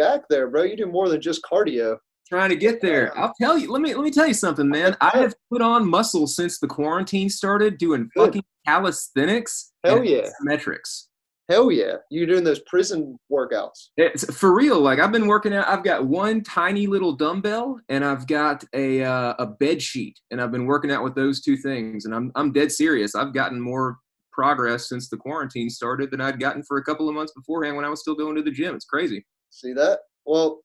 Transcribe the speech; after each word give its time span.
jacked 0.00 0.26
there, 0.30 0.48
bro. 0.48 0.62
You 0.62 0.76
do 0.76 0.86
more 0.86 1.08
than 1.08 1.20
just 1.20 1.42
cardio. 1.42 1.96
Trying 2.28 2.50
to 2.50 2.56
get 2.56 2.80
there. 2.80 3.16
I'll 3.18 3.34
tell 3.40 3.58
you. 3.58 3.70
Let 3.72 3.82
me 3.82 3.92
let 3.94 4.04
me 4.04 4.10
tell 4.10 4.26
you 4.26 4.34
something, 4.34 4.68
man. 4.68 4.96
I 5.00 5.10
have 5.18 5.34
put 5.50 5.62
on 5.62 5.88
muscle 5.88 6.26
since 6.28 6.60
the 6.60 6.68
quarantine 6.68 7.28
started, 7.28 7.76
doing 7.76 8.08
Good. 8.14 8.26
fucking 8.26 8.44
calisthenics. 8.66 9.72
Hell 9.84 9.96
and 9.96 10.06
yeah. 10.06 10.28
Metrics. 10.42 11.08
Hell 11.48 11.72
yeah. 11.72 11.94
You're 12.12 12.28
doing 12.28 12.44
those 12.44 12.60
prison 12.60 13.18
workouts. 13.32 13.88
It's 13.96 14.32
for 14.32 14.54
real. 14.54 14.80
Like 14.80 15.00
I've 15.00 15.10
been 15.10 15.26
working 15.26 15.52
out. 15.52 15.66
I've 15.66 15.82
got 15.82 16.06
one 16.06 16.44
tiny 16.44 16.86
little 16.86 17.12
dumbbell 17.12 17.80
and 17.88 18.04
I've 18.04 18.28
got 18.28 18.62
a 18.74 19.02
uh, 19.02 19.34
a 19.40 19.46
bed 19.46 19.82
sheet, 19.82 20.20
and 20.30 20.40
I've 20.40 20.52
been 20.52 20.66
working 20.66 20.92
out 20.92 21.02
with 21.02 21.16
those 21.16 21.40
two 21.40 21.56
things. 21.56 22.04
And 22.04 22.14
I'm 22.14 22.30
I'm 22.36 22.52
dead 22.52 22.70
serious. 22.70 23.16
I've 23.16 23.34
gotten 23.34 23.60
more 23.60 23.98
progress 24.32 24.88
since 24.88 25.08
the 25.08 25.16
quarantine 25.16 25.68
started 25.68 26.12
than 26.12 26.20
I'd 26.20 26.38
gotten 26.38 26.62
for 26.62 26.78
a 26.78 26.84
couple 26.84 27.08
of 27.08 27.16
months 27.16 27.32
beforehand 27.32 27.74
when 27.74 27.84
I 27.84 27.88
was 27.88 28.00
still 28.00 28.14
going 28.14 28.36
to 28.36 28.42
the 28.42 28.52
gym. 28.52 28.76
It's 28.76 28.84
crazy. 28.84 29.26
See 29.50 29.72
that? 29.74 30.00
Well, 30.24 30.62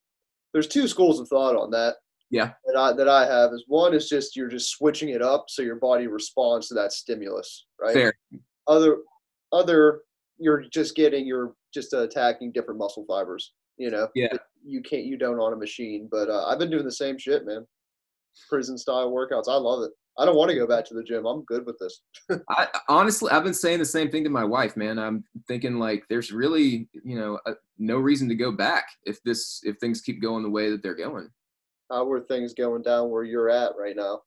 there's 0.52 0.68
two 0.68 0.88
schools 0.88 1.20
of 1.20 1.28
thought 1.28 1.56
on 1.56 1.70
that. 1.72 1.96
Yeah. 2.30 2.52
That 2.64 2.78
I 2.78 2.92
that 2.92 3.08
I 3.08 3.26
have 3.26 3.52
is 3.52 3.64
one 3.68 3.94
is 3.94 4.08
just 4.08 4.36
you're 4.36 4.48
just 4.48 4.70
switching 4.70 5.10
it 5.10 5.22
up 5.22 5.46
so 5.48 5.62
your 5.62 5.76
body 5.76 6.06
responds 6.06 6.68
to 6.68 6.74
that 6.74 6.92
stimulus, 6.92 7.66
right? 7.80 7.94
Fair. 7.94 8.12
Other 8.66 8.98
other 9.52 10.00
you're 10.38 10.62
just 10.62 10.96
getting 10.96 11.26
you're 11.26 11.54
just 11.72 11.92
attacking 11.92 12.52
different 12.52 12.78
muscle 12.78 13.04
fibers. 13.06 13.52
You 13.76 13.90
know. 13.90 14.08
Yeah. 14.14 14.32
You 14.64 14.82
can't 14.82 15.04
you 15.04 15.16
don't 15.16 15.38
on 15.38 15.52
a 15.52 15.56
machine, 15.56 16.08
but 16.10 16.28
uh, 16.28 16.46
I've 16.46 16.58
been 16.58 16.70
doing 16.70 16.84
the 16.84 16.92
same 16.92 17.18
shit, 17.18 17.46
man. 17.46 17.64
Prison 18.48 18.76
style 18.76 19.12
workouts. 19.12 19.48
I 19.48 19.56
love 19.56 19.84
it. 19.84 19.92
I 20.18 20.24
don't 20.24 20.36
want 20.36 20.50
to 20.50 20.56
go 20.56 20.66
back 20.66 20.84
to 20.86 20.94
the 20.94 21.02
gym. 21.02 21.26
I'm 21.26 21.44
good 21.44 21.66
with 21.66 21.78
this. 21.78 22.00
I 22.50 22.68
honestly, 22.88 23.30
I've 23.30 23.44
been 23.44 23.54
saying 23.54 23.78
the 23.80 23.84
same 23.84 24.10
thing 24.10 24.24
to 24.24 24.30
my 24.30 24.44
wife, 24.44 24.76
man. 24.76 24.98
I'm 24.98 25.24
thinking 25.46 25.78
like, 25.78 26.04
there's 26.08 26.32
really, 26.32 26.88
you 27.04 27.18
know, 27.18 27.38
uh, 27.46 27.52
no 27.78 27.98
reason 27.98 28.28
to 28.28 28.34
go 28.34 28.50
back 28.50 28.86
if 29.04 29.22
this, 29.24 29.60
if 29.64 29.76
things 29.78 30.00
keep 30.00 30.22
going 30.22 30.42
the 30.42 30.50
way 30.50 30.70
that 30.70 30.82
they're 30.82 30.94
going. 30.94 31.28
How 31.90 32.10
are 32.10 32.20
things 32.20 32.54
going 32.54 32.82
down 32.82 33.10
where 33.10 33.24
you're 33.24 33.50
at 33.50 33.72
right 33.78 33.94
now? 33.94 34.20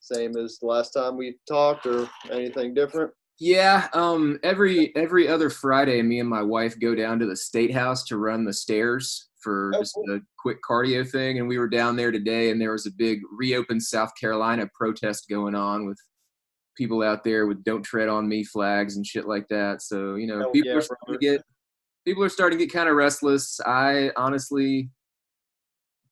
Same 0.00 0.36
as 0.36 0.58
the 0.58 0.66
last 0.66 0.90
time 0.90 1.16
we 1.16 1.36
talked, 1.48 1.86
or 1.86 2.08
anything 2.30 2.74
different? 2.74 3.10
Yeah, 3.40 3.88
um, 3.92 4.38
every 4.42 4.94
every 4.96 5.28
other 5.28 5.50
Friday, 5.50 6.02
me 6.02 6.20
and 6.20 6.28
my 6.28 6.42
wife 6.42 6.78
go 6.78 6.94
down 6.94 7.18
to 7.20 7.26
the 7.26 7.36
state 7.36 7.72
house 7.72 8.04
to 8.04 8.16
run 8.16 8.44
the 8.44 8.52
stairs 8.52 9.28
for 9.42 9.72
Oh, 9.74 9.80
just 9.80 9.96
a 10.08 10.20
quick 10.38 10.58
cardio 10.68 11.08
thing. 11.08 11.38
And 11.38 11.48
we 11.48 11.58
were 11.58 11.68
down 11.68 11.96
there 11.96 12.10
today, 12.10 12.50
and 12.50 12.60
there 12.60 12.72
was 12.72 12.86
a 12.86 12.92
big 12.96 13.20
reopen 13.30 13.80
South 13.80 14.10
Carolina 14.20 14.68
protest 14.74 15.28
going 15.28 15.54
on 15.54 15.86
with 15.86 15.98
people 16.76 17.02
out 17.02 17.24
there 17.24 17.46
with 17.46 17.64
"Don't 17.64 17.82
Tread 17.82 18.08
on 18.08 18.28
Me" 18.28 18.44
flags 18.44 18.96
and 18.96 19.06
shit 19.06 19.26
like 19.26 19.48
that. 19.48 19.82
So 19.82 20.14
you 20.14 20.26
know, 20.26 20.40
Hell 20.40 20.50
people 20.50 20.70
yeah, 20.70 20.76
are 20.76 20.82
starting 20.82 21.14
to 21.14 21.18
get 21.18 21.42
people 22.04 22.24
are 22.24 22.30
starting 22.30 22.58
to 22.58 22.64
get 22.64 22.72
kind 22.72 22.88
of 22.88 22.96
restless. 22.96 23.60
I 23.66 24.10
honestly, 24.16 24.90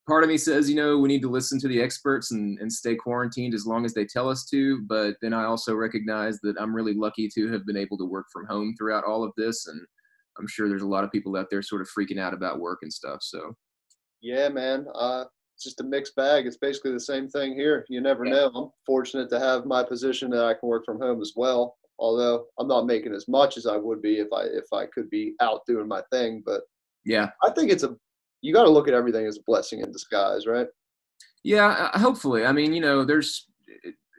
part 0.06 0.22
of 0.22 0.28
me 0.28 0.36
says, 0.36 0.69
you 0.69 0.77
know, 0.77 0.98
we 0.98 1.08
need 1.08 1.22
to 1.22 1.30
listen 1.30 1.58
to 1.60 1.69
the 1.69 1.80
experts 1.80 2.32
and, 2.32 2.58
and 2.58 2.70
stay 2.70 2.94
quarantined 2.94 3.54
as 3.54 3.66
long 3.66 3.86
as 3.86 3.94
they 3.94 4.04
tell 4.04 4.28
us 4.28 4.44
to. 4.50 4.82
But 4.82 5.14
then 5.22 5.32
I 5.32 5.44
also 5.44 5.74
recognize 5.74 6.38
that 6.41 6.56
I'm 6.60 6.74
really 6.74 6.92
lucky 6.92 7.30
to 7.34 7.50
have 7.50 7.64
been 7.64 7.78
able 7.78 7.97
to 7.98 8.04
work 8.04 8.27
from 8.32 8.47
home 8.47 8.74
throughout 8.77 9.04
all 9.04 9.24
of 9.24 9.32
this. 9.38 9.66
And 9.69 9.80
I'm 10.38 10.46
sure 10.46 10.68
there's 10.68 10.82
a 10.82 10.86
lot 10.86 11.04
of 11.04 11.12
people 11.12 11.36
out 11.36 11.48
there 11.50 11.62
sort 11.62 11.80
of 11.82 11.88
freaking 11.88 12.18
out 12.18 12.34
about 12.34 12.60
work 12.60 12.80
and 12.82 12.92
stuff. 12.92 13.18
So 13.22 13.56
Yeah, 14.20 14.48
man. 14.48 14.86
Uh, 14.94 15.24
it's 15.54 15.64
just 15.64 15.80
a 15.80 15.84
mixed 15.84 16.14
bag. 16.16 16.46
It's 16.46 16.58
basically 16.58 16.92
the 16.92 17.00
same 17.00 17.28
thing 17.28 17.54
here. 17.54 17.86
You 17.88 18.00
never 18.00 18.24
Yeah. 18.26 18.32
know. 18.32 18.46
I'm 18.54 18.70
fortunate 18.84 19.30
to 19.30 19.38
have 19.38 19.64
my 19.66 19.82
position 19.82 20.30
that 20.30 20.44
I 20.44 20.54
can 20.54 20.69
work 20.69 20.84
from 20.84 21.00
home 21.00 21.20
as 21.22 21.32
well. 21.36 21.76
Although 21.98 22.46
I'm 22.58 22.69
not 22.69 22.84
making 22.86 23.14
as 23.14 23.26
much 23.26 23.56
as 23.56 23.66
I 23.66 23.76
would 23.76 24.02
be 24.02 24.19
if 24.19 24.30
I 24.32 24.42
if 24.42 24.70
I 24.72 24.84
could 24.86 25.08
be 25.08 25.34
out 25.41 25.64
doing 25.66 25.88
my 25.88 26.02
thing. 26.12 26.42
But 26.44 26.62
yeah, 27.06 27.30
I 27.42 27.50
think 27.50 27.70
it's 27.70 27.84
a 27.84 27.96
you 28.42 28.52
got 28.52 28.64
to 28.64 28.70
look 28.70 28.86
at 28.86 28.92
everything 28.94 29.26
as 29.26 29.38
a 29.38 29.42
blessing 29.46 29.80
in 29.80 29.91
disguise, 29.91 30.46
right? 30.46 30.66
Yeah, 31.42 31.91
uh, 31.94 31.98
hopefully. 31.98 32.44
I 32.44 32.52
mean, 32.52 32.75
you 32.75 32.82
know, 32.82 33.02
there's 33.04 33.46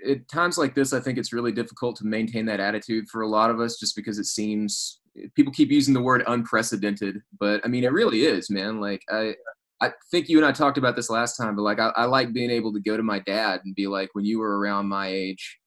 at 0.07 0.27
times 0.27 0.57
like 0.57 0.73
this. 0.73 0.91
I 0.91 1.00
think 1.00 1.19
it's 1.19 1.33
really 1.33 1.51
difficult 1.51 1.97
to 1.97 2.06
maintain 2.07 2.45
that 2.47 2.59
attitude 2.59 3.07
for 3.09 3.22
a 3.22 3.27
lot 3.27 3.51
of 3.51 3.59
us, 3.59 3.77
just 3.77 3.95
because 3.95 4.17
it 4.17 4.25
seems 4.25 5.01
people 5.35 5.53
keep 5.53 5.72
using 5.72 5.94
the 5.94 6.01
word 6.01 6.23
unprecedented, 6.28 7.22
but 7.39 7.61
I 7.63 7.67
mean, 7.67 7.83
it 7.83 7.91
really 7.91 8.22
is, 8.22 8.50
man. 8.50 8.79
Like 8.79 9.01
I, 9.09 9.35
I 9.81 9.91
think 10.11 10.28
you 10.29 10.38
and 10.38 10.45
I 10.45 10.51
talked 10.51 10.78
about 10.78 10.95
this 10.95 11.09
last 11.09 11.38
time, 11.38 11.55
but 11.55 11.61
like 11.61 11.79
I, 11.79 11.91
I 11.95 12.05
like 12.05 12.33
being 12.33 12.50
able 12.50 12.73
to 12.73 12.79
go 12.79 12.97
to 12.97 13.03
my 13.03 13.19
dad 13.19 13.61
and 13.63 13.75
be 13.75 13.88
like, 13.88 14.09
when 14.13 14.25
you 14.25 14.39
were 14.39 14.59
around 14.59 14.88
my 14.88 15.07
age, 15.07 15.59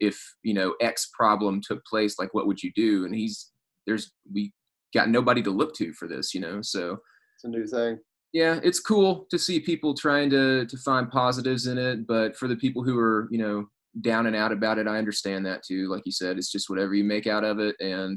if 0.00 0.18
you 0.42 0.54
know 0.54 0.74
X 0.80 1.10
problem 1.14 1.60
took 1.62 1.84
place, 1.84 2.18
like 2.18 2.32
what 2.34 2.46
would 2.46 2.62
you 2.62 2.72
do? 2.74 3.04
And 3.04 3.14
he's 3.14 3.50
there's 3.86 4.12
we 4.32 4.52
got 4.94 5.08
nobody 5.08 5.42
to 5.42 5.50
look 5.50 5.74
to 5.74 5.92
for 5.92 6.08
this, 6.08 6.34
you 6.34 6.40
know, 6.40 6.60
so 6.62 6.98
It's 7.36 7.44
a 7.44 7.48
new 7.48 7.66
thing. 7.66 7.98
yeah, 8.32 8.60
it's 8.62 8.80
cool 8.80 9.26
to 9.30 9.38
see 9.38 9.60
people 9.60 9.94
trying 9.94 10.30
to 10.30 10.66
to 10.66 10.76
find 10.78 11.10
positives 11.10 11.66
in 11.66 11.78
it, 11.78 12.06
but 12.06 12.36
for 12.36 12.48
the 12.48 12.56
people 12.56 12.82
who 12.82 12.98
are, 12.98 13.28
you 13.30 13.38
know, 13.38 13.66
down 14.00 14.26
and 14.26 14.34
out 14.34 14.52
about 14.52 14.78
it, 14.78 14.88
I 14.88 14.98
understand 14.98 15.46
that 15.46 15.62
too. 15.62 15.88
Like 15.88 16.02
you 16.06 16.12
said, 16.12 16.38
it's 16.38 16.50
just 16.50 16.68
whatever 16.70 16.94
you 16.94 17.04
make 17.04 17.26
out 17.26 17.44
of 17.44 17.58
it 17.60 17.76
and 17.80 18.16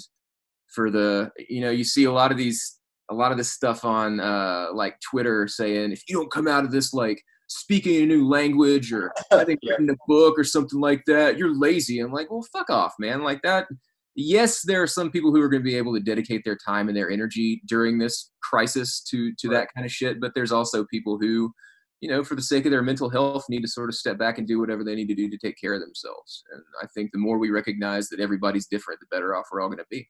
for 0.73 0.89
the, 0.91 1.31
you 1.49 1.61
know, 1.61 1.69
you 1.69 1.83
see 1.83 2.05
a 2.05 2.11
lot 2.11 2.31
of 2.31 2.37
these 2.37 2.73
a 3.09 3.13
lot 3.13 3.31
of 3.31 3.37
this 3.37 3.51
stuff 3.51 3.85
on 3.85 4.19
uh 4.19 4.67
like 4.73 4.97
Twitter 4.99 5.47
saying 5.47 5.93
if 5.93 6.01
you 6.09 6.15
don't 6.17 6.29
come 6.31 6.45
out 6.45 6.65
of 6.65 6.71
this 6.71 6.93
like 6.93 7.21
speaking 7.47 8.03
a 8.03 8.05
new 8.05 8.27
language 8.27 8.91
or 8.91 9.13
I 9.31 9.43
think 9.45 9.59
Yeah. 9.63 9.73
writing 9.73 9.89
a 9.89 9.95
book 10.07 10.37
or 10.37 10.43
something 10.43 10.79
like 10.79 11.03
that, 11.07 11.37
you're 11.37 11.57
lazy. 11.57 11.99
I'm 11.99 12.11
like, 12.11 12.29
well, 12.29 12.45
fuck 12.51 12.69
off, 12.69 12.93
man. 12.99 13.23
Like 13.23 13.41
that. 13.43 13.67
Yes, 14.15 14.63
there 14.63 14.81
are 14.81 14.87
some 14.87 15.11
people 15.11 15.31
who 15.31 15.39
are 15.41 15.47
going 15.47 15.61
to 15.61 15.69
be 15.69 15.77
able 15.77 15.93
to 15.93 15.99
dedicate 15.99 16.41
their 16.43 16.57
time 16.57 16.87
and 16.87 16.97
their 16.97 17.09
energy 17.11 17.61
during 17.67 17.99
this 17.99 18.31
crisis 18.41 19.01
to 19.11 19.31
to 19.39 19.47
that 19.49 19.67
kind 19.75 19.85
of 19.85 19.91
shit. 19.91 20.19
But 20.19 20.31
there's 20.35 20.51
also 20.51 20.85
people 20.85 21.17
who, 21.21 21.53
you 22.01 22.09
know, 22.09 22.23
for 22.23 22.33
the 22.35 22.41
sake 22.41 22.65
of 22.65 22.71
their 22.71 22.81
mental 22.81 23.09
health, 23.11 23.45
need 23.47 23.61
to 23.61 23.67
sort 23.67 23.89
of 23.89 23.95
step 23.95 24.17
back 24.17 24.39
and 24.39 24.47
do 24.47 24.59
whatever 24.59 24.83
they 24.83 24.95
need 24.95 25.07
to 25.09 25.15
do 25.15 25.29
to 25.29 25.37
take 25.37 25.55
care 25.61 25.73
of 25.75 25.81
themselves. 25.81 26.43
And 26.51 26.61
I 26.81 26.87
think 26.95 27.11
the 27.11 27.19
more 27.19 27.37
we 27.37 27.51
recognize 27.51 28.09
that 28.09 28.19
everybody's 28.19 28.65
different, 28.67 28.99
the 28.99 29.15
better 29.15 29.35
off 29.35 29.45
we're 29.51 29.61
all 29.61 29.69
going 29.69 29.77
to 29.77 29.85
be. 29.91 30.09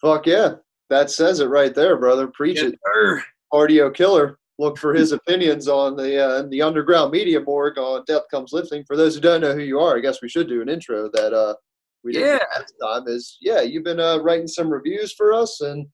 Fuck 0.00 0.26
yeah, 0.26 0.54
that 0.88 1.10
says 1.10 1.40
it 1.40 1.46
right 1.46 1.74
there, 1.74 1.96
brother. 1.98 2.26
Preach 2.28 2.62
it. 2.62 2.78
sir. 2.94 3.22
Cardio 3.52 3.92
killer. 3.92 4.38
Look 4.58 4.76
for 4.78 4.92
his 4.92 5.12
opinions 5.12 5.68
on 5.68 5.96
the 5.96 6.22
uh, 6.22 6.42
the 6.50 6.60
underground 6.62 7.12
media 7.12 7.40
morgue 7.40 7.78
on 7.78 8.04
Death 8.06 8.24
Comes 8.30 8.52
Lifting. 8.52 8.84
For 8.86 8.96
those 8.96 9.14
who 9.14 9.20
don't 9.20 9.40
know 9.40 9.54
who 9.54 9.62
you 9.62 9.78
are, 9.80 9.96
I 9.96 10.00
guess 10.00 10.20
we 10.22 10.28
should 10.28 10.48
do 10.48 10.60
an 10.60 10.68
intro 10.68 11.10
that 11.14 11.32
uh 11.32 11.54
we 12.04 12.12
did 12.12 12.20
Yeah. 12.26 12.38
last 12.58 12.74
time. 12.82 13.08
Is 13.08 13.38
yeah, 13.40 13.62
you've 13.62 13.84
been 13.84 14.00
uh, 14.00 14.18
writing 14.18 14.46
some 14.46 14.70
reviews 14.70 15.12
for 15.14 15.32
us 15.32 15.60
and 15.62 15.86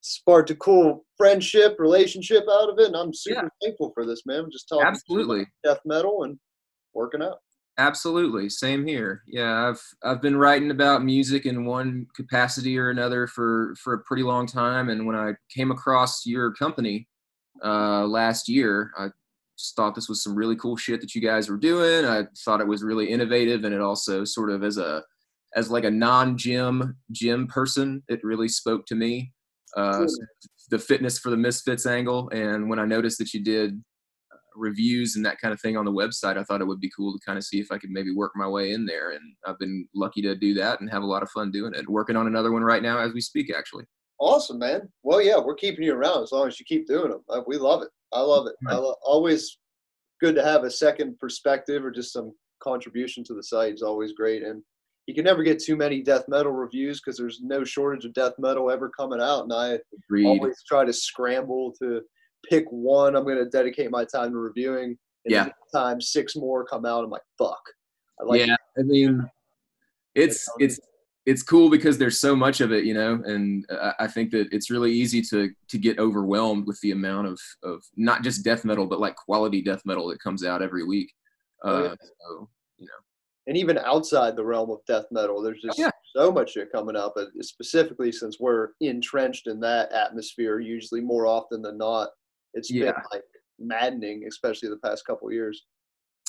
sparked 0.00 0.50
a 0.50 0.54
cool 0.56 1.04
friendship 1.16 1.76
relationship 1.78 2.44
out 2.50 2.68
of 2.70 2.78
it. 2.78 2.86
And 2.86 2.96
I'm 2.96 3.12
super 3.12 3.50
thankful 3.62 3.90
for 3.94 4.04
this, 4.06 4.22
man. 4.26 4.40
I'm 4.44 4.50
Just 4.52 4.68
talking 4.68 4.86
Absolutely. 4.86 5.46
death 5.64 5.80
metal 5.84 6.22
and 6.24 6.38
working 6.92 7.22
out. 7.22 7.38
Absolutely, 7.76 8.48
same 8.48 8.86
here. 8.86 9.22
Yeah, 9.26 9.68
I've 9.68 9.82
I've 10.04 10.22
been 10.22 10.36
writing 10.36 10.70
about 10.70 11.04
music 11.04 11.44
in 11.44 11.64
one 11.64 12.06
capacity 12.14 12.78
or 12.78 12.90
another 12.90 13.26
for 13.26 13.74
for 13.82 13.94
a 13.94 14.02
pretty 14.02 14.22
long 14.22 14.46
time, 14.46 14.90
and 14.90 15.06
when 15.06 15.16
I 15.16 15.32
came 15.52 15.72
across 15.72 16.24
your 16.24 16.52
company 16.52 17.08
uh, 17.64 18.06
last 18.06 18.48
year, 18.48 18.92
I 18.96 19.08
just 19.58 19.74
thought 19.74 19.96
this 19.96 20.08
was 20.08 20.22
some 20.22 20.36
really 20.36 20.54
cool 20.54 20.76
shit 20.76 21.00
that 21.00 21.16
you 21.16 21.20
guys 21.20 21.48
were 21.48 21.56
doing. 21.56 22.04
I 22.04 22.26
thought 22.44 22.60
it 22.60 22.68
was 22.68 22.84
really 22.84 23.10
innovative, 23.10 23.64
and 23.64 23.74
it 23.74 23.80
also 23.80 24.24
sort 24.24 24.50
of 24.50 24.62
as 24.62 24.78
a 24.78 25.02
as 25.56 25.68
like 25.68 25.84
a 25.84 25.90
non-gym 25.90 26.96
gym 27.10 27.46
person, 27.48 28.02
it 28.08 28.20
really 28.22 28.48
spoke 28.48 28.86
to 28.86 28.94
me. 28.94 29.32
Uh, 29.76 30.06
the 30.70 30.78
fitness 30.78 31.18
for 31.18 31.30
the 31.30 31.36
misfits 31.36 31.86
angle, 31.86 32.28
and 32.30 32.68
when 32.70 32.78
I 32.78 32.84
noticed 32.84 33.18
that 33.18 33.34
you 33.34 33.42
did 33.42 33.82
reviews 34.54 35.16
and 35.16 35.24
that 35.24 35.40
kind 35.40 35.52
of 35.52 35.60
thing 35.60 35.76
on 35.76 35.84
the 35.84 35.92
website, 35.92 36.38
I 36.38 36.44
thought 36.44 36.60
it 36.60 36.66
would 36.66 36.80
be 36.80 36.90
cool 36.96 37.12
to 37.12 37.18
kind 37.24 37.38
of 37.38 37.44
see 37.44 37.60
if 37.60 37.70
I 37.70 37.78
could 37.78 37.90
maybe 37.90 38.12
work 38.12 38.32
my 38.34 38.48
way 38.48 38.72
in 38.72 38.86
there. 38.86 39.10
And 39.10 39.20
I've 39.46 39.58
been 39.58 39.86
lucky 39.94 40.22
to 40.22 40.34
do 40.34 40.54
that 40.54 40.80
and 40.80 40.90
have 40.90 41.02
a 41.02 41.06
lot 41.06 41.22
of 41.22 41.30
fun 41.30 41.50
doing 41.50 41.74
it. 41.74 41.88
Working 41.88 42.16
on 42.16 42.26
another 42.26 42.52
one 42.52 42.62
right 42.62 42.82
now 42.82 42.98
as 42.98 43.12
we 43.12 43.20
speak, 43.20 43.52
actually. 43.56 43.84
Awesome, 44.20 44.58
man. 44.58 44.88
Well, 45.02 45.20
yeah, 45.20 45.38
we're 45.38 45.54
keeping 45.54 45.84
you 45.84 45.94
around 45.94 46.22
as 46.22 46.32
long 46.32 46.46
as 46.46 46.58
you 46.58 46.64
keep 46.66 46.86
doing 46.86 47.10
them. 47.10 47.24
Uh, 47.28 47.40
we 47.46 47.56
love 47.56 47.82
it. 47.82 47.88
I 48.12 48.20
love 48.20 48.46
it. 48.46 48.54
I 48.68 48.76
lo- 48.76 48.94
always 49.04 49.58
good 50.20 50.36
to 50.36 50.44
have 50.44 50.64
a 50.64 50.70
second 50.70 51.18
perspective 51.18 51.84
or 51.84 51.90
just 51.90 52.12
some 52.12 52.32
contribution 52.62 53.24
to 53.24 53.34
the 53.34 53.42
site 53.42 53.74
is 53.74 53.82
always 53.82 54.12
great. 54.12 54.42
And 54.42 54.62
you 55.06 55.14
can 55.14 55.24
never 55.24 55.42
get 55.42 55.58
too 55.62 55.76
many 55.76 56.00
death 56.00 56.24
metal 56.28 56.52
reviews 56.52 57.00
because 57.00 57.18
there's 57.18 57.40
no 57.42 57.64
shortage 57.64 58.04
of 58.04 58.14
death 58.14 58.32
metal 58.38 58.70
ever 58.70 58.88
coming 58.88 59.20
out. 59.20 59.42
And 59.42 59.52
I 59.52 59.78
Agreed. 60.08 60.26
always 60.26 60.62
try 60.66 60.84
to 60.84 60.92
scramble 60.92 61.74
to 61.82 62.00
pick 62.48 62.64
one 62.70 63.16
I'm 63.16 63.24
going 63.24 63.38
to 63.38 63.48
dedicate 63.48 63.90
my 63.90 64.04
time 64.04 64.30
to 64.32 64.38
reviewing. 64.38 64.96
And 65.24 65.32
Yeah. 65.32 65.48
Time 65.72 66.00
six 66.00 66.36
more 66.36 66.64
come 66.64 66.84
out. 66.86 67.04
I'm 67.04 67.10
like, 67.10 67.22
fuck. 67.38 67.62
I 68.20 68.24
like 68.24 68.46
yeah, 68.46 68.56
I 68.78 68.82
mean, 68.82 69.28
it's 70.14 70.48
it's 70.58 70.78
it's 71.26 71.42
cool 71.42 71.70
because 71.70 71.96
there's 71.98 72.20
so 72.20 72.36
much 72.36 72.60
of 72.60 72.70
it, 72.70 72.84
you 72.84 72.92
know, 72.94 73.20
and 73.24 73.66
I 73.98 74.06
think 74.06 74.30
that 74.32 74.46
it's 74.52 74.70
really 74.70 74.92
easy 74.92 75.20
to 75.22 75.50
to 75.68 75.78
get 75.78 75.98
overwhelmed 75.98 76.66
with 76.66 76.78
the 76.80 76.92
amount 76.92 77.26
of 77.28 77.40
of 77.62 77.82
not 77.96 78.22
just 78.22 78.44
death 78.44 78.64
metal, 78.64 78.86
but 78.86 79.00
like 79.00 79.16
quality 79.16 79.62
death 79.62 79.82
metal 79.84 80.06
that 80.08 80.22
comes 80.22 80.44
out 80.44 80.62
every 80.62 80.84
week. 80.84 81.12
Oh, 81.64 81.82
yeah. 81.82 81.88
Uh, 81.88 81.96
so 82.00 82.48
you 82.78 82.86
know, 82.86 82.92
and 83.46 83.56
even 83.56 83.78
outside 83.78 84.36
the 84.36 84.44
realm 84.44 84.70
of 84.70 84.78
death 84.86 85.06
metal, 85.10 85.42
there's 85.42 85.62
just 85.62 85.78
Yeah. 85.78 85.90
so 86.14 86.30
much 86.30 86.52
shit 86.52 86.70
coming 86.70 86.96
out, 86.96 87.12
but 87.16 87.28
specifically 87.40 88.12
since 88.12 88.38
we're 88.38 88.68
entrenched 88.80 89.46
in 89.48 89.58
that 89.60 89.90
atmosphere, 89.92 90.60
usually 90.60 91.00
more 91.00 91.26
often 91.26 91.62
than 91.62 91.78
not, 91.78 92.10
it's 92.54 92.70
Yeah. 92.70 92.92
been 92.92 93.02
like 93.12 93.22
maddening, 93.58 94.24
especially 94.26 94.68
the 94.68 94.78
past 94.78 95.06
couple 95.06 95.30
years. 95.32 95.64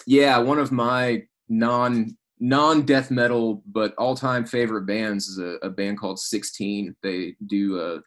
Yeah, 0.05 0.37
one 0.37 0.59
of 0.59 0.71
my 0.71 1.23
non 1.49 2.15
non 2.39 2.85
death 2.85 3.09
metal 3.11 3.63
but 3.67 3.93
all 3.97 4.15
time 4.15 4.45
favorite 4.45 4.85
bands 4.85 5.27
is 5.27 5.37
a, 5.39 5.57
a 5.65 5.69
band 5.69 5.97
called 5.99 6.19
Sixteen. 6.19 6.95
They 7.01 7.35
do 7.47 7.79
a 7.79 8.01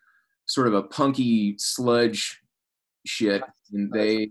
sort 0.46 0.66
of 0.68 0.74
a 0.74 0.82
punky 0.84 1.56
sludge 1.58 2.40
shit, 3.06 3.42
and 3.72 3.90
they 3.92 4.30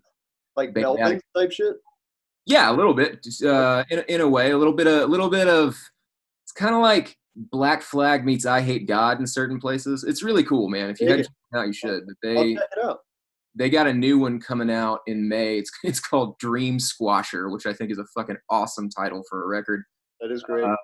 Like 0.55 0.73
belting 0.73 1.19
type 1.35 1.51
shit. 1.51 1.75
yeah, 2.45 2.69
a 2.71 2.73
little 2.75 2.93
bit 2.93 3.23
just, 3.23 3.43
uh, 3.43 3.83
in 3.89 3.99
a- 3.99 4.13
in 4.13 4.21
a 4.21 4.27
way, 4.29 4.51
a 4.51 4.57
little 4.57 4.73
bit 4.73 4.87
of 4.87 5.01
a 5.03 5.05
little 5.07 5.29
bit 5.29 5.47
of 5.47 5.75
it's 6.43 6.51
kind 6.53 6.75
of 6.75 6.81
like 6.81 7.17
Black 7.35 7.81
Flag 7.81 8.23
meets 8.25 8.45
Eyehategod 8.45 9.19
in 9.19 9.27
certain 9.27 9.59
places. 9.59 10.03
It's 10.03 10.23
really 10.23 10.43
cool, 10.43 10.69
man. 10.69 10.89
If 10.89 10.99
you 11.01 11.07
Dig 11.07 11.17
haven't 11.17 11.21
it. 11.21 11.27
checked 11.27 11.53
it 11.53 11.57
out, 11.57 11.67
you 11.67 11.73
should. 11.73 12.03
But 12.07 12.15
they 12.23 12.53
check 12.55 12.69
it 12.77 12.83
out. 12.85 12.99
They 13.57 13.69
got 13.69 13.87
a 13.87 13.93
new 13.93 14.19
one 14.19 14.39
coming 14.39 14.69
out 14.69 14.99
in 15.07 15.27
May. 15.27 15.57
It's 15.57 15.71
it's 15.83 15.99
called 15.99 16.37
Dream 16.39 16.77
Squasher, 16.77 17.51
which 17.51 17.65
I 17.65 17.73
think 17.73 17.91
is 17.91 17.97
a 17.99 18.05
fucking 18.15 18.37
awesome 18.49 18.89
title 18.89 19.23
for 19.29 19.43
a 19.43 19.47
record. 19.47 19.83
That 20.21 20.31
is 20.31 20.43
great. 20.43 20.63
Uh, 20.63 20.75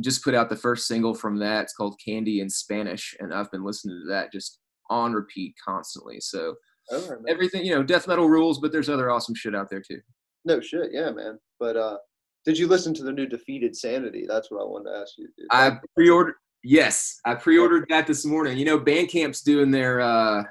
Just 0.00 0.22
put 0.22 0.34
out 0.34 0.48
the 0.48 0.56
first 0.56 0.86
single 0.86 1.14
from 1.14 1.38
that. 1.38 1.64
It's 1.64 1.74
called 1.74 1.98
Candy 2.04 2.40
in 2.40 2.48
Spanish, 2.48 3.14
and 3.18 3.34
I've 3.34 3.50
been 3.50 3.64
listening 3.64 4.00
to 4.02 4.08
that 4.12 4.32
just 4.32 4.58
on 4.90 5.12
repeat 5.12 5.54
constantly. 5.66 6.20
So 6.20 6.54
right, 6.90 7.18
everything, 7.28 7.64
you 7.64 7.74
know, 7.74 7.82
death 7.82 8.08
metal 8.08 8.28
rules, 8.28 8.58
but 8.58 8.72
there's 8.72 8.88
other 8.88 9.10
awesome 9.10 9.34
shit 9.34 9.54
out 9.54 9.68
there 9.70 9.82
too. 9.82 10.00
no 10.44 10.60
shit, 10.60 10.90
yeah, 10.92 11.10
man. 11.10 11.38
But 11.60 11.76
uh, 11.76 11.98
did 12.46 12.58
you 12.58 12.66
listen 12.68 12.94
to 12.94 13.02
the 13.02 13.12
new 13.12 13.26
Defeated 13.26 13.76
Sanity? 13.76 14.24
That's 14.26 14.50
what 14.50 14.62
I 14.62 14.64
wanted 14.64 14.90
to 14.90 14.96
ask 14.98 15.18
you. 15.18 15.28
dude. 15.36 15.46
I 15.50 15.72
pre-ordered. 15.94 16.36
Yes, 16.64 17.20
I 17.24 17.34
pre-ordered 17.34 17.86
that 17.90 18.06
this 18.06 18.24
morning. 18.24 18.56
You 18.58 18.64
know, 18.64 18.80
Bandcamp's 18.80 19.42
doing 19.42 19.70
their 19.70 20.00
uh 20.00 20.42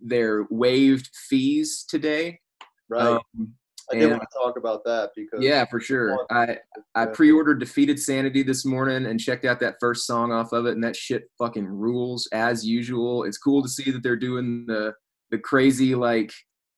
their 0.00 0.46
waived 0.50 1.10
fees 1.28 1.84
today. 1.88 2.40
right. 2.88 3.20
Um, 3.38 3.54
I 3.90 3.98
did 3.98 4.10
want 4.10 4.22
to 4.22 4.38
talk 4.38 4.56
about 4.56 4.84
that 4.84 5.10
because 5.14 5.42
yeah, 5.42 5.64
for 5.66 5.80
sure. 5.80 6.26
I 6.30 6.58
I 6.94 7.06
pre-ordered 7.06 7.60
Defeated 7.60 7.98
Sanity 7.98 8.42
this 8.42 8.64
morning 8.64 9.06
and 9.06 9.20
checked 9.20 9.44
out 9.44 9.60
that 9.60 9.76
first 9.80 10.06
song 10.06 10.32
off 10.32 10.52
of 10.52 10.66
it, 10.66 10.72
and 10.72 10.84
that 10.84 10.96
shit 10.96 11.24
fucking 11.38 11.66
rules 11.66 12.28
as 12.32 12.64
usual. 12.66 13.24
It's 13.24 13.38
cool 13.38 13.62
to 13.62 13.68
see 13.68 13.90
that 13.90 14.02
they're 14.02 14.16
doing 14.16 14.64
the 14.66 14.94
the 15.30 15.38
crazy 15.38 15.94
like 15.94 16.32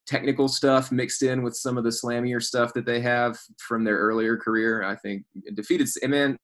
technical 0.06 0.48
stuff 0.48 0.92
mixed 0.92 1.22
in 1.22 1.42
with 1.42 1.56
some 1.56 1.78
of 1.78 1.84
the 1.84 1.90
slammier 1.90 2.42
stuff 2.42 2.74
that 2.74 2.86
they 2.86 3.00
have 3.00 3.38
from 3.58 3.84
their 3.84 3.96
earlier 3.96 4.36
career. 4.36 4.82
I 4.82 4.96
think 4.96 5.24
Defeated, 5.54 5.88
and 6.02 6.10
man, 6.10 6.36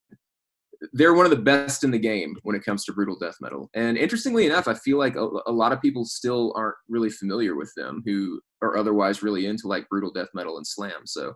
they're 0.92 1.14
one 1.14 1.26
of 1.26 1.30
the 1.30 1.36
best 1.36 1.84
in 1.84 1.90
the 1.90 1.98
game 1.98 2.36
when 2.42 2.56
it 2.56 2.64
comes 2.64 2.84
to 2.84 2.92
brutal 2.92 3.18
death 3.18 3.36
metal. 3.40 3.68
And 3.74 3.98
interestingly 3.98 4.46
enough, 4.46 4.66
I 4.66 4.74
feel 4.74 4.98
like 4.98 5.14
a, 5.16 5.28
a 5.46 5.52
lot 5.52 5.72
of 5.72 5.82
people 5.82 6.04
still 6.04 6.52
aren't 6.56 6.76
really 6.88 7.10
familiar 7.10 7.54
with 7.54 7.72
them 7.76 8.02
who 8.06 8.40
are 8.62 8.76
otherwise 8.76 9.22
really 9.22 9.46
into 9.46 9.68
like 9.68 9.88
brutal 9.88 10.10
death 10.10 10.28
metal 10.34 10.56
and 10.56 10.66
slam. 10.66 11.06
So 11.06 11.34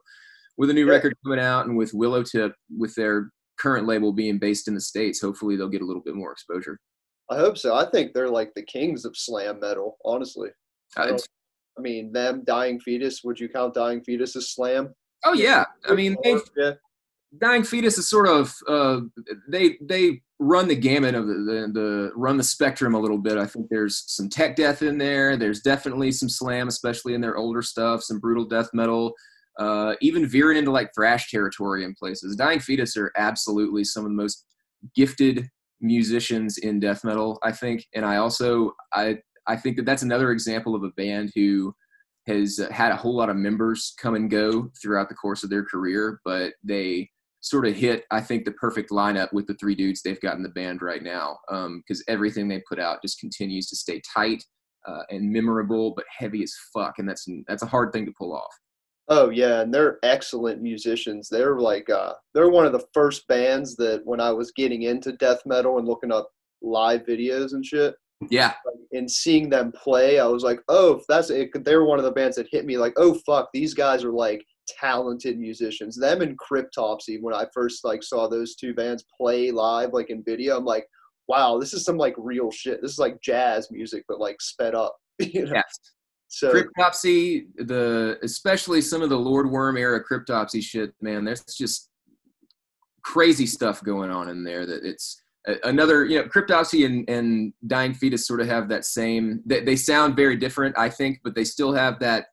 with 0.56 0.70
a 0.70 0.72
new 0.72 0.86
Yeah. 0.86 0.92
record 0.92 1.14
coming 1.24 1.40
out 1.40 1.66
and 1.66 1.76
with 1.76 1.92
Willowtip, 1.92 2.52
with 2.76 2.94
their 2.94 3.30
current 3.58 3.86
label 3.86 4.12
being 4.12 4.38
based 4.38 4.66
in 4.68 4.74
the 4.74 4.80
States, 4.80 5.20
hopefully 5.20 5.56
they'll 5.56 5.68
get 5.68 5.82
a 5.82 5.86
little 5.86 6.02
bit 6.02 6.14
more 6.14 6.32
exposure. 6.32 6.78
I 7.30 7.36
hope 7.36 7.56
so. 7.58 7.74
I 7.74 7.88
think 7.90 8.12
they're 8.12 8.28
like 8.28 8.52
the 8.54 8.64
kings 8.64 9.04
of 9.04 9.16
slam 9.16 9.60
metal, 9.60 9.96
honestly. 10.04 10.50
Uh, 10.96 11.16
I 11.78 11.80
mean, 11.80 12.12
them, 12.12 12.44
Dying 12.44 12.78
Fetus. 12.80 13.22
Would 13.24 13.40
you 13.40 13.48
count 13.48 13.74
Dying 13.74 14.02
Fetus 14.04 14.36
as 14.36 14.52
slam? 14.52 14.94
oh 15.26 15.32
yeah, 15.32 15.64
I 15.88 15.94
mean, 15.94 16.16
they've, 16.22 16.42
yeah, 16.56 16.72
Dying 17.40 17.64
Fetus 17.64 17.98
is 17.98 18.08
sort 18.08 18.28
of 18.28 18.54
uh, 18.68 19.00
they 19.48 19.76
they 19.80 20.22
run 20.38 20.68
the 20.68 20.76
gamut 20.76 21.14
of 21.14 21.26
the, 21.26 21.34
the 21.34 21.70
the 21.72 22.12
run 22.14 22.36
the 22.36 22.44
spectrum 22.44 22.94
a 22.94 23.00
little 23.00 23.18
bit. 23.18 23.38
I 23.38 23.46
think 23.46 23.68
there's 23.68 24.04
some 24.06 24.28
tech 24.28 24.56
death 24.56 24.82
in 24.82 24.98
there. 24.98 25.36
There's 25.36 25.60
definitely 25.60 26.12
some 26.12 26.28
slam, 26.28 26.68
especially 26.68 27.14
in 27.14 27.20
their 27.20 27.36
older 27.36 27.62
stuff. 27.62 28.02
Some 28.02 28.20
brutal 28.20 28.44
death 28.44 28.68
metal, 28.74 29.14
uh, 29.58 29.94
even 30.00 30.26
veering 30.26 30.58
into 30.58 30.70
like 30.70 30.90
thrash 30.94 31.30
territory 31.30 31.84
in 31.84 31.94
places. 31.94 32.36
Dying 32.36 32.60
Fetus 32.60 32.96
are 32.96 33.12
absolutely 33.16 33.84
some 33.84 34.04
of 34.04 34.10
the 34.10 34.16
most 34.16 34.44
gifted 34.94 35.48
musicians 35.80 36.58
in 36.58 36.80
death 36.80 37.04
metal. 37.04 37.38
I 37.42 37.52
think, 37.52 37.86
and 37.94 38.04
I 38.04 38.16
also 38.16 38.72
I 38.92 39.18
I 39.46 39.56
think 39.56 39.76
that 39.76 39.86
that's 39.86 40.02
another 40.02 40.30
example 40.30 40.74
of 40.74 40.82
a 40.82 40.90
band 40.90 41.32
who 41.34 41.74
has 42.26 42.58
had 42.70 42.90
a 42.90 42.96
whole 42.96 43.14
lot 43.14 43.28
of 43.28 43.36
members 43.36 43.94
come 44.00 44.14
and 44.14 44.30
go 44.30 44.70
throughout 44.80 45.08
the 45.08 45.14
course 45.14 45.44
of 45.44 45.50
their 45.50 45.64
career, 45.64 46.20
but 46.24 46.54
they 46.62 47.10
sort 47.44 47.66
of 47.66 47.76
hit, 47.76 48.04
I 48.10 48.22
think, 48.22 48.46
the 48.46 48.52
perfect 48.52 48.90
lineup 48.90 49.32
with 49.34 49.46
the 49.46 49.54
three 49.54 49.74
dudes 49.74 50.00
they've 50.00 50.20
got 50.20 50.36
in 50.36 50.42
the 50.42 50.48
band 50.48 50.80
right 50.80 51.02
now. 51.02 51.38
Because 51.48 52.02
everything 52.08 52.48
they 52.48 52.62
put 52.66 52.78
out 52.78 53.02
just 53.02 53.20
continues 53.20 53.68
to 53.68 53.76
stay 53.76 54.00
tight 54.14 54.42
uh, 54.86 55.02
and 55.10 55.30
memorable, 55.30 55.92
but 55.94 56.06
heavy 56.16 56.42
as 56.42 56.54
fuck, 56.72 56.98
and 56.98 57.08
that's 57.08 57.26
that's 57.46 57.62
a 57.62 57.66
hard 57.66 57.92
thing 57.92 58.06
to 58.06 58.12
pull 58.16 58.34
off. 58.34 58.52
Oh 59.08 59.28
yeah, 59.28 59.60
and 59.60 59.72
they're 59.72 59.98
excellent 60.02 60.62
musicians. 60.62 61.28
They're 61.28 61.58
like 61.58 61.90
uh, 61.90 62.14
they're 62.32 62.50
one 62.50 62.64
of 62.66 62.72
the 62.72 62.86
first 62.94 63.26
bands 63.28 63.76
that 63.76 64.00
when 64.04 64.20
I 64.20 64.30
was 64.30 64.52
getting 64.52 64.82
into 64.82 65.12
death 65.12 65.40
metal 65.44 65.78
and 65.78 65.86
looking 65.86 66.12
up 66.12 66.30
live 66.62 67.04
videos 67.04 67.52
and 67.52 67.64
shit, 67.64 67.94
Yeah, 68.30 68.54
and 68.92 69.10
seeing 69.10 69.50
them 69.50 69.72
play, 69.72 70.18
I 70.18 70.26
was 70.26 70.42
like, 70.42 70.60
oh, 70.68 70.94
if 70.94 71.02
that's 71.08 71.28
it. 71.28 71.50
They 71.62 71.76
were 71.76 71.84
one 71.84 71.98
of 71.98 72.06
the 72.06 72.12
bands 72.12 72.36
that 72.36 72.48
hit 72.50 72.64
me 72.64 72.78
like, 72.78 72.94
oh 72.96 73.20
fuck, 73.26 73.50
these 73.52 73.74
guys 73.74 74.02
are 74.02 74.12
like 74.12 74.42
talented 74.66 75.38
musicians. 75.38 75.96
Them 75.96 76.22
and 76.22 76.38
Cryptopsy. 76.38 77.20
When 77.20 77.34
I 77.34 77.46
first 77.52 77.84
like 77.84 78.02
saw 78.02 78.28
those 78.28 78.54
two 78.54 78.74
bands 78.74 79.04
play 79.16 79.50
live, 79.50 79.92
like 79.92 80.10
in 80.10 80.22
video, 80.24 80.56
I'm 80.56 80.64
like, 80.64 80.86
wow, 81.28 81.58
this 81.58 81.72
is 81.72 81.84
some 81.84 81.96
like 81.96 82.14
real 82.18 82.50
shit. 82.50 82.80
This 82.82 82.92
is 82.92 82.98
like 82.98 83.20
jazz 83.20 83.70
music, 83.70 84.04
but 84.08 84.20
like 84.20 84.40
sped 84.40 84.74
up. 84.74 84.96
You 85.20 85.46
know? 85.46 85.52
yes. 85.54 85.78
So 86.26 86.52
Cryptopsy, 86.52 87.46
the 87.56 88.18
especially 88.24 88.80
some 88.80 89.02
of 89.02 89.10
the 89.10 89.18
Lord 89.18 89.48
Worm 89.48 89.76
era 89.76 90.02
Cryptopsy 90.02 90.60
shit, 90.62 90.92
man. 91.00 91.24
There's 91.24 91.44
just 91.44 91.90
crazy 93.04 93.46
stuff 93.46 93.84
going 93.84 94.10
on 94.10 94.28
in 94.28 94.42
there. 94.42 94.66
That 94.66 94.84
it's 94.84 95.22
another, 95.62 96.04
you 96.04 96.18
know, 96.18 96.24
Cryptopsy 96.24 96.86
and, 96.86 97.08
and 97.08 97.52
Dying 97.66 97.94
Fetus 97.94 98.26
sort 98.26 98.40
of 98.40 98.46
have 98.46 98.68
that 98.68 98.84
same. 98.84 99.42
They, 99.44 99.62
they 99.62 99.76
sound 99.76 100.16
very 100.16 100.36
different, 100.36 100.76
I 100.78 100.88
think, 100.88 101.20
but 101.22 101.34
they 101.34 101.44
still 101.44 101.72
have 101.72 101.98
that, 102.00 102.26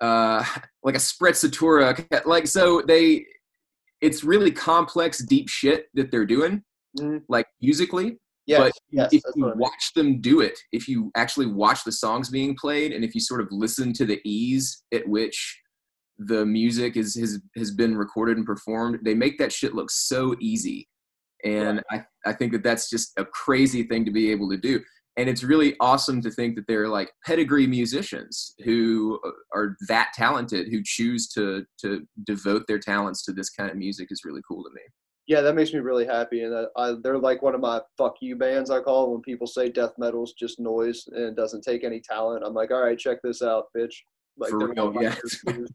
uh, 0.00 0.44
like 0.82 0.94
a 0.94 0.98
sprezzatura. 0.98 2.24
Like 2.26 2.46
so, 2.46 2.82
they. 2.82 3.26
It's 4.00 4.22
really 4.22 4.50
complex, 4.50 5.24
deep 5.24 5.48
shit 5.48 5.86
that 5.94 6.10
they're 6.10 6.26
doing, 6.26 6.62
Mhm. 6.98 7.22
like 7.28 7.46
musically 7.62 8.18
yes, 8.46 8.60
but 8.60 8.72
yes, 8.90 9.12
if 9.12 9.22
you 9.34 9.42
what 9.44 9.48
I 9.48 9.50
mean. 9.54 9.58
watch 9.60 9.92
them 9.94 10.20
do 10.20 10.40
it, 10.40 10.58
if 10.72 10.88
you 10.88 11.10
actually 11.16 11.46
watch 11.46 11.84
the 11.84 11.92
songs 11.92 12.28
being 12.28 12.56
played, 12.56 12.92
and 12.92 13.04
if 13.04 13.14
you 13.14 13.20
sort 13.20 13.40
of 13.40 13.48
listen 13.50 13.92
to 13.94 14.04
the 14.04 14.20
ease 14.24 14.82
at 14.92 15.08
which 15.08 15.60
the 16.18 16.44
music 16.46 16.96
is 16.96 17.14
has 17.16 17.40
has 17.56 17.70
been 17.70 17.96
recorded 17.96 18.36
and 18.36 18.46
performed, 18.46 18.98
they 19.04 19.14
make 19.14 19.38
that 19.38 19.52
shit 19.52 19.74
look 19.74 19.90
so 19.90 20.36
easy. 20.40 20.88
And 21.44 21.82
I, 21.90 22.04
I 22.24 22.32
think 22.32 22.52
that 22.52 22.62
that's 22.62 22.88
just 22.88 23.12
a 23.18 23.24
crazy 23.24 23.82
thing 23.82 24.04
to 24.06 24.10
be 24.10 24.30
able 24.30 24.48
to 24.50 24.56
do. 24.56 24.80
And 25.16 25.28
it's 25.28 25.44
really 25.44 25.76
awesome 25.78 26.20
to 26.22 26.30
think 26.30 26.56
that 26.56 26.66
they're 26.66 26.88
like 26.88 27.12
pedigree 27.24 27.68
musicians 27.68 28.54
who 28.64 29.20
uh, 29.24 29.30
are 29.54 29.76
that 29.88 30.10
talented, 30.14 30.68
who 30.68 30.82
choose 30.84 31.28
to 31.28 31.64
to 31.82 32.06
devote 32.24 32.64
their 32.66 32.80
talents 32.80 33.24
to 33.24 33.32
this 33.32 33.50
kind 33.50 33.70
of 33.70 33.76
music 33.76 34.08
is 34.10 34.22
really 34.24 34.42
cool 34.48 34.64
to 34.64 34.70
me. 34.74 34.80
Yeah, 35.26 35.40
that 35.40 35.54
makes 35.54 35.72
me 35.72 35.78
really 35.78 36.04
happy, 36.04 36.42
and 36.42 36.52
that 36.52 36.68
I, 36.76 36.94
they're 37.02 37.16
like 37.16 37.42
one 37.42 37.54
of 37.54 37.60
my 37.60 37.80
"fuck 37.96 38.16
you" 38.20 38.36
bands. 38.36 38.70
I 38.70 38.80
call 38.80 39.12
when 39.12 39.22
people 39.22 39.46
say 39.46 39.68
death 39.70 39.92
metal's 39.98 40.34
just 40.34 40.58
noise 40.58 41.04
and 41.12 41.36
doesn't 41.36 41.62
take 41.62 41.84
any 41.84 42.00
talent. 42.00 42.42
I'm 42.44 42.52
like, 42.52 42.70
all 42.70 42.82
right, 42.82 42.98
check 42.98 43.18
this 43.22 43.40
out, 43.40 43.66
bitch. 43.76 43.94
Like, 44.36 44.50
For 44.50 44.68
real, 44.68 44.92
yeah. 45.00 45.14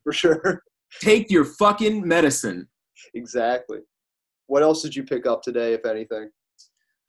for 0.04 0.12
sure. 0.12 0.62
Take 1.02 1.30
your 1.30 1.46
fucking 1.46 2.06
medicine. 2.06 2.68
exactly. 3.14 3.80
What 4.48 4.64
else 4.64 4.82
did 4.82 4.96
you 4.96 5.04
pick 5.04 5.26
up 5.28 5.44
today, 5.44 5.74
if 5.74 5.86
anything? 5.86 6.30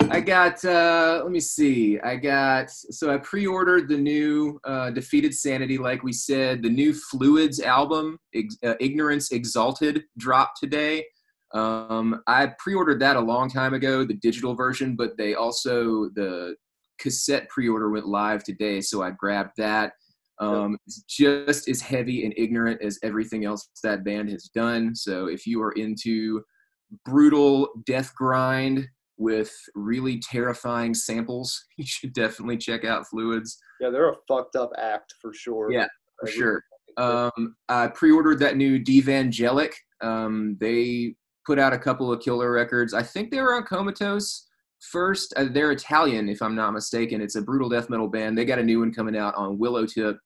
I 0.09 0.21
got. 0.21 0.65
Uh, 0.65 1.21
let 1.23 1.31
me 1.31 1.41
see. 1.41 1.99
I 2.01 2.17
got. 2.17 2.71
So 2.71 3.13
I 3.13 3.19
pre-ordered 3.19 3.89
the 3.89 3.97
new 3.97 4.61
uh, 4.65 4.91
Defeated 4.91 5.35
Sanity, 5.35 5.79
like 5.79 6.03
we 6.03 6.13
said. 6.13 6.63
The 6.63 6.71
new 6.71 6.95
Fluids 6.95 7.61
album, 7.61 8.19
Ex- 8.35 8.57
uh, 8.65 8.75
Ignorance 8.81 9.33
Exalted, 9.33 10.05
dropped 10.19 10.59
today. 10.61 11.05
Um, 11.53 12.23
I 12.27 12.53
pre-ordered 12.59 13.01
that 13.01 13.17
a 13.17 13.21
long 13.21 13.51
time 13.51 13.75
ago, 13.75 14.05
the 14.05 14.15
digital 14.15 14.55
version, 14.55 14.95
but 14.97 15.17
they 15.17 15.35
also 15.35 16.09
the 16.15 16.55
cassette 16.99 17.49
pre-order 17.49 17.91
went 17.91 18.07
live 18.07 18.45
today, 18.45 18.81
so 18.81 19.03
I 19.03 19.11
grabbed 19.11 19.53
that. 19.57 19.93
Um, 20.39 20.79
it's 20.87 21.03
just 21.03 21.69
as 21.69 21.81
heavy 21.83 22.25
and 22.25 22.33
ignorant 22.37 22.81
as 22.83 22.99
everything 23.03 23.45
else 23.45 23.69
that 23.83 24.05
band 24.05 24.31
has 24.31 24.45
done. 24.55 24.95
So 24.95 25.27
if 25.27 25.47
you 25.47 25.61
are 25.63 25.73
into 25.73 26.43
brutal 27.05 27.69
death 27.85 28.15
grind 28.15 28.89
with 29.21 29.53
really 29.75 30.19
terrifying 30.19 30.95
samples, 30.95 31.67
you 31.77 31.87
should 31.87 32.13
definitely 32.13 32.57
check 32.57 32.85
out 32.85 33.07
Fluids 33.07 33.59
Yeah, 33.81 33.91
they're 33.91 34.11
a 34.11 34.17
fucked 34.27 34.57
up 34.57 34.73
act 34.79 35.15
for 35.21 35.33
sure. 35.33 35.71
Yeah, 35.71 35.87
for 36.19 36.29
I 36.29 36.33
sure. 36.33 36.65
Um, 36.97 37.55
I 37.69 37.87
pre-ordered 37.89 38.41
that 38.41 38.57
new 38.57 38.79
Devangelic. 38.79 39.73
Um, 40.03 40.57
they 40.61 41.15
put 41.47 41.59
out 41.59 41.73
a 41.73 41.79
couple 41.79 42.13
of 42.13 42.21
killer 42.21 42.51
records. 42.51 42.95
I 42.95 43.03
think 43.03 43.31
they 43.31 43.41
were 43.41 43.55
on 43.55 43.63
Comatose 43.65 44.49
first. 44.81 45.33
Uh, 45.37 45.47
they're 45.51 45.73
Italian, 45.73 46.29
if 46.29 46.43
I'm 46.43 46.57
not 46.57 46.73
mistaken. 46.73 47.21
It's 47.21 47.37
a 47.37 47.43
brutal 47.43 47.69
death 47.69 47.91
metal 47.91 48.09
band. 48.09 48.37
They 48.37 48.45
got 48.45 48.59
a 48.59 48.65
new 48.65 48.81
one 48.81 48.93
coming 48.93 49.17
out 49.17 49.35
on 49.35 49.59
Willowtip. 49.59 50.17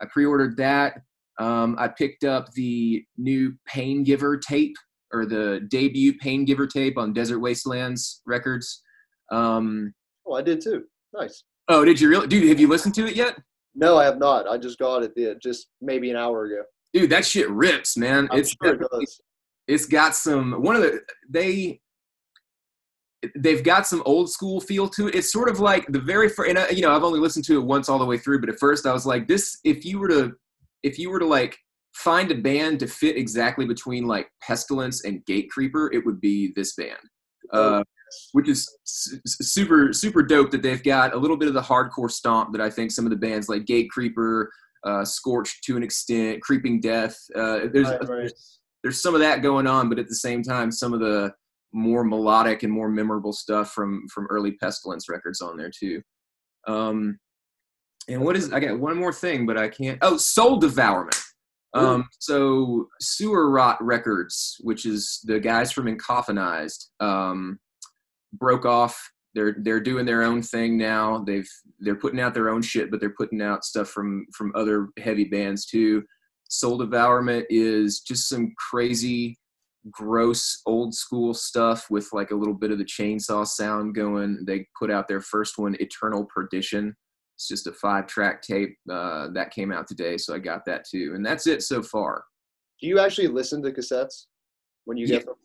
I 0.00 0.06
pre-ordered 0.06 0.56
that. 0.56 1.02
Um, 1.38 1.76
I 1.78 1.88
picked 1.88 2.24
up 2.24 2.50
the 2.52 3.04
new 3.16 3.54
Pain 3.66 4.02
Giver 4.02 4.38
tape 4.38 4.74
or 5.12 5.26
the 5.26 5.66
debut 5.70 6.16
Pain 6.18 6.44
Giver 6.44 6.66
tape 6.66 6.98
on 6.98 7.12
Desert 7.12 7.38
Wastelands 7.40 8.22
Records. 8.26 8.82
Um, 9.30 9.94
oh, 10.26 10.34
I 10.34 10.42
did 10.42 10.60
too. 10.60 10.84
Nice. 11.12 11.44
Oh, 11.68 11.84
did 11.84 12.00
you 12.00 12.08
really? 12.08 12.26
Dude, 12.26 12.48
have 12.48 12.60
you 12.60 12.68
listened 12.68 12.94
to 12.96 13.06
it 13.06 13.16
yet? 13.16 13.38
No, 13.74 13.96
I 13.96 14.04
have 14.04 14.18
not. 14.18 14.48
I 14.48 14.58
just 14.58 14.78
got 14.78 15.02
it 15.02 15.12
yeah, 15.16 15.34
just 15.42 15.68
maybe 15.80 16.10
an 16.10 16.16
hour 16.16 16.46
ago. 16.46 16.62
Dude, 16.92 17.10
that 17.10 17.24
shit 17.24 17.48
rips, 17.50 17.96
man. 17.96 18.28
I'm 18.30 18.40
it's 18.40 18.54
sure 18.62 18.74
it 18.74 18.80
does. 18.80 19.20
it's 19.66 19.86
got 19.86 20.14
some 20.14 20.62
one 20.62 20.76
of 20.76 20.82
the 20.82 21.00
they 21.28 21.80
they've 23.36 23.62
got 23.62 23.86
some 23.86 24.02
old 24.06 24.30
school 24.30 24.60
feel 24.60 24.88
to 24.88 25.08
it. 25.08 25.14
It's 25.14 25.32
sort 25.32 25.48
of 25.48 25.60
like 25.60 25.86
the 25.88 26.00
very 26.00 26.28
first, 26.28 26.50
and 26.50 26.58
I, 26.58 26.68
you 26.70 26.82
know, 26.82 26.94
I've 26.94 27.04
only 27.04 27.20
listened 27.20 27.44
to 27.46 27.56
it 27.56 27.64
once 27.64 27.88
all 27.88 27.98
the 27.98 28.04
way 28.04 28.18
through, 28.18 28.40
but 28.40 28.48
at 28.48 28.58
first 28.58 28.86
I 28.86 28.92
was 28.92 29.06
like, 29.06 29.28
this, 29.28 29.58
if 29.64 29.84
you 29.84 29.98
were 29.98 30.08
to, 30.08 30.32
if 30.82 30.98
you 30.98 31.10
were 31.10 31.18
to 31.18 31.26
like 31.26 31.58
find 31.94 32.30
a 32.30 32.34
band 32.34 32.80
to 32.80 32.86
fit 32.86 33.16
exactly 33.16 33.66
between 33.66 34.06
like 34.06 34.28
Pestilence 34.42 35.04
and 35.04 35.24
Gatecreeper, 35.26 35.88
it 35.92 36.04
would 36.04 36.20
be 36.20 36.52
this 36.54 36.74
band. 36.74 36.98
Uh, 37.52 37.82
which 38.32 38.48
is 38.48 38.68
su- 38.84 39.18
super 39.24 39.92
super 39.92 40.22
dope 40.22 40.50
that 40.50 40.62
they've 40.62 40.82
got 40.82 41.14
a 41.14 41.16
little 41.16 41.36
bit 41.36 41.48
of 41.48 41.54
the 41.54 41.60
hardcore 41.60 42.10
stomp 42.10 42.52
that 42.52 42.60
I 42.60 42.70
think 42.70 42.90
some 42.90 43.04
of 43.04 43.10
the 43.10 43.16
bands 43.16 43.48
like 43.48 43.64
Gatecreeper, 43.64 44.46
uh, 44.84 45.04
Scorched 45.04 45.64
to 45.64 45.76
an 45.76 45.82
extent, 45.82 46.42
Creeping 46.42 46.80
Death. 46.80 47.16
Uh, 47.34 47.60
there's, 47.72 47.88
Right, 47.88 48.00
right. 48.00 48.08
there's 48.08 48.60
there's 48.82 49.02
some 49.02 49.14
of 49.14 49.20
that 49.20 49.42
going 49.42 49.66
on, 49.66 49.88
but 49.88 49.98
at 49.98 50.08
the 50.08 50.14
same 50.14 50.42
time, 50.42 50.70
some 50.70 50.92
of 50.92 51.00
the 51.00 51.32
more 51.72 52.04
melodic 52.04 52.62
and 52.62 52.72
more 52.72 52.88
memorable 52.88 53.32
stuff 53.32 53.72
from 53.72 54.06
from 54.08 54.26
early 54.30 54.52
Pestilence 54.52 55.08
records 55.08 55.40
on 55.40 55.56
there 55.56 55.70
too. 55.70 56.00
Um, 56.66 57.18
and 58.08 58.22
what 58.24 58.36
is 58.36 58.52
I 58.52 58.60
got 58.60 58.78
one 58.78 58.96
more 58.96 59.12
thing, 59.12 59.46
but 59.46 59.58
I 59.58 59.68
can't. 59.68 59.98
Oh, 60.02 60.16
Soul 60.16 60.58
Devourment. 60.58 61.16
Um, 61.74 62.08
so 62.18 62.88
Sewer 63.00 63.50
Rot 63.50 63.82
Records, 63.84 64.56
which 64.60 64.86
is 64.86 65.20
the 65.24 65.38
guys 65.38 65.70
from 65.70 65.86
Encoffinized, 65.86 66.86
um, 67.00 67.58
broke 68.32 68.64
off. 68.64 69.10
They're 69.34 69.56
they're 69.60 69.80
doing 69.80 70.06
their 70.06 70.22
own 70.22 70.42
thing 70.42 70.78
now. 70.78 71.22
They've 71.26 71.48
they're 71.78 71.94
putting 71.94 72.20
out 72.20 72.34
their 72.34 72.48
own 72.48 72.62
shit, 72.62 72.90
but 72.90 73.00
they're 73.00 73.10
putting 73.10 73.42
out 73.42 73.64
stuff 73.64 73.88
from 73.88 74.26
from 74.32 74.52
other 74.54 74.88
heavy 74.98 75.24
bands 75.24 75.66
too. 75.66 76.04
Soul 76.48 76.78
Devourment 76.78 77.46
is 77.50 78.00
just 78.00 78.28
some 78.28 78.54
crazy, 78.70 79.38
gross 79.90 80.62
old 80.64 80.94
school 80.94 81.34
stuff 81.34 81.86
with 81.90 82.08
like 82.12 82.30
a 82.30 82.34
little 82.34 82.54
bit 82.54 82.70
of 82.70 82.78
the 82.78 82.84
chainsaw 82.84 83.46
sound 83.46 83.94
going. 83.94 84.44
They 84.46 84.66
put 84.78 84.90
out 84.90 85.08
their 85.08 85.20
first 85.20 85.58
one, 85.58 85.76
Eternal 85.78 86.24
Perdition. 86.24 86.96
It's 87.38 87.46
just 87.46 87.68
a 87.68 87.72
five 87.72 88.08
track 88.08 88.42
tape 88.42 88.76
uh, 88.90 89.28
that 89.32 89.52
came 89.52 89.70
out 89.70 89.86
today, 89.86 90.16
so 90.16 90.34
I 90.34 90.40
got 90.40 90.64
that 90.64 90.84
too, 90.84 91.12
and 91.14 91.24
that's 91.24 91.46
it 91.46 91.62
so 91.62 91.84
far. 91.84 92.24
Do 92.80 92.88
you 92.88 92.98
actually 92.98 93.28
listen 93.28 93.62
to 93.62 93.70
cassettes 93.70 94.26
when 94.86 94.96
you 94.96 95.06
Yeah. 95.06 95.18
get 95.18 95.26
them? 95.26 95.36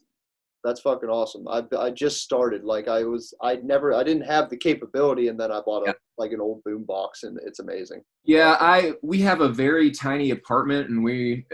That's 0.63 0.81
fucking 0.81 1.09
awesome. 1.09 1.47
I 1.47 1.63
I 1.77 1.91
just 1.91 2.23
started. 2.23 2.63
Like 2.63 2.87
I 2.87 3.03
was, 3.03 3.31
I 3.43 3.57
never, 3.57 3.93
I 3.93 4.01
didn't 4.03 4.23
have 4.23 4.49
the 4.49 4.57
capability, 4.57 5.27
and 5.27 5.39
then 5.39 5.51
I 5.51 5.61
bought 5.61 5.83
a 5.83 5.89
Yeah. 5.89 5.93
like 6.17 6.31
an 6.31 6.41
old 6.41 6.63
boom 6.63 6.83
box, 6.83 7.21
and 7.23 7.37
it's 7.45 7.59
amazing. 7.59 8.01
Yeah, 8.23 8.57
I 8.59 8.93
we 9.03 9.19
have 9.19 9.41
a 9.41 9.49
very 9.49 9.91
tiny 9.91 10.31
apartment, 10.31 10.89
and 10.89 11.03
we 11.03 11.45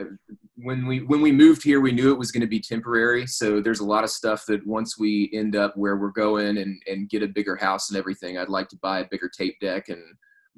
when 0.55 0.85
we 0.85 1.01
when 1.01 1.19
we 1.21 1.33
moved 1.33 1.63
here, 1.63 1.81
we 1.81 1.91
knew 1.91 2.13
it 2.13 2.17
was 2.19 2.31
going 2.31 2.41
to 2.47 2.47
be 2.47 2.61
temporary. 2.61 3.27
So 3.27 3.59
there's 3.59 3.81
a 3.81 3.85
lot 3.85 4.05
of 4.05 4.09
stuff 4.09 4.45
that 4.47 4.65
once 4.65 4.97
we 4.97 5.29
end 5.33 5.57
up 5.57 5.75
where 5.75 5.97
we're 5.97 6.11
going 6.11 6.59
and 6.59 6.81
and 6.87 7.09
get 7.09 7.23
a 7.23 7.27
bigger 7.27 7.57
house 7.57 7.89
and 7.89 7.97
everything, 7.97 8.37
I'd 8.37 8.47
like 8.47 8.69
to 8.69 8.77
buy 8.81 8.99
a 9.01 9.07
bigger 9.11 9.27
tape 9.37 9.59
deck 9.59 9.89
and 9.89 10.01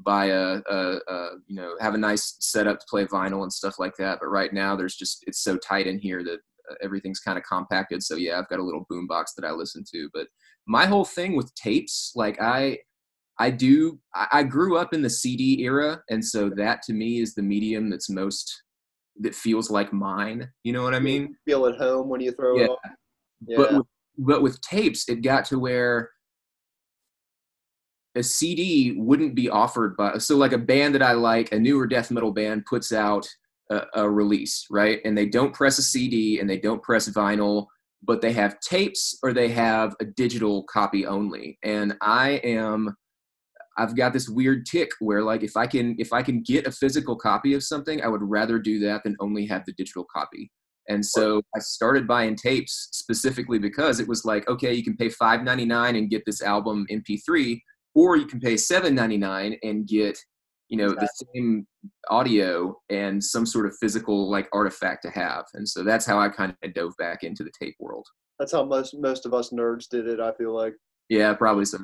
buy 0.04 0.28
a, 0.28 0.62
a, 0.70 1.00
a 1.08 1.30
you 1.48 1.56
know 1.56 1.76
have 1.80 1.94
a 1.94 1.98
nice 1.98 2.36
setup 2.40 2.80
to 2.80 2.86
play 2.90 3.06
vinyl 3.06 3.44
and 3.44 3.52
stuff 3.54 3.76
like 3.80 3.94
that. 3.98 4.20
But 4.20 4.28
right 4.30 4.54
now, 4.54 4.76
there's 4.76 4.96
just 4.96 5.24
it's 5.28 5.44
so 5.44 5.58
tight 5.58 5.88
in 5.88 6.00
here 6.00 6.24
that 6.24 6.40
uh, 6.70 6.76
everything's 6.84 7.20
kind 7.20 7.38
of 7.38 7.44
compacted. 7.44 8.04
So 8.04 8.16
yeah, 8.16 8.38
I've 8.40 8.50
got 8.50 8.60
a 8.60 8.64
little 8.64 8.86
boom 8.90 9.08
box 9.08 9.34
that 9.36 9.46
I 9.46 9.52
listen 9.52 9.84
to. 9.94 10.10
But 10.14 10.28
my 10.68 10.86
whole 10.86 11.06
thing 11.06 11.36
with 11.36 11.54
tapes, 11.56 12.12
like 12.16 12.42
I 12.42 12.80
I 13.40 13.50
do. 13.50 14.00
I 14.14 14.28
I 14.32 14.44
grew 14.44 14.78
up 14.78 14.94
in 14.94 15.02
the 15.02 15.10
CD 15.10 15.62
era, 15.64 16.02
and 16.10 16.24
so 16.24 16.50
that 16.58 16.82
to 16.84 16.94
me 16.94 17.22
is 17.22 17.34
the 17.34 17.42
medium 17.44 17.90
that's 17.90 18.10
most 18.10 18.64
that 19.20 19.36
feels 19.36 19.70
like 19.70 19.92
mine. 19.94 20.50
You 20.64 20.74
know 20.74 20.84
what 20.84 20.94
I 20.96 21.00
mean? 21.00 21.36
Feel 21.46 21.66
at 21.68 21.78
home 21.78 22.10
when 22.10 22.22
you 22.22 22.32
throw 22.32 22.58
Yeah. 22.58 22.64
it 22.66 22.70
on. 22.70 22.78
Yeah. 23.48 23.58
But 23.58 23.74
with, 23.74 23.86
but 24.18 24.42
with 24.44 24.62
tapes, 24.62 25.10
it 25.10 25.22
got 25.22 25.46
to 25.46 25.60
where 25.60 26.10
a 28.16 28.24
CD 28.24 28.94
wouldn't 28.98 29.36
be 29.36 29.50
offered 29.50 29.96
by 29.96 30.18
so 30.18 30.38
like 30.38 30.52
a 30.52 30.58
band 30.58 30.96
that 30.96 31.02
I 31.02 31.14
like, 31.14 31.52
a 31.52 31.60
newer 31.60 31.88
death 31.88 32.12
metal 32.12 32.32
band 32.32 32.66
puts 32.66 32.92
out 32.92 33.28
a, 33.70 33.84
a 33.96 34.10
release, 34.10 34.66
right? 34.70 35.00
And 35.06 35.18
they 35.18 35.26
don't 35.26 35.54
press 35.54 35.78
a 35.80 35.84
CD 35.84 36.40
and 36.40 36.50
they 36.50 36.58
don't 36.58 36.84
press 36.84 37.10
vinyl, 37.10 37.68
but 38.04 38.22
they 38.22 38.34
have 38.34 38.60
tapes 38.60 39.18
or 39.24 39.34
they 39.34 39.50
have 39.50 39.96
a 40.00 40.06
digital 40.06 40.64
copy 40.64 41.06
only. 41.06 41.58
And 41.64 41.96
I 42.02 42.42
am 42.44 42.96
I've 43.78 43.96
got 43.96 44.12
this 44.12 44.28
weird 44.28 44.66
tick 44.66 44.90
where 45.00 45.24
like 45.24 45.44
if 45.44 45.56
I 45.56 45.66
can 45.66 45.96
if 45.98 46.12
I 46.12 46.22
can 46.22 46.44
get 46.44 46.68
a 46.68 46.72
physical 46.72 47.16
copy 47.16 47.54
of 47.54 47.64
something, 47.64 48.02
I 48.02 48.08
would 48.08 48.22
rather 48.22 48.60
do 48.60 48.80
that 48.80 49.04
than 49.04 49.16
only 49.20 49.46
have 49.48 49.66
the 49.66 49.74
digital 49.74 50.06
copy. 50.14 50.52
And 50.90 51.06
so 51.06 51.42
I 51.56 51.60
started 51.60 52.08
buying 52.08 52.36
tapes 52.36 52.90
specifically 52.92 53.60
because 53.60 54.00
it 54.00 54.08
was 54.08 54.26
like, 54.26 54.48
okay, 54.50 54.74
you 54.74 54.84
can 54.84 54.98
pay 54.98 55.10
five 55.10 55.44
ninety 55.44 55.66
nine 55.66 55.96
and 55.96 56.10
get 56.10 56.24
this 56.26 56.42
album 56.42 56.86
MP3, 56.92 57.60
or 57.96 58.16
you 58.18 58.26
can 58.26 58.40
pay 58.40 58.58
seven 58.58 58.96
ninety 58.96 59.18
nine 59.18 59.58
and 59.64 59.88
get, 59.88 60.18
you 60.70 60.78
know, 60.78 60.90
the 60.90 61.10
same 61.36 61.68
audio 62.10 62.76
and 62.90 63.24
some 63.24 63.46
sort 63.46 63.66
of 63.66 63.76
physical 63.80 64.30
like 64.30 64.48
artifact 64.54 65.04
to 65.04 65.10
have. 65.12 65.46
And 65.54 65.68
so 65.68 65.84
that's 65.84 66.06
how 66.06 66.20
I 66.20 66.30
kind 66.30 66.56
of 66.64 66.74
dove 66.74 66.94
back 66.98 67.24
into 67.24 67.44
the 67.44 67.52
tape 67.60 67.76
world. 67.80 68.06
That's 68.40 68.52
how 68.52 68.64
most 68.66 68.96
most 69.00 69.26
of 69.26 69.34
us 69.34 69.50
nerds 69.52 69.88
did 69.90 70.08
it. 70.08 70.20
I 70.20 70.32
feel 70.34 70.54
like. 70.56 70.74
Yeah, 71.10 71.34
probably 71.34 71.66
so. 71.66 71.80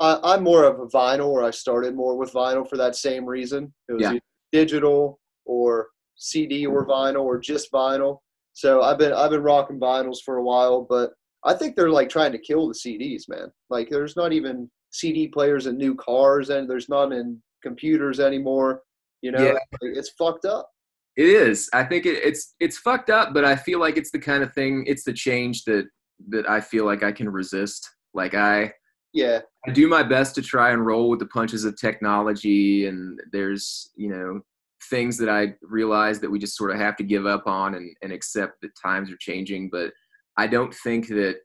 I, 0.00 0.18
I'm 0.22 0.42
more 0.42 0.64
of 0.64 0.80
a 0.80 0.86
vinyl, 0.86 1.26
or 1.28 1.44
I 1.44 1.50
started 1.50 1.94
more 1.94 2.16
with 2.16 2.32
vinyl 2.32 2.68
for 2.68 2.78
that 2.78 2.96
same 2.96 3.26
reason. 3.26 3.72
It 3.88 3.92
was 3.92 4.02
Yeah. 4.02 4.18
digital 4.50 5.20
or 5.44 5.88
CD 6.16 6.64
or 6.66 6.86
vinyl 6.86 7.22
or 7.24 7.38
just 7.38 7.70
vinyl. 7.70 8.18
So 8.54 8.82
I've 8.82 8.98
been 8.98 9.12
I've 9.12 9.30
been 9.30 9.42
rocking 9.42 9.78
vinyls 9.78 10.18
for 10.24 10.38
a 10.38 10.42
while, 10.42 10.86
but 10.88 11.12
I 11.44 11.54
think 11.54 11.76
they're 11.76 11.90
like 11.90 12.08
trying 12.08 12.32
to 12.32 12.38
kill 12.38 12.68
the 12.68 12.74
CDs, 12.74 13.28
man. 13.28 13.50
Like 13.68 13.88
there's 13.90 14.16
not 14.16 14.32
even 14.32 14.70
CD 14.90 15.28
players 15.28 15.66
in 15.66 15.76
new 15.76 15.94
cars, 15.94 16.50
and 16.50 16.68
there's 16.68 16.88
none 16.88 17.12
in 17.12 17.40
computers 17.62 18.20
anymore. 18.20 18.82
You 19.22 19.32
know, 19.32 19.44
Yeah. 19.44 19.58
It's 19.82 20.10
fucked 20.10 20.44
up. 20.44 20.70
It 21.16 21.26
is. 21.26 21.68
I 21.72 21.84
think 21.84 22.06
it, 22.06 22.18
it's 22.24 22.54
it's 22.60 22.78
fucked 22.78 23.10
up, 23.10 23.34
but 23.34 23.44
I 23.44 23.56
feel 23.56 23.80
like 23.80 23.96
it's 23.96 24.10
the 24.10 24.18
kind 24.18 24.42
of 24.42 24.54
thing. 24.54 24.84
It's 24.86 25.04
the 25.04 25.12
change 25.12 25.64
that 25.64 25.86
that 26.28 26.48
I 26.48 26.60
feel 26.60 26.84
like 26.84 27.02
I 27.02 27.12
can 27.12 27.28
resist. 27.28 27.88
Like 28.14 28.34
I 28.34 28.72
Yeah, 29.12 29.40
I 29.66 29.72
do 29.72 29.88
my 29.88 30.02
best 30.02 30.34
to 30.36 30.42
try 30.42 30.70
and 30.70 30.86
roll 30.86 31.10
with 31.10 31.18
the 31.18 31.26
punches 31.26 31.64
of 31.64 31.78
technology, 31.78 32.86
and 32.86 33.20
there's 33.32 33.90
you 33.96 34.08
know 34.08 34.40
things 34.88 35.18
that 35.18 35.28
I 35.28 35.54
realize 35.62 36.20
that 36.20 36.30
we 36.30 36.38
just 36.38 36.56
sort 36.56 36.70
of 36.70 36.78
have 36.78 36.96
to 36.96 37.04
give 37.04 37.26
up 37.26 37.46
on 37.46 37.74
and, 37.74 37.94
and 38.02 38.12
accept 38.12 38.60
that 38.62 38.70
times 38.82 39.10
are 39.10 39.18
changing. 39.18 39.68
But 39.70 39.92
I 40.38 40.46
don't 40.46 40.74
think 40.74 41.08
that 41.08 41.40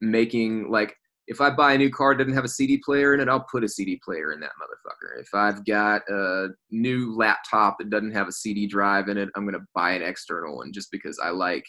making 0.00 0.70
like 0.70 0.96
if 1.30 1.40
I 1.40 1.48
buy 1.48 1.74
a 1.74 1.78
new 1.78 1.90
car 1.90 2.12
that 2.12 2.24
doesn't 2.24 2.34
have 2.34 2.44
a 2.44 2.48
CD 2.48 2.78
player 2.84 3.14
in 3.14 3.20
it, 3.20 3.28
I'll 3.28 3.46
put 3.48 3.62
a 3.62 3.68
CD 3.68 4.00
player 4.04 4.32
in 4.32 4.40
that 4.40 4.50
motherfucker. 4.60 5.20
If 5.20 5.28
I've 5.32 5.64
got 5.64 6.02
a 6.10 6.48
new 6.72 7.16
laptop 7.16 7.76
that 7.78 7.88
doesn't 7.88 8.10
have 8.10 8.26
a 8.26 8.32
CD 8.32 8.66
drive 8.66 9.08
in 9.08 9.16
it, 9.16 9.28
I'm 9.36 9.44
gonna 9.44 9.64
buy 9.72 9.92
an 9.92 10.02
external 10.02 10.56
one 10.56 10.72
just 10.72 10.90
because 10.90 11.20
I 11.22 11.30
like 11.30 11.64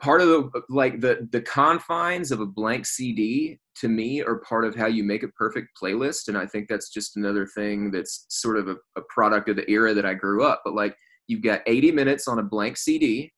part 0.00 0.22
of 0.22 0.28
the 0.28 0.62
like 0.70 1.00
the 1.00 1.28
the 1.30 1.42
confines 1.42 2.32
of 2.32 2.40
a 2.40 2.46
blank 2.46 2.86
CD 2.86 3.58
to 3.76 3.88
me 3.88 4.22
are 4.22 4.38
part 4.38 4.64
of 4.64 4.74
how 4.74 4.86
you 4.86 5.04
make 5.04 5.22
a 5.22 5.28
perfect 5.28 5.68
playlist 5.80 6.28
and 6.28 6.36
I 6.36 6.46
think 6.46 6.66
that's 6.68 6.88
just 6.88 7.16
another 7.16 7.46
thing 7.46 7.90
that's 7.90 8.26
sort 8.28 8.56
of 8.56 8.68
a, 8.68 8.76
a 8.96 9.02
product 9.08 9.50
of 9.50 9.56
the 9.56 9.70
era 9.70 9.94
that 9.94 10.04
I 10.04 10.14
grew 10.14 10.42
up 10.44 10.62
but 10.64 10.74
like 10.74 10.96
you've 11.28 11.42
got 11.42 11.62
80 11.66 11.92
minutes 11.92 12.26
on 12.26 12.40
a 12.40 12.42
blank 12.42 12.76
CD 12.76 13.32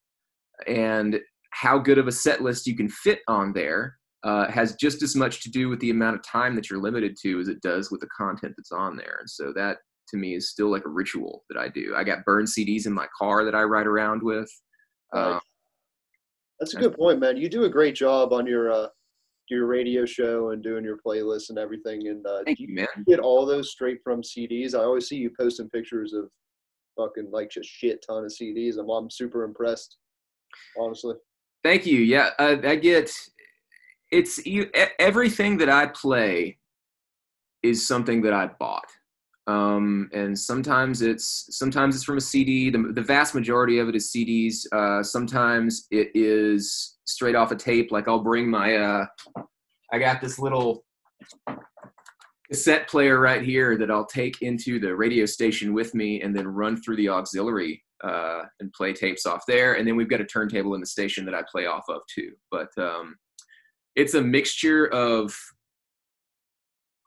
and 0.66 1.20
how 1.50 1.78
good 1.78 1.98
of 1.98 2.08
a 2.08 2.12
set 2.12 2.42
list 2.42 2.66
you 2.66 2.74
can 2.74 2.88
fit 2.88 3.20
on 3.28 3.52
there 3.52 3.98
uh, 4.24 4.50
has 4.50 4.74
just 4.76 5.02
as 5.02 5.14
much 5.14 5.42
to 5.42 5.50
do 5.50 5.68
with 5.68 5.78
the 5.80 5.90
amount 5.90 6.16
of 6.16 6.22
time 6.22 6.54
that 6.54 6.68
you're 6.68 6.80
limited 6.80 7.16
to 7.22 7.38
as 7.40 7.48
it 7.48 7.60
does 7.60 7.90
with 7.90 8.00
the 8.00 8.08
content 8.16 8.54
that's 8.56 8.72
on 8.72 8.96
there 8.96 9.16
and 9.20 9.28
so 9.28 9.52
that 9.54 9.78
to 10.08 10.16
me 10.16 10.34
is 10.34 10.50
still 10.50 10.70
like 10.70 10.84
a 10.84 10.90
ritual 10.90 11.44
that 11.50 11.58
I 11.58 11.68
do 11.68 11.94
I 11.96 12.04
got 12.04 12.24
burned 12.24 12.48
CDs 12.48 12.86
in 12.86 12.92
my 12.92 13.06
car 13.18 13.44
that 13.44 13.54
I 13.54 13.62
ride 13.62 13.86
around 13.86 14.22
with 14.22 14.50
Right. 15.14 15.34
um, 15.34 15.40
that's 16.58 16.74
a 16.74 16.78
good 16.78 16.96
point, 16.96 17.20
man. 17.20 17.36
You 17.36 17.48
do 17.48 17.64
a 17.64 17.68
great 17.68 17.94
job 17.94 18.32
on 18.32 18.46
your 18.46 18.72
uh, 18.72 18.88
your 19.48 19.66
radio 19.66 20.04
show 20.04 20.50
and 20.50 20.62
doing 20.62 20.84
your 20.84 20.98
playlists 21.06 21.50
and 21.50 21.58
everything. 21.58 22.08
And 22.08 22.26
uh, 22.26 22.42
thank 22.44 22.58
you 22.58 22.74
man 22.74 22.86
get 23.06 23.20
all 23.20 23.44
those 23.46 23.70
straight 23.70 23.98
from 24.02 24.22
CDs. 24.22 24.74
I 24.74 24.78
always 24.78 25.06
see 25.06 25.16
you 25.16 25.30
posting 25.38 25.68
pictures 25.68 26.12
of 26.12 26.30
fucking 26.98 27.30
like 27.30 27.50
just 27.50 27.68
shit 27.68 28.04
ton 28.06 28.24
of 28.24 28.32
CDs. 28.32 28.78
I'm 28.78 28.88
I'm 28.88 29.10
super 29.10 29.44
impressed, 29.44 29.98
honestly. 30.78 31.14
Thank 31.62 31.86
you. 31.86 31.98
Yeah, 31.98 32.30
uh, 32.38 32.56
I 32.64 32.76
get 32.76 33.12
it's 34.10 34.44
you, 34.46 34.70
everything 34.98 35.58
that 35.58 35.68
I 35.68 35.86
play 35.86 36.58
is 37.62 37.86
something 37.86 38.22
that 38.22 38.32
I 38.32 38.48
bought. 38.58 38.90
Um, 39.48 40.10
and 40.12 40.36
sometimes 40.36 41.02
it's 41.02 41.46
sometimes 41.56 41.94
it's 41.94 42.04
from 42.04 42.16
a 42.16 42.20
CD. 42.20 42.70
The, 42.70 42.92
the 42.94 43.02
vast 43.02 43.34
majority 43.34 43.78
of 43.78 43.88
it 43.88 43.94
is 43.94 44.12
CDs. 44.12 44.66
Uh, 44.72 45.02
sometimes 45.02 45.86
it 45.90 46.10
is 46.14 46.96
straight 47.04 47.36
off 47.36 47.52
a 47.52 47.56
tape. 47.56 47.92
Like 47.92 48.08
I'll 48.08 48.22
bring 48.22 48.50
my 48.50 48.76
uh, 48.76 49.06
I 49.92 49.98
got 49.98 50.20
this 50.20 50.38
little 50.38 50.84
cassette 52.50 52.88
player 52.88 53.20
right 53.20 53.42
here 53.42 53.76
that 53.76 53.90
I'll 53.90 54.06
take 54.06 54.42
into 54.42 54.80
the 54.80 54.94
radio 54.94 55.26
station 55.26 55.72
with 55.72 55.94
me 55.94 56.22
and 56.22 56.36
then 56.36 56.48
run 56.48 56.80
through 56.80 56.96
the 56.96 57.08
auxiliary 57.08 57.82
uh, 58.02 58.42
and 58.60 58.72
play 58.72 58.92
tapes 58.92 59.26
off 59.26 59.44
there. 59.46 59.74
And 59.74 59.86
then 59.86 59.96
we've 59.96 60.10
got 60.10 60.20
a 60.20 60.24
turntable 60.24 60.74
in 60.74 60.80
the 60.80 60.86
station 60.86 61.24
that 61.24 61.34
I 61.34 61.42
play 61.50 61.66
off 61.66 61.84
of 61.88 62.02
too. 62.12 62.32
But 62.50 62.68
um, 62.78 63.16
it's 63.96 64.14
a 64.14 64.22
mixture 64.22 64.86
of 64.88 65.36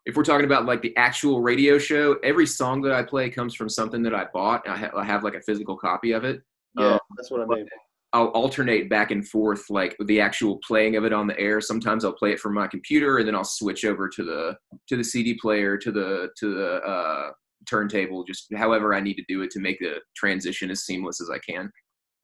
if 0.06 0.16
we're 0.16 0.24
talking 0.24 0.46
about 0.46 0.66
like 0.66 0.82
the 0.82 0.96
actual 0.96 1.40
radio 1.40 1.78
show, 1.78 2.16
every 2.24 2.46
song 2.46 2.82
that 2.82 2.92
I 2.92 3.02
play 3.02 3.30
comes 3.30 3.54
from 3.54 3.68
something 3.68 4.02
that 4.02 4.14
I 4.14 4.26
bought. 4.32 4.68
I, 4.68 4.76
ha- 4.76 4.90
I 4.96 5.04
have 5.04 5.22
like 5.22 5.34
a 5.34 5.40
physical 5.40 5.76
copy 5.76 6.12
of 6.12 6.24
it. 6.24 6.42
Yeah, 6.76 6.94
um, 6.94 6.98
that's 7.16 7.30
what 7.30 7.42
I 7.42 7.46
mean. 7.46 7.66
I'll 8.12 8.28
alternate 8.28 8.90
back 8.90 9.12
and 9.12 9.26
forth, 9.26 9.70
like 9.70 9.96
the 10.06 10.20
actual 10.20 10.58
playing 10.66 10.96
of 10.96 11.04
it 11.04 11.12
on 11.12 11.28
the 11.28 11.38
air. 11.38 11.60
Sometimes 11.60 12.04
I'll 12.04 12.12
play 12.12 12.32
it 12.32 12.40
from 12.40 12.54
my 12.54 12.66
computer, 12.66 13.18
and 13.18 13.28
then 13.28 13.36
I'll 13.36 13.44
switch 13.44 13.84
over 13.84 14.08
to 14.08 14.24
the 14.24 14.56
to 14.88 14.96
the 14.96 15.04
CD 15.04 15.38
player, 15.40 15.76
to 15.76 15.92
the 15.92 16.30
to 16.38 16.54
the 16.54 16.74
uh, 16.78 17.30
turntable, 17.68 18.24
just 18.24 18.48
however 18.56 18.94
I 18.94 19.00
need 19.00 19.14
to 19.14 19.24
do 19.28 19.42
it 19.42 19.50
to 19.52 19.60
make 19.60 19.78
the 19.78 20.00
transition 20.16 20.70
as 20.70 20.82
seamless 20.84 21.20
as 21.20 21.30
I 21.30 21.38
can. 21.38 21.70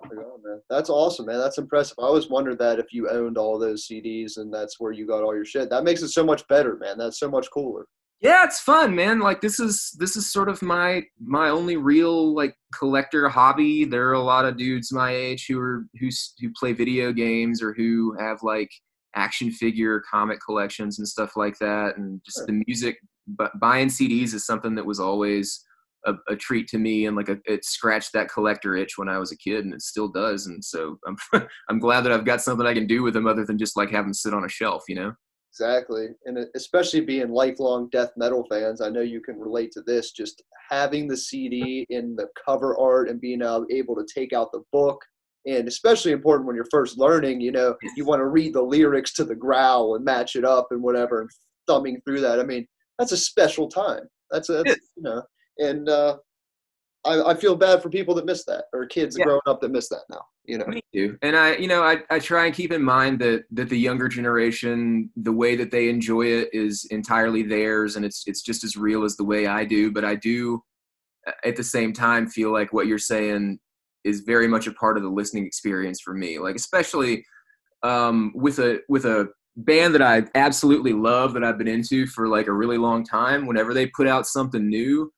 Oh, 0.04 0.40
man. 0.44 0.60
That's 0.68 0.90
awesome, 0.90 1.26
man. 1.26 1.38
That's 1.38 1.58
impressive. 1.58 1.96
I 1.98 2.02
always 2.02 2.28
wondered 2.28 2.58
that 2.58 2.78
if 2.78 2.92
you 2.92 3.08
owned 3.08 3.38
all 3.38 3.58
those 3.58 3.86
CDs 3.86 4.36
and 4.36 4.52
that's 4.52 4.78
where 4.78 4.92
you 4.92 5.06
got 5.06 5.22
all 5.22 5.34
your 5.34 5.44
shit. 5.44 5.70
That 5.70 5.84
makes 5.84 6.02
it 6.02 6.08
so 6.08 6.24
much 6.24 6.46
better, 6.48 6.76
man. 6.76 6.98
That's 6.98 7.18
so 7.18 7.30
much 7.30 7.48
cooler. 7.50 7.86
Yeah, 8.20 8.44
it's 8.44 8.60
fun, 8.60 8.94
man. 8.94 9.20
Like 9.20 9.42
this 9.42 9.60
is 9.60 9.94
this 9.98 10.16
is 10.16 10.32
sort 10.32 10.48
of 10.48 10.62
my 10.62 11.02
my 11.20 11.50
only 11.50 11.76
real 11.76 12.34
like 12.34 12.54
collector 12.74 13.28
hobby. 13.28 13.84
There 13.84 14.08
are 14.08 14.14
a 14.14 14.20
lot 14.20 14.46
of 14.46 14.56
dudes 14.56 14.90
my 14.90 15.10
age 15.10 15.46
who 15.46 15.60
are 15.60 15.84
who 16.00 16.08
who 16.40 16.50
play 16.58 16.72
video 16.72 17.12
games 17.12 17.62
or 17.62 17.74
who 17.74 18.16
have 18.18 18.42
like 18.42 18.70
action 19.14 19.50
figure 19.50 20.02
comic 20.10 20.38
collections 20.44 20.98
and 20.98 21.06
stuff 21.06 21.36
like 21.36 21.58
that 21.58 21.96
and 21.96 22.20
just 22.24 22.38
sure. 22.38 22.46
the 22.46 22.62
music 22.66 22.98
but 23.26 23.58
buying 23.58 23.88
CDs 23.88 24.34
is 24.34 24.46
something 24.46 24.74
that 24.74 24.86
was 24.86 25.00
always 25.00 25.64
a, 26.06 26.14
a, 26.28 26.36
treat 26.36 26.68
to 26.68 26.78
me 26.78 27.06
and 27.06 27.16
like 27.16 27.28
a, 27.28 27.38
it 27.44 27.64
scratched 27.64 28.12
that 28.12 28.30
collector 28.30 28.76
itch 28.76 28.96
when 28.96 29.08
I 29.08 29.18
was 29.18 29.32
a 29.32 29.36
kid 29.36 29.64
and 29.64 29.75
it 29.75 29.82
still 29.82 30.08
does. 30.08 30.46
And 30.46 30.64
so 30.64 30.98
I'm, 31.06 31.16
I'm 31.68 31.78
glad 31.78 32.02
that 32.02 32.12
I've 32.12 32.25
got 32.25 32.40
something 32.40 32.66
I 32.66 32.75
can 32.75 32.86
do 32.86 33.02
with 33.02 33.14
them 33.14 33.26
other 33.26 33.44
than 33.44 33.58
just 33.58 33.76
like 33.76 33.90
have 33.90 34.04
them 34.04 34.14
sit 34.14 34.34
on 34.34 34.44
a 34.44 34.48
shelf, 34.48 34.84
you 34.88 34.94
know? 34.94 35.12
Exactly. 35.52 36.08
And 36.26 36.46
especially 36.54 37.00
being 37.00 37.30
lifelong 37.30 37.88
death 37.90 38.10
metal 38.16 38.44
fans, 38.50 38.82
I 38.82 38.90
know 38.90 39.00
you 39.00 39.22
can 39.22 39.38
relate 39.38 39.72
to 39.72 39.82
this. 39.82 40.12
Just 40.12 40.42
having 40.68 41.08
the 41.08 41.16
CD 41.16 41.86
in 41.88 42.14
the 42.14 42.28
cover 42.44 42.78
art 42.78 43.08
and 43.08 43.20
being 43.20 43.40
able 43.42 43.94
to 43.96 44.06
take 44.14 44.32
out 44.32 44.52
the 44.52 44.62
book. 44.70 45.00
And 45.46 45.66
especially 45.66 46.12
important 46.12 46.46
when 46.46 46.56
you're 46.56 46.66
first 46.70 46.98
learning, 46.98 47.40
you 47.40 47.52
know, 47.52 47.75
you 47.96 48.04
want 48.04 48.20
to 48.20 48.26
read 48.26 48.52
the 48.52 48.60
lyrics 48.60 49.12
to 49.14 49.25
the 49.25 49.34
growl 49.34 49.94
and 49.94 50.04
match 50.04 50.36
it 50.36 50.44
up 50.44 50.68
and 50.72 50.82
whatever 50.82 51.22
and 51.22 51.30
thumbing 51.66 52.02
through 52.04 52.20
that. 52.20 52.40
I 52.40 52.42
mean, 52.42 52.66
that's 52.98 53.12
a 53.12 53.16
special 53.16 53.68
time. 53.68 54.02
That's 54.30 54.50
a, 54.50 54.62
that's, 54.62 54.88
you 54.96 55.04
know, 55.04 55.22
and 55.58 55.88
uh, 55.88 56.16
I, 57.06 57.30
I, 57.30 57.34
feel 57.34 57.54
bad 57.54 57.83
for 57.83 57.88
people 57.88 58.14
that 58.14 58.26
miss 58.26 58.44
that 58.44 58.64
or 58.72 58.85
kids 58.87 59.16
yeah. 59.16 59.24
growing 59.24 59.40
up 59.46 59.61
that 59.61 59.70
miss 59.70 59.88
that 59.88 60.02
now. 60.11 60.22
You 60.44 60.59
know, 60.59 60.66
me 60.66 60.81
too. 60.94 61.18
And 61.22 61.37
I, 61.37 61.57
you 61.57 61.68
know, 61.68 61.83
I, 61.83 61.98
I 62.11 62.18
try 62.18 62.46
and 62.46 62.54
keep 62.54 62.72
in 62.72 62.83
mind 62.83 63.18
that 63.20 63.44
that 63.52 63.68
the 63.68 63.78
younger 63.78 64.09
generation, 64.09 65.11
the 65.16 65.33
way 65.33 65.57
that 65.57 65.70
they 65.70 65.88
enjoy 65.88 66.26
it 66.26 66.48
is 66.52 66.87
entirely 66.90 67.42
theirs, 67.42 67.96
and 67.96 68.04
it's 68.04 68.24
it's 68.26 68.42
just 68.42 68.64
as 68.64 68.76
real 68.76 69.04
as 69.04 69.16
the 69.16 69.24
way 69.24 69.46
I 69.46 69.64
do. 69.64 69.90
But 69.90 70.04
I 70.04 70.14
do, 70.14 70.62
at 71.44 71.57
the 71.57 71.64
same 71.64 71.92
time, 71.92 72.28
feel 72.28 72.52
like 72.52 72.72
what 72.72 72.87
you're 72.87 72.98
saying 72.98 73.59
is 74.04 74.20
very 74.20 74.46
much 74.46 74.66
a 74.66 74.72
part 74.72 74.96
of 74.96 75.02
the 75.02 75.09
listening 75.09 75.46
experience 75.46 76.00
for 76.00 76.14
me. 76.14 76.38
Like 76.38 76.54
especially 76.54 77.24
um, 77.83 78.33
with 78.35 78.59
a 78.59 78.81
with 78.88 79.04
a 79.04 79.28
band 79.57 79.94
that 79.94 80.02
I 80.02 80.24
absolutely 80.35 80.92
love 80.92 81.33
that 81.33 81.42
I've 81.42 81.59
been 81.59 81.66
into 81.66 82.07
for 82.07 82.28
like 82.28 82.46
a 82.46 82.52
really 82.52 82.78
long 82.78 83.04
time. 83.04 83.46
Whenever 83.46 83.74
they 83.74 83.87
put 83.88 84.07
out 84.07 84.26
something 84.26 84.68
new 84.68 85.11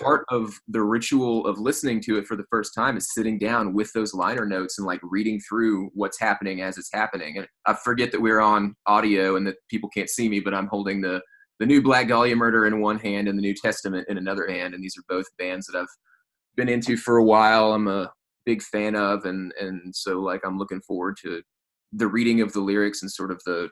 part 0.00 0.24
of 0.30 0.52
the 0.68 0.82
ritual 0.82 1.46
of 1.46 1.58
listening 1.58 2.00
to 2.02 2.16
it 2.18 2.26
for 2.26 2.36
the 2.36 2.44
first 2.50 2.74
time 2.74 2.96
is 2.96 3.12
sitting 3.12 3.38
down 3.38 3.74
with 3.74 3.92
those 3.92 4.14
liner 4.14 4.46
notes 4.46 4.78
and 4.78 4.86
like 4.86 5.00
reading 5.02 5.40
through 5.40 5.90
what's 5.94 6.20
happening 6.20 6.60
as 6.60 6.78
it's 6.78 6.90
happening. 6.92 7.38
And 7.38 7.46
I 7.66 7.74
forget 7.74 8.12
that 8.12 8.20
we're 8.20 8.40
on 8.40 8.74
audio 8.86 9.36
and 9.36 9.46
that 9.46 9.56
people 9.68 9.88
can't 9.90 10.08
see 10.08 10.28
me, 10.28 10.40
but 10.40 10.54
I'm 10.54 10.68
holding 10.68 11.00
the 11.00 11.20
the 11.58 11.66
new 11.66 11.80
Black 11.80 12.08
Dahlia 12.08 12.34
Murder 12.34 12.66
in 12.66 12.80
one 12.80 12.98
hand 12.98 13.28
and 13.28 13.38
the 13.38 13.42
New 13.42 13.54
Testament 13.54 14.08
in 14.08 14.18
another 14.18 14.48
hand, 14.48 14.74
and 14.74 14.82
these 14.82 14.96
are 14.98 15.04
both 15.08 15.26
bands 15.38 15.66
that 15.66 15.78
I've 15.78 15.86
been 16.56 16.68
into 16.68 16.96
for 16.96 17.18
a 17.18 17.24
while. 17.24 17.72
I'm 17.72 17.86
a 17.86 18.10
big 18.44 18.62
fan 18.62 18.96
of, 18.96 19.26
and 19.26 19.52
and 19.60 19.94
so 19.94 20.20
like 20.20 20.40
I'm 20.44 20.58
looking 20.58 20.80
forward 20.80 21.16
to 21.22 21.40
the 21.92 22.08
reading 22.08 22.40
of 22.40 22.52
the 22.52 22.60
lyrics 22.60 23.02
and 23.02 23.10
sort 23.10 23.30
of 23.30 23.40
the 23.46 23.68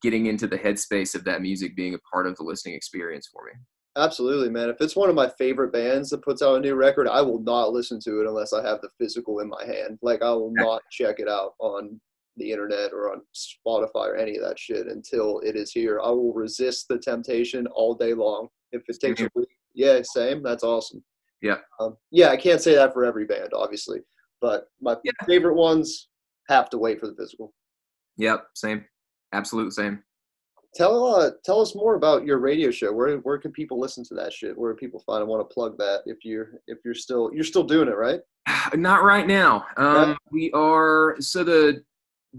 getting 0.00 0.26
into 0.26 0.46
the 0.46 0.58
headspace 0.58 1.14
of 1.14 1.24
that 1.24 1.42
music 1.42 1.74
being 1.74 1.94
a 1.94 1.98
part 2.12 2.26
of 2.26 2.36
the 2.36 2.44
listening 2.44 2.74
experience 2.74 3.28
for 3.32 3.44
me. 3.44 3.52
Absolutely, 3.96 4.48
man. 4.48 4.70
If 4.70 4.80
it's 4.80 4.96
one 4.96 5.10
of 5.10 5.14
my 5.14 5.28
favorite 5.28 5.72
bands 5.72 6.08
that 6.10 6.22
puts 6.22 6.40
out 6.40 6.56
a 6.56 6.60
new 6.60 6.74
record, 6.74 7.08
I 7.08 7.20
will 7.20 7.40
not 7.40 7.72
listen 7.72 8.00
to 8.00 8.20
it 8.20 8.26
unless 8.26 8.54
I 8.54 8.66
have 8.66 8.80
the 8.80 8.88
physical 8.98 9.40
in 9.40 9.48
my 9.48 9.64
hand. 9.64 9.98
Like 10.00 10.22
I 10.22 10.30
will 10.30 10.52
not 10.54 10.82
check 10.90 11.16
it 11.18 11.28
out 11.28 11.54
on 11.58 12.00
the 12.38 12.50
internet 12.50 12.92
or 12.94 13.12
on 13.12 13.20
Spotify 13.34 14.08
or 14.08 14.16
any 14.16 14.36
of 14.36 14.44
that 14.44 14.58
shit 14.58 14.86
until 14.86 15.40
it 15.40 15.56
is 15.56 15.72
here. 15.72 16.00
I 16.00 16.08
will 16.08 16.32
resist 16.32 16.88
the 16.88 16.98
temptation 16.98 17.66
all 17.66 17.94
day 17.94 18.14
long. 18.14 18.48
If 18.72 18.82
it 18.88 18.98
takes 18.98 19.20
mm-hmm. 19.20 19.38
a 19.38 19.40
week, 19.40 19.48
yeah, 19.74 20.00
same. 20.02 20.42
That's 20.42 20.64
awesome. 20.64 21.04
Yeah. 21.42 21.58
Um, 21.78 21.98
yeah, 22.10 22.28
I 22.28 22.38
can't 22.38 22.62
say 22.62 22.74
that 22.74 22.94
for 22.94 23.04
every 23.04 23.26
band, 23.26 23.50
obviously, 23.52 24.00
but 24.40 24.68
my 24.80 24.96
yeah. 25.04 25.12
favorite 25.26 25.56
ones 25.56 26.08
have 26.48 26.70
to 26.70 26.78
wait 26.78 26.98
for 26.98 27.08
the 27.08 27.14
physical. 27.14 27.52
Yep, 28.16 28.46
same. 28.54 28.86
Absolute 29.34 29.74
same 29.74 30.02
tell 30.74 31.14
uh, 31.14 31.30
tell 31.44 31.60
us 31.60 31.74
more 31.74 31.94
about 31.94 32.24
your 32.24 32.38
radio 32.38 32.70
show. 32.70 32.92
Where 32.92 33.16
where 33.18 33.38
can 33.38 33.52
people 33.52 33.78
listen 33.78 34.04
to 34.04 34.14
that 34.14 34.32
shit? 34.32 34.56
Where 34.56 34.74
people 34.74 35.00
find? 35.00 35.20
I 35.20 35.24
want 35.24 35.48
to 35.48 35.52
plug 35.52 35.78
that 35.78 36.02
if 36.06 36.24
you're 36.24 36.60
if 36.66 36.78
you're 36.84 36.94
still 36.94 37.30
you're 37.34 37.44
still 37.44 37.64
doing 37.64 37.88
it, 37.88 37.96
right? 37.96 38.20
Not 38.74 39.02
right 39.02 39.26
now. 39.26 39.66
Um, 39.76 40.10
yeah. 40.10 40.16
We 40.30 40.52
are 40.52 41.16
so 41.20 41.44
the 41.44 41.82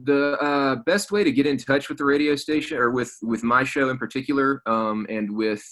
the 0.04 0.38
uh, 0.42 0.76
best 0.86 1.12
way 1.12 1.24
to 1.24 1.32
get 1.32 1.46
in 1.46 1.58
touch 1.58 1.88
with 1.88 2.00
the 2.00 2.06
radio 2.06 2.36
station 2.36 2.78
or 2.78 2.90
with 2.92 3.16
with 3.22 3.44
my 3.44 3.64
show 3.64 3.90
in 3.90 3.98
particular, 3.98 4.62
um, 4.66 5.06
and 5.10 5.36
with 5.36 5.64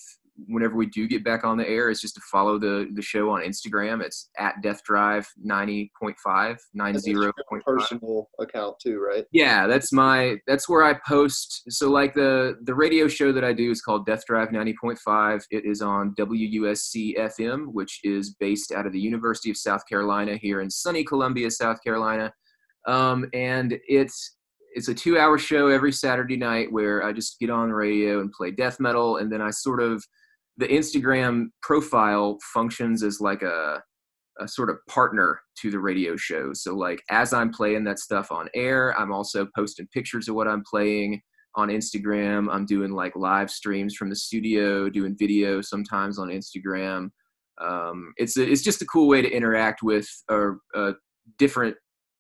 whenever 0.48 0.76
we 0.76 0.86
do 0.88 1.08
get 1.08 1.24
back 1.24 1.44
on 1.44 1.58
the 1.58 1.68
air 1.68 1.90
is 1.90 2.02
just 2.02 2.16
to 2.16 2.22
follow 2.32 2.58
the 2.58 2.88
the 2.94 3.02
show 3.02 3.30
on 3.30 3.42
Instagram. 3.42 4.02
It's 4.02 4.30
at 4.38 4.56
Death 4.62 4.84
Drive 4.84 5.28
90.5, 5.46 6.16
90.5. 6.26 7.32
Personal 7.66 8.30
account 8.40 8.76
too, 8.82 9.00
right? 9.00 9.26
Yeah, 9.32 9.68
that's 9.68 9.92
my 9.92 10.38
that's 10.48 10.68
where 10.68 10.84
I 10.84 10.96
post. 11.08 11.64
So 11.70 11.90
like 11.90 12.14
the 12.14 12.58
the 12.64 12.76
radio 12.76 13.08
show 13.08 13.32
that 13.32 13.44
I 13.44 13.54
do 13.54 13.72
is 13.72 13.82
called 13.82 14.06
Death 14.06 14.26
Drive 14.26 14.50
90.5. 14.50 15.44
It 15.52 15.66
is 15.66 15.82
on 15.82 16.16
WUSC 16.16 17.18
FM, 17.18 17.68
which 17.74 18.00
is 18.04 18.36
based 18.40 18.72
out 18.72 18.86
of 18.86 18.94
the 18.94 19.00
University 19.00 19.50
of 19.50 19.58
South 19.58 19.86
Carolina 19.88 20.38
here 20.38 20.62
in 20.62 20.70
sunny 20.70 21.04
Columbia, 21.04 21.52
South 21.52 21.84
Carolina. 21.84 22.34
Um, 22.88 23.30
and 23.34 23.78
it's 23.88 24.38
it's 24.74 24.88
a 24.88 24.94
two 24.94 25.18
hour 25.18 25.38
show 25.38 25.68
every 25.68 25.92
Saturday 25.92 26.38
night 26.38 26.72
where 26.72 27.04
I 27.04 27.12
just 27.12 27.40
get 27.40 27.50
on 27.50 27.70
the 27.70 27.76
radio 27.76 28.22
and 28.22 28.32
play 28.32 28.52
death 28.52 28.80
metal, 28.80 29.18
and 29.18 29.32
then 29.32 29.42
I 29.42 29.52
sort 29.52 29.82
of 29.82 30.04
the 30.58 30.68
Instagram 30.68 31.48
profile 31.62 32.38
functions 32.54 33.04
as 33.04 33.22
like 33.22 33.42
a 33.42 33.82
a 34.40 34.48
sort 34.48 34.70
of 34.70 34.78
partner 34.88 35.40
to 35.58 35.70
the 35.70 35.80
radio 35.80 36.16
show. 36.16 36.54
So 36.54 36.76
like 36.76 37.02
as 37.10 37.34
I'm 37.34 37.52
playing 37.52 37.84
that 37.86 38.00
stuff 38.00 38.32
on 38.32 38.50
air, 38.56 38.98
I'm 39.00 39.12
also 39.12 39.48
posting 39.56 39.88
pictures 39.94 40.28
of 40.28 40.36
what 40.36 40.48
I'm 40.48 40.64
playing 40.70 41.22
on 41.56 41.70
Instagram. 41.70 42.48
I'm 42.52 42.66
doing 42.66 42.92
like 42.92 43.16
live 43.16 43.52
streams 43.52 43.96
from 43.96 44.10
the 44.10 44.16
studio, 44.16 44.90
doing 44.90 45.16
video 45.18 45.62
sometimes 45.62 46.18
on 46.18 46.30
Instagram. 46.30 47.10
Um, 47.60 48.14
it's 48.18 48.38
a, 48.38 48.50
it's 48.50 48.64
just 48.64 48.82
a 48.82 48.86
cool 48.86 49.08
way 49.08 49.22
to 49.22 49.30
interact 49.30 49.84
with 49.84 50.08
a, 50.30 50.52
a 50.74 50.94
different 51.38 51.76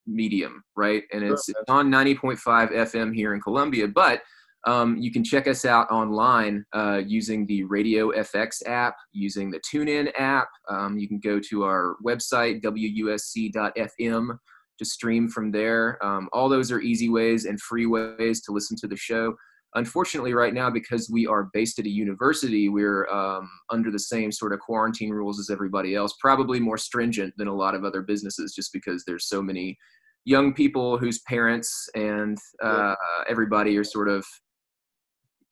medium, 0.06 0.63
right? 0.76 1.04
And 1.13 1.24
it's, 1.24 1.48
it's 1.50 1.60
on 1.70 1.89
90.5 1.89 2.38
FM 2.72 3.15
here 3.15 3.34
in 3.34 3.41
Columbia, 3.41 3.88
but 3.88 4.22
um, 4.67 4.97
you 4.97 5.12
can 5.12 5.24
check 5.24 5.47
us 5.47 5.65
out 5.65 5.89
online 5.89 6.65
uh, 6.74 7.02
using 7.06 7.47
the 7.47 7.63
Radio 7.63 8.12
FX 8.12 8.65
app, 8.67 8.95
using 9.12 9.50
the 9.50 9.60
TuneIn 9.60 10.12
app. 10.17 10.50
Um, 10.69 11.00
you 11.00 11.08
can 11.08 11.19
go 11.19 11.39
to 11.50 11.63
our 11.63 11.95
website, 12.06 12.62
wusc.fm, 12.62 14.38
to 14.78 14.86
stream 14.86 15.30
from 15.30 15.52
there. 15.52 16.04
Um, 16.06 16.30
all 16.32 16.47
those 16.47 16.71
are 16.71 16.80
easy 16.80 17.10
ways 17.10 17.45
and 17.45 17.60
free 17.60 17.88
ways 17.88 18.41
to 18.41 18.52
listen 18.52 18.78
to 18.78 18.88
the 18.88 18.95
show. 18.95 19.36
Unfortunately, 19.74 20.34
right 20.34 20.54
now, 20.54 20.69
because 20.69 21.10
we 21.10 21.26
are 21.26 21.50
based 21.54 21.80
at 21.80 21.86
a 21.86 21.89
university, 21.89 22.67
we're 22.67 23.08
um, 23.08 23.50
under 23.69 23.89
the 23.89 24.00
same 24.00 24.32
sort 24.32 24.54
of 24.54 24.60
quarantine 24.60 25.12
rules 25.12 25.39
as 25.39 25.50
everybody 25.50 25.95
else, 25.95 26.13
probably 26.19 26.60
more 26.60 26.78
stringent 26.78 27.34
than 27.38 27.47
a 27.47 27.56
lot 27.56 27.74
of 27.74 27.86
other 27.86 28.02
businesses, 28.02 28.54
just 28.54 28.74
because 28.74 29.06
there's 29.06 29.30
so 29.30 29.41
many 29.41 29.78
young 30.26 30.54
people 30.54 30.97
whose 30.97 31.19
parents 31.21 31.89
and 31.95 32.38
uh, 32.62 32.95
everybody 33.30 33.78
are 33.78 33.84
sort 33.84 34.10
of 34.10 34.26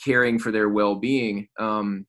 caring 0.04 0.40
for 0.40 0.52
their 0.52 0.70
well-being. 0.70 1.48
Um, 1.60 2.06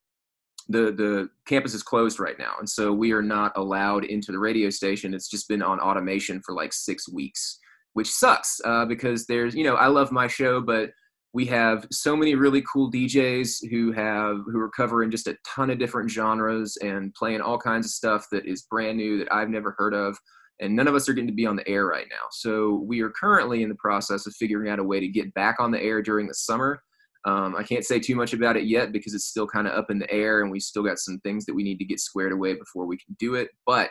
the 0.68 0.92
the 0.92 1.28
campus 1.46 1.74
is 1.74 1.82
closed 1.82 2.20
right 2.20 2.38
now, 2.38 2.52
and 2.58 2.68
so 2.68 2.92
we 2.92 3.12
are 3.12 3.22
not 3.22 3.52
allowed 3.56 4.04
into 4.04 4.30
the 4.30 4.38
radio 4.38 4.70
station. 4.70 5.14
It's 5.14 5.28
just 5.28 5.48
been 5.48 5.62
on 5.62 5.80
automation 5.80 6.40
for 6.44 6.54
like 6.54 6.72
six 6.72 7.10
weeks, 7.12 7.58
which 7.94 8.08
sucks 8.08 8.60
uh, 8.64 8.84
because 8.84 9.26
there's 9.26 9.54
you 9.54 9.64
know 9.64 9.74
I 9.74 9.88
love 9.88 10.12
my 10.12 10.28
show, 10.28 10.60
but 10.60 10.90
we 11.32 11.46
have 11.46 11.86
so 11.90 12.16
many 12.16 12.34
really 12.34 12.62
cool 12.62 12.90
DJs 12.90 13.68
who 13.70 13.92
have 13.92 14.38
who 14.46 14.60
are 14.60 14.70
covering 14.70 15.10
just 15.10 15.26
a 15.26 15.36
ton 15.46 15.70
of 15.70 15.78
different 15.78 16.10
genres 16.10 16.76
and 16.82 17.12
playing 17.14 17.40
all 17.40 17.58
kinds 17.58 17.86
of 17.86 17.92
stuff 17.92 18.26
that 18.30 18.46
is 18.46 18.66
brand 18.70 18.96
new 18.96 19.18
that 19.18 19.32
I've 19.32 19.48
never 19.48 19.74
heard 19.76 19.94
of 19.94 20.16
and 20.60 20.76
none 20.76 20.86
of 20.86 20.94
us 20.94 21.08
are 21.08 21.14
getting 21.14 21.28
to 21.28 21.34
be 21.34 21.46
on 21.46 21.56
the 21.56 21.66
air 21.66 21.86
right 21.86 22.06
now. 22.10 22.26
So 22.30 22.84
we 22.86 23.00
are 23.00 23.10
currently 23.10 23.62
in 23.62 23.68
the 23.68 23.74
process 23.76 24.26
of 24.26 24.34
figuring 24.34 24.70
out 24.70 24.78
a 24.78 24.84
way 24.84 25.00
to 25.00 25.08
get 25.08 25.32
back 25.34 25.56
on 25.58 25.70
the 25.70 25.82
air 25.82 26.02
during 26.02 26.28
the 26.28 26.34
summer. 26.34 26.82
Um, 27.26 27.54
I 27.56 27.62
can't 27.62 27.84
say 27.84 28.00
too 28.00 28.16
much 28.16 28.32
about 28.32 28.56
it 28.56 28.64
yet 28.64 28.92
because 28.92 29.14
it's 29.14 29.26
still 29.26 29.46
kind 29.46 29.66
of 29.66 29.74
up 29.74 29.90
in 29.90 29.98
the 29.98 30.10
air, 30.10 30.42
and 30.42 30.50
we 30.50 30.60
still 30.60 30.82
got 30.82 30.98
some 30.98 31.18
things 31.20 31.44
that 31.46 31.54
we 31.54 31.62
need 31.62 31.78
to 31.78 31.84
get 31.84 32.00
squared 32.00 32.32
away 32.32 32.54
before 32.54 32.86
we 32.86 32.96
can 32.96 33.14
do 33.18 33.34
it. 33.34 33.50
But 33.66 33.90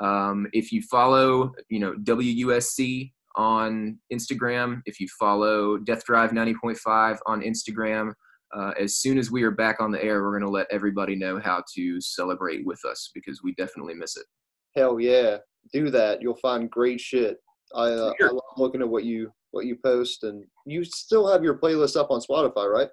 um, 0.00 0.48
if 0.52 0.72
you 0.72 0.82
follow, 0.82 1.52
you 1.68 1.78
know, 1.78 1.94
WUSC 2.02 3.12
on 3.36 3.98
Instagram, 4.12 4.82
if 4.86 5.00
you 5.00 5.06
follow 5.18 5.78
Death 5.78 6.04
Drive 6.04 6.30
90.5 6.30 7.18
on 7.26 7.42
Instagram, 7.42 8.12
uh, 8.56 8.72
as 8.80 8.96
soon 8.96 9.18
as 9.18 9.30
we 9.30 9.42
are 9.42 9.50
back 9.50 9.80
on 9.80 9.90
the 9.90 10.02
air, 10.02 10.22
we're 10.22 10.30
going 10.30 10.42
to 10.42 10.48
let 10.48 10.66
everybody 10.70 11.16
know 11.16 11.40
how 11.40 11.62
to 11.74 12.00
celebrate 12.00 12.64
with 12.64 12.84
us 12.84 13.10
because 13.14 13.42
we 13.42 13.54
definitely 13.54 13.94
miss 13.94 14.16
it. 14.16 14.26
Hell 14.76 15.00
yeah, 15.00 15.38
do 15.72 15.90
that. 15.90 16.22
You'll 16.22 16.36
find 16.36 16.70
great 16.70 17.00
shit. 17.00 17.38
I, 17.74 17.86
uh, 17.86 18.12
sure. 18.20 18.28
I 18.28 18.32
love 18.32 18.42
looking 18.56 18.80
at 18.80 18.88
what 18.88 19.04
you 19.04 19.30
what 19.54 19.66
you 19.66 19.76
post, 19.76 20.24
and 20.24 20.44
you 20.66 20.84
still 20.84 21.30
have 21.30 21.42
your 21.42 21.58
playlist 21.58 21.96
up 21.96 22.10
on 22.10 22.20
Spotify, 22.20 22.70
right? 22.70 22.88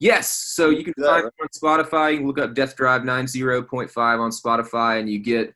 Yes. 0.00 0.30
So 0.54 0.68
you 0.68 0.84
can 0.84 0.94
find 1.02 1.24
right? 1.24 1.32
on 1.40 1.48
Spotify. 1.54 2.12
You 2.12 2.18
can 2.18 2.26
look 2.26 2.38
up 2.38 2.54
Death 2.54 2.76
Drive 2.76 3.02
90.5 3.02 3.96
on 4.20 4.30
Spotify, 4.30 5.00
and 5.00 5.08
you 5.08 5.18
get 5.18 5.54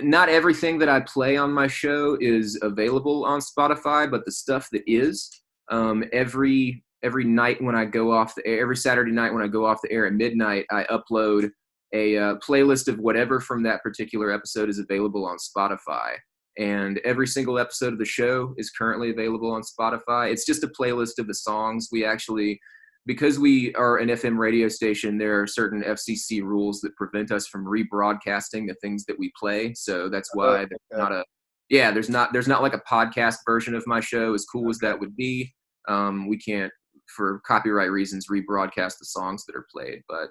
not 0.00 0.28
everything 0.28 0.78
that 0.78 0.88
I 0.88 1.00
play 1.00 1.36
on 1.36 1.52
my 1.52 1.66
show 1.66 2.16
is 2.20 2.58
available 2.62 3.24
on 3.24 3.40
Spotify, 3.40 4.10
but 4.10 4.24
the 4.24 4.32
stuff 4.32 4.68
that 4.72 4.82
is, 4.86 5.30
um, 5.70 6.04
every 6.12 6.84
every 7.02 7.24
night 7.24 7.62
when 7.62 7.74
I 7.74 7.86
go 7.86 8.12
off 8.12 8.34
the 8.34 8.46
air, 8.46 8.60
every 8.60 8.76
Saturday 8.76 9.12
night 9.12 9.32
when 9.32 9.42
I 9.42 9.48
go 9.48 9.64
off 9.64 9.80
the 9.82 9.90
air 9.90 10.06
at 10.06 10.12
midnight, 10.12 10.66
I 10.70 10.84
upload 10.84 11.50
a 11.92 12.16
uh, 12.16 12.34
playlist 12.46 12.88
of 12.88 12.98
whatever 12.98 13.40
from 13.40 13.62
that 13.62 13.82
particular 13.82 14.30
episode 14.30 14.68
is 14.68 14.78
available 14.78 15.26
on 15.26 15.38
Spotify. 15.38 16.16
And 16.60 16.98
every 17.04 17.26
single 17.26 17.58
episode 17.58 17.94
of 17.94 17.98
the 17.98 18.04
show 18.04 18.54
is 18.58 18.70
currently 18.70 19.10
available 19.10 19.50
on 19.50 19.62
Spotify. 19.62 20.30
It's 20.30 20.44
just 20.44 20.62
a 20.62 20.68
playlist 20.68 21.18
of 21.18 21.26
the 21.26 21.34
songs. 21.34 21.88
We 21.90 22.04
actually, 22.04 22.60
because 23.06 23.38
we 23.38 23.74
are 23.76 23.96
an 23.96 24.08
FM 24.08 24.36
radio 24.36 24.68
station, 24.68 25.16
there 25.16 25.40
are 25.40 25.46
certain 25.46 25.82
FCC 25.82 26.42
rules 26.42 26.82
that 26.82 26.94
prevent 26.96 27.32
us 27.32 27.46
from 27.46 27.64
rebroadcasting 27.64 28.68
the 28.68 28.76
things 28.82 29.06
that 29.06 29.18
we 29.18 29.32
play. 29.40 29.72
So 29.72 30.10
that's 30.10 30.28
why 30.34 30.66
there's 30.66 31.00
not 31.00 31.12
a, 31.12 31.24
yeah, 31.70 31.92
there's 31.92 32.10
not 32.10 32.34
there's 32.34 32.48
not 32.48 32.60
like 32.60 32.74
a 32.74 32.82
podcast 32.86 33.36
version 33.46 33.74
of 33.74 33.86
my 33.86 34.00
show. 34.00 34.34
As 34.34 34.44
cool 34.44 34.68
as 34.68 34.78
that 34.80 35.00
would 35.00 35.16
be, 35.16 35.54
um, 35.88 36.28
we 36.28 36.36
can't, 36.36 36.72
for 37.16 37.40
copyright 37.46 37.90
reasons, 37.90 38.26
rebroadcast 38.30 38.98
the 38.98 39.06
songs 39.06 39.46
that 39.46 39.56
are 39.56 39.66
played. 39.74 40.02
But 40.10 40.28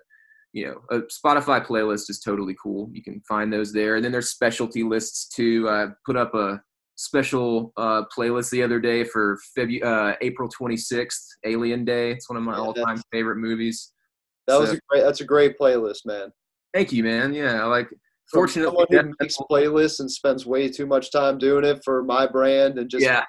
you 0.53 0.65
know, 0.65 0.81
a 0.89 1.01
Spotify 1.03 1.65
playlist 1.65 2.09
is 2.09 2.19
totally 2.19 2.55
cool. 2.61 2.89
You 2.91 3.03
can 3.03 3.21
find 3.27 3.51
those 3.51 3.71
there. 3.71 3.95
And 3.95 4.03
then 4.03 4.11
there's 4.11 4.29
specialty 4.29 4.83
lists 4.83 5.27
too. 5.27 5.69
I 5.69 5.87
put 6.05 6.17
up 6.17 6.33
a 6.33 6.61
special 6.95 7.71
uh, 7.77 8.03
playlist 8.15 8.49
the 8.49 8.63
other 8.63 8.79
day 8.79 9.03
for 9.03 9.37
Febu- 9.57 9.83
uh, 9.83 10.15
April 10.21 10.49
26th, 10.49 11.23
Alien 11.45 11.85
Day. 11.85 12.11
It's 12.11 12.29
one 12.29 12.37
of 12.37 12.43
my 12.43 12.53
yeah, 12.53 12.59
all-time 12.59 13.01
favorite 13.11 13.37
movies. 13.37 13.93
That 14.47 14.55
so, 14.55 14.61
was 14.61 14.71
a 14.71 14.79
great. 14.89 15.03
That's 15.03 15.21
a 15.21 15.25
great 15.25 15.57
playlist, 15.59 16.05
man. 16.05 16.31
Thank 16.73 16.91
you, 16.91 17.03
man. 17.03 17.33
Yeah, 17.33 17.63
I 17.63 17.65
like. 17.65 17.89
From 17.89 18.41
fortunately, 18.41 18.85
someone 18.89 19.07
who 19.07 19.15
makes 19.19 19.37
playlists 19.37 19.99
and 20.01 20.11
spends 20.11 20.45
way 20.45 20.69
too 20.69 20.85
much 20.85 21.11
time 21.11 21.37
doing 21.37 21.63
it 21.63 21.81
for 21.83 22.03
my 22.03 22.27
brand 22.27 22.77
and 22.77 22.89
just 22.89 23.03
yeah. 23.03 23.23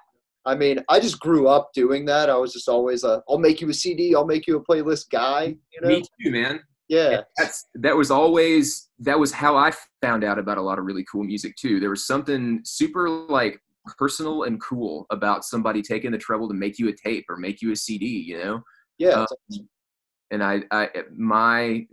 I 0.47 0.55
mean, 0.55 0.83
I 0.89 1.01
just 1.01 1.21
grew 1.21 1.49
up 1.49 1.71
doing 1.75 2.07
that. 2.07 2.31
I 2.31 2.37
was 2.37 2.53
just 2.53 2.69
always 2.69 3.05
a, 3.05 3.23
I'll 3.29 3.39
make 3.39 3.61
you 3.61 3.69
a 3.69 3.75
CD, 3.75 4.15
I'll 4.15 4.27
make 4.27 4.47
you 4.47 4.57
a 4.57 4.65
playlist 4.65 5.11
guy. 5.11 5.55
You 5.73 5.81
know? 5.83 5.89
Me 5.89 6.03
too, 6.03 6.31
man. 6.31 6.61
Yeah. 6.91 7.21
That's 7.39 7.67
that 7.77 7.97
was 7.97 8.11
always 8.11 8.91
that 8.99 9.19
was 9.19 9.31
how 9.31 9.57
I 9.57 9.73
found 10.03 10.25
out 10.25 10.41
about 10.41 10.59
a 10.59 10.63
lot 10.63 10.79
of 10.79 10.85
really 10.85 11.05
cool 11.11 11.23
music 11.23 11.55
too. 11.55 11.79
There 11.79 11.89
was 11.89 12.05
something 12.05 12.61
super 12.65 13.09
like 13.09 13.61
personal 13.97 14.43
and 14.43 14.61
cool 14.61 15.07
about 15.11 15.45
somebody 15.45 15.83
taking 15.83 16.11
the 16.11 16.19
trouble 16.19 16.49
to 16.49 16.55
make 16.55 16.81
you 16.81 16.89
a 16.89 16.93
tape 16.93 17.27
or 17.29 17.37
make 17.37 17.63
you 17.63 17.71
a 17.71 17.77
CD, 17.77 18.07
you 18.07 18.39
know? 18.39 18.61
Yeah. 18.99 19.25
Um, 19.53 19.69
and 20.33 20.43
I 20.43 20.65
I 20.73 20.89
my 21.17 21.87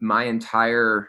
my 0.00 0.24
entire 0.24 1.08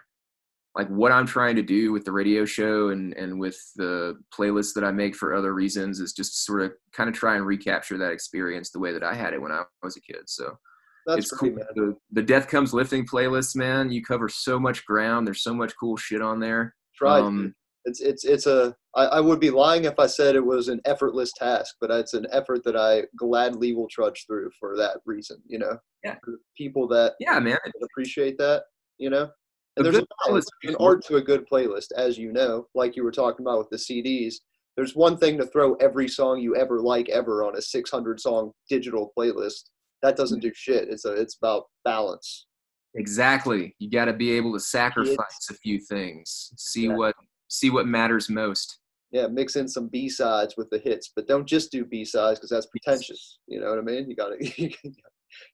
like 0.74 0.88
what 0.88 1.12
I'm 1.12 1.26
trying 1.26 1.58
to 1.58 1.62
do 1.62 1.91
with 1.91 2.06
the 2.06 2.13
radio 2.13 2.45
show 2.45 2.89
and 2.89 3.13
and 3.15 3.38
with 3.38 3.60
the 3.76 4.17
playlists 4.34 4.74
that 4.76 4.86
I 4.86 4.91
make 4.91 5.13
for 5.13 5.34
other 5.34 5.54
reasons 5.54 6.00
is 6.00 6.13
just 6.13 6.36
to 6.36 6.39
sort 6.39 6.62
of 6.62 6.71
kind 6.93 7.10
of 7.10 7.15
try 7.15 7.36
and 7.36 7.45
recapture 7.45 7.98
that 7.98 8.13
experience 8.13 8.71
the 8.71 8.80
way 8.80 8.93
that 8.93 9.04
I 9.04 9.13
had 9.13 9.34
it 9.34 9.41
when 9.41 9.52
I 9.52 9.63
was 9.84 9.98
a 9.98 10.02
kid. 10.02 10.21
So 10.28 10.58
that's 11.06 11.20
it's 11.20 11.32
cool. 11.32 11.56
The, 11.76 11.96
the, 12.12 12.22
Death 12.22 12.48
Comes 12.48 12.74
Lifting 12.74 13.06
playlist, 13.06 13.56
man. 13.56 13.91
You 13.91 14.04
cover 14.04 14.28
so 14.28 14.60
much 14.60 14.86
ground. 14.86 15.28
There's 15.28 15.44
so 15.44 15.54
much 15.54 15.74
cool 15.80 15.98
shit 15.98 16.22
on 16.22 16.39
there. 16.39 16.74
Try. 16.96 17.20
Um, 17.20 17.54
it's 17.86 18.02
it's 18.02 18.26
it's 18.26 18.48
a. 18.48 18.76
I, 18.96 19.06
I 19.06 19.20
would 19.20 19.39
be 19.39 19.52
lying 19.52 19.86
if 19.86 20.00
I 20.00 20.08
said 20.08 20.36
it 20.36 20.46
was 20.46 20.68
an 20.68 20.82
effortless 20.86 21.32
task, 21.34 21.76
but 21.80 21.91
it's 21.91 22.13
an 22.13 22.26
effort 22.32 22.63
that 22.63 22.76
I 22.76 23.04
gladly 23.18 23.76
will 23.76 23.88
trudge 23.89 24.26
through 24.26 24.50
for 24.60 24.76
that 24.78 24.98
reason. 25.06 25.38
You 25.48 25.60
know. 25.60 25.78
Yeah. 26.04 26.15
people 26.58 26.88
that. 26.89 27.13
Yeah, 27.20 27.39
man. 27.39 27.58
Appreciate 27.84 28.38
that. 28.39 28.63
You 28.98 29.10
know. 29.10 29.30
And 29.78 29.86
there's 29.86 29.98
a, 29.98 30.34
an 30.63 30.76
art 30.80 31.04
to 31.06 31.18
a 31.18 31.22
good 31.22 31.46
playlist, 31.52 31.91
as 31.98 32.18
you 32.18 32.32
know, 32.32 32.65
like 32.76 32.96
you 32.96 33.04
were 33.04 33.12
talking 33.12 33.46
about 33.46 33.58
with 33.58 33.70
the 33.70 33.76
CDs. 33.76 34.36
There's 34.78 34.96
one 34.96 35.18
thing 35.18 35.38
to 35.38 35.46
throw 35.46 35.74
every 35.76 36.08
song 36.08 36.39
you 36.39 36.56
ever 36.56 36.80
like 36.80 37.10
ever 37.10 37.44
on 37.44 37.58
a 37.58 37.62
600 37.62 38.20
song 38.20 38.52
digital 38.70 39.12
playlist 39.18 39.63
that 40.01 40.15
doesn't 40.15 40.41
do 40.41 40.51
shit. 40.53 40.89
It's 40.89 41.05
a 41.05 41.13
it's 41.13 41.38
about 41.38 41.65
balance. 41.84 42.47
Exactly. 42.95 43.75
You 43.79 43.89
got 43.89 44.05
to 44.05 44.13
be 44.13 44.31
able 44.31 44.53
to 44.53 44.60
sacrifice 44.60 45.47
a 45.49 45.53
few 45.55 45.79
things. 45.79 46.53
See 46.58 46.89
what 46.89 47.15
see 47.47 47.69
what 47.69 47.88
matters 47.88 48.29
most. 48.29 48.79
Yeah, 49.12 49.27
mix 49.27 49.55
in 49.55 49.67
some 49.67 49.88
B 49.88 50.10
sides 50.10 50.55
with 50.58 50.69
the 50.69 50.79
hits, 50.79 51.12
but 51.15 51.27
don't 51.27 51.47
just 51.47 51.71
do 51.71 51.86
B 51.86 52.03
sides 52.03 52.39
because 52.39 52.49
that's 52.49 52.65
pretentious. 52.67 53.39
You 53.47 53.62
know 53.62 53.69
what 53.69 53.79
I 53.79 53.81
mean? 53.81 54.10
You 54.10 54.15
got 54.15 54.29
to. 54.41 54.71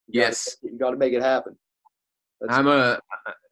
yes. 0.08 0.58
you 0.62 0.78
got 0.78 0.92
to 0.92 0.98
make 0.98 1.14
it 1.14 1.22
happen. 1.22 1.56
That's 2.40 2.54
I'm 2.54 2.68
a 2.68 3.00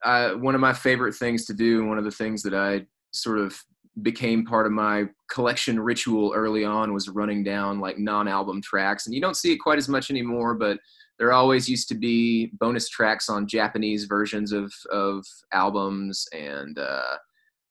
I, 0.04 0.34
one 0.34 0.56
of 0.56 0.62
my 0.62 0.73
favorite 0.73 1.13
things 1.13 1.45
to 1.45 1.54
do, 1.54 1.80
and 1.80 1.89
one 1.89 1.97
of 1.97 2.06
the 2.06 2.12
things 2.12 2.41
that 2.43 2.54
I 2.54 2.86
sort 3.12 3.39
of 3.39 3.60
became 4.02 4.46
part 4.46 4.66
of 4.66 4.72
my 4.72 5.06
collection 5.30 5.80
ritual 5.80 6.34
early 6.36 6.64
on 6.64 6.94
was 6.94 7.10
running 7.10 7.44
down 7.44 7.80
like 7.80 7.98
non-album 7.98 8.62
tracks 8.62 9.06
and 9.06 9.16
you 9.16 9.22
don't 9.22 9.38
see 9.38 9.52
it 9.54 9.58
quite 9.58 9.78
as 9.78 9.90
much 9.90 10.10
anymore 10.10 10.54
but 10.54 10.80
there 11.18 11.34
always 11.34 11.70
used 11.70 11.88
to 11.90 11.96
be 11.96 12.52
bonus 12.60 12.90
tracks 12.90 13.30
on 13.30 13.48
japanese 13.48 14.06
versions 14.06 14.52
of 14.52 14.72
of 14.92 15.26
albums 15.54 16.26
and 16.34 16.78
uh 16.80 17.16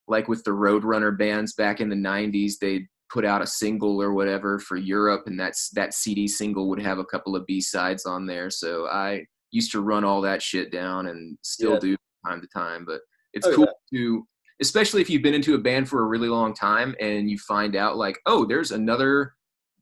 like 0.07 0.29
with 0.29 0.43
the 0.45 0.51
roadrunner 0.51 1.17
bands 1.17 1.55
back 1.55 1.81
in 1.81 1.89
the 1.89 1.97
90s 1.97 2.55
they'd 2.61 2.87
put 3.11 3.25
out 3.25 3.43
a 3.43 3.47
single 3.47 4.03
or 4.03 4.13
whatever 4.13 4.59
for 4.59 4.77
europe 4.77 5.23
and 5.27 5.39
that's 5.39 5.71
that 5.71 5.95
cd 5.95 6.29
single 6.29 6.69
would 6.69 6.81
have 6.81 6.99
a 6.99 7.05
couple 7.05 7.35
of 7.35 7.47
b-sides 7.47 8.07
on 8.07 8.27
there 8.27 8.51
so 8.51 8.87
i 8.89 9.25
used 9.51 9.73
to 9.73 9.81
run 9.81 10.05
all 10.05 10.21
that 10.21 10.43
shit 10.43 10.71
down 10.71 11.07
and 11.07 11.39
still 11.43 11.75
yeah. 11.75 11.79
do 11.79 11.97
time 12.27 12.41
to 12.41 12.49
time 12.49 12.85
but 12.87 13.01
it's 13.33 13.47
oh, 13.47 13.55
cool 13.55 13.69
yeah. 13.91 13.99
to 13.99 14.27
especially 14.61 15.01
if 15.01 15.09
you've 15.09 15.23
been 15.23 15.35
into 15.35 15.55
a 15.55 15.59
band 15.59 15.89
for 15.89 16.01
a 16.01 16.07
really 16.07 16.29
long 16.29 16.55
time 16.55 16.95
and 17.01 17.31
you 17.31 17.39
find 17.39 17.77
out 17.77 17.97
like 17.97 18.19
oh 18.27 18.45
there's 18.45 18.71
another 18.71 19.33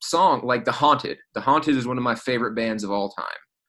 song 0.03 0.43
like 0.45 0.65
the 0.65 0.73
haunted. 0.73 1.19
The 1.35 1.41
haunted 1.41 1.77
is 1.77 1.87
one 1.87 1.99
of 1.99 2.05
my 2.05 2.15
favorite 2.15 2.55
bands 2.55 2.85
of 2.85 2.91
all 2.91 3.11
time. 3.11 3.27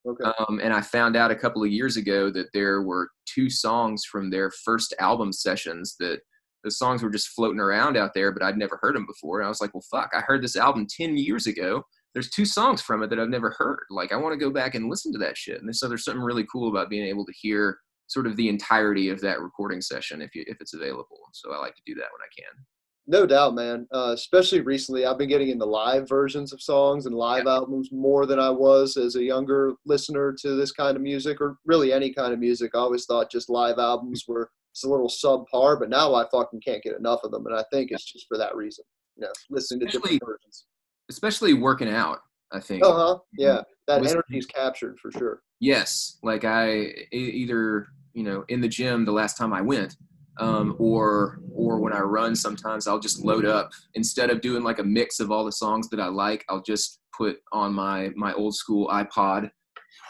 Okay. 0.07 0.31
um, 0.39 0.61
and 0.63 0.73
i 0.73 0.79
found 0.79 1.17
out 1.17 1.31
a 1.31 1.35
couple 1.35 1.61
of 1.61 1.69
years 1.69 1.97
ago 1.97 2.31
that 2.31 2.47
there 2.53 2.81
were 2.81 3.09
two 3.25 3.49
songs 3.49 4.05
from 4.05 4.29
their 4.29 4.49
first 4.63 4.93
album 4.99 5.33
sessions 5.33 5.97
that 5.99 6.21
the 6.63 6.71
songs 6.71 7.03
were 7.03 7.09
just 7.09 7.27
floating 7.29 7.59
around 7.59 7.97
out 7.97 8.13
there 8.13 8.31
but 8.31 8.41
i'd 8.41 8.57
never 8.57 8.79
heard 8.81 8.95
them 8.95 9.05
before. 9.05 9.39
And 9.39 9.45
i 9.45 9.49
was 9.49 9.59
like 9.59 9.73
well 9.73 9.83
fuck 9.91 10.09
i 10.15 10.21
heard 10.21 10.41
this 10.41 10.55
album 10.55 10.87
10 10.89 11.17
years 11.17 11.47
ago. 11.47 11.83
There's 12.13 12.29
two 12.29 12.45
songs 12.45 12.81
from 12.81 13.03
it 13.03 13.09
that 13.09 13.19
i've 13.19 13.27
never 13.27 13.53
heard. 13.57 13.83
Like 13.89 14.13
i 14.13 14.15
want 14.15 14.31
to 14.33 14.45
go 14.45 14.49
back 14.49 14.75
and 14.75 14.89
listen 14.89 15.11
to 15.13 15.19
that 15.19 15.37
shit. 15.37 15.61
And 15.61 15.75
so 15.75 15.89
there's 15.89 16.05
something 16.05 16.23
really 16.23 16.45
cool 16.49 16.69
about 16.69 16.89
being 16.89 17.05
able 17.05 17.25
to 17.25 17.33
hear 17.35 17.77
sort 18.07 18.27
of 18.27 18.35
the 18.35 18.49
entirety 18.49 19.09
of 19.09 19.21
that 19.21 19.41
recording 19.41 19.81
session 19.81 20.21
if 20.21 20.33
you 20.35 20.43
if 20.47 20.57
it's 20.59 20.73
available. 20.73 21.19
So 21.33 21.53
I 21.53 21.57
like 21.59 21.75
to 21.75 21.81
do 21.85 21.95
that 21.95 22.07
when 22.11 22.21
I 22.21 22.31
can. 22.35 22.65
No 23.09 23.25
doubt, 23.25 23.55
man. 23.55 23.87
Uh, 23.93 24.11
especially 24.13 24.59
recently, 24.59 25.05
I've 25.05 25.17
been 25.17 25.29
getting 25.29 25.47
into 25.47 25.63
live 25.63 26.09
versions 26.09 26.51
of 26.51 26.61
songs 26.61 27.05
and 27.05 27.15
live 27.15 27.45
yeah. 27.45 27.53
albums 27.53 27.89
more 27.91 28.25
than 28.25 28.37
I 28.37 28.49
was 28.49 28.97
as 28.97 29.15
a 29.15 29.23
younger 29.23 29.73
listener 29.85 30.35
to 30.41 30.55
this 30.55 30.73
kind 30.73 30.97
of 30.97 31.01
music, 31.01 31.39
or 31.39 31.57
really 31.65 31.93
any 31.93 32.13
kind 32.13 32.33
of 32.33 32.39
music. 32.39 32.71
I 32.75 32.79
always 32.79 33.05
thought 33.05 33.31
just 33.31 33.49
live 33.49 33.79
albums 33.79 34.25
were 34.27 34.51
just 34.75 34.85
a 34.85 34.89
little 34.89 35.07
subpar, 35.07 35.79
but 35.79 35.89
now 35.89 36.15
I 36.15 36.25
fucking 36.29 36.59
can't 36.59 36.83
get 36.83 36.97
enough 36.99 37.21
of 37.23 37.31
them, 37.31 37.45
and 37.45 37.55
I 37.55 37.63
think 37.71 37.91
it's 37.91 38.11
just 38.11 38.27
for 38.27 38.37
that 38.37 38.55
reason. 38.57 38.83
You 39.15 39.23
know, 39.23 39.31
listening 39.49 39.79
to 39.81 39.85
especially, 39.87 40.17
different 40.19 40.39
versions. 40.41 40.65
especially 41.09 41.53
working 41.53 41.89
out. 41.89 42.19
I 42.51 42.59
think. 42.59 42.83
Uh 42.83 42.93
huh. 42.93 43.17
Yeah, 43.37 43.61
that 43.87 44.05
energy 44.05 44.37
is 44.37 44.45
captured 44.45 44.99
for 44.99 45.11
sure. 45.11 45.41
Yes, 45.59 46.17
like 46.23 46.43
I 46.43 46.93
either 47.11 47.87
you 48.13 48.23
know 48.23 48.45
in 48.49 48.61
the 48.61 48.67
gym 48.67 49.05
the 49.05 49.11
last 49.11 49.37
time 49.37 49.53
I 49.53 49.61
went, 49.61 49.95
um, 50.39 50.75
or 50.79 51.39
or 51.53 51.79
when 51.79 51.93
I 51.93 51.99
run. 51.99 52.35
Sometimes 52.35 52.87
I'll 52.87 52.99
just 52.99 53.23
load 53.23 53.45
up 53.45 53.71
instead 53.95 54.29
of 54.29 54.41
doing 54.41 54.63
like 54.63 54.79
a 54.79 54.83
mix 54.83 55.19
of 55.19 55.31
all 55.31 55.45
the 55.45 55.51
songs 55.51 55.89
that 55.89 55.99
I 55.99 56.07
like. 56.07 56.45
I'll 56.49 56.61
just 56.61 56.99
put 57.17 57.37
on 57.51 57.73
my 57.73 58.11
my 58.15 58.33
old 58.33 58.55
school 58.55 58.87
iPod 58.87 59.49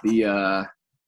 the 0.04 0.26
uh, 0.26 0.63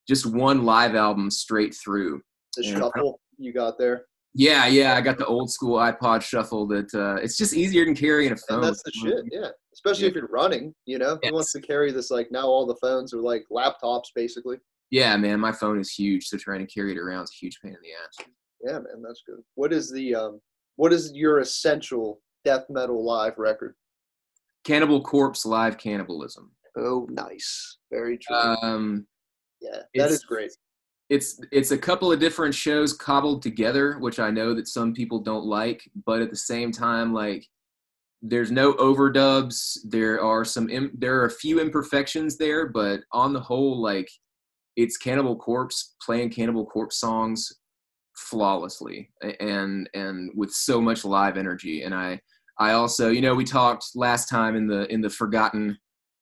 just 0.08 0.26
one 0.26 0.64
live 0.64 0.96
album 0.96 1.30
straight 1.30 1.76
through. 1.76 2.22
The 2.56 2.64
shuffle 2.64 3.20
you 3.38 3.54
got 3.54 3.78
there, 3.78 4.06
Yeah, 4.36 4.68
yeah, 4.68 4.96
I 4.96 5.02
got 5.02 5.18
the 5.18 5.26
old 5.26 5.52
school 5.52 5.78
iPod 5.80 6.22
shuffle 6.22 6.68
that 6.68 6.94
uh, 6.94 7.16
it's 7.16 7.38
just 7.38 7.56
easier 7.56 7.84
than 7.86 7.96
carrying 7.96 8.32
a 8.32 8.36
phone. 8.36 8.60
and 8.60 8.64
that's 8.64 8.84
the 8.84 8.92
shit. 8.92 9.26
Yeah, 9.32 9.50
especially 9.74 10.08
if 10.08 10.16
you're 10.16 10.28
running. 10.28 10.74
You 10.86 11.00
know, 11.00 11.18
who 11.24 11.34
wants 11.34 11.52
to 11.54 11.62
carry 11.62 11.92
this? 11.92 12.12
Like 12.12 12.32
now, 12.32 12.46
all 12.46 12.66
the 12.66 12.78
phones 12.82 13.14
are 13.14 13.22
like 13.22 13.44
laptops, 13.52 14.06
basically. 14.16 14.58
Yeah, 14.92 15.16
man, 15.18 15.40
my 15.40 15.52
phone 15.52 15.80
is 15.80 15.92
huge, 15.92 16.28
so 16.28 16.38
trying 16.38 16.66
to 16.66 16.72
carry 16.72 16.92
it 16.92 16.98
around 16.98 17.24
is 17.24 17.32
a 17.32 17.46
huge 17.46 17.60
pain 17.64 17.74
in 17.74 17.80
the 17.82 17.90
ass. 18.04 18.30
Yeah, 18.64 18.80
man, 18.80 19.02
that's 19.04 19.24
good. 19.26 19.40
What 19.56 19.74
is 19.74 19.92
the 19.92 20.16
um? 20.16 20.42
What 20.76 20.94
is 20.94 21.12
your 21.14 21.40
essential 21.40 22.22
death 22.46 22.66
metal 22.70 23.04
live 23.04 23.38
record? 23.38 23.76
Cannibal 24.64 25.02
Corpse 25.02 25.46
live 25.46 25.78
cannibalism. 25.78 26.52
Oh, 26.78 27.08
nice. 27.10 27.78
Very 27.92 28.18
true. 28.18 28.36
Um, 28.36 29.08
yeah, 29.62 29.82
that 29.96 30.12
is 30.12 30.24
great. 30.24 30.52
It's 31.10 31.40
it's 31.52 31.72
a 31.72 31.78
couple 31.78 32.12
of 32.12 32.20
different 32.20 32.54
shows 32.54 32.94
cobbled 32.94 33.42
together, 33.42 33.98
which 34.00 34.20
I 34.20 34.30
know 34.30 34.54
that 34.54 34.68
some 34.68 34.94
people 34.94 35.20
don't 35.20 35.46
like, 35.46 35.90
but 36.06 36.22
at 36.22 36.30
the 36.30 36.36
same 36.36 36.72
time, 36.72 37.14
like 37.14 37.48
there's 38.22 38.52
no 38.52 38.74
overdubs. 38.74 39.80
There 39.86 40.22
are 40.22 40.46
some 40.46 40.70
im- 40.70 40.92
there 40.94 41.20
are 41.20 41.26
a 41.26 41.32
few 41.32 41.60
imperfections 41.60 42.38
there, 42.38 42.68
but 42.68 43.02
on 43.12 43.34
the 43.34 43.40
whole, 43.40 43.82
like 43.82 44.10
it's 44.76 44.98
Cannibal 44.98 45.36
Corpse 45.36 45.96
playing 46.06 46.30
Cannibal 46.30 46.66
Corpse 46.66 46.98
songs 46.98 47.52
flawlessly 48.16 49.10
and 49.40 49.90
and 49.94 50.32
with 50.36 50.52
so 50.52 50.80
much 50.80 51.06
live 51.06 51.38
energy. 51.38 51.84
And 51.84 51.96
I 51.96 52.20
I 52.60 52.74
also 52.74 53.10
you 53.10 53.22
know 53.22 53.34
we 53.34 53.46
talked 53.46 53.88
last 53.96 54.30
time 54.30 54.56
in 54.56 54.68
the 54.68 54.92
in 54.94 55.02
the 55.02 55.10
forgotten 55.10 55.78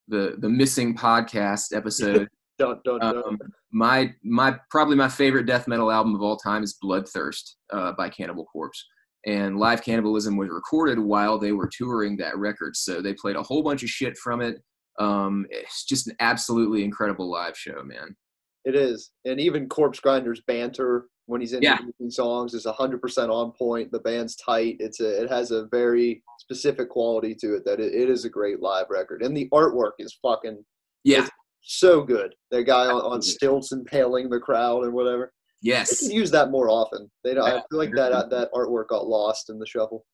the 0.08 0.36
the 0.40 0.50
missing 0.50 0.96
podcast 0.96 1.76
episode. 1.76 2.30
Dun, 2.60 2.80
dun, 2.84 3.00
dun. 3.00 3.18
Um, 3.18 3.40
my 3.72 4.14
my 4.24 4.56
probably 4.72 4.96
my 4.96 5.10
favorite 5.10 5.46
death 5.46 5.68
metal 5.68 5.92
album 5.92 6.16
of 6.16 6.22
all 6.22 6.38
time 6.38 6.64
is 6.64 6.78
Bloodthirst 6.84 7.56
uh, 7.72 7.92
by 7.94 8.10
Cannibal 8.10 8.46
Corpse. 8.46 8.84
And 9.26 9.58
Live 9.58 9.84
Cannibalism 9.84 10.38
was 10.38 10.50
recorded 10.50 10.98
while 11.00 11.38
they 11.38 11.52
were 11.52 11.70
touring 11.72 12.16
that 12.18 12.38
record, 12.38 12.76
so 12.78 13.02
they 13.02 13.14
played 13.14 13.36
a 13.36 13.44
whole 13.44 13.62
bunch 13.62 13.84
of 13.84 13.90
shit 13.90 14.18
from 14.18 14.42
it. 14.42 14.62
Um, 15.00 15.46
it's 15.50 15.84
just 15.86 16.08
an 16.08 16.16
absolutely 16.22 16.84
incredible 16.84 17.30
live 17.30 17.58
show, 17.58 17.84
man. 17.84 18.16
It 18.64 18.76
is, 18.76 19.12
and 19.26 19.40
even 19.40 19.68
Corpsegrinder's 19.68 20.42
banter 20.48 21.08
when 21.26 21.42
he's 21.42 21.52
Yeah. 21.52 21.74
introducing 21.74 22.10
songs 22.10 22.54
is 22.54 22.66
hundred 22.66 23.02
percent 23.02 23.30
on 23.30 23.52
point. 23.52 23.92
The 23.92 24.00
band's 24.00 24.36
tight. 24.38 24.78
It's 24.80 25.02
a, 25.02 25.24
it 25.24 25.30
has 25.30 25.52
a 25.52 25.66
very 25.66 26.24
specific 26.40 26.90
quality 26.90 27.36
to 27.36 27.56
it 27.56 27.66
that 27.66 27.80
it, 27.82 27.94
it 27.94 28.10
is 28.10 28.24
a 28.24 28.30
great 28.30 28.62
live 28.62 28.86
record, 28.90 29.22
and 29.24 29.36
the 29.36 29.50
artwork 29.50 29.94
is 30.00 30.18
fucking 30.22 30.64
Yeah, 31.04 31.28
so 31.68 32.02
good. 32.02 32.34
That 32.52 32.64
guy 32.64 32.86
on, 32.86 33.02
on 33.02 33.22
stilts 33.22 33.72
impaling 33.72 34.30
the 34.30 34.40
crowd 34.40 34.86
and 34.86 34.94
whatever. 34.94 35.34
They 35.62 35.70
yes, 35.70 36.00
could 36.00 36.12
use 36.14 36.32
that 36.32 36.50
more 36.50 36.70
often. 36.70 37.12
They 37.24 37.34
don't. 37.34 37.46
I 37.48 37.62
feel 37.70 37.80
like 37.80 37.94
that 37.96 38.30
that 38.30 38.52
artwork 38.54 38.88
got 38.88 39.08
lost 39.08 39.50
in 39.50 39.60
the 39.60 39.66
shuffle. 39.66 40.06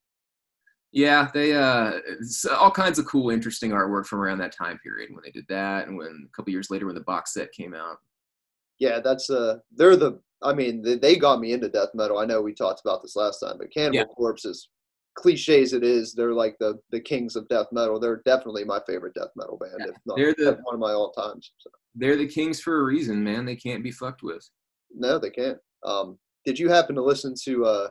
yeah. 0.92 1.30
They 1.34 1.54
uh, 1.54 2.00
all 2.58 2.72
kinds 2.72 2.98
of 2.98 3.06
cool, 3.06 3.30
interesting 3.30 3.72
artwork 3.72 4.06
from 4.06 4.20
around 4.20 4.40
that 4.40 4.56
time 4.56 4.80
period 4.82 5.10
when 5.12 5.22
they 5.24 5.32
did 5.32 5.46
that, 5.50 5.88
and 5.88 5.98
when 5.98 6.28
a 6.28 6.36
couple 6.36 6.52
years 6.52 6.70
later 6.72 6.86
when 6.86 6.96
the 6.96 7.02
box 7.02 7.34
set 7.34 7.52
came 7.52 7.74
out. 7.74 7.98
Yeah, 8.80 9.00
that's 9.00 9.30
uh, 9.30 9.60
they're 9.72 9.96
the. 9.96 10.20
I 10.42 10.54
mean, 10.54 10.82
they, 10.82 10.98
they 10.98 11.16
got 11.16 11.40
me 11.40 11.54
into 11.54 11.70
death 11.70 11.90
metal. 11.94 12.18
I 12.20 12.26
know 12.26 12.42
we 12.42 12.54
talked 12.54 12.82
about 12.84 13.02
this 13.02 13.16
last 13.16 13.40
time, 13.40 13.58
but 13.58 13.72
Cannibal 13.72 13.96
Yeah. 13.98 14.06
Corpse 14.06 14.44
is 14.46 14.70
cliche 15.16 15.62
as 15.62 15.74
it 15.74 15.84
is. 15.84 16.14
They're 16.14 16.34
like 16.34 16.56
the 16.60 16.80
the 16.92 17.00
kings 17.00 17.36
of 17.36 17.48
death 17.50 17.68
metal. 17.72 18.00
They're 18.00 18.22
definitely 18.26 18.64
my 18.66 18.80
favorite 18.88 19.14
death 19.14 19.30
metal 19.36 19.58
band, 19.58 19.74
Yeah, 19.80 19.86
if 19.88 19.96
not 20.06 20.18
they're 20.18 20.34
the- 20.34 20.60
one 20.64 20.76
of 20.76 20.80
my 20.80 20.92
all 20.94 21.12
times. 21.12 21.52
So, 21.60 21.70
They're 21.96 22.18
the 22.18 22.28
kings 22.28 22.60
for 22.60 22.80
a 22.80 22.84
reason, 22.84 23.24
man. 23.24 23.46
They 23.46 23.56
can't 23.56 23.84
be 23.84 23.92
fucked 23.92 24.24
with. 24.24 24.48
no, 24.96 25.18
they 25.20 25.30
can't. 25.30 25.58
Um, 25.86 26.18
did 26.46 26.58
you 26.60 26.70
happen 26.70 26.96
to 26.96 27.04
listen 27.04 27.34
to 27.46 27.66
uh, 27.66 27.88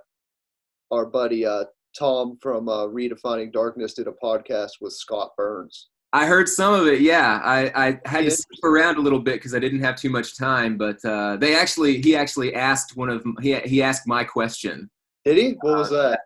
our 0.91 1.07
buddy 1.07 1.45
uh, 1.47 1.65
Tom 1.99 2.39
from 2.41 2.69
uh, 2.69 2.87
Redefining 2.87 3.53
Darkness 3.53 3.95
did 3.95 4.07
a 4.09 4.13
podcast 4.23 4.73
with 4.81 4.93
Scott 4.93 5.31
Burns? 5.37 5.89
I 6.15 6.27
heard 6.27 6.47
some 6.49 6.75
of 6.75 6.87
it. 6.87 7.01
Yeah, 7.01 7.41
I, 7.43 7.73
I 7.87 8.01
had 8.05 8.25
to 8.25 8.31
skip 8.31 8.63
around 8.65 8.99
a 8.99 9.01
little 9.01 9.19
bit 9.19 9.37
because 9.37 9.55
I 9.55 9.59
didn't 9.59 9.81
have 9.81 9.97
too 9.97 10.11
much 10.11 10.37
time. 10.37 10.77
But 10.77 11.03
uh, 11.05 11.37
they 11.39 11.57
actually, 11.57 12.03
he 12.03 12.15
actually 12.15 12.55
asked 12.55 12.97
one 12.97 13.09
of 13.09 13.25
he 13.41 13.55
he 13.61 13.83
asked 13.83 14.07
my 14.07 14.23
question. 14.23 14.91
Did 15.25 15.39
he? 15.39 15.51
What 15.63 15.79
was 15.79 15.93
Uh, 15.93 16.11
that? 16.11 16.21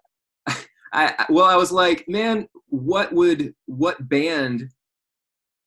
I 0.97 1.27
well, 1.29 1.45
I 1.45 1.57
was 1.57 1.71
like, 1.71 2.09
man, 2.09 2.49
what 2.69 3.13
would 3.13 3.55
what 3.67 4.09
band 4.09 4.69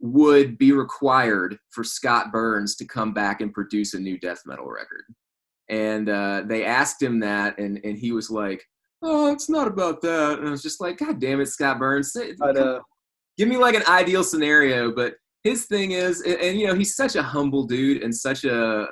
would 0.02 0.58
be 0.58 0.72
required 0.72 1.58
for 1.70 1.84
Scott 1.84 2.32
Burns 2.32 2.76
to 2.78 2.86
come 2.86 3.14
back 3.14 3.42
and 3.42 3.54
produce 3.54 3.94
a 3.94 4.00
new 4.00 4.18
death 4.18 4.42
metal 4.46 4.68
record? 4.68 5.04
And 5.70 6.10
uh, 6.10 6.44
they 6.46 6.66
asked 6.66 7.02
him 7.02 7.20
that, 7.20 7.60
and 7.60 7.80
and 7.84 7.98
he 7.98 8.12
was 8.12 8.30
like, 8.30 8.66
oh, 9.04 9.32
it's 9.32 9.50
not 9.50 9.68
about 9.68 10.02
that. 10.02 10.40
And 10.40 10.48
I 10.48 10.52
was 10.52 10.64
just 10.64 10.82
like, 10.82 10.98
God 10.98 11.20
damn 11.20 11.40
it, 11.42 11.48
Scott 11.48 11.80
Burns, 11.80 12.16
I 12.18 12.52
know. 12.52 12.82
give 13.38 13.48
me 13.48 13.58
like 13.58 13.76
an 13.76 13.84
ideal 13.88 14.24
scenario 14.24 14.92
but 14.92 15.14
his 15.44 15.66
thing 15.66 15.92
is 15.92 16.22
and, 16.22 16.40
and, 16.42 16.60
you 16.60 16.68
know 16.68 16.76
he's 16.76 16.96
such 16.96 17.16
a 17.16 17.24
humble 17.24 17.64
dude 17.64 18.04
and 18.04 18.14
such 18.14 18.44
a 18.44 18.88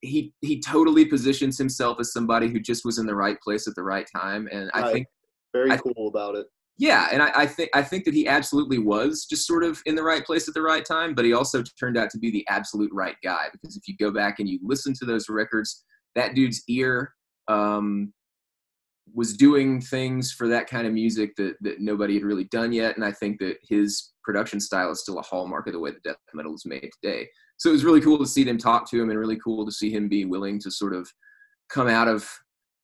he 0.00 0.32
he 0.40 0.60
totally 0.60 1.04
positions 1.04 1.58
himself 1.58 1.98
as 2.00 2.12
somebody 2.12 2.48
who 2.48 2.58
just 2.58 2.84
was 2.84 2.98
in 2.98 3.06
the 3.06 3.14
right 3.14 3.38
place 3.40 3.68
at 3.68 3.74
the 3.74 3.82
right 3.82 4.06
time 4.14 4.48
and 4.50 4.70
i 4.74 4.90
think 4.92 5.06
Very 5.52 5.70
I- 5.72 5.76
cool 5.78 6.08
about 6.08 6.34
it. 6.36 6.46
yeah 6.78 7.08
and 7.12 7.22
I, 7.22 7.30
I 7.34 7.46
think 7.46 7.70
i 7.74 7.82
think 7.82 8.04
that 8.04 8.14
he 8.14 8.28
absolutely 8.28 8.78
was 8.78 9.26
just 9.28 9.46
sort 9.46 9.64
of 9.64 9.80
in 9.86 9.94
the 9.94 10.02
right 10.02 10.24
place 10.24 10.46
at 10.48 10.54
the 10.54 10.62
right 10.62 10.84
time 10.84 11.14
but 11.14 11.24
he 11.24 11.32
also 11.32 11.62
turned 11.78 11.96
out 11.96 12.10
to 12.10 12.18
be 12.18 12.30
the 12.30 12.46
absolute 12.48 12.90
right 12.92 13.16
guy 13.24 13.46
because 13.52 13.76
if 13.76 13.88
you 13.88 13.94
go 13.98 14.10
back 14.10 14.38
and 14.38 14.48
you 14.48 14.58
listen 14.62 14.92
to 14.94 15.04
those 15.04 15.28
records 15.28 15.84
that 16.14 16.34
dude's 16.34 16.62
ear 16.68 17.12
um 17.48 18.12
was 19.14 19.36
doing 19.36 19.80
things 19.80 20.32
for 20.32 20.48
that 20.48 20.66
kind 20.66 20.86
of 20.86 20.92
music 20.92 21.34
that, 21.36 21.54
that 21.60 21.80
nobody 21.80 22.14
had 22.14 22.24
really 22.24 22.44
done 22.44 22.72
yet. 22.72 22.96
And 22.96 23.04
I 23.04 23.12
think 23.12 23.38
that 23.40 23.56
his 23.66 24.12
production 24.22 24.60
style 24.60 24.90
is 24.90 25.00
still 25.00 25.18
a 25.18 25.22
hallmark 25.22 25.66
of 25.66 25.72
the 25.72 25.78
way 25.80 25.90
that 25.92 26.02
death 26.02 26.16
metal 26.34 26.54
is 26.54 26.66
made 26.66 26.90
today. 27.02 27.26
So 27.56 27.70
it 27.70 27.72
was 27.72 27.84
really 27.84 28.00
cool 28.00 28.18
to 28.18 28.26
see 28.26 28.44
them 28.44 28.58
talk 28.58 28.88
to 28.90 29.00
him 29.00 29.10
and 29.10 29.18
really 29.18 29.38
cool 29.42 29.64
to 29.64 29.72
see 29.72 29.90
him 29.90 30.08
be 30.08 30.24
willing 30.24 30.60
to 30.60 30.70
sort 30.70 30.94
of 30.94 31.10
come 31.70 31.88
out 31.88 32.08
of, 32.08 32.28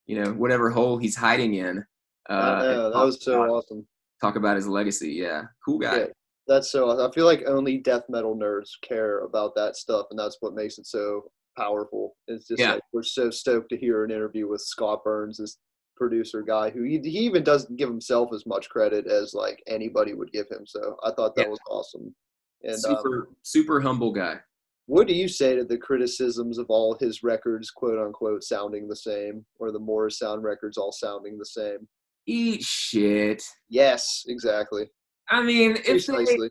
you 0.06 0.18
know, 0.22 0.32
whatever 0.32 0.70
hole 0.70 0.96
he's 0.98 1.16
hiding 1.16 1.54
in. 1.54 1.84
Uh, 2.28 2.62
know. 2.62 2.84
and 2.86 2.94
That 2.94 3.04
was 3.04 3.22
so 3.22 3.32
talk, 3.38 3.50
awesome. 3.50 3.86
talk 4.20 4.36
about 4.36 4.56
his 4.56 4.66
legacy. 4.66 5.12
Yeah. 5.12 5.42
Cool 5.64 5.78
guy. 5.78 5.98
Yeah. 5.98 6.06
That's 6.46 6.70
so. 6.70 6.88
awesome. 6.90 7.10
I 7.10 7.14
feel 7.14 7.24
like 7.26 7.42
only 7.46 7.78
death 7.78 8.04
metal 8.08 8.36
nerds 8.36 8.70
care 8.82 9.20
about 9.20 9.54
that 9.56 9.76
stuff, 9.76 10.06
and 10.10 10.18
that's 10.18 10.36
what 10.40 10.54
makes 10.54 10.78
it 10.78 10.86
so 10.86 11.30
powerful. 11.56 12.16
It's 12.28 12.46
just 12.48 12.60
Yeah. 12.60 12.74
like 12.74 12.82
we're 12.92 13.02
so 13.02 13.30
stoked 13.30 13.70
to 13.70 13.76
hear 13.76 14.04
an 14.04 14.10
interview 14.10 14.48
with 14.48 14.60
Scott 14.60 15.04
Burns, 15.04 15.38
this 15.38 15.58
producer 15.96 16.42
guy, 16.42 16.70
who 16.70 16.82
he, 16.82 16.98
he 16.98 17.18
even 17.20 17.44
doesn't 17.44 17.76
give 17.76 17.88
himself 17.88 18.30
as 18.34 18.44
much 18.46 18.68
credit 18.68 19.06
as 19.06 19.32
like 19.32 19.62
anybody 19.68 20.12
would 20.12 20.32
give 20.32 20.48
him. 20.50 20.66
So 20.66 20.96
I 21.04 21.12
thought 21.12 21.36
that 21.36 21.42
Yeah. 21.44 21.50
was 21.50 21.60
awesome. 21.70 22.14
And 22.62 22.72
um, 22.74 22.78
super, 22.80 23.28
super 23.42 23.80
humble 23.80 24.10
guy. 24.12 24.40
what 24.86 25.06
do 25.06 25.14
you 25.14 25.28
say 25.28 25.54
to 25.54 25.64
the 25.64 25.78
criticisms 25.78 26.58
of 26.58 26.66
all 26.68 26.96
his 26.98 27.22
records, 27.22 27.70
quote 27.70 27.98
unquote, 27.98 28.42
sounding 28.42 28.88
the 28.88 28.96
same, 28.96 29.46
or 29.60 29.70
the 29.70 29.78
Morrisound 29.80 30.42
records 30.42 30.76
all 30.76 30.90
sounding 30.92 31.38
the 31.38 31.46
same? 31.46 31.86
Eat 32.26 32.62
shit. 32.62 33.42
Yes, 33.68 34.24
exactly. 34.28 34.88
I 35.28 35.42
mean, 35.42 35.74
they, 35.74 35.82
Precisely. 35.82 36.50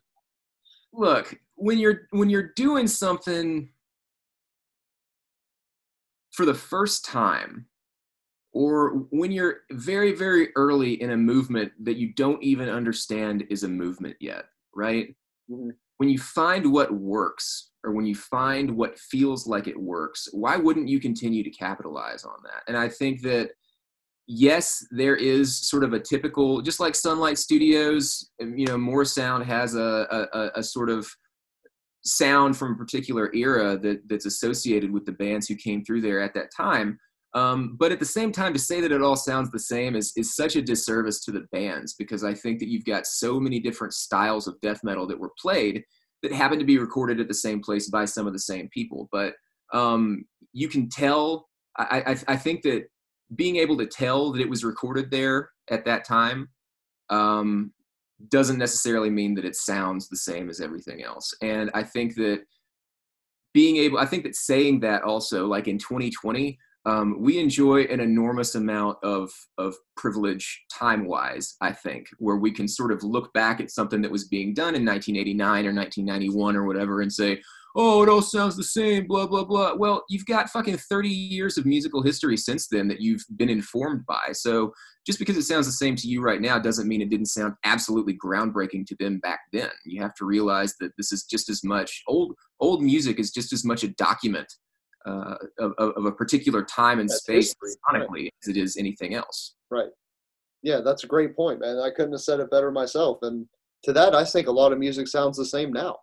look 0.94 1.36
when 1.56 1.78
you're 1.78 2.08
when 2.12 2.30
you're 2.30 2.52
doing 2.56 2.88
something 2.88 3.70
for 6.32 6.46
the 6.46 6.54
first 6.54 7.06
time 7.06 7.68
or 8.52 9.06
when 9.12 9.32
you're 9.32 9.62
very 9.72 10.14
very 10.14 10.50
early 10.56 11.02
in 11.02 11.12
a 11.12 11.18
movement 11.18 11.72
that 11.84 11.98
you 11.98 12.14
don't 12.14 12.42
even 12.44 12.70
understand 12.70 13.44
is 13.50 13.64
a 13.64 13.68
movement 13.68 14.16
yet 14.20 14.46
right 14.76 15.16
Mhm. 15.50 15.76
when 15.98 16.10
you 16.10 16.18
find 16.18 16.72
what 16.72 16.92
works 16.92 17.72
or 17.84 17.92
when 17.92 18.06
you 18.06 18.16
find 18.16 18.76
what 18.76 18.98
feels 18.98 19.46
like 19.48 19.68
it 19.68 19.80
works 19.80 20.28
why 20.32 20.58
wouldn't 20.58 20.90
you 20.90 21.00
continue 21.00 21.44
to 21.44 21.52
capitalize 21.52 22.24
on 22.24 22.38
that 22.44 22.64
and 22.68 22.76
i 22.78 22.90
think 22.90 23.22
that 23.22 23.52
yes 24.28 24.86
there 24.92 25.16
is 25.16 25.68
sort 25.68 25.84
of 25.84 25.94
a 25.94 26.00
typical 26.00 26.62
just 26.62 26.80
like 26.80 26.96
sunlight 26.96 27.38
studios 27.38 28.32
um, 28.42 28.58
you 28.58 28.66
know 28.66 28.78
Morrisound 28.78 29.46
has 29.46 29.76
a, 29.76 30.28
a, 30.34 30.52
a- 30.56 30.64
sort 30.64 30.90
of 30.90 31.08
sound 32.06 32.56
from 32.58 32.74
a 32.74 32.78
particular 32.78 33.34
era 33.34 33.78
that 33.78 34.02
that's 34.08 34.26
associated 34.26 34.92
with 34.92 35.06
the 35.06 35.12
bands 35.12 35.48
who 35.48 35.56
came 35.56 35.84
through 35.84 36.02
there 36.02 36.22
at 36.22 36.34
that 36.34 36.50
time 36.56 36.98
Um, 37.34 37.78
but 37.80 37.92
at 37.92 38.00
the 38.00 38.06
same 38.06 38.32
time, 38.32 38.54
to 38.54 38.60
say 38.60 38.80
that 38.82 38.92
it 38.92 39.02
all 39.02 39.16
sounds 39.16 39.50
the 39.50 39.60
same 39.60 39.96
is, 39.96 40.14
is 40.16 40.36
such 40.36 40.56
a 40.56 40.62
disservice 40.62 41.24
to 41.26 41.32
the 41.32 41.48
bands 41.52 41.96
because 41.98 42.24
I 42.24 42.34
think 42.34 42.60
that 42.60 42.70
you've 42.70 42.86
got 42.86 43.08
so 43.08 43.40
many 43.40 43.60
different 43.60 43.94
styles 43.94 44.48
of 44.48 44.60
death 44.62 44.82
metal 44.84 45.08
that 45.08 45.20
were 45.20 45.34
played 45.40 45.84
that 46.22 46.32
happened 46.32 46.60
to 46.60 46.66
be 46.66 46.78
recorded 46.78 47.20
at 47.20 47.28
the 47.28 47.34
same 47.34 47.60
place 47.62 47.90
by 47.90 48.06
some 48.06 48.28
of 48.28 48.34
the 48.34 48.40
same 48.40 48.70
people. 48.70 49.10
But 49.12 49.34
um, 49.74 50.26
you 50.54 50.68
can 50.70 50.90
tell, 50.90 51.50
I, 51.78 52.04
I, 52.06 52.34
I, 52.34 52.38
think 52.38 52.62
that 52.62 52.84
being 53.36 53.58
able 53.58 53.78
to 53.78 53.86
tell 53.86 54.32
that 54.32 54.42
it 54.42 54.50
was 54.50 54.64
recorded 54.64 55.12
there 55.12 55.50
at 55.70 55.86
that 55.86 56.06
time 56.06 56.50
um, 57.10 57.72
doesn't 58.30 58.58
necessarily 58.58 59.10
mean 59.10 59.36
that 59.36 59.46
it 59.46 59.56
sounds 59.56 60.08
the 60.08 60.18
same 60.18 60.50
as 60.50 60.62
everything 60.62 61.04
else. 61.04 61.34
And 61.42 61.70
I 61.74 61.84
think 61.84 62.16
that 62.16 62.44
being 63.54 63.78
able, 63.78 64.00
I 64.00 64.06
think 64.06 64.24
that 64.24 64.36
saying 64.36 64.80
that 64.82 65.04
also, 65.04 65.46
like 65.46 65.68
in 65.68 65.78
2020, 65.78 66.58
um, 66.86 67.22
we 67.22 67.40
enjoy 67.40 67.84
an 67.84 68.00
enormous 68.00 68.56
amount 68.56 68.98
of 69.04 69.32
of 69.58 69.76
privilege 69.96 70.64
time 70.72 71.06
wise 71.06 71.56
i 71.62 71.72
think 71.72 72.08
where 72.18 72.36
we 72.36 72.52
can 72.52 72.68
sort 72.68 72.92
of 72.92 73.04
look 73.04 73.32
back 73.34 73.62
at 73.62 73.72
something 73.72 74.02
that 74.02 74.12
was 74.12 74.28
being 74.28 74.54
done 74.54 74.76
in 74.76 74.86
1989 74.86 75.66
or 75.66 75.74
1991 75.74 76.56
or 76.56 76.66
whatever 76.66 77.02
and 77.02 77.12
say 77.12 77.42
oh 77.76 78.04
it 78.04 78.10
all 78.10 78.22
sounds 78.22 78.56
the 78.56 78.64
same 78.64 79.08
blah 79.08 79.26
blah 79.26 79.44
blah 79.44 79.74
well 79.76 80.04
you've 80.10 80.26
got 80.26 80.50
fucking 80.50 80.78
30 80.78 81.10
years 81.10 81.58
of 81.58 81.66
musical 81.66 82.02
history 82.02 82.38
since 82.38 82.68
then 82.68 82.88
that 82.88 83.02
you've 83.02 83.24
been 83.36 83.50
informed 83.50 84.06
by 84.06 84.32
so 84.32 84.72
just 85.06 85.20
because 85.20 85.36
it 85.36 85.44
sounds 85.44 85.66
the 85.66 85.72
same 85.72 85.96
to 85.96 86.08
you 86.08 86.22
right 86.22 86.42
now 86.42 86.58
doesn't 86.58 86.88
mean 86.88 87.02
it 87.02 87.10
didn't 87.10 87.26
sound 87.28 87.54
absolutely 87.64 88.18
groundbreaking 88.18 88.86
to 88.86 88.96
them 89.00 89.20
back 89.20 89.42
then 89.52 89.70
you 89.86 90.02
have 90.02 90.14
to 90.16 90.26
realize 90.26 90.76
that 90.80 90.92
this 90.98 91.12
is 91.12 91.24
just 91.24 91.50
as 91.50 91.64
much 91.64 92.02
old 92.08 92.34
old 92.60 92.82
music 92.82 93.20
is 93.20 93.32
just 93.32 93.54
as 93.54 93.66
much 93.66 93.84
a 93.84 93.90
document 93.90 94.52
uh, 95.06 95.36
of, 95.60 95.74
of, 95.78 96.06
a 96.06 96.12
particular 96.12 96.64
time 96.64 97.00
and 97.00 97.10
that's 97.10 97.22
space 97.22 97.54
sonically 97.92 98.24
right. 98.24 98.34
as 98.42 98.48
it 98.48 98.58
is 98.58 98.78
anything 98.78 99.16
else. 99.16 99.56
Right. 99.70 99.90
Yeah, 100.62 100.80
that's 100.80 101.04
a 101.04 101.08
great 101.08 101.36
point, 101.36 101.60
man. 101.60 101.80
I 101.80 101.90
couldn't 101.90 102.14
have 102.14 102.22
said 102.22 102.40
it 102.40 102.50
better 102.50 102.72
myself. 102.72 103.18
And 103.22 103.46
to 103.84 103.94
that, 103.94 104.16
I 104.16 104.24
think 104.24 104.48
a 104.48 104.52
lot 104.52 104.72
of 104.72 104.80
music 104.80 105.08
sounds 105.08 105.38
the 105.38 105.46
same 105.46 105.74
now. 105.74 105.98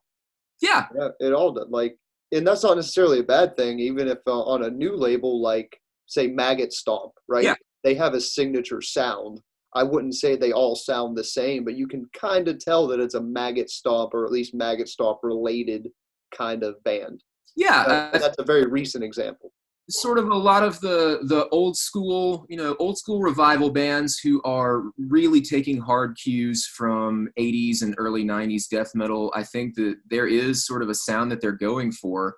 Yeah. 0.61 0.87
it 1.21 1.33
all 1.33 1.53
does. 1.53 1.69
Like, 1.71 1.97
and 2.33 2.47
that's 2.47 2.63
not 2.63 2.77
necessarily 2.77 3.21
a 3.21 3.25
bad 3.25 3.57
thing, 3.57 3.79
even 3.79 4.09
if 4.09 4.19
uh, 4.27 4.43
on 4.43 4.65
a 4.65 4.71
new 4.71 4.97
label 4.97 5.41
like, 5.41 5.81
say, 6.07 6.27
Maggot 6.27 6.73
Stomp, 6.73 7.13
right? 7.29 7.45
Yeah. 7.45 7.55
They 7.83 7.95
have 7.95 8.15
a 8.15 8.21
signature 8.21 8.83
sound. 8.83 9.41
I 9.75 9.85
wouldn't 9.85 10.15
say 10.15 10.37
they 10.37 10.53
all 10.53 10.75
sound 10.75 11.17
the 11.17 11.25
same, 11.25 11.65
but 11.65 11.77
you 11.77 11.87
can 11.87 12.09
kind 12.13 12.49
of 12.49 12.59
tell 12.59 12.87
that 12.89 13.01
it's 13.01 13.15
a 13.15 13.23
Maggot 13.23 13.71
Stomp 13.71 14.15
or 14.15 14.25
at 14.25 14.33
least 14.33 14.55
Maggot 14.55 14.89
Stomp 14.89 15.21
related 15.23 15.89
kind 16.37 16.63
of 16.63 16.83
band. 16.85 17.23
Yeah, 17.57 18.11
that's 18.13 18.39
a 18.39 18.45
very 18.45 18.67
recent 18.67 19.05
example. 19.05 19.53
Sort 19.91 20.19
of 20.19 20.29
a 20.29 20.37
lot 20.37 20.63
of 20.63 20.81
the 20.81 21.21
the 21.25 21.49
old 21.49 21.77
school, 21.77 22.47
you 22.49 22.57
know, 22.57 22.77
old 22.79 22.97
school 22.97 23.21
revival 23.21 23.71
bands 23.71 24.19
who 24.19 24.41
are 24.43 24.85
really 24.99 25.41
taking 25.41 25.81
hard 25.81 26.17
cues 26.17 26.65
from 26.67 27.29
80s 27.39 27.83
and 27.83 27.95
early 27.99 28.25
90s 28.25 28.69
death 28.69 28.95
metal. 28.95 29.33
I 29.35 29.43
think 29.43 29.75
that 29.75 29.97
there 30.09 30.29
is 30.29 30.65
sort 30.65 30.83
of 30.83 30.91
a 30.91 30.95
sound 30.95 31.33
that 31.33 31.41
they're 31.41 31.53
going 31.53 31.91
for, 31.91 32.37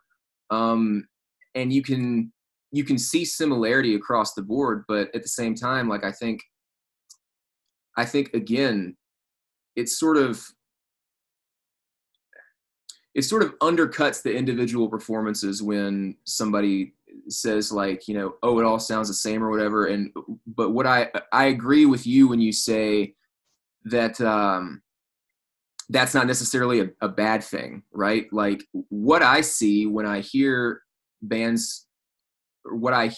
um, 0.51 1.07
and 1.55 1.73
you 1.73 1.83
can 1.83 2.33
you 2.71 2.85
can 2.85 2.97
see 2.97 3.25
similarity 3.25 3.95
across 3.95 4.33
the 4.33 4.43
board. 4.43 4.85
But 4.89 5.15
at 5.15 5.23
the 5.23 5.29
same 5.29 5.55
time, 5.55 5.89
like 5.89 6.05
I 6.05 6.13
think, 6.13 6.41
I 7.99 8.07
think 8.07 8.33
again, 8.33 8.97
it's 9.77 9.99
sort 9.99 10.17
of 10.17 10.43
it 13.15 13.23
sort 13.23 13.43
of 13.43 13.59
undercuts 13.59 14.23
the 14.23 14.35
individual 14.35 14.89
performances 14.89 15.63
when 15.63 16.17
somebody 16.25 16.95
says 17.29 17.73
like 17.73 18.09
you 18.09 18.15
know 18.15 18.35
oh 18.43 18.59
it 18.59 18.65
all 18.65 18.79
sounds 18.79 19.09
the 19.09 19.15
same 19.15 19.43
or 19.43 19.51
whatever. 19.51 19.87
And 19.87 20.11
but 20.47 20.71
what 20.71 20.87
i 20.87 21.11
i 21.33 21.47
agree 21.47 21.87
with 21.87 22.07
you 22.07 22.29
when 22.29 22.41
you 22.41 22.53
say 22.53 23.15
that 23.85 24.21
um 24.21 24.83
that's 25.89 26.15
not 26.15 26.27
necessarily 26.27 26.81
a, 26.81 26.89
a 27.01 27.09
bad 27.09 27.45
thing 27.45 27.83
right? 27.93 28.27
Like 28.33 28.65
what 28.89 29.23
i 29.23 29.41
see 29.41 29.87
when 29.87 30.07
i 30.07 30.21
hear 30.21 30.83
bands 31.23 31.87
what 32.65 32.93
i 32.93 33.11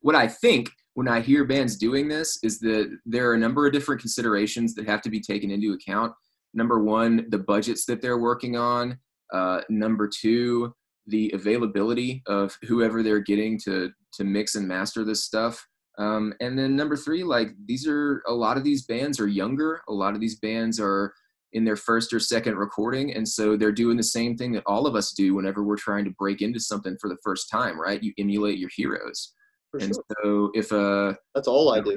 what 0.00 0.14
i 0.14 0.26
think 0.26 0.70
when 0.94 1.08
i 1.08 1.20
hear 1.20 1.44
bands 1.44 1.76
doing 1.76 2.08
this 2.08 2.38
is 2.42 2.58
that 2.60 2.96
there 3.04 3.28
are 3.28 3.34
a 3.34 3.38
number 3.38 3.66
of 3.66 3.72
different 3.72 4.00
considerations 4.00 4.74
that 4.74 4.88
have 4.88 5.02
to 5.02 5.10
be 5.10 5.20
taken 5.20 5.50
into 5.50 5.72
account. 5.72 6.12
Number 6.54 6.82
one 6.82 7.26
the 7.30 7.38
budgets 7.38 7.84
that 7.86 8.00
they're 8.00 8.18
working 8.18 8.56
on. 8.56 8.98
Uh, 9.32 9.60
number 9.68 10.08
two, 10.08 10.74
the 11.06 11.30
availability 11.34 12.22
of 12.26 12.56
whoever 12.62 13.02
they're 13.02 13.20
getting 13.20 13.58
to 13.60 13.90
to 14.14 14.24
mix 14.24 14.54
and 14.54 14.66
master 14.66 15.04
this 15.04 15.24
stuff. 15.24 15.66
Um, 15.98 16.34
and 16.40 16.58
then 16.58 16.74
number 16.74 16.96
three, 16.96 17.22
like 17.22 17.50
these 17.66 17.86
are 17.86 18.22
a 18.26 18.32
lot 18.32 18.56
of 18.56 18.64
these 18.64 18.84
bands 18.84 19.20
are 19.20 19.28
younger. 19.28 19.80
A 19.88 19.92
lot 19.92 20.14
of 20.14 20.20
these 20.20 20.38
bands 20.38 20.80
are 20.80 21.12
in 21.52 21.64
their 21.64 21.76
first 21.76 22.12
or 22.12 22.18
second 22.18 22.56
recording, 22.56 23.14
and 23.14 23.28
so 23.28 23.56
they're 23.56 23.72
doing 23.72 23.96
the 23.96 24.02
same 24.02 24.36
thing 24.36 24.52
that 24.52 24.64
all 24.66 24.86
of 24.86 24.96
us 24.96 25.12
do 25.12 25.34
whenever 25.34 25.62
we're 25.62 25.76
trying 25.76 26.04
to 26.04 26.10
break 26.18 26.42
into 26.42 26.58
something 26.58 26.96
for 27.00 27.08
the 27.08 27.18
first 27.22 27.48
time, 27.48 27.80
right? 27.80 28.02
You 28.02 28.12
emulate 28.18 28.58
your 28.58 28.70
heroes. 28.74 29.34
For 29.70 29.78
and 29.78 29.94
sure. 29.94 30.04
so 30.22 30.50
if 30.54 30.72
uh 30.72 31.14
that's 31.34 31.48
all 31.48 31.74
I 31.74 31.80
do. 31.80 31.96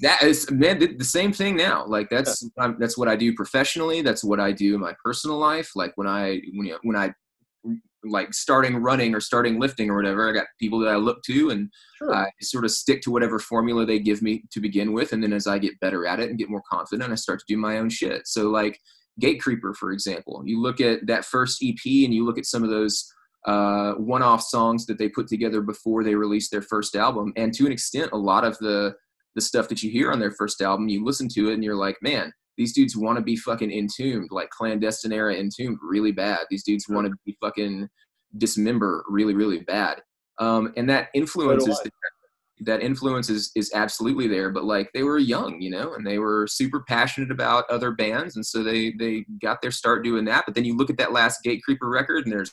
that 0.00 0.22
is 0.22 0.50
man 0.50 0.78
the 0.78 1.04
same 1.04 1.32
thing 1.32 1.56
now. 1.56 1.84
Like 1.86 2.10
that's 2.10 2.48
yeah. 2.56 2.72
that's 2.78 2.96
what 2.96 3.08
I 3.08 3.16
do 3.16 3.34
professionally. 3.34 4.02
That's 4.02 4.24
what 4.24 4.40
I 4.40 4.52
do 4.52 4.74
in 4.74 4.80
my 4.80 4.94
personal 5.04 5.36
life. 5.36 5.72
Like 5.74 5.92
when 5.96 6.06
I 6.06 6.40
when 6.54 6.66
you 6.66 6.72
know, 6.72 6.78
when 6.82 6.96
I 6.96 7.12
like 8.10 8.34
starting 8.34 8.76
running 8.76 9.14
or 9.14 9.20
starting 9.20 9.60
lifting 9.60 9.90
or 9.90 9.96
whatever, 9.96 10.28
I 10.28 10.32
got 10.32 10.46
people 10.60 10.78
that 10.80 10.88
I 10.88 10.96
look 10.96 11.22
to 11.24 11.50
and 11.50 11.70
sure. 11.96 12.14
I 12.14 12.30
sort 12.40 12.64
of 12.64 12.70
stick 12.70 13.02
to 13.02 13.10
whatever 13.10 13.38
formula 13.38 13.86
they 13.86 13.98
give 13.98 14.22
me 14.22 14.44
to 14.50 14.60
begin 14.60 14.92
with. 14.92 15.12
And 15.12 15.22
then 15.22 15.32
as 15.32 15.46
I 15.46 15.58
get 15.58 15.78
better 15.80 16.06
at 16.06 16.20
it 16.20 16.28
and 16.28 16.38
get 16.38 16.50
more 16.50 16.62
confident, 16.70 17.12
I 17.12 17.14
start 17.16 17.40
to 17.40 17.44
do 17.48 17.56
my 17.56 17.78
own 17.78 17.90
shit. 17.90 18.26
So 18.26 18.50
like 18.50 18.78
Gatecreeper, 19.20 19.74
for 19.76 19.92
example, 19.92 20.42
you 20.44 20.60
look 20.60 20.80
at 20.80 21.06
that 21.06 21.24
first 21.24 21.62
EP 21.62 21.84
and 21.84 22.14
you 22.14 22.24
look 22.24 22.38
at 22.38 22.46
some 22.46 22.62
of 22.62 22.70
those 22.70 23.10
uh, 23.46 23.94
one-off 23.94 24.42
songs 24.42 24.86
that 24.86 24.98
they 24.98 25.08
put 25.08 25.26
together 25.26 25.60
before 25.60 26.04
they 26.04 26.14
released 26.14 26.50
their 26.50 26.62
first 26.62 26.94
album, 26.94 27.32
and 27.36 27.54
to 27.54 27.66
an 27.66 27.72
extent, 27.72 28.10
a 28.12 28.18
lot 28.18 28.44
of 28.44 28.58
the 28.58 28.94
the 29.34 29.40
stuff 29.40 29.68
that 29.68 29.82
you 29.84 29.90
hear 29.90 30.10
on 30.10 30.18
their 30.18 30.32
first 30.32 30.60
album, 30.60 30.88
you 30.88 31.04
listen 31.04 31.28
to 31.28 31.50
it 31.50 31.54
and 31.54 31.62
you're 31.62 31.76
like, 31.76 31.96
man, 32.02 32.32
these 32.58 32.74
dudes 32.74 32.96
want 32.96 33.16
to 33.16 33.22
be 33.22 33.36
fucking 33.36 33.72
entombed, 33.72 34.28
like 34.30 34.50
clandestine 34.50 35.12
era 35.12 35.34
entombed, 35.34 35.78
really 35.80 36.12
bad. 36.12 36.40
These 36.50 36.64
dudes 36.64 36.88
want 36.88 37.06
to 37.06 37.14
be 37.24 37.36
fucking 37.40 37.88
dismember, 38.36 39.04
really, 39.08 39.34
really 39.34 39.60
bad. 39.60 40.02
Um, 40.38 40.74
and 40.76 40.90
that 40.90 41.08
influence 41.14 41.66
is 41.66 41.80
that 42.62 42.82
influence 42.82 43.30
is, 43.30 43.52
is 43.54 43.72
absolutely 43.72 44.26
there 44.26 44.50
but 44.50 44.64
like 44.64 44.90
they 44.92 45.04
were 45.04 45.18
young 45.18 45.60
you 45.60 45.70
know 45.70 45.94
and 45.94 46.04
they 46.04 46.18
were 46.18 46.44
super 46.48 46.80
passionate 46.88 47.30
about 47.30 47.70
other 47.70 47.92
bands 47.92 48.34
and 48.34 48.44
so 48.44 48.64
they 48.64 48.92
they 48.98 49.24
got 49.40 49.62
their 49.62 49.70
start 49.70 50.02
doing 50.02 50.24
that 50.24 50.42
but 50.44 50.56
then 50.56 50.64
you 50.64 50.76
look 50.76 50.90
at 50.90 50.96
that 50.96 51.12
last 51.12 51.38
gatecreeper 51.46 51.88
record 51.88 52.24
and 52.24 52.32
there's 52.32 52.52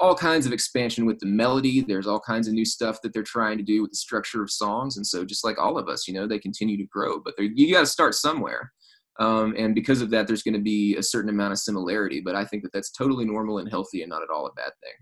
all 0.00 0.14
kinds 0.14 0.46
of 0.46 0.52
expansion 0.52 1.06
with 1.06 1.18
the 1.18 1.26
melody. 1.26 1.80
There's 1.80 2.06
all 2.06 2.20
kinds 2.20 2.48
of 2.48 2.54
new 2.54 2.64
stuff 2.64 3.00
that 3.02 3.12
they're 3.12 3.22
trying 3.22 3.58
to 3.58 3.64
do 3.64 3.82
with 3.82 3.92
the 3.92 3.96
structure 3.96 4.42
of 4.42 4.50
songs. 4.50 4.96
And 4.96 5.06
so, 5.06 5.24
just 5.24 5.44
like 5.44 5.58
all 5.58 5.78
of 5.78 5.88
us, 5.88 6.06
you 6.06 6.14
know, 6.14 6.26
they 6.26 6.38
continue 6.38 6.76
to 6.76 6.84
grow, 6.84 7.18
but 7.18 7.34
you 7.38 7.72
got 7.72 7.80
to 7.80 7.86
start 7.86 8.14
somewhere. 8.14 8.72
Um, 9.18 9.54
and 9.56 9.74
because 9.74 10.02
of 10.02 10.10
that, 10.10 10.26
there's 10.26 10.42
going 10.42 10.54
to 10.54 10.60
be 10.60 10.96
a 10.96 11.02
certain 11.02 11.30
amount 11.30 11.52
of 11.52 11.58
similarity. 11.58 12.20
But 12.20 12.34
I 12.34 12.44
think 12.44 12.62
that 12.62 12.72
that's 12.72 12.90
totally 12.90 13.24
normal 13.24 13.58
and 13.58 13.68
healthy 13.68 14.02
and 14.02 14.10
not 14.10 14.22
at 14.22 14.30
all 14.30 14.46
a 14.46 14.52
bad 14.52 14.72
thing. 14.82 14.92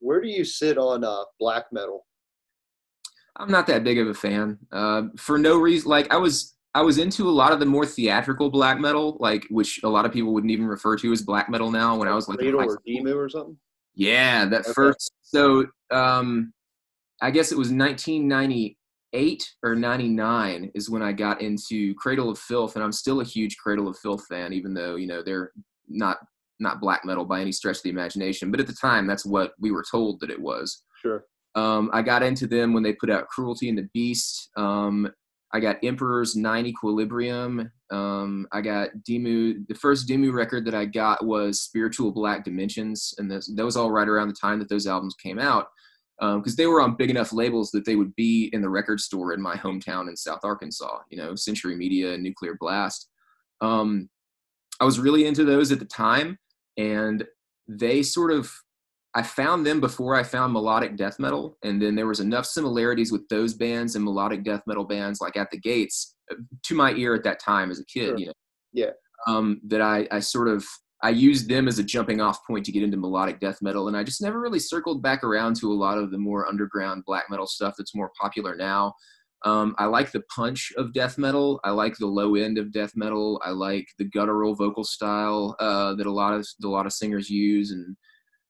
Where 0.00 0.20
do 0.20 0.28
you 0.28 0.44
sit 0.44 0.78
on 0.78 1.04
uh, 1.04 1.24
black 1.38 1.66
metal? 1.72 2.06
I'm 3.36 3.50
not 3.50 3.66
that 3.68 3.84
big 3.84 3.98
of 3.98 4.08
a 4.08 4.14
fan. 4.14 4.58
Uh, 4.72 5.02
for 5.16 5.38
no 5.38 5.58
reason, 5.58 5.88
like 5.88 6.12
I 6.12 6.16
was, 6.16 6.56
I 6.74 6.82
was 6.82 6.98
into 6.98 7.28
a 7.28 7.30
lot 7.30 7.52
of 7.52 7.60
the 7.60 7.66
more 7.66 7.86
theatrical 7.86 8.50
black 8.50 8.78
metal, 8.78 9.16
like 9.20 9.46
which 9.50 9.80
a 9.82 9.88
lot 9.88 10.04
of 10.04 10.12
people 10.12 10.32
wouldn't 10.34 10.52
even 10.52 10.66
refer 10.66 10.96
to 10.96 11.12
as 11.12 11.22
black 11.22 11.48
metal 11.48 11.70
now. 11.70 11.96
When 11.96 12.08
I 12.08 12.14
was 12.14 12.28
like, 12.28 12.40
or 12.40 12.78
Dimmu 12.86 13.14
or 13.14 13.28
something. 13.28 13.56
Yeah, 13.94 14.46
that 14.46 14.62
okay. 14.62 14.72
first. 14.72 15.12
So 15.22 15.66
um, 15.90 16.52
I 17.20 17.30
guess 17.30 17.52
it 17.52 17.58
was 17.58 17.72
1998 17.72 18.76
or 19.62 19.74
99 19.74 20.70
is 20.74 20.90
when 20.90 21.02
I 21.02 21.12
got 21.12 21.40
into 21.40 21.94
Cradle 21.94 22.30
of 22.30 22.38
Filth, 22.38 22.76
and 22.76 22.84
I'm 22.84 22.92
still 22.92 23.20
a 23.20 23.24
huge 23.24 23.56
Cradle 23.56 23.88
of 23.88 23.98
Filth 23.98 24.26
fan, 24.28 24.52
even 24.52 24.74
though 24.74 24.96
you 24.96 25.06
know 25.06 25.22
they're 25.22 25.52
not 25.88 26.18
not 26.58 26.80
black 26.80 27.04
metal 27.04 27.24
by 27.24 27.40
any 27.40 27.52
stretch 27.52 27.78
of 27.78 27.82
the 27.82 27.90
imagination. 27.90 28.50
But 28.50 28.60
at 28.60 28.66
the 28.66 28.74
time, 28.74 29.06
that's 29.06 29.24
what 29.24 29.52
we 29.58 29.70
were 29.70 29.84
told 29.88 30.20
that 30.20 30.30
it 30.30 30.40
was. 30.40 30.82
Sure. 31.00 31.24
Um, 31.54 31.90
I 31.92 32.02
got 32.02 32.22
into 32.22 32.46
them 32.46 32.72
when 32.72 32.82
they 32.82 32.92
put 32.92 33.10
out 33.10 33.28
Cruelty 33.28 33.68
and 33.68 33.78
the 33.78 33.88
Beast. 33.94 34.50
Um, 34.56 35.10
I 35.52 35.58
got 35.58 35.82
Emperor's 35.82 36.36
Nine 36.36 36.66
Equilibrium. 36.66 37.72
Um, 37.90 38.46
I 38.52 38.60
got 38.60 38.90
Dimmu. 39.08 39.66
The 39.66 39.74
first 39.74 40.06
Dimmu 40.06 40.32
record 40.32 40.64
that 40.66 40.76
I 40.76 40.84
got 40.84 41.26
was 41.26 41.62
Spiritual 41.62 42.12
Black 42.12 42.44
Dimensions, 42.44 43.14
and 43.18 43.28
this, 43.28 43.52
that 43.56 43.64
was 43.64 43.76
all 43.76 43.90
right 43.90 44.08
around 44.08 44.28
the 44.28 44.34
time 44.34 44.60
that 44.60 44.68
those 44.68 44.86
albums 44.86 45.16
came 45.20 45.40
out 45.40 45.68
because 46.20 46.52
um, 46.52 46.56
they 46.56 46.66
were 46.66 46.82
on 46.82 46.96
big 46.96 47.08
enough 47.08 47.32
labels 47.32 47.70
that 47.70 47.86
they 47.86 47.96
would 47.96 48.14
be 48.14 48.50
in 48.52 48.60
the 48.60 48.68
record 48.68 49.00
store 49.00 49.32
in 49.32 49.40
my 49.40 49.56
hometown 49.56 50.08
in 50.08 50.16
South 50.16 50.40
Arkansas. 50.44 50.98
You 51.08 51.16
know, 51.16 51.34
Century 51.34 51.74
Media 51.74 52.12
and 52.12 52.22
Nuclear 52.22 52.56
Blast. 52.60 53.08
Um, 53.62 54.10
I 54.80 54.84
was 54.84 55.00
really 55.00 55.26
into 55.26 55.44
those 55.44 55.72
at 55.72 55.78
the 55.78 55.86
time, 55.86 56.38
and 56.76 57.24
they 57.68 58.02
sort 58.02 58.32
of 58.32 58.52
I 59.14 59.22
found 59.22 59.66
them 59.66 59.80
before 59.80 60.14
I 60.14 60.22
found 60.22 60.52
melodic 60.52 60.96
death 60.96 61.18
metal, 61.18 61.56
and 61.64 61.80
then 61.80 61.94
there 61.94 62.06
was 62.06 62.20
enough 62.20 62.46
similarities 62.46 63.10
with 63.10 63.26
those 63.28 63.54
bands 63.54 63.96
and 63.96 64.04
melodic 64.04 64.44
death 64.44 64.62
metal 64.66 64.84
bands 64.84 65.20
like 65.20 65.36
At 65.36 65.50
the 65.50 65.58
Gates 65.58 66.14
uh, 66.30 66.36
to 66.64 66.74
my 66.74 66.92
ear 66.92 67.14
at 67.14 67.24
that 67.24 67.40
time 67.40 67.70
as 67.70 67.80
a 67.80 67.84
kid. 67.86 68.08
Sure. 68.08 68.18
You 68.18 68.26
know, 68.26 68.32
Yeah. 68.72 68.90
Um, 69.26 69.60
that 69.68 69.80
I 69.80 70.06
I 70.10 70.20
sort 70.20 70.48
of 70.48 70.66
I 71.02 71.10
used 71.10 71.48
them 71.48 71.66
as 71.66 71.78
a 71.78 71.82
jumping 71.82 72.20
off 72.20 72.46
point 72.46 72.66
to 72.66 72.72
get 72.72 72.82
into 72.82 72.96
melodic 72.96 73.40
death 73.40 73.62
metal, 73.62 73.88
and 73.88 73.96
I 73.96 74.04
just 74.04 74.20
never 74.20 74.40
really 74.40 74.58
circled 74.58 75.02
back 75.02 75.24
around 75.24 75.56
to 75.56 75.72
a 75.72 75.74
lot 75.74 75.98
of 75.98 76.10
the 76.10 76.18
more 76.18 76.46
underground 76.46 77.04
black 77.06 77.24
metal 77.30 77.46
stuff 77.46 77.74
that's 77.76 77.94
more 77.94 78.10
popular 78.20 78.54
now. 78.54 78.94
Um, 79.44 79.74
I 79.78 79.86
like 79.86 80.12
the 80.12 80.22
punch 80.34 80.70
of 80.76 80.92
death 80.92 81.16
metal. 81.16 81.60
I 81.64 81.70
like 81.70 81.96
the 81.96 82.06
low 82.06 82.34
end 82.34 82.58
of 82.58 82.72
death 82.72 82.92
metal. 82.94 83.40
I 83.42 83.50
like 83.50 83.86
the 83.98 84.04
guttural 84.04 84.54
vocal 84.54 84.84
style 84.84 85.56
uh, 85.58 85.94
that 85.94 86.06
a 86.06 86.12
lot 86.12 86.34
of 86.34 86.46
a 86.62 86.68
lot 86.68 86.84
of 86.84 86.92
singers 86.92 87.30
use, 87.30 87.70
and 87.70 87.96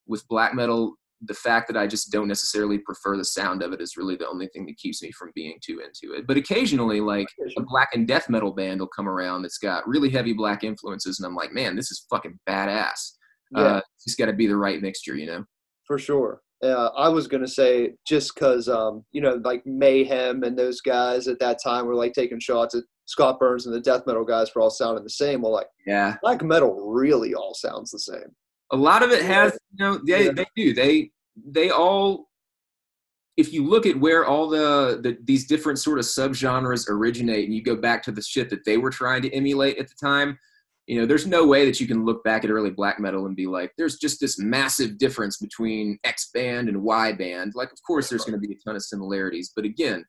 with 0.07 0.27
black 0.27 0.53
metal, 0.53 0.97
the 1.23 1.35
fact 1.35 1.69
that 1.69 1.77
I 1.77 1.87
just 1.87 2.11
don't 2.11 2.29
necessarily 2.29 2.79
prefer 2.79 3.17
the 3.17 3.25
sound 3.25 3.63
of 3.63 3.73
it 3.73 3.81
is 3.81 3.97
really 3.97 4.17
the 4.17 4.29
only 4.29 4.49
thing 4.49 4.65
that 4.67 4.79
keeps 4.79 5.03
me 5.03 5.11
from 5.13 5.33
being 5.35 5.59
too 5.63 5.81
into 5.81 6.15
it. 6.15 6.27
But 6.27 6.37
occasionally, 6.37 7.01
like 7.01 7.29
a 7.57 7.63
black 7.63 7.91
and 7.95 8.09
death 8.09 8.29
metal 8.29 8.53
band 8.53 8.81
will 8.81 8.89
come 8.89 9.09
around 9.09 9.43
that's 9.43 9.59
got 9.59 9.87
really 9.87 10.11
heavy 10.11 10.33
black 10.33 10.65
influences, 10.65 11.19
and 11.19 11.27
I'm 11.27 11.35
like, 11.35 11.53
man, 11.53 11.77
this 11.77 11.91
is 11.91 12.07
fucking 12.11 12.39
badass. 12.49 13.13
Yeah. 13.55 13.63
Uh, 13.63 13.81
it's 13.97 14.05
just 14.05 14.19
got 14.19 14.27
to 14.27 14.33
be 14.33 14.47
the 14.47 14.57
right 14.57 14.81
mixture, 14.81 15.17
you 15.17 15.27
know. 15.27 15.45
For 15.87 15.99
sure. 15.99 16.41
Uh, 16.63 16.91
I 16.97 17.09
was 17.09 17.27
gonna 17.27 17.49
say 17.49 17.95
just 18.07 18.35
because 18.35 18.69
um, 18.69 19.03
you 19.13 19.23
know 19.23 19.41
like 19.45 19.65
Mayhem 19.65 20.43
and 20.43 20.59
those 20.59 20.83
guys 20.83 21.27
at 21.27 21.39
that 21.39 21.59
time 21.63 21.87
were 21.87 21.95
like 21.95 22.13
taking 22.13 22.39
shots 22.39 22.75
at 22.75 22.85
Scott 23.07 23.41
Burns 23.41 23.65
and 23.65 23.75
the 23.75 23.81
death 23.81 24.03
metal 24.07 24.25
guys 24.25 24.51
for 24.51 24.61
all 24.61 24.69
sounding 24.69 25.03
the 25.03 25.11
same. 25.11 25.41
Well, 25.41 25.53
like 25.53 25.69
Yeah, 25.87 26.17
black 26.23 26.43
metal 26.43 26.91
really 26.91 27.35
all 27.35 27.55
sounds 27.55 27.91
the 27.91 27.99
same. 27.99 28.37
A 28.73 28.77
lot 28.77 29.03
of 29.03 29.11
it 29.11 29.23
has, 29.23 29.59
you 29.73 29.85
know, 29.85 30.01
they 30.07 30.27
Yeah. 30.27 30.33
they 30.33 30.47
do. 30.57 30.75
They 30.75 31.11
they 31.37 31.71
all. 31.71 32.29
If 33.37 33.53
you 33.53 33.67
look 33.67 33.87
at 33.87 33.99
where 33.99 34.27
all 34.27 34.49
the, 34.49 35.01
the 35.03 35.17
these 35.25 35.47
different 35.47 35.79
sort 35.79 35.99
of 35.99 36.05
subgenres 36.05 36.89
originate, 36.89 37.45
and 37.47 37.55
you 37.55 37.63
go 37.63 37.77
back 37.77 38.03
to 38.05 38.13
the 38.13 38.23
shit 38.23 38.51
that 38.51 38.65
they 38.67 38.77
were 38.77 38.91
trying 38.91 39.23
to 39.23 39.31
emulate 39.33 39.79
at 39.79 39.89
the 39.89 39.95
time, 39.95 40.39
you 40.87 41.01
know, 41.01 41.07
there's 41.07 41.27
no 41.27 41.47
way 41.47 41.65
that 41.65 41.81
you 41.81 41.87
can 41.87 42.05
look 42.05 42.23
back 42.25 42.45
at 42.45 42.51
early 42.51 42.71
black 42.71 42.99
metal 43.01 43.27
and 43.27 43.37
be 43.37 43.47
like, 43.47 43.73
there's 43.79 43.97
just 43.97 44.21
this 44.21 44.39
massive 44.39 44.99
difference 44.99 45.39
between 45.39 45.99
X 46.05 46.31
band 46.35 46.69
and 46.69 46.83
Y 46.83 47.13
band. 47.13 47.53
Like, 47.55 47.73
of 47.73 47.79
course, 47.87 48.09
there's 48.09 48.25
going 48.25 48.39
to 48.39 48.47
be 48.47 48.53
a 48.53 48.59
ton 48.65 48.77
of 48.77 48.83
similarities, 48.83 49.53
but 49.55 49.65
again, 49.65 50.05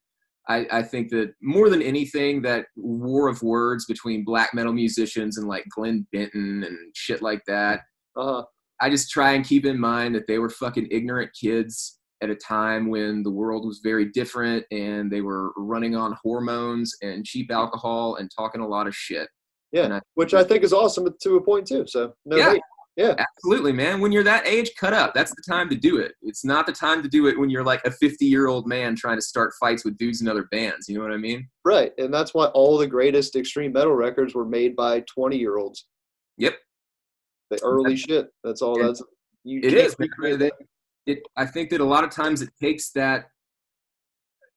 I, 0.50 0.66
I 0.72 0.82
think 0.82 1.10
that 1.12 1.34
more 1.42 1.70
than 1.70 1.84
anything, 1.84 2.42
that 2.42 2.66
war 2.76 3.28
of 3.30 3.44
words 3.44 3.86
between 3.86 4.26
black 4.26 4.54
metal 4.56 4.74
musicians 4.74 5.38
and 5.38 5.48
like 5.48 5.64
Glenn 5.70 6.08
Benton 6.12 6.64
and 6.64 6.78
shit 6.96 7.22
like 7.22 7.44
that, 7.46 7.82
Uh, 8.16 8.44
I 8.82 8.90
just 8.90 9.10
try 9.12 9.34
and 9.34 9.46
keep 9.46 9.66
in 9.66 9.80
mind 9.80 10.16
that 10.16 10.28
they 10.28 10.40
were 10.40 10.50
fucking 10.50 10.88
ignorant 10.92 11.32
kids 11.40 12.00
at 12.22 12.30
a 12.30 12.36
time 12.36 12.88
when 12.90 13.24
the 13.24 13.32
world 13.32 13.66
was 13.66 13.80
very 13.84 14.06
different 14.06 14.64
and 14.72 15.12
they 15.12 15.22
were 15.22 15.52
running 15.58 15.96
on 15.96 16.16
hormones 16.24 16.94
and 17.02 17.26
cheap 17.26 17.52
alcohol 17.52 18.16
and 18.18 18.30
talking 18.36 18.62
a 18.62 18.68
lot 18.68 18.88
of 18.88 18.96
shit. 18.96 19.28
yeah, 19.72 19.96
I- 19.96 20.02
which 20.16 20.34
I 20.34 20.44
think 20.44 20.64
is 20.64 20.74
awesome 20.74 21.08
to 21.22 21.36
a 21.38 21.42
point 21.42 21.66
too. 21.68 21.86
So 21.88 22.14
no, 22.26 22.36
Yeah. 22.38 22.52
hate. 22.54 22.62
yeah, 22.98 23.16
Absolutely, 23.18 23.72
man. 23.72 24.02
When 24.02 24.12
you're 24.12 24.24
that 24.26 24.46
age, 24.46 24.72
cut 24.78 24.92
up. 24.94 25.14
That's 25.14 25.32
the 25.34 25.42
time 25.48 25.70
to 25.70 25.76
do 25.76 25.98
it. 25.98 26.14
It's 26.22 26.44
not 26.44 26.66
the 26.66 26.74
time 26.74 27.02
to 27.04 27.08
do 27.10 27.28
it 27.28 27.40
when 27.40 27.50
you're 27.50 27.64
like 27.64 27.82
a 27.86 27.92
50 27.92 28.26
year 28.26 28.48
old 28.48 28.68
man 28.68 28.96
trying 28.98 29.18
to 29.18 29.22
start 29.24 29.54
fights 29.62 29.86
with 29.86 29.98
dudes 29.98 30.22
in 30.22 30.28
other 30.28 30.48
bands. 30.52 30.90
You 30.90 30.98
know 30.98 31.04
what 31.04 31.14
I 31.14 31.18
mean? 31.18 31.48
right. 31.64 31.94
And 31.98 32.14
that's 32.14 32.34
why 32.34 32.48
all 32.48 32.78
the 32.78 32.86
greatest 32.88 33.36
extreme 33.38 33.72
metal 33.74 33.94
records 33.94 34.36
were 34.36 34.46
made 34.46 34.76
by 34.76 35.00
twenty 35.08 35.38
year 35.38 35.58
olds. 35.58 35.88
Yep. 36.38 36.56
The 37.52 37.60
early 37.64 37.96
shit. 37.96 38.28
That's 38.44 38.62
all. 38.62 38.80
And 38.80 38.90
That's 38.90 39.04
you. 39.44 39.60
It 39.64 39.74
is. 39.74 39.96
it, 41.06 41.20
I 41.36 41.46
think 41.46 41.70
that 41.70 41.82
a 41.82 41.86
lot 41.86 42.04
of 42.04 42.10
times 42.10 42.42
it 42.42 42.50
takes 42.62 42.92
that, 42.92 43.26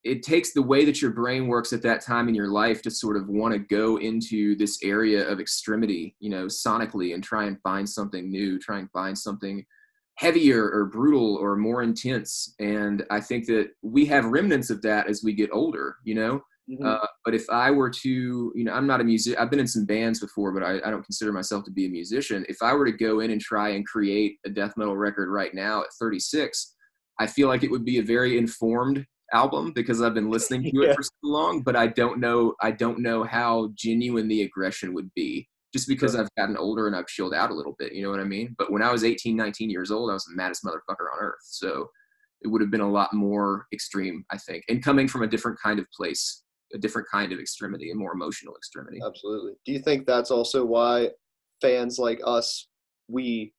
it 0.05 0.23
takes 0.23 0.53
the 0.53 0.63
way 0.63 0.85
that 0.85 1.01
your 1.01 1.11
brain 1.11 1.47
works 1.49 1.73
at 1.73 1.83
that 1.83 2.03
time 2.03 2.29
in 2.29 2.35
your 2.35 2.49
life 2.49 2.83
to 2.83 2.91
sort 2.91 3.17
of 3.17 3.29
want 3.29 3.55
to 3.55 3.59
go 3.59 3.99
into 3.99 4.55
this 4.57 4.79
area 4.83 5.27
of 5.27 5.41
extremity, 5.41 6.15
you 6.21 6.31
know, 6.31 6.47
sonically 6.47 7.15
and 7.15 7.25
try 7.25 7.45
and 7.45 7.61
find 7.63 7.89
something 7.89 8.31
new, 8.31 8.59
try 8.59 8.79
and 8.79 8.91
find 8.91 9.17
something 9.17 9.65
heavier 10.17 10.71
or 10.71 10.85
brutal 10.87 11.37
or 11.37 11.57
more 11.57 11.83
intense. 11.83 12.55
And 12.61 13.05
I 13.11 13.21
think 13.21 13.47
that 13.47 13.71
we 13.83 14.05
have 14.07 14.27
remnants 14.27 14.71
of 14.71 14.83
that 14.83 15.09
as 15.09 15.23
we 15.25 15.33
get 15.33 15.51
older, 15.53 15.97
you 16.05 16.15
know? 16.15 16.43
Mhm. 16.71 16.85
Uh, 16.85 17.07
but 17.25 17.35
if 17.35 17.49
I 17.51 17.71
were 17.71 17.91
to, 17.91 18.53
you 18.55 18.65
know, 18.65 18.73
I'm 18.73 18.87
not 18.87 19.01
a 19.01 19.05
music. 19.05 19.39
I've 19.39 19.51
been 19.51 19.61
in 19.61 19.67
some 19.67 19.85
bands 19.85 20.21
before, 20.21 20.53
but 20.53 20.63
I, 20.63 20.77
I 20.87 20.91
don't 20.91 21.03
consider 21.05 21.33
myself 21.33 21.65
to 21.65 21.71
be 21.71 21.87
a 21.87 21.91
musician. 21.91 22.45
If 22.49 22.57
I 22.63 22.73
were 22.73 22.87
to 22.87 22.93
go 22.93 23.21
in 23.21 23.31
and 23.31 23.41
try 23.41 23.71
and 23.71 23.87
create 23.87 24.37
a 24.47 24.51
death 24.51 24.73
metal 24.77 24.97
record 24.97 25.29
right 25.29 25.53
now 25.55 25.81
at 25.83 25.89
36, 26.01 26.75
I 27.21 27.27
feel 27.27 27.49
like 27.49 27.65
it 27.65 27.71
would 27.71 27.85
be 27.85 27.99
a 27.99 28.03
very 28.03 28.39
informed 28.39 29.05
album 29.33 29.73
because 29.75 30.01
I've 30.01 30.15
been 30.15 30.31
listening 30.31 30.63
to 30.65 30.71
Yeah. 30.73 30.91
it 30.91 30.97
for 30.97 31.03
so 31.03 31.11
long. 31.23 31.63
But 31.63 31.77
I 31.77 31.87
don't 31.89 32.19
know. 32.19 32.55
I 32.63 32.71
don't 32.71 33.01
know 33.01 33.25
how 33.25 33.71
genuine 33.75 34.29
the 34.29 34.43
aggression 34.43 34.95
would 34.95 35.11
be. 35.15 35.49
Just 35.75 35.89
because. 35.89 36.15
I've 36.15 36.29
gotten 36.39 36.57
older 36.57 36.87
and 36.87 36.95
I've 36.95 37.09
chilled 37.09 37.35
out 37.35 37.51
a 37.51 37.55
little 37.55 37.75
bit, 37.81 37.93
you 37.93 38.05
know 38.05 38.11
what 38.11 38.21
I 38.21 38.25
mean? 38.25 38.55
But 38.57 38.71
when 38.71 38.81
I 38.81 38.93
was 38.93 39.03
18, 39.03 39.37
19 39.37 39.69
years 39.71 39.91
old, 39.91 40.09
I 40.09 40.15
was 40.15 40.25
the 40.25 40.37
maddest 40.37 40.65
motherfucker 40.65 41.11
on 41.13 41.19
earth. 41.21 41.41
So 41.43 41.91
it 42.43 42.49
would 42.49 42.61
have 42.61 42.71
been 42.71 42.81
a 42.81 42.89
lot 42.91 43.13
more 43.13 43.67
extreme, 43.73 44.25
I 44.31 44.39
think, 44.39 44.63
and 44.69 44.85
coming 44.85 45.09
from 45.09 45.23
a 45.23 45.27
different 45.27 45.59
kind 45.61 45.81
of 45.81 45.87
place 45.91 46.44
a 46.75 46.79
different 46.79 47.09
kind 47.09 47.33
of 47.33 47.39
extremity, 47.39 47.91
a 47.91 47.95
more 47.95 48.13
emotional 48.13 48.55
extremity. 48.57 49.01
Absolutely. 49.05 49.53
Do 49.65 49.73
you 49.73 49.79
think 49.79 50.07
that's 50.07 50.31
also 50.31 50.65
why 50.65 51.11
fans 51.63 51.99
like 51.99 52.21
us, 52.25 52.69
we 53.09 53.55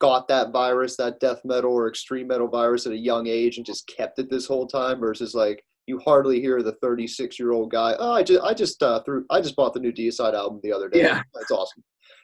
got 0.00 0.28
that 0.28 0.52
virus, 0.52 0.96
that 0.96 1.20
death 1.20 1.40
metal 1.44 1.72
or 1.72 1.88
extreme 1.88 2.28
metal 2.28 2.48
virus 2.48 2.86
at 2.86 2.92
a 2.92 2.96
young 2.96 3.26
age 3.26 3.56
and 3.56 3.66
just 3.66 3.86
kept 3.86 4.18
it 4.18 4.30
this 4.30 4.46
whole 4.46 4.66
time 4.66 5.00
versus 5.00 5.34
like 5.34 5.62
you 5.86 5.98
hardly 5.98 6.40
hear 6.40 6.62
the 6.62 6.76
36 6.80 7.38
year 7.38 7.52
old 7.52 7.70
guy, 7.70 7.94
oh, 7.98 8.12
I 8.12 8.22
just, 8.22 8.42
I 8.42 8.54
just, 8.54 8.82
uh, 8.82 9.02
threw, 9.02 9.24
I 9.30 9.40
just 9.40 9.56
bought 9.56 9.74
the 9.74 9.80
new 9.80 9.92
Deicide 9.92 10.34
album 10.34 10.60
the 10.62 10.72
other 10.72 10.88
day. 10.88 11.00
Yeah. 11.00 11.22
That's 11.34 11.50
awesome. 11.50 11.82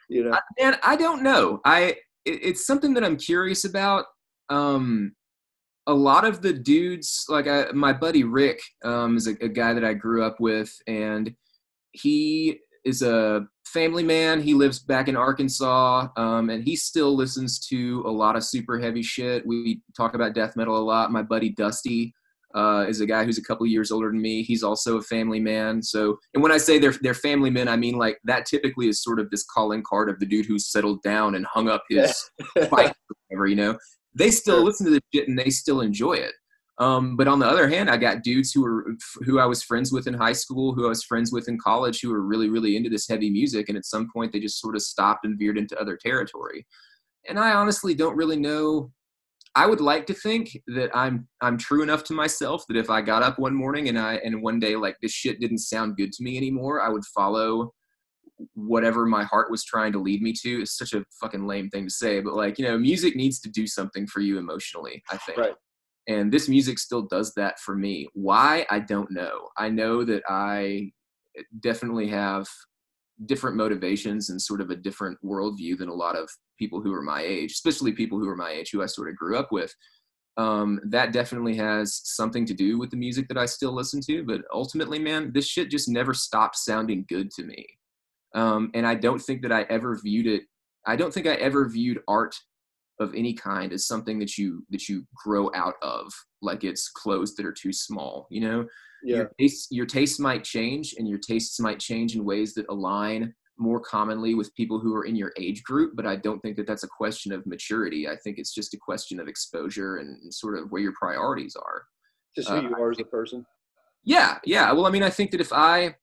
You 0.09 0.25
know? 0.25 0.33
I, 0.33 0.41
and 0.59 0.79
I 0.83 0.97
don't 0.97 1.23
know. 1.23 1.61
I 1.65 1.97
it, 2.25 2.41
it's 2.43 2.67
something 2.67 2.95
that 2.95 3.05
I'm 3.05 3.17
curious 3.17 3.65
about. 3.65 4.07
Um, 4.49 5.15
a 5.89 5.95
lot 5.95 6.25
of 6.27 6.43
the 6.43 6.53
dudes, 6.53 7.25
like 7.29 7.49
I, 7.49 7.67
my 7.73 7.93
buddy 7.93 8.23
Rick, 8.23 8.61
um, 8.85 9.17
is 9.17 9.27
a, 9.27 9.33
a 9.41 9.49
guy 9.49 9.73
that 9.73 9.85
I 9.85 9.95
grew 9.95 10.23
up 10.23 10.39
with, 10.39 10.71
and 10.87 11.35
he 11.93 12.61
is 12.85 13.03
a 13.03 13.47
family 13.65 14.05
man. 14.05 14.41
He 14.41 14.53
lives 14.53 14.79
back 14.79 15.09
in 15.09 15.17
Arkansas, 15.17 16.09
um, 16.17 16.51
and 16.51 16.63
he 16.63 16.77
still 16.77 17.17
listens 17.17 17.59
to 17.69 18.05
a 18.07 18.11
lot 18.11 18.37
of 18.37 18.45
super 18.45 18.79
heavy 18.79 19.03
shit. 19.03 19.47
We 19.47 19.81
talk 19.97 20.15
about 20.15 20.35
death 20.35 20.57
metal 20.57 20.77
a 20.77 20.85
lot. 20.85 21.11
My 21.11 21.23
buddy 21.23 21.51
Dusty 21.51 22.15
uh, 22.55 22.85
is 22.87 23.01
a 23.01 23.07
guy 23.07 23.25
who's 23.25 23.39
a 23.39 23.45
couple 23.45 23.67
years 23.67 23.91
older 23.91 24.11
than 24.11 24.21
me. 24.21 24.43
He's 24.43 24.63
also 24.63 24.99
a 24.99 25.03
family 25.03 25.41
man. 25.41 25.83
So, 25.83 26.19
and 26.35 26.43
when 26.43 26.53
I 26.53 26.59
say 26.59 26.79
they're 26.79 26.95
they're 27.01 27.15
family 27.15 27.51
men, 27.51 27.67
I 27.67 27.77
mean 27.77 27.97
like 27.97 28.19
that 28.25 28.45
typically 28.45 28.89
is 28.89 29.03
sort 29.03 29.21
of 29.21 29.31
this 29.31 29.45
calling 29.45 29.83
card 29.83 30.11
of 30.11 30.19
the 30.19 30.27
dude 30.27 30.47
who's 30.47 30.71
settled 30.71 31.03
down 31.03 31.35
and 31.35 31.47
hung 31.47 31.69
up 31.69 31.85
his 31.89 32.31
or 32.57 32.67
whatever. 32.67 33.47
You 33.47 33.57
know, 33.57 33.79
they 34.19 34.31
still 34.31 34.63
listen 34.63 34.87
to 34.87 34.93
the 34.93 35.03
shit 35.15 35.29
and 35.29 35.39
they 35.39 35.51
still 35.51 35.81
enjoy 35.81 36.15
it. 36.15 36.33
Um, 36.79 37.17
but 37.17 37.27
on 37.27 37.41
the 37.41 37.47
other 37.47 37.69
hand, 37.69 37.91
I 37.91 37.97
got 37.97 38.23
dudes 38.23 38.53
who 38.53 38.63
were 38.63 38.95
who 39.25 39.41
I 39.41 39.47
was 39.47 39.65
friends 39.65 39.91
with 39.91 40.07
in 40.07 40.15
high 40.15 40.33
school, 40.33 40.75
who 40.75 40.87
I 40.87 40.91
was 40.91 41.03
friends 41.03 41.33
with 41.33 41.49
in 41.49 41.59
college, 41.59 42.01
who 42.01 42.11
were 42.11 42.23
really 42.23 42.49
really 42.49 42.77
into 42.77 42.91
this 42.91 43.09
heavy 43.09 43.31
music, 43.31 43.69
and 43.69 43.77
at 43.77 43.85
some 43.85 44.09
point 44.13 44.33
they 44.33 44.41
just 44.41 44.61
sort 44.61 44.77
of 44.77 44.83
stopped 44.83 45.25
and 45.25 45.39
veered 45.39 45.59
into 45.59 45.81
other 45.81 45.97
territory. 45.97 46.67
And 47.29 47.39
I 47.39 47.53
honestly 47.53 47.95
don't 47.95 48.17
really 48.17 48.37
know. 48.37 48.93
I 49.57 49.67
would 49.67 49.81
like 49.81 50.07
to 50.07 50.15
think 50.15 50.57
that 50.69 50.91
I'm 50.95 51.27
I'm 51.41 51.59
true 51.59 51.83
enough 51.83 52.05
to 52.05 52.15
myself 52.15 52.65
that 52.69 52.77
if 52.77 52.91
I 52.91 53.01
got 53.03 53.25
up 53.25 53.41
one 53.41 53.55
morning 53.55 53.89
and 53.89 53.99
I 53.99 54.21
and 54.25 54.41
one 54.41 54.61
day 54.61 54.77
like 54.77 54.97
this 55.03 55.13
shit 55.13 55.41
didn't 55.41 55.59
sound 55.59 55.97
good 55.97 56.13
to 56.13 56.23
me 56.23 56.37
anymore, 56.37 56.81
I 56.81 56.91
would 56.91 57.05
follow 57.07 57.73
whatever 58.55 59.07
my 59.07 59.25
heart 59.25 59.51
was 59.51 59.65
trying 59.65 59.93
to 59.93 59.99
lead 59.99 60.23
me 60.23 60.33
to. 60.33 60.63
It's 60.63 60.77
such 60.77 60.93
a 60.93 61.05
fucking 61.21 61.47
lame 61.47 61.69
thing 61.71 61.85
to 61.85 61.91
say, 61.91 62.21
but 62.21 62.35
like, 62.35 62.59
you 62.59 62.65
know, 62.65 62.79
music 62.79 63.17
needs 63.17 63.41
to 63.41 63.51
do 63.51 63.67
something 63.67 64.07
for 64.07 64.21
you 64.21 64.39
emotionally, 64.39 65.03
I 65.11 65.17
think. 65.19 65.39
Right. 65.39 65.55
And 66.09 66.33
this 66.33 66.49
music 66.49 66.79
still 66.79 67.03
does 67.03 67.35
that 67.35 67.59
for 67.61 67.77
me. 67.77 68.09
Why? 68.15 68.67
I 68.71 68.81
don't 68.81 69.11
know. 69.11 69.49
I 69.59 69.69
know 69.69 70.05
that 70.05 70.23
I 70.29 70.91
definitely 71.61 72.09
have 72.09 72.47
different 73.27 73.57
motivations 73.57 74.31
and 74.31 74.41
sort 74.41 74.61
of 74.61 74.71
a 74.71 74.77
different 74.77 75.19
worldview 75.25 75.77
than 75.77 75.89
a 75.89 75.95
lot 75.95 76.17
of 76.17 76.31
people 76.59 76.81
who 76.81 76.95
are 76.95 77.03
my 77.03 77.23
age, 77.23 77.53
especially 77.53 77.93
people 77.93 78.19
who 78.19 78.29
are 78.29 78.37
my 78.37 78.51
age 78.51 78.71
who 78.71 78.83
I 78.83 78.87
sort 78.87 79.09
of 79.09 79.17
grew 79.17 79.37
up 79.37 79.53
with. 79.53 79.75
Um, 80.37 80.81
that 80.85 81.13
definitely 81.13 81.57
has 81.57 82.01
something 82.05 82.47
to 82.47 82.55
do 82.55 82.79
with 82.79 82.91
the 82.91 82.97
music 82.97 83.27
that 83.29 83.37
I 83.37 83.45
still 83.45 83.75
listen 83.75 84.01
to. 84.03 84.25
But 84.25 84.43
ultimately, 84.53 85.01
man, 85.01 85.33
this 85.35 85.49
shit 85.49 85.69
just 85.71 85.89
never 85.89 86.15
stopped 86.15 86.57
sounding 86.57 87.05
good 87.09 87.31
to 87.33 87.43
me. 87.43 87.67
Um, 88.35 88.71
and 88.75 88.87
I 88.87 88.95
don't 88.95 89.21
think 89.21 89.43
that 89.43 89.53
I 89.53 89.63
ever 89.63 89.99
viewed 90.03 90.27
it. 90.27 90.43
I 90.87 90.97
don't 90.97 91.13
think 91.13 91.27
I 91.27 91.35
ever 91.35 91.69
viewed 91.69 92.01
art 92.09 92.35
of 93.01 93.15
any 93.15 93.33
kind 93.33 93.73
as 93.73 93.87
something 93.87 94.19
that 94.19 94.37
you 94.37 94.65
that 94.71 94.89
you 94.89 95.05
grow 95.15 95.51
out 95.55 95.75
of, 95.83 96.13
like 96.43 96.65
it's 96.65 96.89
clothes 96.89 97.35
that 97.37 97.47
are 97.47 97.53
too 97.53 97.73
small. 97.73 98.27
You 98.31 98.41
know, 98.41 98.67
Yeah. 99.03 99.17
your 99.17 99.31
tastes 99.39 99.69
your 99.71 99.87
tastes 99.87 100.19
might 100.19 100.45
change 100.45 100.95
and 100.99 101.09
your 101.09 101.19
tastes 101.19 101.61
might 101.61 101.79
change 101.79 102.15
in 102.17 102.25
ways 102.25 102.55
that 102.55 102.67
align 102.69 103.35
more 103.61 103.81
commonly 103.81 104.35
with 104.35 104.55
people 104.55 104.79
who 104.79 104.95
are 104.95 105.05
in 105.05 105.17
your 105.17 105.33
age 105.37 105.65
group, 105.65 105.95
but 105.97 106.07
I 106.07 106.17
don't 106.17 106.41
think 106.41 106.57
that 106.57 106.67
that's 106.67 106.85
a 106.85 106.89
question 106.89 107.33
of 107.33 107.45
maturity. 107.47 108.09
I 108.09 108.17
think 108.17 108.39
it's 108.39 108.55
just 108.55 108.73
a 108.75 108.79
question 108.79 109.19
of 109.19 109.27
exposure 109.27 109.97
and, 109.97 110.17
and 110.23 110.33
sort 110.33 110.57
of 110.57 110.71
where 110.71 110.81
your 110.83 110.95
priorities 111.01 111.57
are. 111.57 111.83
Just 112.37 112.49
who 112.49 112.57
uh, 112.57 112.63
you 112.63 112.75
are 112.77 112.91
as 112.93 113.01
a 113.01 113.05
person. 113.05 113.45
Yeah, 114.05 114.39
yeah. 114.45 114.71
Well, 114.73 114.87
I 114.87 114.91
mean, 114.91 115.03
I 115.03 115.11
think 115.11 115.33
that 115.33 115.41
if 115.41 115.53
I 115.53 115.97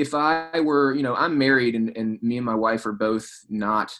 if 0.00 0.14
I 0.14 0.60
were, 0.60 0.94
you 0.94 1.02
know, 1.02 1.14
I'm 1.14 1.36
married 1.36 1.74
and, 1.74 1.94
and 1.96 2.18
me 2.22 2.38
and 2.38 2.46
my 2.46 2.54
wife 2.54 2.86
are 2.86 2.92
both 2.92 3.28
not 3.50 3.92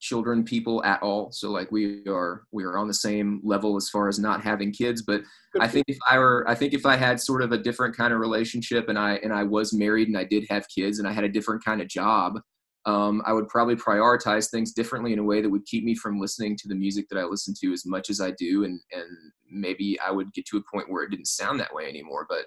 children 0.00 0.44
people 0.44 0.84
at 0.84 1.00
all. 1.02 1.30
So 1.30 1.50
like 1.50 1.70
we 1.70 2.04
are 2.08 2.42
we 2.50 2.64
are 2.64 2.76
on 2.76 2.88
the 2.88 2.94
same 2.94 3.40
level 3.44 3.76
as 3.76 3.88
far 3.88 4.08
as 4.08 4.18
not 4.18 4.42
having 4.42 4.72
kids. 4.72 5.02
But 5.02 5.22
I 5.60 5.68
think 5.68 5.84
if 5.88 5.96
I 6.10 6.18
were 6.18 6.44
I 6.48 6.54
think 6.56 6.74
if 6.74 6.84
I 6.84 6.96
had 6.96 7.20
sort 7.20 7.40
of 7.40 7.52
a 7.52 7.58
different 7.58 7.96
kind 7.96 8.12
of 8.12 8.18
relationship 8.18 8.88
and 8.88 8.98
I 8.98 9.14
and 9.22 9.32
I 9.32 9.44
was 9.44 9.72
married 9.72 10.08
and 10.08 10.18
I 10.18 10.24
did 10.24 10.44
have 10.50 10.66
kids 10.68 10.98
and 10.98 11.08
I 11.08 11.12
had 11.12 11.24
a 11.24 11.28
different 11.28 11.64
kind 11.64 11.80
of 11.80 11.88
job, 11.88 12.40
um, 12.84 13.22
I 13.24 13.32
would 13.32 13.48
probably 13.48 13.76
prioritize 13.76 14.50
things 14.50 14.72
differently 14.72 15.12
in 15.12 15.20
a 15.20 15.24
way 15.24 15.40
that 15.40 15.48
would 15.48 15.64
keep 15.64 15.84
me 15.84 15.94
from 15.94 16.20
listening 16.20 16.56
to 16.58 16.68
the 16.68 16.74
music 16.74 17.06
that 17.08 17.18
I 17.18 17.24
listen 17.24 17.54
to 17.62 17.72
as 17.72 17.86
much 17.86 18.10
as 18.10 18.20
I 18.20 18.32
do, 18.32 18.64
and 18.64 18.80
and 18.92 19.08
maybe 19.50 19.98
I 20.00 20.10
would 20.10 20.32
get 20.34 20.46
to 20.46 20.58
a 20.58 20.62
point 20.70 20.90
where 20.90 21.04
it 21.04 21.10
didn't 21.10 21.28
sound 21.28 21.60
that 21.60 21.74
way 21.74 21.88
anymore. 21.88 22.26
But 22.28 22.46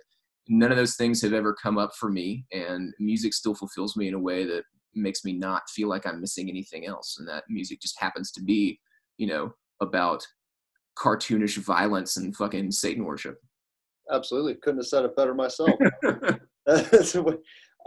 none 0.50 0.72
of 0.72 0.78
those 0.78 0.96
things 0.96 1.22
have 1.22 1.34
ever 1.34 1.54
come 1.54 1.78
up 1.78 1.96
for 1.96 2.10
me, 2.10 2.46
and 2.52 2.94
music 3.00 3.34
still 3.34 3.56
fulfills 3.56 3.96
me 3.96 4.08
in 4.08 4.14
a 4.14 4.20
way 4.20 4.46
that 4.46 4.64
makes 4.96 5.24
me 5.24 5.34
not 5.34 5.70
feel 5.70 5.88
like 5.88 6.06
I'm 6.06 6.22
missing 6.22 6.50
anything 6.50 6.86
else, 6.86 7.18
and 7.20 7.28
that 7.28 7.44
music 7.50 7.82
just 7.82 8.00
happens 8.00 8.32
to 8.34 8.42
be, 8.42 8.80
you 9.18 9.28
know, 9.28 9.54
about 9.82 10.26
cartoonish 10.98 11.58
violence 11.58 12.18
and 12.18 12.36
fucking 12.36 12.72
Satan 12.72 13.06
worship. 13.06 13.38
Absolutely, 14.12 14.56
couldn't 14.56 14.80
have 14.80 14.88
said 14.88 15.06
it 15.06 15.16
better 15.16 15.34
myself. 15.34 15.72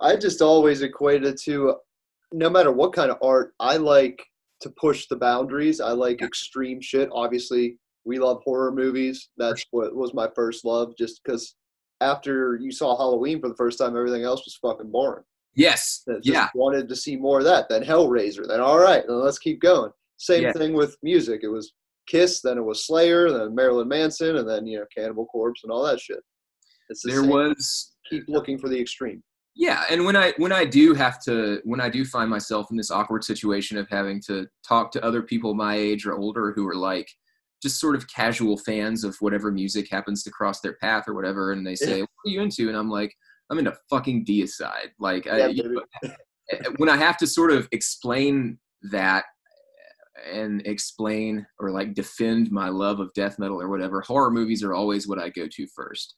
I 0.03 0.17
just 0.17 0.41
always 0.41 0.83
equated 0.83 1.37
to 1.45 1.77
no 2.33 2.49
matter 2.49 2.73
what 2.73 2.93
kind 2.93 3.11
of 3.11 3.19
art, 3.23 3.53
I 3.61 3.77
like 3.77 4.25
to 4.61 4.71
push 4.71 5.07
the 5.09 5.17
boundaries. 5.17 5.81
I 5.81 5.91
like 5.91 6.23
extreme 6.23 6.81
shit. 6.81 7.09
Obviously, 7.13 7.79
we 8.05 8.19
love 8.19 8.41
horror 8.45 8.73
movies. 8.73 9.31
That's 9.37 9.65
what 9.71 9.95
was 9.95 10.15
my 10.15 10.29
first 10.35 10.65
love, 10.65 10.95
just 10.97 11.21
because 11.25 11.55
after 12.01 12.59
you 12.61 12.73
saw 12.73 12.97
Halloween 12.97 13.41
for 13.41 13.49
the 13.49 13.57
first 13.57 13.79
time, 13.79 13.97
everything 13.97 14.23
else 14.23 14.45
was 14.45 14.59
fucking 14.61 14.91
boring. 14.91 15.25
Yes. 15.55 16.05
Yeah. 16.23 16.49
Wanted 16.55 16.89
to 16.89 16.97
see 16.97 17.17
more 17.17 17.39
of 17.39 17.45
that. 17.45 17.69
Then 17.69 17.83
Hellraiser. 17.83 18.47
Then 18.47 18.61
all 18.61 18.79
right, 18.79 19.05
then 19.07 19.23
let's 19.23 19.39
keep 19.39 19.61
going. 19.61 19.91
Same 20.17 20.45
yeah. 20.45 20.53
thing 20.53 20.75
with 20.75 20.97
music. 21.03 21.41
It 21.43 21.49
was 21.49 21.73
Kiss, 22.07 22.41
then 22.41 22.59
it 22.59 22.65
was 22.65 22.87
Slayer, 22.87 23.31
then 23.31 23.55
Marilyn 23.55 23.89
Manson, 23.89 24.37
and 24.37 24.49
then 24.49 24.67
you 24.67 24.79
know 24.79 24.87
Cannibal 24.97 25.27
Corpse 25.27 25.63
and 25.65 25.73
all 25.73 25.85
that 25.85 26.01
shit. 26.01 26.21
The 26.89 26.97
there 27.05 27.21
same. 27.21 27.31
was 27.31 27.95
keep 28.09 28.25
looking 28.29 28.59
for 28.59 28.69
the 28.69 28.81
extreme 28.81 29.23
yeah 29.57 29.85
and 29.91 30.05
when 30.05 30.17
i 30.17 30.33
when 30.37 30.53
i 30.53 30.65
do 30.65 30.95
have 30.95 31.21
to 31.21 31.61
when 31.65 31.81
i 31.81 31.89
do 31.89 32.05
find 32.05 32.31
myself 32.31 32.71
in 32.71 32.77
this 32.77 32.91
awkward 32.91 33.25
situation 33.25 33.77
of 33.77 33.87
having 33.89 34.21
to 34.21 34.47
talk 34.67 34.91
to 34.93 35.05
other 35.05 35.23
people 35.23 35.55
my 35.55 35.75
age 35.75 36.07
or 36.07 36.17
older 36.17 36.53
who 36.53 36.67
are 36.67 36.75
like 36.75 37.09
just 37.63 37.81
sort 37.81 37.97
of 37.97 38.09
casual 38.09 38.57
fans 38.57 39.05
of 39.05 39.17
whatever 39.21 39.51
music 39.51 39.89
happens 39.91 40.23
to 40.23 40.31
cross 40.31 40.61
their 40.61 40.75
path 40.75 41.05
or 41.07 41.15
whatever 41.15 41.53
and 41.53 41.67
they 41.67 41.75
say 41.75 41.99
yeah. 41.99 42.01
what 42.01 42.31
are 42.31 42.31
you 42.31 42.41
into? 42.41 42.69
And 42.69 42.77
i'm 42.77 42.91
like 42.91 43.15
i'm 43.51 43.59
into 43.59 43.77
fucking 43.89 44.25
deicide. 44.25 44.91
Like 44.99 45.27
yeah, 45.27 45.33
I, 45.33 45.47
you 45.49 45.63
know, 45.65 45.83
when 46.77 46.89
i 46.89 46.97
have 46.97 47.17
to 47.19 47.27
sort 47.27 47.51
of 47.53 47.69
explain 47.73 48.59
that 48.91 49.25
and 50.31 50.67
explain 50.67 51.47
or 51.59 51.71
like 51.71 51.95
defend 51.95 52.51
my 52.51 52.69
love 52.69 53.01
of 53.01 53.13
death 53.15 53.39
metal 53.39 53.61
or 53.61 53.69
whatever 53.69 54.01
horror 54.01 54.31
movies 54.31 54.63
are 54.63 54.75
always 54.75 55.09
what 55.09 55.19
i 55.19 55.29
go 55.29 55.47
to 55.47 55.67
first. 55.75 56.15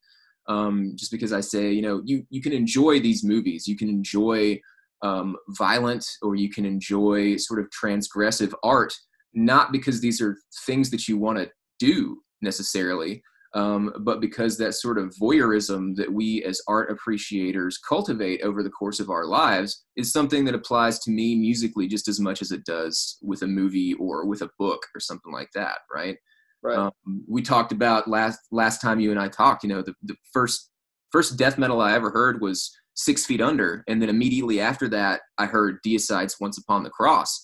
Um, 0.49 0.95
just 0.97 1.13
because 1.13 1.33
I 1.33 1.41
say, 1.41 1.71
you 1.71 1.83
know, 1.83 2.03
you, 2.05 2.27
you 2.29 2.43
can 2.43 2.53
enjoy 2.53 2.99
these 2.99 3.23
movies, 3.23 3.69
you 3.69 3.77
can 3.77 3.89
enjoy 3.89 4.61
um, 5.03 5.37
violent 5.51 6.07
or 6.23 6.35
you 6.35 6.51
can 6.51 6.65
enjoy 6.65 7.37
sort 7.37 7.61
of 7.61 7.69
transgressive 7.71 8.53
art, 8.63 8.93
not 9.35 9.73
because 9.73 10.01
these 10.01 10.21
are 10.21 10.37
things 10.67 10.91
that 10.91 11.09
you 11.09 11.19
want 11.19 11.39
to 11.39 11.51
do 11.79 12.23
necessarily, 12.41 13.23
um, 13.55 13.93
but 14.01 14.21
because 14.21 14.57
that 14.57 14.75
sort 14.75 14.99
of 14.99 15.15
voyeurism 15.21 15.95
that 15.97 16.11
we 16.11 16.43
as 16.45 16.61
art 16.69 16.91
appreciators 16.91 17.79
cultivate 17.79 18.41
over 18.43 18.63
the 18.63 18.71
course 18.71 18.99
of 18.99 19.11
our 19.11 19.27
lives 19.27 19.85
is 19.97 20.13
something 20.13 20.45
that 20.47 20.55
applies 20.55 20.99
to 21.01 21.11
me 21.11 21.35
musically 21.35 21.87
just 21.87 22.09
as 22.09 22.19
much 22.19 22.41
as 22.41 22.51
it 22.51 22.65
does 22.65 23.19
with 23.21 23.43
a 23.43 23.47
movie 23.47 23.93
or 23.95 24.27
with 24.27 24.41
a 24.41 24.49
book 24.59 24.81
or 24.95 25.01
something 25.01 25.33
like 25.33 25.51
that, 25.55 25.79
right? 25.95 26.17
Right. 26.63 26.79
Um, 26.79 26.93
we 27.29 27.43
talked 27.43 27.73
about 27.73 28.09
last 28.09 28.39
last 28.53 28.81
time 28.81 29.01
you 29.01 29.11
and 29.11 29.21
I 29.21 29.29
talked. 29.29 29.65
You 29.65 29.71
know, 29.71 29.83
the, 29.83 29.95
the 30.05 30.15
first 30.33 30.71
first 31.11 31.37
death 31.37 31.59
metal 31.59 31.81
I 31.81 31.93
ever 31.93 32.11
heard 32.11 32.41
was 32.41 32.71
Six 32.95 33.27
Feet 33.27 33.41
Under, 33.41 33.83
and 33.89 34.01
then 34.01 34.09
immediately 34.09 34.61
after 34.61 34.89
that, 34.91 35.23
I 35.39 35.47
heard 35.47 35.79
Deicide's 35.85 36.37
Once 36.41 36.59
Upon 36.59 36.85
the 36.85 36.91
Cross, 36.91 37.43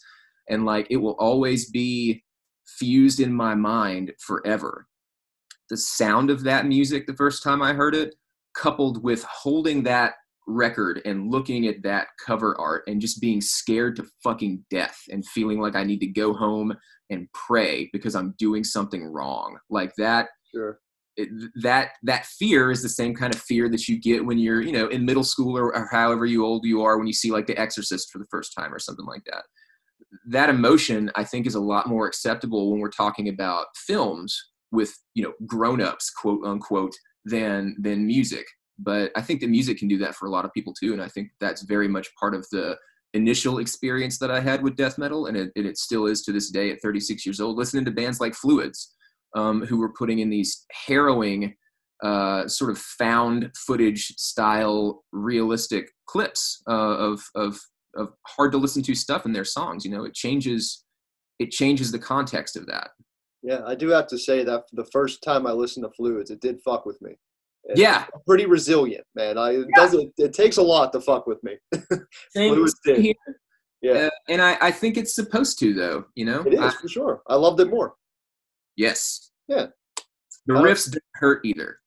and 0.48 0.64
like 0.64 0.86
it 0.90 0.96
will 0.96 1.16
always 1.18 1.70
be 1.70 2.22
fused 2.78 3.20
in 3.20 3.32
my 3.32 3.54
mind 3.54 4.12
forever. 4.18 4.86
The 5.70 5.76
sound 5.76 6.30
of 6.30 6.44
that 6.44 6.66
music 6.66 7.06
the 7.06 7.14
first 7.14 7.42
time 7.42 7.62
I 7.62 7.72
heard 7.74 7.94
it, 7.94 8.14
coupled 8.54 9.02
with 9.02 9.22
holding 9.24 9.82
that 9.84 10.14
record 10.48 11.02
and 11.04 11.30
looking 11.30 11.66
at 11.66 11.82
that 11.82 12.08
cover 12.24 12.58
art 12.58 12.82
and 12.86 13.00
just 13.00 13.20
being 13.20 13.40
scared 13.40 13.94
to 13.96 14.06
fucking 14.24 14.64
death 14.70 14.98
and 15.10 15.26
feeling 15.26 15.60
like 15.60 15.76
I 15.76 15.84
need 15.84 16.00
to 16.00 16.06
go 16.06 16.32
home 16.32 16.74
and 17.10 17.28
pray 17.34 17.90
because 17.92 18.14
I'm 18.14 18.34
doing 18.38 18.64
something 18.64 19.04
wrong. 19.04 19.58
Like 19.70 19.92
that. 19.98 20.28
Sure. 20.52 20.80
It, 21.16 21.28
that 21.62 21.90
that 22.04 22.26
fear 22.26 22.70
is 22.70 22.80
the 22.80 22.88
same 22.88 23.12
kind 23.12 23.34
of 23.34 23.40
fear 23.40 23.68
that 23.70 23.88
you 23.88 24.00
get 24.00 24.24
when 24.24 24.38
you're 24.38 24.62
you 24.62 24.70
know 24.70 24.86
in 24.86 25.04
middle 25.04 25.24
school 25.24 25.58
or, 25.58 25.74
or 25.76 25.88
however 25.90 26.26
you 26.26 26.46
old 26.46 26.64
you 26.64 26.80
are 26.82 26.96
when 26.96 27.08
you 27.08 27.12
see 27.12 27.32
like 27.32 27.48
the 27.48 27.58
exorcist 27.58 28.12
for 28.12 28.18
the 28.18 28.26
first 28.30 28.52
time 28.56 28.72
or 28.72 28.78
something 28.78 29.04
like 29.04 29.24
that 29.24 29.42
that 30.26 30.48
emotion 30.48 31.10
i 31.16 31.24
think 31.24 31.46
is 31.46 31.54
a 31.54 31.60
lot 31.60 31.88
more 31.88 32.06
acceptable 32.06 32.70
when 32.70 32.80
we're 32.80 32.90
talking 32.90 33.28
about 33.28 33.66
films 33.76 34.50
with 34.72 34.94
you 35.14 35.22
know 35.22 35.32
grown-ups 35.46 36.10
quote 36.10 36.44
unquote 36.44 36.94
than 37.24 37.76
than 37.80 38.06
music. 38.06 38.46
But 38.78 39.10
i 39.16 39.22
think 39.22 39.40
that 39.40 39.50
music 39.50 39.78
can 39.78 39.88
do 39.88 39.98
that 39.98 40.14
for 40.14 40.26
a 40.26 40.30
lot 40.30 40.44
of 40.44 40.52
people 40.52 40.72
too 40.72 40.92
and 40.92 41.02
i 41.02 41.08
think 41.08 41.30
that's 41.40 41.62
very 41.62 41.88
much 41.88 42.08
part 42.20 42.34
of 42.34 42.46
the 42.52 42.76
initial 43.14 43.58
experience 43.58 44.18
that 44.18 44.30
I 44.30 44.40
had 44.40 44.62
with 44.62 44.76
death 44.76 44.98
metal, 44.98 45.26
and 45.26 45.36
it, 45.36 45.52
and 45.56 45.66
it 45.66 45.78
still 45.78 46.06
is 46.06 46.22
to 46.22 46.32
this 46.32 46.50
day 46.50 46.70
at 46.70 46.80
36 46.82 47.24
years 47.24 47.40
old, 47.40 47.56
listening 47.56 47.84
to 47.86 47.90
bands 47.90 48.20
like 48.20 48.34
Fluids, 48.34 48.94
um, 49.34 49.64
who 49.64 49.78
were 49.78 49.92
putting 49.92 50.18
in 50.18 50.30
these 50.30 50.64
harrowing, 50.86 51.54
uh, 52.02 52.46
sort 52.46 52.70
of 52.70 52.78
found 52.78 53.50
footage 53.56 54.08
style, 54.16 55.04
realistic 55.12 55.90
clips 56.06 56.62
uh, 56.68 56.96
of, 56.96 57.22
of, 57.34 57.58
of 57.96 58.12
hard 58.26 58.52
to 58.52 58.58
listen 58.58 58.82
to 58.82 58.94
stuff 58.94 59.26
in 59.26 59.32
their 59.32 59.44
songs. 59.44 59.84
You 59.84 59.90
know, 59.90 60.04
it 60.04 60.14
changes, 60.14 60.84
it 61.38 61.50
changes 61.50 61.90
the 61.90 61.98
context 61.98 62.56
of 62.56 62.66
that. 62.66 62.90
Yeah, 63.42 63.60
I 63.66 63.74
do 63.74 63.88
have 63.88 64.06
to 64.08 64.18
say 64.18 64.44
that 64.44 64.64
the 64.72 64.86
first 64.86 65.22
time 65.22 65.46
I 65.46 65.52
listened 65.52 65.84
to 65.84 65.90
Fluids, 65.92 66.30
it 66.30 66.40
did 66.40 66.60
fuck 66.64 66.86
with 66.86 67.00
me. 67.00 67.16
It's 67.64 67.80
yeah, 67.80 68.06
pretty 68.26 68.46
resilient, 68.46 69.04
man. 69.14 69.36
I 69.36 69.50
it 69.50 69.66
yeah. 69.68 69.76
doesn't. 69.76 70.12
It 70.16 70.32
takes 70.32 70.56
a 70.56 70.62
lot 70.62 70.92
to 70.92 71.00
fuck 71.00 71.26
with 71.26 71.42
me. 71.44 71.56
Same 72.30 72.66
here. 72.84 73.14
Yeah, 73.82 73.92
uh, 73.92 74.10
and 74.28 74.42
I, 74.42 74.56
I 74.60 74.70
think 74.70 74.96
it's 74.96 75.14
supposed 75.14 75.58
to 75.60 75.74
though. 75.74 76.04
You 76.14 76.24
know, 76.24 76.40
it 76.42 76.54
is 76.54 76.60
I, 76.60 76.70
for 76.70 76.88
sure. 76.88 77.22
I 77.28 77.34
loved 77.34 77.60
it 77.60 77.68
more. 77.68 77.94
Yes. 78.76 79.30
Yeah. 79.48 79.66
The 80.46 80.54
riffs 80.54 80.90
don't 80.90 81.02
hurt 81.14 81.44
either. 81.44 81.78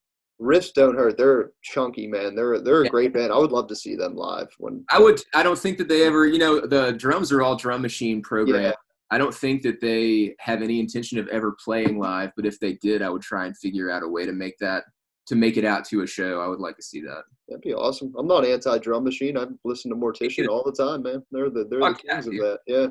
Riffs 0.42 0.74
don't 0.74 0.96
hurt. 0.96 1.18
They're 1.18 1.52
chunky, 1.62 2.08
man. 2.08 2.36
They're 2.36 2.60
they're 2.60 2.84
a 2.84 2.89
great 2.89 3.14
band. 3.14 3.32
I 3.32 3.38
would 3.38 3.52
love 3.52 3.68
to 3.68 3.76
see 3.76 3.96
them 3.96 4.16
live. 4.16 4.48
When 4.58 4.84
I 4.89 5.00
would, 5.00 5.22
I 5.36 5.44
don't 5.44 5.60
think 5.60 5.78
that 5.78 5.88
they 5.88 6.06
ever. 6.06 6.26
You 6.26 6.39
know, 6.39 6.66
the 6.66 6.94
drums 6.94 7.32
are 7.32 7.42
all 7.42 7.56
drum 7.56 7.82
machine 7.82 8.22
programmed. 8.22 8.66
Yeah. 8.66 8.74
I 9.12 9.18
don't 9.18 9.36
think 9.36 9.62
that 9.64 9.82
they 9.82 10.36
have 10.39 10.62
any 10.62 10.80
intention 10.80 11.20
of 11.20 11.28
ever 11.28 11.56
playing 11.64 12.00
live. 12.00 12.32
But 12.36 12.46
if 12.46 12.60
they 12.60 12.74
did, 12.74 13.02
I 13.02 13.10
would 13.10 13.22
try 13.22 13.46
and 13.46 13.56
figure 13.58 13.92
out 13.92 14.04
a 14.04 14.08
way 14.08 14.26
to 14.26 14.32
make 14.32 14.58
that 14.60 14.86
to 15.28 15.36
make 15.36 15.58
it 15.58 15.66
out 15.66 15.86
to 15.86 16.02
a 16.02 16.08
show. 16.08 16.42
I 16.42 16.48
would 16.48 16.60
like 16.60 16.76
to 16.78 16.84
see 16.84 17.02
that. 17.02 17.24
That'd 17.48 17.62
be 17.62 17.74
awesome. 17.74 18.14
I'm 18.18 18.28
not 18.28 18.46
anti 18.46 18.80
drum 18.80 19.04
machine. 19.04 19.38
I 19.38 19.46
listen 19.64 19.92
to 19.92 19.98
Mortician 19.98 20.48
all 20.48 20.64
the 20.64 20.72
time, 20.72 21.04
man. 21.04 21.24
They're 21.32 21.50
the 21.50 21.68
they're 21.70 21.82
Fuck 21.82 22.02
the 22.02 22.08
kings 22.08 22.28
yeah, 22.32 22.32
of 22.32 22.39
that. 22.39 22.60
Yeah. 22.66 22.88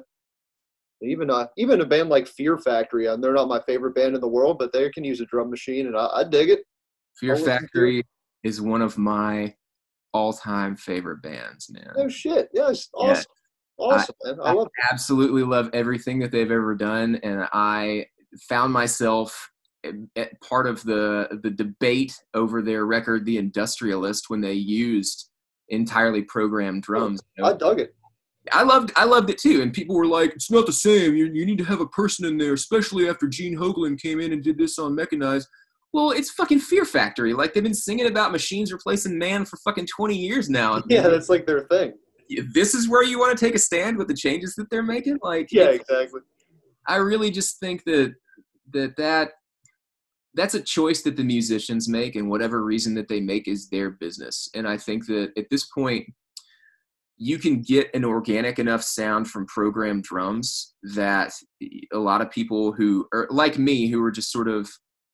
Even 1.02 1.30
uh, 1.30 1.46
even 1.56 1.80
a 1.80 1.86
band 1.86 2.10
like 2.10 2.28
Fear 2.28 2.58
Factory, 2.58 3.06
and 3.06 3.18
uh, 3.18 3.26
they're 3.26 3.34
not 3.34 3.48
my 3.48 3.60
favorite 3.62 3.94
band 3.94 4.14
in 4.14 4.20
the 4.20 4.28
world, 4.28 4.58
but 4.58 4.72
they 4.72 4.90
can 4.90 5.02
use 5.02 5.20
a 5.20 5.26
drum 5.26 5.50
machine, 5.50 5.86
and 5.86 5.96
I, 5.96 6.06
I 6.16 6.24
dig 6.24 6.50
it. 6.50 6.60
Fear 7.20 7.36
Factory 7.36 8.02
is 8.42 8.60
one 8.60 8.82
of 8.82 8.96
my 8.96 9.54
all-time 10.12 10.74
favorite 10.74 11.22
bands, 11.22 11.70
man. 11.70 11.92
Oh 11.96 12.08
shit! 12.08 12.48
Yes, 12.52 12.88
awesome, 12.94 13.26
yeah. 13.78 13.84
awesome, 13.84 14.14
I, 14.24 14.28
man. 14.28 14.40
I, 14.42 14.60
I 14.60 14.64
absolutely 14.90 15.42
love 15.42 15.70
everything 15.72 16.18
that 16.20 16.32
they've 16.32 16.50
ever 16.50 16.74
done, 16.74 17.20
and 17.22 17.46
I 17.52 18.06
found 18.48 18.72
myself 18.72 19.50
part 20.42 20.66
of 20.66 20.82
the 20.82 21.38
the 21.42 21.50
debate 21.50 22.14
over 22.34 22.62
their 22.62 22.86
record, 22.86 23.24
The 23.24 23.38
Industrialist, 23.38 24.28
when 24.28 24.40
they 24.40 24.54
used 24.54 25.30
entirely 25.68 26.22
programmed 26.22 26.84
oh, 26.84 26.92
drums. 26.92 27.20
You 27.36 27.44
know? 27.44 27.50
I 27.50 27.52
dug 27.56 27.80
it. 27.80 27.94
I 28.52 28.62
loved 28.62 28.92
I 28.96 29.04
loved 29.04 29.30
it 29.30 29.38
too, 29.38 29.60
and 29.62 29.72
people 29.72 29.94
were 29.94 30.06
like, 30.06 30.32
"It's 30.32 30.50
not 30.50 30.66
the 30.66 30.72
same. 30.72 31.14
You, 31.14 31.26
you 31.26 31.44
need 31.44 31.58
to 31.58 31.64
have 31.64 31.80
a 31.80 31.86
person 31.88 32.24
in 32.24 32.38
there, 32.38 32.54
especially 32.54 33.08
after 33.08 33.28
Gene 33.28 33.56
Hoglan 33.56 34.00
came 34.00 34.20
in 34.20 34.32
and 34.32 34.42
did 34.42 34.56
this 34.56 34.78
on 34.78 34.94
Mechanized." 34.94 35.46
Well, 35.92 36.12
it's 36.12 36.30
fucking 36.30 36.60
Fear 36.60 36.84
Factory. 36.84 37.32
Like 37.32 37.52
they've 37.52 37.62
been 37.62 37.74
singing 37.74 38.06
about 38.06 38.32
machines 38.32 38.72
replacing 38.72 39.18
man 39.18 39.44
for 39.44 39.56
fucking 39.58 39.86
twenty 39.86 40.16
years 40.16 40.48
now. 40.48 40.82
Yeah, 40.88 41.08
that's 41.08 41.28
like 41.28 41.46
their 41.46 41.62
thing. 41.62 41.94
this 42.52 42.74
is 42.74 42.88
where 42.88 43.04
you 43.04 43.18
want 43.18 43.36
to 43.36 43.44
take 43.44 43.54
a 43.54 43.58
stand 43.58 43.96
with 43.96 44.08
the 44.08 44.14
changes 44.14 44.54
that 44.54 44.70
they're 44.70 44.82
making. 44.82 45.18
Like, 45.22 45.48
yeah, 45.50 45.70
exactly. 45.70 46.20
I 46.86 46.96
really 46.96 47.30
just 47.30 47.58
think 47.60 47.84
that 47.84 48.14
that 48.72 48.96
that 48.96 49.30
that's 50.34 50.54
a 50.54 50.62
choice 50.62 51.02
that 51.02 51.16
the 51.16 51.24
musicians 51.24 51.88
make, 51.88 52.14
and 52.14 52.30
whatever 52.30 52.64
reason 52.64 52.94
that 52.94 53.08
they 53.08 53.20
make 53.20 53.48
is 53.48 53.68
their 53.68 53.90
business. 53.90 54.48
And 54.54 54.68
I 54.68 54.76
think 54.76 55.06
that 55.06 55.32
at 55.36 55.50
this 55.50 55.66
point, 55.66 56.06
you 57.16 57.38
can 57.38 57.62
get 57.62 57.88
an 57.94 58.04
organic 58.04 58.58
enough 58.58 58.82
sound 58.82 59.28
from 59.28 59.44
programmed 59.46 60.04
drums 60.04 60.74
that 60.94 61.32
a 61.92 61.98
lot 61.98 62.20
of 62.20 62.30
people 62.30 62.72
who 62.72 63.06
are 63.12 63.26
like 63.30 63.58
me, 63.58 63.88
who 63.88 64.02
are 64.02 64.10
just 64.10 64.30
sort 64.30 64.48
of 64.48 64.70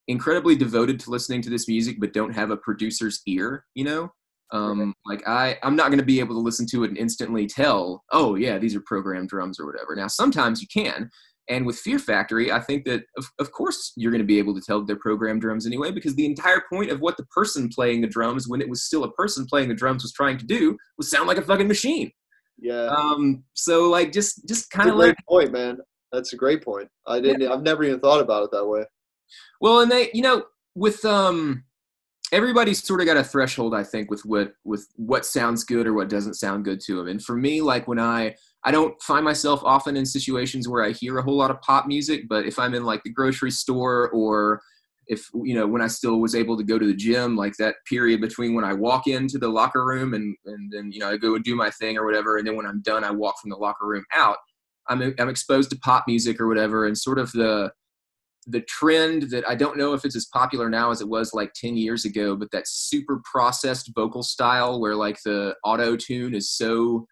incredibly 0.08 0.56
devoted 0.56 1.00
to 1.00 1.10
listening 1.10 1.42
to 1.42 1.50
this 1.50 1.68
music 1.68 1.96
but 2.00 2.12
don't 2.12 2.34
have 2.34 2.50
a 2.50 2.56
producer's 2.56 3.22
ear, 3.26 3.64
you 3.74 3.84
know, 3.84 4.12
um, 4.52 4.94
like 5.04 5.26
I, 5.26 5.58
I'm 5.62 5.74
not 5.74 5.88
going 5.88 5.98
to 5.98 6.04
be 6.04 6.20
able 6.20 6.36
to 6.36 6.40
listen 6.40 6.66
to 6.68 6.84
it 6.84 6.90
and 6.90 6.98
instantly 6.98 7.46
tell, 7.46 8.04
oh 8.12 8.36
yeah, 8.36 8.58
these 8.58 8.76
are 8.76 8.82
programmed 8.86 9.28
drums 9.28 9.58
or 9.58 9.66
whatever. 9.66 9.96
Now 9.96 10.06
sometimes 10.06 10.60
you 10.60 10.68
can, 10.72 11.10
and 11.48 11.64
with 11.64 11.78
Fear 11.78 11.98
Factory, 11.98 12.50
I 12.50 12.60
think 12.60 12.84
that 12.86 13.04
of, 13.16 13.26
of 13.38 13.52
course 13.52 13.92
you're 13.96 14.10
going 14.10 14.20
to 14.20 14.26
be 14.26 14.38
able 14.38 14.54
to 14.54 14.60
tell 14.60 14.84
they're 14.84 14.96
programmed 14.96 15.40
drums 15.40 15.66
anyway, 15.66 15.90
because 15.90 16.14
the 16.14 16.26
entire 16.26 16.62
point 16.72 16.90
of 16.90 17.00
what 17.00 17.16
the 17.16 17.26
person 17.26 17.68
playing 17.68 18.00
the 18.00 18.08
drums, 18.08 18.48
when 18.48 18.60
it 18.60 18.68
was 18.68 18.84
still 18.84 19.04
a 19.04 19.12
person 19.12 19.46
playing 19.46 19.68
the 19.68 19.74
drums, 19.74 20.02
was 20.02 20.12
trying 20.12 20.38
to 20.38 20.46
do 20.46 20.76
was 20.98 21.10
sound 21.10 21.28
like 21.28 21.38
a 21.38 21.42
fucking 21.42 21.68
machine. 21.68 22.10
Yeah. 22.58 22.86
Um. 22.86 23.44
So 23.54 23.90
like, 23.90 24.12
just 24.12 24.48
just 24.48 24.70
kind 24.70 24.90
of 24.90 24.96
like, 24.96 25.14
great 25.14 25.26
point, 25.28 25.52
man. 25.52 25.78
That's 26.10 26.32
a 26.32 26.36
great 26.36 26.64
point. 26.64 26.88
I 27.06 27.20
didn't. 27.20 27.50
I've 27.50 27.62
never 27.62 27.84
even 27.84 28.00
thought 28.00 28.20
about 28.20 28.44
it 28.44 28.50
that 28.52 28.66
way. 28.66 28.84
Well, 29.60 29.80
and 29.80 29.90
they, 29.90 30.10
you 30.12 30.22
know, 30.22 30.44
with 30.74 31.04
um, 31.04 31.64
everybody's 32.32 32.82
sort 32.82 33.00
of 33.00 33.06
got 33.06 33.16
a 33.16 33.24
threshold, 33.24 33.74
I 33.74 33.84
think, 33.84 34.10
with 34.10 34.24
what 34.24 34.52
with 34.64 34.86
what 34.96 35.24
sounds 35.24 35.64
good 35.64 35.86
or 35.86 35.94
what 35.94 36.08
doesn't 36.08 36.34
sound 36.34 36.64
good 36.64 36.80
to 36.86 36.96
them. 36.96 37.08
And 37.08 37.22
for 37.22 37.36
me, 37.36 37.60
like 37.60 37.88
when 37.88 37.98
I 37.98 38.34
I 38.64 38.70
don't 38.70 39.00
find 39.02 39.24
myself 39.24 39.60
often 39.64 39.96
in 39.96 40.04
situations 40.04 40.68
where 40.68 40.84
I 40.84 40.90
hear 40.90 41.18
a 41.18 41.22
whole 41.22 41.36
lot 41.36 41.50
of 41.50 41.60
pop 41.62 41.86
music, 41.86 42.28
but 42.28 42.46
if 42.46 42.58
I'm 42.58 42.74
in 42.74 42.84
like 42.84 43.02
the 43.04 43.12
grocery 43.12 43.50
store 43.50 44.10
or 44.10 44.60
if 45.08 45.28
you 45.34 45.54
know 45.54 45.66
when 45.66 45.82
I 45.82 45.86
still 45.86 46.20
was 46.20 46.34
able 46.34 46.56
to 46.56 46.64
go 46.64 46.78
to 46.78 46.86
the 46.86 46.94
gym, 46.94 47.36
like 47.36 47.54
that 47.58 47.76
period 47.88 48.20
between 48.20 48.54
when 48.54 48.64
I 48.64 48.72
walk 48.72 49.06
into 49.06 49.38
the 49.38 49.48
locker 49.48 49.84
room 49.84 50.14
and 50.14 50.36
and 50.46 50.72
then 50.72 50.90
you 50.90 51.00
know 51.00 51.10
I 51.10 51.16
go 51.16 51.36
and 51.36 51.44
do 51.44 51.54
my 51.54 51.70
thing 51.70 51.96
or 51.96 52.04
whatever, 52.04 52.38
and 52.38 52.46
then 52.46 52.56
when 52.56 52.66
I'm 52.66 52.82
done, 52.82 53.04
I 53.04 53.10
walk 53.12 53.40
from 53.40 53.50
the 53.50 53.56
locker 53.56 53.86
room 53.86 54.04
out. 54.12 54.38
I'm 54.88 55.14
I'm 55.18 55.28
exposed 55.28 55.70
to 55.70 55.78
pop 55.78 56.04
music 56.08 56.40
or 56.40 56.48
whatever, 56.48 56.86
and 56.86 56.98
sort 56.98 57.18
of 57.18 57.30
the 57.32 57.70
the 58.46 58.60
trend 58.62 59.30
that 59.30 59.48
I 59.48 59.54
don't 59.54 59.76
know 59.76 59.92
if 59.92 60.04
it's 60.04 60.16
as 60.16 60.26
popular 60.26 60.70
now 60.70 60.90
as 60.90 61.00
it 61.00 61.08
was 61.08 61.34
like 61.34 61.52
10 61.54 61.76
years 61.76 62.04
ago, 62.04 62.36
but 62.36 62.50
that 62.52 62.68
super 62.68 63.20
processed 63.24 63.90
vocal 63.94 64.22
style 64.22 64.80
where 64.80 64.94
like 64.94 65.18
the 65.24 65.54
auto 65.64 65.96
tune 65.96 66.34
is 66.34 66.50
so 66.50 67.06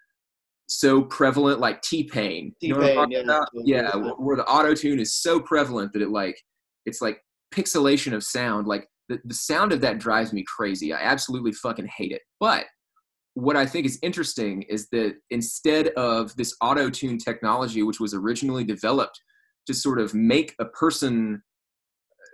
so 0.67 1.03
prevalent, 1.03 1.61
like 1.61 1.83
T 1.83 2.05
Pain. 2.05 2.55
You 2.61 2.75
know 2.75 2.81
what 2.81 2.99
I'm 2.99 3.11
T-Pain, 3.11 3.27
yeah. 3.27 3.91
Yeah, 3.95 3.97
where 4.19 4.37
the 4.37 4.47
auto 4.47 4.75
tune 4.75 4.99
is 4.99 5.15
so 5.15 5.41
prevalent 5.41 5.93
that 5.93 6.03
it 6.03 6.11
like 6.11 6.41
it's 6.87 7.01
like 7.01 7.21
pixelation 7.53 8.15
of 8.15 8.23
sound. 8.23 8.67
Like 8.67 8.87
the, 9.09 9.19
the 9.25 9.35
sound 9.35 9.73
of 9.73 9.81
that 9.83 9.99
drives 9.99 10.33
me 10.33 10.45
crazy. 10.47 10.93
I 10.93 11.01
absolutely 11.01 11.53
fucking 11.53 11.89
hate 11.97 12.13
it. 12.13 12.23
But 12.41 12.67
what 13.35 13.57
I 13.57 13.67
think 13.67 13.87
is 13.87 13.99
interesting 14.03 14.63
is 14.63 14.89
that 14.91 15.17
instead 15.31 15.89
of 15.89 16.35
this 16.37 16.55
auto 16.61 16.89
tune 16.89 17.19
technology, 17.19 17.83
which 17.83 18.01
was 18.01 18.15
originally 18.15 18.65
developed 18.65 19.21
to 19.67 19.75
sort 19.75 20.01
of 20.01 20.15
make 20.15 20.55
a 20.59 20.65
person 20.65 21.43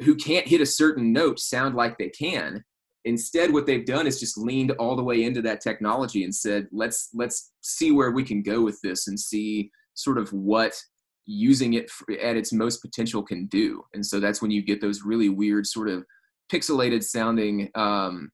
who 0.00 0.14
can't 0.14 0.48
hit 0.48 0.60
a 0.60 0.66
certain 0.66 1.12
note 1.12 1.38
sound 1.38 1.74
like 1.74 1.98
they 1.98 2.08
can, 2.08 2.64
instead 3.04 3.52
what 3.52 3.66
they've 3.66 3.86
done 3.86 4.06
is 4.06 4.20
just 4.20 4.36
leaned 4.36 4.72
all 4.72 4.96
the 4.96 5.02
way 5.02 5.24
into 5.24 5.40
that 5.42 5.60
technology 5.60 6.24
and 6.24 6.34
said 6.34 6.66
let's 6.70 7.08
let's 7.14 7.52
see 7.62 7.92
where 7.92 8.10
we 8.10 8.22
can 8.22 8.42
go 8.42 8.60
with 8.60 8.78
this 8.82 9.08
and 9.08 9.18
see 9.18 9.70
sort 9.94 10.18
of 10.18 10.30
what 10.32 10.78
using 11.26 11.74
it 11.74 11.90
at 12.20 12.36
its 12.36 12.52
most 12.52 12.78
potential 12.78 13.22
can 13.22 13.46
do. 13.46 13.82
And 13.94 14.04
so 14.04 14.20
that's 14.20 14.42
when 14.42 14.50
you 14.50 14.62
get 14.62 14.80
those 14.80 15.02
really 15.02 15.28
weird 15.28 15.66
sort 15.66 15.88
of 15.88 16.04
pixelated 16.52 17.04
sounding 17.04 17.70
um, 17.74 18.30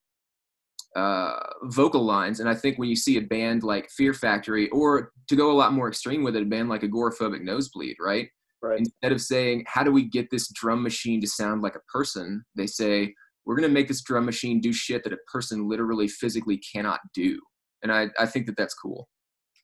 uh, 0.97 1.39
vocal 1.65 2.05
lines. 2.05 2.41
And 2.41 2.49
i 2.49 2.55
think 2.55 2.79
when 2.79 2.89
you 2.89 2.97
see 2.97 3.19
a 3.19 3.23
band 3.23 3.63
like 3.63 3.91
fear 3.91 4.15
factory 4.15 4.69
or 4.71 5.13
to 5.29 5.37
go 5.37 5.53
a 5.53 5.59
lot 5.61 5.75
more 5.75 5.89
extreme 5.89 6.25
with 6.25 6.37
it 6.37 6.43
a 6.43 6.47
band 6.47 6.69
like 6.69 6.83
agoraphobic 6.83 7.43
nosebleed 7.43 7.97
right 8.01 8.29
Right. 8.67 8.79
instead 8.81 9.13
of 9.13 9.21
saying 9.21 9.65
how 9.67 9.83
do 9.83 9.93
we 9.93 10.05
get 10.05 10.29
this 10.31 10.49
drum 10.53 10.83
machine 10.83 11.21
to 11.21 11.27
sound 11.27 11.63
like 11.63 11.75
a 11.77 11.81
person 11.93 12.45
they 12.57 12.67
say 12.67 13.15
we're 13.45 13.57
going 13.57 13.69
to 13.69 13.73
make 13.73 13.89
this 13.89 14.03
drum 14.03 14.25
machine 14.25 14.61
do 14.61 14.73
shit 14.73 15.05
that 15.05 15.13
a 15.13 15.19
person 15.33 15.69
literally 15.69 16.09
physically 16.09 16.59
cannot 16.59 17.01
do 17.15 17.39
and 17.83 17.93
i, 17.93 18.09
I 18.19 18.27
think 18.27 18.47
that 18.47 18.57
that's 18.57 18.75
cool 18.75 19.09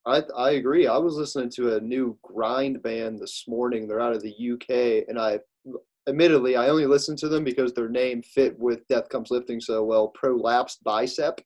I 0.05 0.21
I 0.37 0.51
agree. 0.53 0.89
I 0.89 0.97
was 0.97 1.15
listening 1.15 1.49
to 1.51 1.77
a 1.77 1.81
new 1.81 2.19
grind 2.25 2.83
band 2.83 3.21
this 3.21 3.45
morning. 3.47 3.87
They're 3.87 4.01
out 4.01 4.13
of 4.17 4.21
the 4.21 4.35
UK, 4.53 5.05
and 5.09 5.17
I, 5.17 5.39
admittedly, 6.09 6.57
I 6.57 6.67
only 6.71 6.87
listened 6.87 7.19
to 7.19 7.29
them 7.29 7.45
because 7.45 7.73
their 7.73 7.89
name 7.89 8.21
fit 8.21 8.59
with 8.59 8.85
Death 8.89 9.09
Comes 9.11 9.31
Lifting 9.31 9.61
so 9.61 9.85
well. 9.85 10.13
Prolapsed 10.21 10.79
Bicep. 10.83 11.41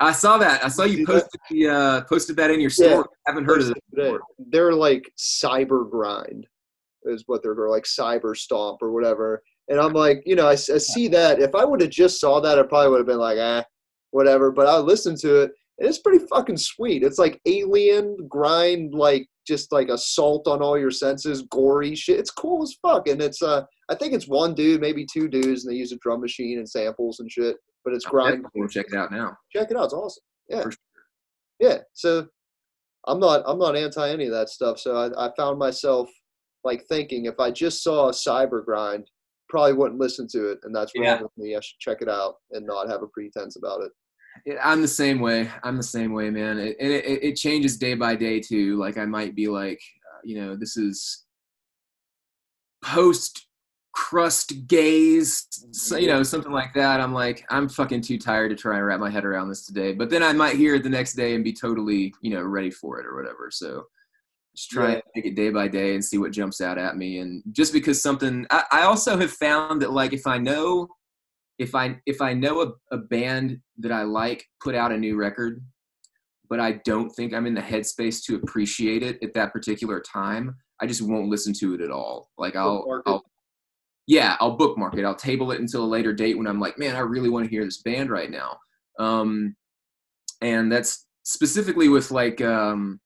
i 0.00 0.10
saw 0.10 0.38
that 0.38 0.64
i 0.64 0.68
saw 0.68 0.82
you 0.84 1.06
that? 1.06 1.06
posted 1.06 1.40
the 1.50 1.68
uh 1.68 2.00
posted 2.12 2.34
that 2.36 2.50
in 2.50 2.58
your 2.60 2.72
Yeah. 2.76 2.88
store 2.88 3.08
haven't 3.28 3.44
heard 3.44 3.60
of 3.62 3.70
it 3.70 3.76
Today. 3.94 4.16
They're 4.50 4.74
like 4.74 5.12
cyber 5.16 5.88
grind, 5.88 6.48
is 7.04 7.24
what 7.26 7.42
they're 7.42 7.68
like 7.68 7.84
cyber 7.84 8.36
stomp 8.36 8.78
or 8.82 8.92
whatever. 8.92 9.42
And 9.68 9.78
I'm 9.78 9.92
like, 9.92 10.22
you 10.26 10.34
know, 10.34 10.48
I 10.48 10.56
see 10.56 11.08
that. 11.08 11.40
If 11.40 11.54
I 11.54 11.64
would 11.64 11.80
have 11.80 11.90
just 11.90 12.20
saw 12.20 12.40
that, 12.40 12.58
I 12.58 12.62
probably 12.62 12.90
would 12.90 12.98
have 12.98 13.06
been 13.06 13.18
like, 13.18 13.38
ah, 13.40 13.64
whatever. 14.10 14.50
But 14.50 14.66
I 14.66 14.78
listened 14.78 15.18
to 15.18 15.42
it, 15.42 15.52
and 15.78 15.88
it's 15.88 15.98
pretty 15.98 16.24
fucking 16.26 16.56
sweet. 16.56 17.04
It's 17.04 17.18
like 17.18 17.40
alien 17.46 18.16
grind, 18.28 18.94
like 18.94 19.28
just 19.46 19.72
like 19.72 19.88
assault 19.88 20.46
on 20.48 20.60
all 20.60 20.78
your 20.78 20.90
senses, 20.90 21.42
gory 21.50 21.94
shit. 21.94 22.18
It's 22.18 22.30
cool 22.30 22.62
as 22.62 22.76
fuck. 22.82 23.08
And 23.08 23.22
it's 23.22 23.42
uh, 23.42 23.62
I 23.88 23.94
think 23.94 24.12
it's 24.12 24.28
one 24.28 24.54
dude, 24.54 24.80
maybe 24.80 25.06
two 25.10 25.28
dudes, 25.28 25.64
and 25.64 25.72
they 25.72 25.78
use 25.78 25.92
a 25.92 25.98
drum 25.98 26.20
machine 26.20 26.58
and 26.58 26.68
samples 26.68 27.20
and 27.20 27.30
shit. 27.30 27.56
But 27.84 27.94
it's 27.94 28.04
grind. 28.04 28.44
gonna 28.54 28.68
check 28.68 28.86
it 28.92 28.96
out 28.96 29.10
now 29.10 29.36
Check 29.52 29.70
it 29.70 29.76
out. 29.76 29.84
It's 29.84 29.94
awesome. 29.94 30.22
Yeah. 30.48 30.62
For 30.62 30.72
Yeah. 31.60 31.78
So 31.94 32.26
I'm 33.06 33.20
not 33.20 33.42
I'm 33.46 33.58
not 33.58 33.76
anti 33.76 34.10
any 34.10 34.26
of 34.26 34.32
that 34.32 34.48
stuff. 34.48 34.78
So 34.78 34.96
I, 34.96 35.26
I 35.26 35.30
found 35.36 35.58
myself 35.58 36.10
like 36.64 36.84
thinking 36.86 37.24
if 37.24 37.38
I 37.40 37.50
just 37.50 37.82
saw 37.82 38.08
a 38.08 38.12
cyber 38.12 38.64
grind, 38.64 39.10
probably 39.48 39.72
wouldn't 39.72 40.00
listen 40.00 40.28
to 40.28 40.50
it, 40.50 40.58
and 40.62 40.74
that's 40.74 40.92
wrong 40.96 41.04
Yeah. 41.04 41.22
with 41.22 41.36
me. 41.36 41.56
I 41.56 41.60
should 41.60 41.78
check 41.78 42.02
it 42.02 42.08
out 42.08 42.36
and 42.52 42.66
not 42.66 42.88
have 42.88 43.02
a 43.02 43.06
pretense 43.08 43.56
about 43.56 43.82
it. 43.82 43.92
Yeah, 44.46 44.60
I'm 44.62 44.80
the 44.80 44.88
same 44.88 45.20
way. 45.20 45.50
I'm 45.64 45.76
the 45.76 45.82
same 45.82 46.12
way, 46.12 46.30
man. 46.30 46.58
It, 46.58 46.76
and 46.80 46.92
it, 46.92 47.04
it 47.04 47.34
changes 47.34 47.76
day 47.76 47.94
by 47.94 48.14
day 48.14 48.40
too. 48.40 48.78
Like 48.78 48.96
I 48.96 49.04
might 49.04 49.34
be 49.34 49.48
like, 49.48 49.80
uh, 50.14 50.20
you 50.24 50.40
know, 50.40 50.54
this 50.56 50.76
is 50.76 51.24
post 52.82 53.46
crust 53.92 54.68
gaze, 54.68 55.46
so, 55.72 55.96
you 55.96 56.06
know, 56.06 56.22
something 56.22 56.52
like 56.52 56.72
that. 56.74 57.00
I'm 57.00 57.12
like, 57.12 57.44
I'm 57.50 57.68
fucking 57.68 58.02
too 58.02 58.18
tired 58.18 58.50
to 58.50 58.54
try 58.54 58.76
and 58.76 58.86
wrap 58.86 59.00
my 59.00 59.10
head 59.10 59.24
around 59.24 59.48
this 59.48 59.66
today. 59.66 59.92
But 59.92 60.10
then 60.10 60.22
I 60.22 60.32
might 60.32 60.56
hear 60.56 60.76
it 60.76 60.84
the 60.84 60.88
next 60.88 61.14
day 61.14 61.34
and 61.34 61.42
be 61.42 61.52
totally, 61.52 62.14
you 62.22 62.30
know, 62.32 62.42
ready 62.42 62.70
for 62.70 63.00
it 63.00 63.06
or 63.06 63.16
whatever. 63.16 63.50
So 63.50 63.86
just 64.56 64.70
try 64.70 64.88
Yeah. 64.88 64.94
and 64.94 65.02
take 65.14 65.26
it 65.26 65.36
day 65.36 65.50
by 65.50 65.68
day 65.68 65.94
and 65.94 66.04
see 66.04 66.18
what 66.18 66.32
jumps 66.32 66.60
out 66.60 66.78
at 66.78 66.96
me. 66.96 67.18
And 67.18 67.42
just 67.52 67.72
because 67.72 68.02
something, 68.02 68.46
I, 68.50 68.64
I 68.72 68.82
also 68.82 69.16
have 69.18 69.32
found 69.32 69.82
that 69.82 69.92
like 69.92 70.12
if 70.12 70.26
I 70.26 70.38
know 70.38 70.88
if 71.58 71.74
I 71.74 71.98
if 72.06 72.22
I 72.22 72.32
know 72.32 72.62
a, 72.62 72.94
a 72.94 72.98
band 72.98 73.58
that 73.78 73.92
I 73.92 74.02
like 74.02 74.46
put 74.62 74.74
out 74.74 74.92
a 74.92 74.96
new 74.96 75.16
record, 75.16 75.62
but 76.48 76.58
I 76.58 76.80
don't 76.84 77.10
think 77.10 77.34
I'm 77.34 77.46
in 77.46 77.54
the 77.54 77.60
headspace 77.60 78.24
to 78.24 78.36
appreciate 78.36 79.02
it 79.02 79.22
at 79.22 79.34
that 79.34 79.52
particular 79.52 80.00
time, 80.00 80.56
I 80.80 80.86
just 80.86 81.02
won't 81.02 81.28
listen 81.28 81.52
to 81.60 81.74
it 81.74 81.80
at 81.82 81.90
all. 81.90 82.30
Like 82.38 82.56
I'll, 82.56 83.02
I'll 83.06 83.22
yeah, 84.06 84.36
I'll 84.40 84.56
bookmark 84.56 84.96
it. 84.96 85.04
I'll 85.04 85.14
table 85.14 85.52
it 85.52 85.60
until 85.60 85.84
a 85.84 85.86
later 85.86 86.12
date 86.12 86.36
when 86.36 86.46
I'm 86.48 86.58
like, 86.58 86.78
man, 86.78 86.96
I 86.96 87.00
really 87.00 87.28
want 87.28 87.44
to 87.44 87.50
hear 87.50 87.64
this 87.64 87.82
band 87.82 88.10
right 88.10 88.30
now. 88.30 88.58
Um, 88.98 89.54
and 90.40 90.72
that's 90.72 91.06
specifically 91.24 91.88
with 91.88 92.10
like 92.10 92.40
um, 92.40 92.98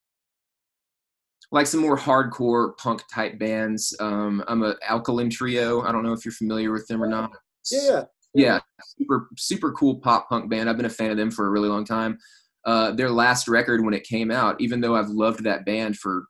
like 1.55 1.67
some 1.67 1.79
more 1.79 1.97
hardcore 1.97 2.77
punk 2.77 3.01
type 3.07 3.39
bands. 3.39 3.95
Um, 4.01 4.43
I'm 4.49 4.61
a 4.61 4.75
Alkaline 4.85 5.29
Trio. 5.29 5.83
I 5.83 5.93
don't 5.93 6.03
know 6.03 6.11
if 6.11 6.25
you're 6.25 6.33
familiar 6.33 6.73
with 6.73 6.85
them 6.87 7.01
or 7.01 7.07
not. 7.07 7.31
Yeah, 7.71 8.03
yeah. 8.33 8.59
Super 8.99 9.29
super 9.37 9.71
cool 9.71 9.95
pop 9.95 10.27
punk 10.27 10.49
band. 10.49 10.69
I've 10.69 10.75
been 10.75 10.85
a 10.85 10.89
fan 10.89 11.11
of 11.11 11.17
them 11.17 11.31
for 11.31 11.47
a 11.47 11.49
really 11.49 11.69
long 11.69 11.85
time. 11.85 12.17
Uh, 12.65 12.91
their 12.91 13.09
last 13.09 13.47
record 13.47 13.85
when 13.85 13.93
it 13.93 14.03
came 14.03 14.31
out, 14.31 14.59
even 14.59 14.81
though 14.81 14.97
I've 14.97 15.07
loved 15.07 15.45
that 15.45 15.65
band 15.65 15.97
for 15.97 16.25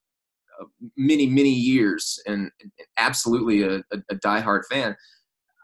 uh, 0.61 0.65
many 0.95 1.25
many 1.25 1.49
years 1.49 2.19
and 2.27 2.51
absolutely 2.97 3.63
a, 3.63 3.77
a, 3.77 4.03
a 4.11 4.15
diehard 4.23 4.61
fan, 4.69 4.95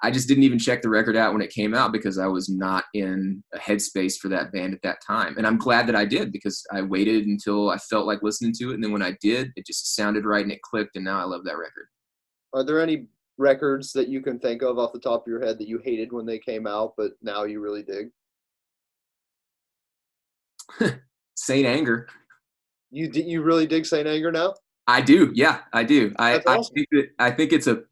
I 0.04 0.10
just 0.10 0.28
didn't 0.28 0.44
even 0.44 0.58
check 0.58 0.82
the 0.82 0.90
record 0.90 1.16
out 1.16 1.32
when 1.32 1.44
it 1.44 1.52
came 1.52 1.76
out 1.76 1.92
because 1.92 2.18
I 2.18 2.26
was 2.26 2.50
not 2.50 2.86
in 2.94 3.44
a 3.54 3.60
headspace 3.60 4.18
for 4.18 4.30
that 4.30 4.52
band 4.52 4.74
at 4.74 4.82
that 4.82 4.98
time. 5.06 5.38
And 5.38 5.46
I'm 5.46 5.58
glad 5.58 5.88
that 5.88 5.96
I 5.96 6.06
did 6.06 6.32
because 6.32 6.64
I 6.72 6.82
waited 6.82 7.28
until 7.28 7.70
I 7.70 7.78
felt 7.78 8.08
like 8.08 8.24
listening 8.24 8.54
to 8.60 8.72
it, 8.72 8.76
and 8.76 8.84
then 8.84 8.92
when 8.92 9.04
I 9.04 9.16
did, 9.22 9.52
it 9.56 9.66
just 9.66 9.96
sounded 9.96 10.26
right 10.26 10.44
and 10.44 10.52
it 10.52 10.62
clicked, 10.64 10.96
and 10.96 11.06
now 11.06 11.20
I 11.20 11.24
love 11.24 11.44
that 11.46 11.58
record. 11.58 11.88
Are 12.54 12.64
there 12.64 12.82
any 12.82 13.08
records 13.38 13.92
that 13.94 14.08
you 14.08 14.22
can 14.22 14.40
think 14.40 14.62
of 14.62 14.80
off 14.80 14.94
the 14.94 15.00
top 15.00 15.22
of 15.22 15.28
your 15.28 15.44
head 15.44 15.58
that 15.60 15.68
you 15.68 15.80
hated 15.84 16.12
when 16.12 16.26
they 16.26 16.40
came 16.40 16.66
out, 16.66 16.94
but 16.98 17.12
now 17.22 17.44
you 17.44 17.62
really 17.62 17.84
dig? 17.84 18.10
Saint 21.36 21.66
Anger. 21.66 22.08
You 22.92 23.10
you 23.14 23.42
really 23.42 23.68
dig 23.68 23.86
Saint 23.86 24.08
Anger 24.08 24.32
now? 24.32 24.54
I 24.88 25.02
do. 25.02 25.32
Yeah, 25.34 25.60
I 25.74 25.84
do. 25.84 26.14
I, 26.18 26.34
That's 26.34 26.48
I 26.48 26.58
awesome. 26.58 26.74
think 26.74 26.88
that 26.92 27.10
I 27.20 27.32
think 27.32 27.54
it's 27.54 27.68
a 27.68 27.84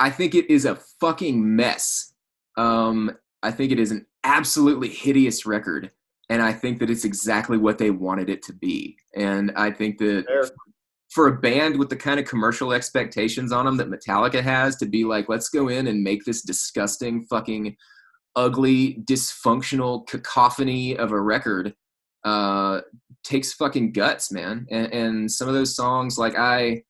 I 0.00 0.10
think 0.10 0.34
it 0.34 0.50
is 0.50 0.64
a 0.64 0.76
fucking 1.00 1.56
mess. 1.56 2.14
Um, 2.56 3.16
I 3.42 3.50
think 3.50 3.72
it 3.72 3.78
is 3.78 3.90
an 3.90 4.06
absolutely 4.24 4.88
hideous 4.88 5.46
record, 5.46 5.90
and 6.28 6.42
I 6.42 6.52
think 6.52 6.78
that 6.78 6.90
it's 6.90 7.04
exactly 7.04 7.58
what 7.58 7.78
they 7.78 7.90
wanted 7.90 8.30
it 8.30 8.42
to 8.44 8.52
be. 8.52 8.96
And 9.14 9.52
I 9.56 9.70
think 9.70 9.98
that 9.98 10.24
Fair. 10.26 10.44
for 11.10 11.28
a 11.28 11.40
band 11.40 11.78
with 11.78 11.90
the 11.90 11.96
kind 11.96 12.18
of 12.18 12.26
commercial 12.26 12.72
expectations 12.72 13.52
on 13.52 13.66
them 13.66 13.76
that 13.76 13.90
Metallica 13.90 14.42
has, 14.42 14.76
to 14.76 14.86
be 14.86 15.04
like, 15.04 15.28
let's 15.28 15.48
go 15.48 15.68
in 15.68 15.86
and 15.86 16.02
make 16.02 16.24
this 16.24 16.42
disgusting, 16.42 17.22
fucking, 17.24 17.76
ugly, 18.36 18.94
dysfunctional 19.04 20.06
cacophony 20.08 20.96
of 20.96 21.12
a 21.12 21.20
record, 21.20 21.74
uh, 22.24 22.80
takes 23.22 23.52
fucking 23.52 23.92
guts, 23.92 24.32
man. 24.32 24.66
And, 24.70 24.92
and 24.92 25.30
some 25.30 25.48
of 25.48 25.54
those 25.54 25.76
songs, 25.76 26.18
like 26.18 26.36
I, 26.36 26.82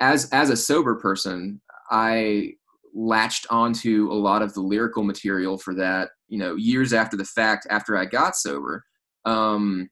as 0.00 0.30
as 0.30 0.50
a 0.50 0.56
sober 0.56 0.94
person, 0.96 1.60
I 1.90 2.52
latched 2.94 3.46
onto 3.50 4.08
a 4.10 4.14
lot 4.14 4.42
of 4.42 4.54
the 4.54 4.60
lyrical 4.60 5.04
material 5.04 5.58
for 5.58 5.74
that, 5.74 6.10
you 6.28 6.38
know, 6.38 6.56
years 6.56 6.92
after 6.92 7.16
the 7.16 7.24
fact, 7.24 7.66
after 7.70 7.96
I 7.96 8.06
got 8.06 8.36
sober. 8.36 8.84
Um, 9.24 9.90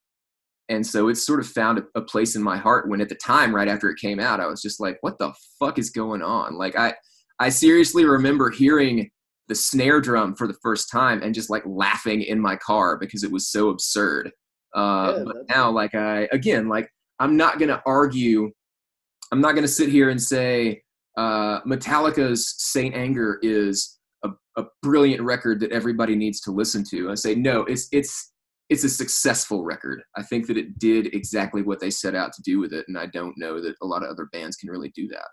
and 0.71 0.87
so 0.87 1.09
it's 1.09 1.27
sort 1.27 1.41
of 1.41 1.47
found 1.47 1.79
a, 1.79 1.85
a 1.95 2.01
place 2.01 2.37
in 2.37 2.43
my 2.43 2.57
heart 2.57 2.89
when 2.89 3.03
at 3.03 3.11
the 3.11 3.15
time, 3.17 3.55
right 3.55 3.69
after 3.69 3.91
it 3.91 3.99
came 3.99 4.19
out, 4.19 4.41
I 4.41 4.47
was 4.47 4.63
just 4.63 4.81
like, 4.81 4.97
what 5.03 5.19
the 5.19 5.35
fuck 5.59 5.79
is 5.79 5.91
going 5.91 6.23
on? 6.23 6.57
Like 6.57 6.77
I, 6.77 6.95
I 7.39 7.51
seriously 7.51 8.05
remember 8.05 8.51
hearing 8.51 9.11
the 9.49 9.55
snare 9.55 10.01
drum 10.01 10.35
for 10.35 10.47
the 10.47 10.57
first 10.63 10.91
time 10.91 11.23
and 11.23 11.35
just 11.35 11.51
like 11.51 11.65
laughing 11.67 12.23
in 12.23 12.41
my 12.41 12.57
car 12.57 12.97
because 12.99 13.23
it 13.23 13.31
was 13.31 13.49
so 13.51 13.69
absurd. 13.69 14.31
Uh, 14.75 15.15
Yeah, 15.19 15.25
but 15.25 15.37
now, 15.51 15.71
like 15.71 15.95
I, 15.95 16.29
again, 16.33 16.69
like 16.69 16.89
I'm 17.19 17.37
not 17.37 17.59
going 17.59 17.69
to 17.69 17.83
argue. 17.85 18.51
I'm 19.31 19.41
not 19.41 19.53
going 19.53 19.63
to 19.63 19.69
sit 19.69 19.91
here 19.91 20.09
and 20.09 20.23
say 20.23 20.83
uh, 21.17 21.61
Metallica's 21.63 22.55
Saint 22.59 22.95
Anger 22.95 23.39
is 23.43 23.99
a, 24.25 24.31
a 24.57 24.65
brilliant 24.83 25.23
record 25.23 25.61
that 25.61 25.73
everybody 25.73 26.17
needs 26.17 26.41
to 26.43 26.51
listen 26.51 26.85
to. 26.91 27.11
I 27.11 27.15
say 27.15 27.35
no, 27.35 27.61
it's 27.63 27.89
it's 27.93 28.33
it's 28.71 28.85
a 28.85 28.89
successful 28.89 29.65
record. 29.65 30.03
I 30.17 30.23
think 30.23 30.47
that 30.47 30.57
it 30.57 30.79
did 30.79 31.15
exactly 31.15 31.63
what 31.63 31.81
they 31.81 31.91
set 31.91 32.15
out 32.15 32.33
to 32.33 32.43
do 32.43 32.59
with 32.59 32.73
it, 32.73 32.87
and 32.89 32.99
I 32.99 33.07
don't 33.07 33.37
know 33.37 33.61
that 33.61 33.77
a 33.83 33.87
lot 33.87 34.03
of 34.03 34.11
other 34.11 34.29
bands 34.33 34.57
can 34.57 34.71
really 34.71 34.93
do 34.95 35.07
that. 35.09 35.29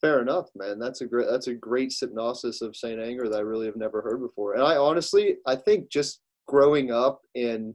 Fair 0.00 0.20
enough, 0.20 0.48
man. 0.56 0.78
That's 0.78 1.00
a 1.00 1.06
great 1.06 1.28
that's 1.30 1.46
a 1.46 1.54
great 1.54 1.92
synopsis 1.92 2.60
of 2.60 2.74
Saint 2.76 3.00
Anger 3.00 3.28
that 3.28 3.36
I 3.36 3.40
really 3.40 3.66
have 3.66 3.76
never 3.76 4.02
heard 4.02 4.20
before. 4.20 4.54
And 4.54 4.62
I 4.62 4.76
honestly, 4.76 5.36
I 5.46 5.54
think 5.54 5.90
just 5.90 6.20
growing 6.48 6.90
up 6.90 7.20
and 7.36 7.74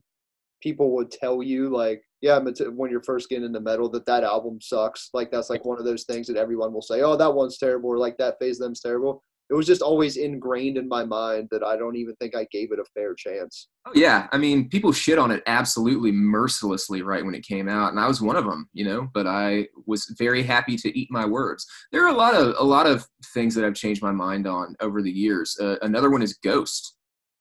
people 0.61 0.91
would 0.95 1.09
tell 1.09 1.41
you 1.41 1.69
like, 1.69 2.01
yeah, 2.21 2.39
when 2.39 2.89
you're 2.89 3.03
first 3.03 3.29
getting 3.29 3.45
into 3.45 3.59
metal, 3.59 3.89
that 3.89 4.05
that 4.07 4.23
album 4.23 4.59
sucks. 4.61 5.09
Like 5.13 5.31
that's 5.31 5.49
like 5.49 5.65
one 5.65 5.77
of 5.77 5.85
those 5.85 6.03
things 6.03 6.27
that 6.27 6.37
everyone 6.37 6.73
will 6.73 6.81
say, 6.81 7.01
oh, 7.01 7.15
that 7.15 7.33
one's 7.33 7.57
terrible, 7.57 7.89
or 7.89 7.97
like 7.97 8.17
that 8.17 8.37
phase 8.39 8.59
of 8.59 8.65
them's 8.65 8.81
terrible. 8.81 9.21
It 9.49 9.53
was 9.53 9.67
just 9.67 9.81
always 9.81 10.17
ingrained 10.17 10.77
in 10.77 10.89
my 10.89 11.05
mind 11.05 11.47
that 11.51 11.63
I 11.63 11.77
don't 11.77 11.95
even 11.95 12.15
think 12.15 12.35
I 12.35 12.45
gave 12.51 12.73
it 12.73 12.79
a 12.79 12.85
fair 12.93 13.13
chance. 13.15 13.69
Oh 13.85 13.93
yeah, 13.95 14.27
I 14.33 14.37
mean, 14.37 14.67
people 14.67 14.91
shit 14.91 15.17
on 15.17 15.31
it 15.31 15.41
absolutely 15.47 16.11
mercilessly 16.11 17.01
right 17.01 17.23
when 17.23 17.35
it 17.35 17.45
came 17.45 17.69
out, 17.69 17.91
and 17.91 17.99
I 17.99 18.07
was 18.07 18.21
one 18.21 18.35
of 18.35 18.43
them, 18.45 18.67
you 18.73 18.83
know. 18.83 19.09
But 19.13 19.27
I 19.27 19.67
was 19.85 20.13
very 20.17 20.43
happy 20.43 20.75
to 20.77 20.99
eat 20.99 21.09
my 21.11 21.25
words. 21.25 21.65
There 21.91 22.03
are 22.03 22.13
a 22.13 22.17
lot 22.17 22.33
of 22.33 22.55
a 22.57 22.63
lot 22.63 22.87
of 22.87 23.05
things 23.33 23.55
that 23.55 23.63
I've 23.63 23.75
changed 23.75 24.01
my 24.01 24.11
mind 24.11 24.47
on 24.47 24.75
over 24.81 25.01
the 25.01 25.11
years. 25.11 25.55
Uh, 25.61 25.75
another 25.81 26.09
one 26.09 26.23
is 26.23 26.33
Ghost. 26.43 26.95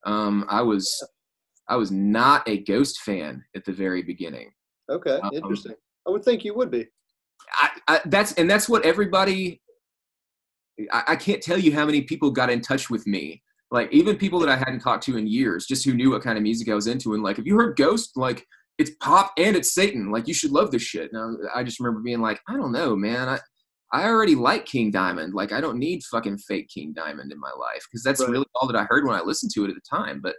Um, 0.05 0.45
I 0.47 0.61
was 0.61 0.87
I 1.67 1.75
was 1.75 1.91
not 1.91 2.47
a 2.47 2.59
Ghost 2.59 3.01
fan 3.01 3.43
at 3.55 3.65
the 3.65 3.73
very 3.73 4.01
beginning. 4.03 4.51
Okay, 4.89 5.19
Um, 5.21 5.31
interesting. 5.33 5.73
I 6.07 6.11
would 6.11 6.23
think 6.23 6.45
you 6.45 6.53
would 6.55 6.71
be. 6.71 6.87
I, 7.51 7.69
I, 7.87 8.01
that's 8.05 8.33
and 8.33 8.49
that's 8.49 8.67
what 8.69 8.85
everybody. 8.85 9.61
I, 10.91 11.03
I 11.09 11.15
can't 11.15 11.41
tell 11.41 11.57
you 11.57 11.73
how 11.73 11.85
many 11.85 12.01
people 12.01 12.31
got 12.31 12.49
in 12.49 12.61
touch 12.61 12.89
with 12.89 13.07
me, 13.07 13.41
like 13.71 13.91
even 13.91 14.15
people 14.17 14.39
that 14.39 14.49
I 14.49 14.55
hadn't 14.57 14.79
talked 14.81 15.03
to 15.05 15.17
in 15.17 15.27
years, 15.27 15.65
just 15.65 15.83
who 15.85 15.93
knew 15.93 16.11
what 16.11 16.21
kind 16.21 16.37
of 16.37 16.43
music 16.43 16.69
I 16.69 16.75
was 16.75 16.87
into, 16.87 17.13
and 17.13 17.23
like, 17.23 17.37
have 17.37 17.47
you 17.47 17.55
heard 17.55 17.75
Ghost? 17.77 18.11
Like, 18.15 18.45
it's 18.77 18.91
pop 19.01 19.33
and 19.37 19.55
it's 19.55 19.73
Satan. 19.73 20.11
Like, 20.11 20.27
you 20.27 20.33
should 20.33 20.51
love 20.51 20.71
this 20.71 20.83
shit. 20.83 21.11
And 21.11 21.39
I, 21.55 21.59
I 21.59 21.63
just 21.63 21.79
remember 21.79 22.01
being 22.01 22.21
like, 22.21 22.39
I 22.47 22.53
don't 22.53 22.71
know, 22.71 22.95
man. 22.95 23.27
I 23.27 23.39
I 23.91 24.03
already 24.05 24.35
like 24.35 24.65
King 24.65 24.91
Diamond. 24.91 25.33
Like, 25.33 25.51
I 25.53 25.61
don't 25.61 25.79
need 25.79 26.03
fucking 26.03 26.39
fake 26.39 26.67
King 26.67 26.93
Diamond 26.93 27.31
in 27.31 27.39
my 27.39 27.51
life 27.57 27.85
because 27.89 28.03
that's 28.03 28.19
Right. 28.21 28.29
really 28.29 28.45
all 28.55 28.67
that 28.67 28.75
I 28.75 28.83
heard 28.83 29.05
when 29.05 29.15
I 29.15 29.21
listened 29.21 29.51
to 29.53 29.63
it 29.65 29.69
at 29.69 29.75
the 29.75 29.81
time. 29.97 30.19
But 30.21 30.35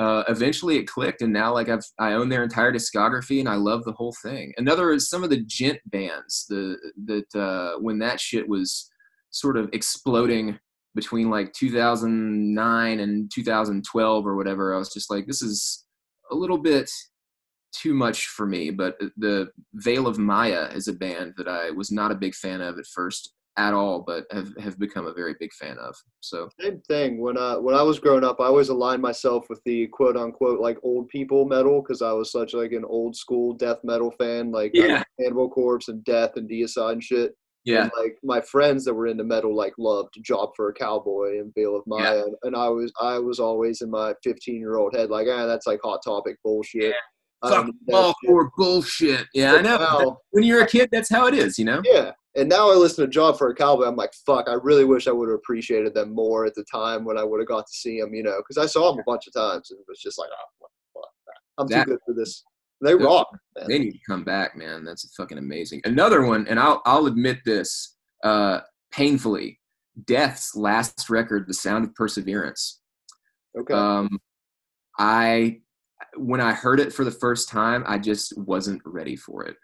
uh, 0.00 0.24
eventually 0.28 0.78
it 0.78 0.86
clicked 0.86 1.20
and 1.20 1.30
now 1.30 1.52
like 1.52 1.68
I've 1.68 1.84
I 1.98 2.14
own 2.14 2.30
their 2.30 2.42
entire 2.42 2.72
discography 2.72 3.38
and 3.38 3.48
I 3.48 3.56
love 3.56 3.84
the 3.84 3.92
whole 3.92 4.14
thing. 4.22 4.54
Another 4.56 4.92
is 4.92 5.10
some 5.10 5.22
of 5.22 5.28
the 5.28 5.42
djent 5.42 5.78
bands 5.84 6.46
the 6.48 6.76
that 7.04 7.38
uh, 7.38 7.78
when 7.80 7.98
that 7.98 8.18
shit 8.18 8.48
was 8.48 8.90
sort 9.28 9.58
of 9.58 9.68
exploding 9.74 10.58
between 10.94 11.28
like 11.28 11.52
2009 11.52 13.00
and 13.00 13.30
2012 13.32 14.26
or 14.26 14.36
whatever 14.36 14.74
I 14.74 14.78
was 14.78 14.92
just 14.92 15.10
like 15.10 15.26
this 15.26 15.42
is 15.42 15.84
a 16.30 16.34
little 16.34 16.58
bit 16.58 16.90
too 17.72 17.92
much 17.92 18.26
for 18.28 18.46
me 18.46 18.70
but 18.70 18.96
the 19.18 19.50
Veil 19.74 20.06
of 20.06 20.18
Maya 20.18 20.70
is 20.74 20.88
a 20.88 20.94
band 20.94 21.34
that 21.36 21.46
I 21.46 21.70
was 21.70 21.92
not 21.92 22.10
a 22.10 22.16
big 22.16 22.34
fan 22.34 22.62
of 22.62 22.78
at 22.78 22.86
first 22.86 23.34
at 23.56 23.74
all 23.74 24.00
but 24.06 24.24
have, 24.30 24.52
have 24.58 24.78
become 24.78 25.06
a 25.06 25.12
very 25.12 25.34
big 25.40 25.52
fan 25.52 25.76
of 25.78 25.94
so 26.20 26.48
Same 26.60 26.80
thing. 26.88 27.20
When 27.20 27.36
I 27.36 27.56
when 27.56 27.74
I 27.74 27.82
was 27.82 27.98
growing 27.98 28.24
up, 28.24 28.40
I 28.40 28.44
always 28.44 28.68
aligned 28.68 29.02
myself 29.02 29.46
with 29.50 29.60
the 29.64 29.88
quote 29.88 30.16
unquote 30.16 30.60
like 30.60 30.78
old 30.82 31.08
people 31.08 31.44
metal 31.46 31.82
because 31.82 32.00
I 32.00 32.12
was 32.12 32.30
such 32.30 32.54
like 32.54 32.72
an 32.72 32.84
old 32.84 33.16
school 33.16 33.54
death 33.54 33.78
metal 33.82 34.12
fan, 34.12 34.52
like 34.52 34.70
Yeah. 34.74 35.02
Cannibal 35.20 35.50
Corpse 35.50 35.88
and 35.88 36.02
Death 36.04 36.36
and 36.36 36.48
Deicide 36.48 36.92
and 36.92 37.02
shit. 37.04 37.34
yeah 37.64 37.82
And, 37.82 37.92
like 37.98 38.16
my 38.22 38.40
friends 38.40 38.84
that 38.84 38.94
were 38.94 39.08
into 39.08 39.24
metal 39.24 39.54
like 39.54 39.74
loved 39.78 40.14
Job 40.22 40.50
for 40.56 40.68
a 40.68 40.72
Cowboy 40.74 41.40
and 41.40 41.52
Veil 41.54 41.76
of 41.76 41.82
Maya, 41.86 42.22
and, 42.24 42.34
and 42.44 42.54
I 42.56 42.68
was 42.68 42.92
I 43.00 43.18
was 43.18 43.40
always 43.40 43.82
in 43.82 43.90
my 43.90 44.14
15 44.22 44.56
year 44.60 44.76
old 44.76 44.94
head 44.94 45.10
like 45.10 45.26
ah 45.28 45.46
that's 45.46 45.66
like 45.66 45.80
hot 45.82 46.00
topic 46.04 46.36
bullshit. 46.44 46.82
Don't 46.82 46.94
fuck 47.48 47.66
that 47.86 47.94
all 47.94 48.14
shit." 48.24 48.46
bullshit 48.56 49.26
yeah 49.34 49.54
I 49.54 49.62
know 49.62 49.78
now- 49.78 50.18
when 50.30 50.44
you're 50.44 50.62
a 50.62 50.66
kid 50.66 50.88
that's 50.92 51.08
how 51.08 51.26
it 51.26 51.34
is 51.34 51.58
you 51.58 51.64
know 51.64 51.80
Yeah. 51.84 52.12
And 52.36 52.48
now 52.48 52.70
I 52.70 52.74
listen 52.76 53.04
to 53.04 53.10
Job 53.10 53.36
for 53.38 53.48
a 53.50 53.54
Cowboy. 53.56 53.86
I'm 53.86 53.96
like, 53.96 54.12
fuck, 54.24 54.48
I 54.48 54.52
really 54.52 54.84
wish 54.84 55.08
I 55.08 55.10
would 55.10 55.28
have 55.28 55.34
appreciated 55.34 55.94
them 55.94 56.14
more 56.14 56.46
at 56.46 56.54
the 56.54 56.62
time 56.72 57.04
when 57.04 57.18
I 57.18 57.24
would 57.24 57.40
have 57.40 57.48
got 57.48 57.66
to 57.66 57.72
see 57.72 58.00
them, 58.00 58.14
you 58.14 58.22
know, 58.22 58.36
because 58.38 58.56
I 58.56 58.66
saw 58.66 58.92
them 58.92 59.00
a 59.00 59.02
bunch 59.02 59.26
of 59.26 59.32
times 59.32 59.72
and 59.72 59.80
it 59.80 59.86
was 59.88 59.98
just 59.98 60.16
like, 60.16 60.28
oh, 60.32 60.68
fuck. 60.94 61.10
I'm 61.58 61.66
That- 61.66 61.86
too 61.86 61.90
good 61.90 61.98
for 62.06 62.14
this. 62.14 62.44
They 62.82 62.94
rock, 62.94 63.26
man. 63.58 63.66
they 63.66 63.80
need 63.80 63.90
to 63.94 63.98
come 64.08 64.22
back, 64.22 64.56
man. 64.56 64.84
That's 64.84 65.12
fucking 65.16 65.38
amazing. 65.38 65.80
Another 65.84 66.24
one, 66.24 66.46
and 66.46 66.60
I'll 66.60 66.80
I'll 66.86 67.06
admit 67.06 67.40
this 67.44 67.96
uh, 68.22 68.60
painfully. 68.92 69.58
Death's 70.06 70.54
last 70.54 71.10
record, 71.10 71.46
"The 71.48 71.52
Sound 71.54 71.84
of 71.84 71.94
Perseverance." 71.96 72.80
Okay. 73.58 73.74
Um, 73.74 74.20
I 74.98 75.60
when 76.16 76.40
I 76.40 76.52
heard 76.52 76.80
it 76.80 76.92
for 76.92 77.04
the 77.04 77.10
first 77.10 77.48
time, 77.48 77.84
I 77.86 77.98
just 77.98 78.36
wasn't 78.38 78.82
ready 78.84 79.16
for 79.16 79.44
it. 79.44 79.56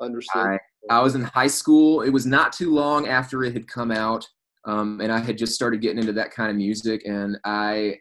Understood. 0.00 0.42
I 0.42 0.58
I 0.90 1.00
was 1.00 1.14
in 1.16 1.22
high 1.22 1.46
school. 1.48 2.02
It 2.02 2.10
was 2.10 2.26
not 2.26 2.52
too 2.52 2.72
long 2.72 3.08
after 3.08 3.42
it 3.44 3.52
had 3.52 3.66
come 3.66 3.90
out, 3.90 4.26
um, 4.66 5.00
and 5.00 5.10
I 5.10 5.18
had 5.18 5.36
just 5.38 5.54
started 5.54 5.80
getting 5.80 5.98
into 5.98 6.12
that 6.12 6.30
kind 6.30 6.50
of 6.50 6.56
music. 6.56 7.02
And 7.06 7.38
I, 7.44 7.96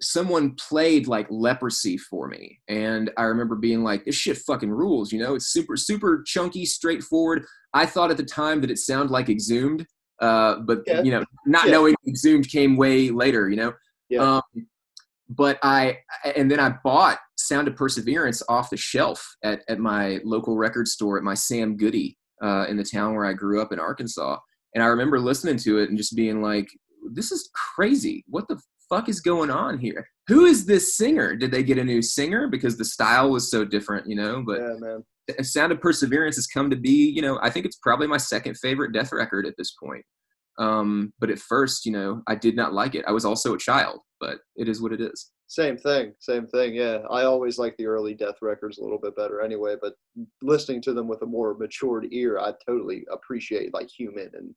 someone 0.00 0.54
played 0.54 1.06
like 1.06 1.26
Leprosy 1.30 1.96
for 1.98 2.28
me, 2.28 2.60
and 2.68 3.10
I 3.18 3.24
remember 3.24 3.56
being 3.56 3.82
like, 3.82 4.04
"This 4.04 4.14
shit 4.16 4.38
fucking 4.38 4.70
rules." 4.70 5.12
You 5.12 5.20
know, 5.20 5.34
it's 5.34 5.48
super 5.52 5.76
super 5.76 6.22
chunky, 6.26 6.64
straightforward. 6.64 7.44
I 7.74 7.86
thought 7.86 8.10
at 8.10 8.16
the 8.16 8.24
time 8.24 8.60
that 8.62 8.70
it 8.70 8.78
sounded 8.78 9.10
like 9.12 9.28
Exhumed, 9.28 9.86
uh, 10.20 10.60
but 10.60 10.82
Yeah. 10.86 11.02
you 11.02 11.10
know, 11.10 11.24
not 11.46 11.66
Yeah. 11.66 11.72
knowing 11.72 11.94
Exhumed 12.08 12.48
came 12.48 12.76
way 12.76 13.10
later. 13.10 13.50
You 13.50 13.56
know, 13.56 13.72
Yeah. 14.08 14.36
um, 14.36 14.42
but 15.36 15.58
I 15.62 15.98
and 16.36 16.50
then 16.50 16.60
I 16.60 16.74
bought 16.82 17.18
Sound 17.36 17.68
of 17.68 17.76
Perseverance 17.76 18.42
off 18.48 18.70
the 18.70 18.76
shelf 18.76 19.24
at, 19.42 19.62
at 19.68 19.78
my 19.78 20.20
local 20.24 20.56
record 20.56 20.88
store 20.88 21.18
at 21.18 21.24
my 21.24 21.34
Sam 21.34 21.76
Goody 21.76 22.18
uh, 22.42 22.66
in 22.68 22.76
the 22.76 22.84
town 22.84 23.14
where 23.14 23.26
I 23.26 23.32
grew 23.32 23.60
up 23.60 23.72
in 23.72 23.78
Arkansas. 23.78 24.38
And 24.74 24.82
I 24.82 24.86
remember 24.86 25.20
listening 25.20 25.56
to 25.58 25.78
it 25.78 25.88
and 25.88 25.98
just 25.98 26.16
being 26.16 26.42
like, 26.42 26.68
"This 27.12 27.32
is 27.32 27.50
crazy! 27.54 28.24
What 28.28 28.48
the 28.48 28.60
fuck 28.88 29.08
is 29.08 29.20
going 29.20 29.50
on 29.50 29.78
here? 29.78 30.08
Who 30.28 30.46
is 30.46 30.66
this 30.66 30.96
singer? 30.96 31.36
Did 31.36 31.50
they 31.50 31.62
get 31.62 31.78
a 31.78 31.84
new 31.84 32.02
singer 32.02 32.48
because 32.48 32.76
the 32.76 32.84
style 32.84 33.30
was 33.30 33.50
so 33.50 33.64
different, 33.64 34.08
you 34.08 34.16
know?" 34.16 34.42
But 34.44 34.60
yeah, 34.60 34.74
man. 34.78 35.04
Sound 35.40 35.72
of 35.72 35.80
Perseverance 35.80 36.36
has 36.36 36.46
come 36.46 36.68
to 36.68 36.76
be, 36.76 37.10
you 37.10 37.22
know, 37.22 37.38
I 37.42 37.48
think 37.48 37.64
it's 37.64 37.78
probably 37.78 38.06
my 38.06 38.18
second 38.18 38.58
favorite 38.58 38.92
death 38.92 39.10
record 39.10 39.46
at 39.46 39.54
this 39.56 39.70
point. 39.70 40.04
Um, 40.58 41.12
but 41.18 41.30
at 41.30 41.38
first, 41.38 41.86
you 41.86 41.92
know, 41.92 42.22
I 42.26 42.34
did 42.34 42.56
not 42.56 42.72
like 42.72 42.94
it. 42.94 43.04
I 43.08 43.12
was 43.12 43.24
also 43.24 43.54
a 43.54 43.58
child, 43.58 44.00
but 44.24 44.38
it 44.56 44.68
is 44.68 44.80
what 44.80 44.92
it 44.92 45.02
is. 45.02 45.32
Same 45.48 45.76
thing. 45.76 46.14
Same 46.18 46.46
thing. 46.46 46.74
Yeah. 46.74 47.00
I 47.10 47.24
always 47.24 47.58
like 47.58 47.76
the 47.76 47.86
early 47.86 48.14
death 48.14 48.36
records 48.40 48.78
a 48.78 48.82
little 48.82 48.98
bit 48.98 49.14
better 49.14 49.42
anyway, 49.42 49.76
but 49.80 49.94
listening 50.40 50.80
to 50.82 50.94
them 50.94 51.06
with 51.06 51.20
a 51.22 51.26
more 51.26 51.54
matured 51.54 52.06
ear, 52.10 52.38
I 52.38 52.54
totally 52.66 53.04
appreciate 53.12 53.74
like 53.74 53.88
Human 53.90 54.30
and 54.32 54.54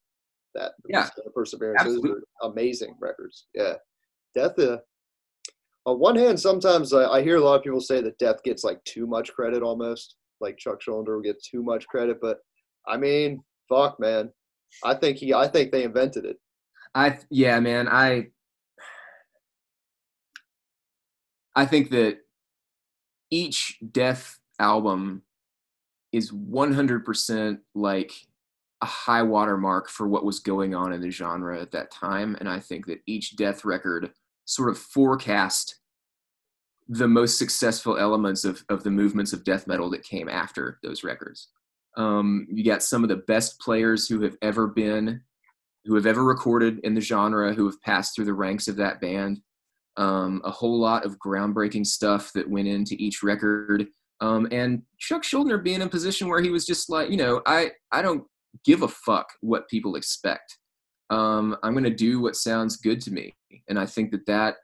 that. 0.55 0.71
Yeah. 0.87 1.09
Perseverance. 1.35 1.83
Those 1.83 2.05
are 2.05 2.49
amazing 2.49 2.95
records. 2.99 3.47
Yeah. 3.53 3.73
Death, 4.33 4.57
uh, 4.57 4.77
on 5.85 5.99
one 5.99 6.15
hand, 6.15 6.39
sometimes 6.39 6.93
I, 6.93 7.05
I 7.05 7.21
hear 7.21 7.35
a 7.35 7.41
lot 7.41 7.55
of 7.55 7.63
people 7.63 7.81
say 7.81 8.01
that 8.01 8.17
Death 8.17 8.41
gets 8.43 8.63
like 8.63 8.81
too 8.85 9.05
much 9.05 9.33
credit 9.33 9.63
almost, 9.63 10.15
like 10.39 10.57
Chuck 10.57 10.79
Schuldiner 10.81 11.15
will 11.15 11.21
get 11.21 11.43
too 11.43 11.61
much 11.61 11.85
credit. 11.87 12.19
But 12.21 12.39
I 12.87 12.95
mean, 12.95 13.43
fuck, 13.67 13.99
man, 13.99 14.31
I 14.85 14.93
think 14.93 15.17
he, 15.17 15.33
I 15.33 15.47
think 15.47 15.71
they 15.71 15.83
invented 15.83 16.23
it. 16.23 16.37
I 16.95 17.19
yeah, 17.29 17.59
man. 17.59 17.87
I 17.89 18.27
I 21.57 21.65
think 21.65 21.89
that 21.89 22.19
each 23.31 23.79
Death 23.91 24.39
album 24.59 25.23
is 26.13 26.31
100% 26.31 27.57
like 27.73 28.11
a 28.81 28.85
high 28.85 29.23
watermark 29.23 29.89
for 29.89 30.07
what 30.07 30.23
was 30.23 30.39
going 30.39 30.75
on 30.75 30.93
in 30.93 31.01
the 31.01 31.09
genre 31.09 31.59
at 31.59 31.71
that 31.71 31.89
time. 31.89 32.37
And 32.39 32.47
I 32.47 32.59
think 32.59 32.85
that 32.85 33.01
each 33.07 33.35
Death 33.35 33.65
record 33.65 34.11
sort 34.45 34.69
of 34.69 34.77
forecast 34.77 35.79
the 36.87 37.07
most 37.07 37.39
successful 37.39 37.97
elements 37.97 38.45
of, 38.45 38.63
of 38.69 38.83
the 38.83 38.91
movements 38.91 39.33
of 39.33 39.43
death 39.43 39.65
metal 39.65 39.89
that 39.89 40.03
came 40.03 40.29
after 40.29 40.79
those 40.83 41.03
records. 41.03 41.49
Um, 41.97 42.47
you 42.51 42.63
got 42.63 42.83
some 42.83 43.01
of 43.01 43.09
the 43.09 43.23
best 43.27 43.59
players 43.59 44.07
who 44.07 44.21
have 44.21 44.37
ever 44.43 44.67
been, 44.67 45.21
who 45.85 45.95
have 45.95 46.05
ever 46.05 46.23
recorded 46.23 46.79
in 46.83 46.93
the 46.93 47.01
genre, 47.01 47.51
who 47.51 47.65
have 47.65 47.81
passed 47.81 48.15
through 48.15 48.25
the 48.25 48.33
ranks 48.33 48.67
of 48.67 48.75
that 48.77 49.01
band. 49.01 49.41
Um, 49.97 50.41
a 50.45 50.51
whole 50.51 50.79
lot 50.79 51.05
of 51.05 51.17
groundbreaking 51.17 51.85
stuff 51.85 52.31
that 52.33 52.49
went 52.49 52.67
into 52.67 52.95
each 52.99 53.23
record. 53.23 53.87
Um, 54.21 54.47
and 54.51 54.83
Chuck 54.99 55.23
Schuldiner 55.23 55.63
being 55.63 55.77
in 55.77 55.87
a 55.87 55.89
position 55.89 56.27
where 56.27 56.41
he 56.41 56.49
was 56.49 56.65
just 56.65 56.89
like, 56.89 57.09
you 57.09 57.17
know, 57.17 57.41
I, 57.45 57.71
I 57.91 58.01
don't 58.01 58.23
give 58.63 58.83
a 58.83 58.87
fuck 58.87 59.27
what 59.41 59.67
people 59.69 59.95
expect. 59.95 60.57
Um, 61.09 61.55
I'm 61.63 61.73
going 61.73 61.83
to 61.83 61.89
do 61.89 62.19
what 62.19 62.35
sounds 62.35 62.77
good 62.77 63.01
to 63.01 63.11
me. 63.11 63.35
And 63.69 63.79
I 63.79 63.85
think 63.85 64.11
that 64.11 64.25
that 64.27 64.55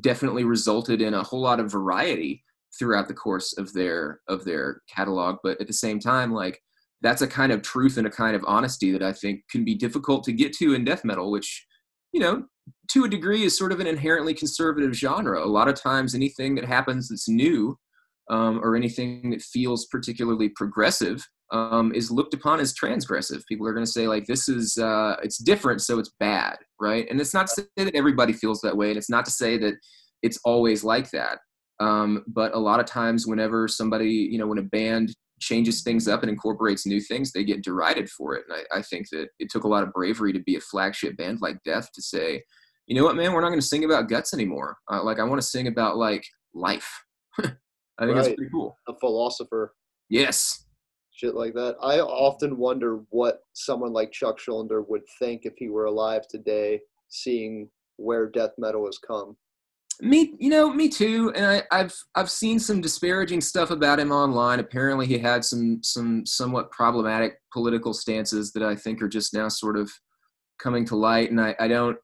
definitely 0.00 0.44
resulted 0.44 1.00
in 1.00 1.14
a 1.14 1.22
whole 1.22 1.40
lot 1.40 1.60
of 1.60 1.70
variety 1.70 2.44
throughout 2.78 3.08
the 3.08 3.14
course 3.14 3.56
of 3.56 3.72
their 3.72 4.20
of 4.28 4.44
their 4.44 4.82
catalog 4.88 5.36
but 5.42 5.60
at 5.60 5.66
the 5.66 5.72
same 5.72 6.00
time 6.00 6.32
like 6.32 6.60
that's 7.02 7.22
a 7.22 7.26
kind 7.26 7.52
of 7.52 7.62
truth 7.62 7.96
and 7.96 8.06
a 8.06 8.10
kind 8.10 8.34
of 8.34 8.44
honesty 8.46 8.90
that 8.90 9.02
i 9.02 9.12
think 9.12 9.42
can 9.48 9.64
be 9.64 9.74
difficult 9.74 10.24
to 10.24 10.32
get 10.32 10.52
to 10.52 10.74
in 10.74 10.84
death 10.84 11.04
metal 11.04 11.30
which 11.30 11.66
you 12.12 12.20
know 12.20 12.44
to 12.90 13.04
a 13.04 13.08
degree 13.08 13.44
is 13.44 13.56
sort 13.56 13.72
of 13.72 13.80
an 13.80 13.86
inherently 13.86 14.34
conservative 14.34 14.94
genre 14.94 15.44
a 15.44 15.46
lot 15.46 15.68
of 15.68 15.80
times 15.80 16.14
anything 16.14 16.54
that 16.54 16.64
happens 16.64 17.08
that's 17.08 17.28
new 17.28 17.76
um, 18.30 18.60
or 18.62 18.76
anything 18.76 19.30
that 19.30 19.42
feels 19.42 19.86
particularly 19.86 20.48
progressive 20.48 21.26
um, 21.52 21.92
is 21.94 22.10
looked 22.10 22.34
upon 22.34 22.60
as 22.60 22.74
transgressive. 22.74 23.42
People 23.48 23.66
are 23.66 23.72
going 23.72 23.84
to 23.84 23.90
say 23.90 24.08
like 24.08 24.26
this 24.26 24.48
is 24.48 24.76
uh, 24.78 25.16
it's 25.22 25.38
different, 25.38 25.82
so 25.82 25.98
it's 25.98 26.12
bad, 26.18 26.56
right? 26.80 27.06
And 27.08 27.20
it's 27.20 27.34
not 27.34 27.46
to 27.48 27.62
say 27.62 27.84
that 27.84 27.94
everybody 27.94 28.32
feels 28.32 28.60
that 28.62 28.76
way, 28.76 28.88
and 28.88 28.96
it's 28.96 29.10
not 29.10 29.24
to 29.26 29.30
say 29.30 29.58
that 29.58 29.74
it's 30.22 30.38
always 30.44 30.84
like 30.84 31.10
that. 31.10 31.38
Um, 31.80 32.24
but 32.26 32.54
a 32.54 32.58
lot 32.58 32.80
of 32.80 32.86
times, 32.86 33.26
whenever 33.26 33.68
somebody, 33.68 34.10
you 34.10 34.38
know, 34.38 34.46
when 34.46 34.58
a 34.58 34.62
band 34.62 35.14
changes 35.40 35.82
things 35.82 36.08
up 36.08 36.22
and 36.22 36.30
incorporates 36.30 36.86
new 36.86 37.00
things, 37.00 37.30
they 37.30 37.44
get 37.44 37.62
derided 37.62 38.08
for 38.08 38.34
it. 38.34 38.44
And 38.48 38.58
I, 38.72 38.78
I 38.78 38.82
think 38.82 39.08
that 39.10 39.28
it 39.38 39.50
took 39.50 39.64
a 39.64 39.68
lot 39.68 39.82
of 39.82 39.92
bravery 39.92 40.32
to 40.32 40.40
be 40.40 40.56
a 40.56 40.60
flagship 40.60 41.16
band 41.16 41.40
like 41.40 41.62
Death 41.64 41.90
to 41.92 42.02
say, 42.02 42.42
you 42.86 42.94
know 42.94 43.04
what, 43.04 43.16
man, 43.16 43.32
we're 43.32 43.40
not 43.40 43.48
going 43.48 43.60
to 43.60 43.66
sing 43.66 43.84
about 43.84 44.08
guts 44.08 44.34
anymore. 44.34 44.76
Uh, 44.90 45.02
like 45.02 45.18
I 45.18 45.24
want 45.24 45.40
to 45.40 45.46
sing 45.46 45.66
about 45.66 45.96
like 45.96 46.26
life. 46.54 47.04
I 47.38 47.42
think 47.42 47.58
right. 48.00 48.14
that's 48.14 48.28
pretty 48.28 48.50
cool. 48.50 48.76
A 48.88 48.94
philosopher. 48.94 49.74
Yes. 50.08 50.66
Shit 51.12 51.34
like 51.34 51.54
that. 51.54 51.76
I 51.80 52.00
often 52.00 52.56
wonder 52.58 53.00
what 53.10 53.40
someone 53.52 53.92
like 53.92 54.12
Chuck 54.12 54.38
Schuldiner 54.38 54.86
would 54.88 55.02
think 55.18 55.42
if 55.44 55.54
he 55.56 55.68
were 55.68 55.84
alive 55.84 56.26
today, 56.28 56.80
seeing 57.08 57.68
where 57.96 58.28
death 58.28 58.50
metal 58.58 58.84
has 58.86 58.98
come. 58.98 59.36
Me, 60.00 60.34
you 60.40 60.50
know, 60.50 60.74
me 60.74 60.88
too. 60.88 61.32
And 61.36 61.46
I, 61.46 61.62
I've 61.70 61.94
I've 62.16 62.30
seen 62.30 62.58
some 62.58 62.80
disparaging 62.80 63.40
stuff 63.40 63.70
about 63.70 64.00
him 64.00 64.10
online. 64.10 64.58
Apparently, 64.58 65.06
he 65.06 65.18
had 65.18 65.44
some 65.44 65.78
some 65.84 66.26
somewhat 66.26 66.72
problematic 66.72 67.34
political 67.52 67.94
stances 67.94 68.52
that 68.54 68.64
I 68.64 68.74
think 68.74 69.00
are 69.00 69.08
just 69.08 69.32
now 69.32 69.46
sort 69.46 69.76
of 69.76 69.92
coming 70.58 70.84
to 70.86 70.96
light. 70.96 71.30
And 71.30 71.40
I, 71.40 71.54
I 71.60 71.68
don't, 71.68 71.96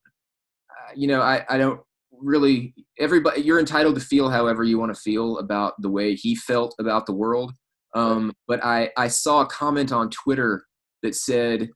you 0.95 1.07
know, 1.07 1.21
I, 1.21 1.45
I 1.49 1.57
don't 1.57 1.81
really 2.21 2.73
everybody 2.99 3.41
you're 3.41 3.59
entitled 3.59 3.95
to 3.95 4.01
feel 4.01 4.29
however 4.29 4.63
you 4.63 4.77
want 4.77 4.93
to 4.93 5.01
feel 5.01 5.37
about 5.39 5.73
the 5.81 5.89
way 5.89 6.15
he 6.15 6.35
felt 6.35 6.75
about 6.79 7.05
the 7.05 7.13
world. 7.13 7.53
Um, 7.93 8.31
but 8.47 8.63
I, 8.63 8.89
I 8.97 9.07
saw 9.07 9.41
a 9.41 9.47
comment 9.47 9.91
on 9.91 10.09
twitter 10.09 10.65
that 11.03 11.15
said 11.15 11.69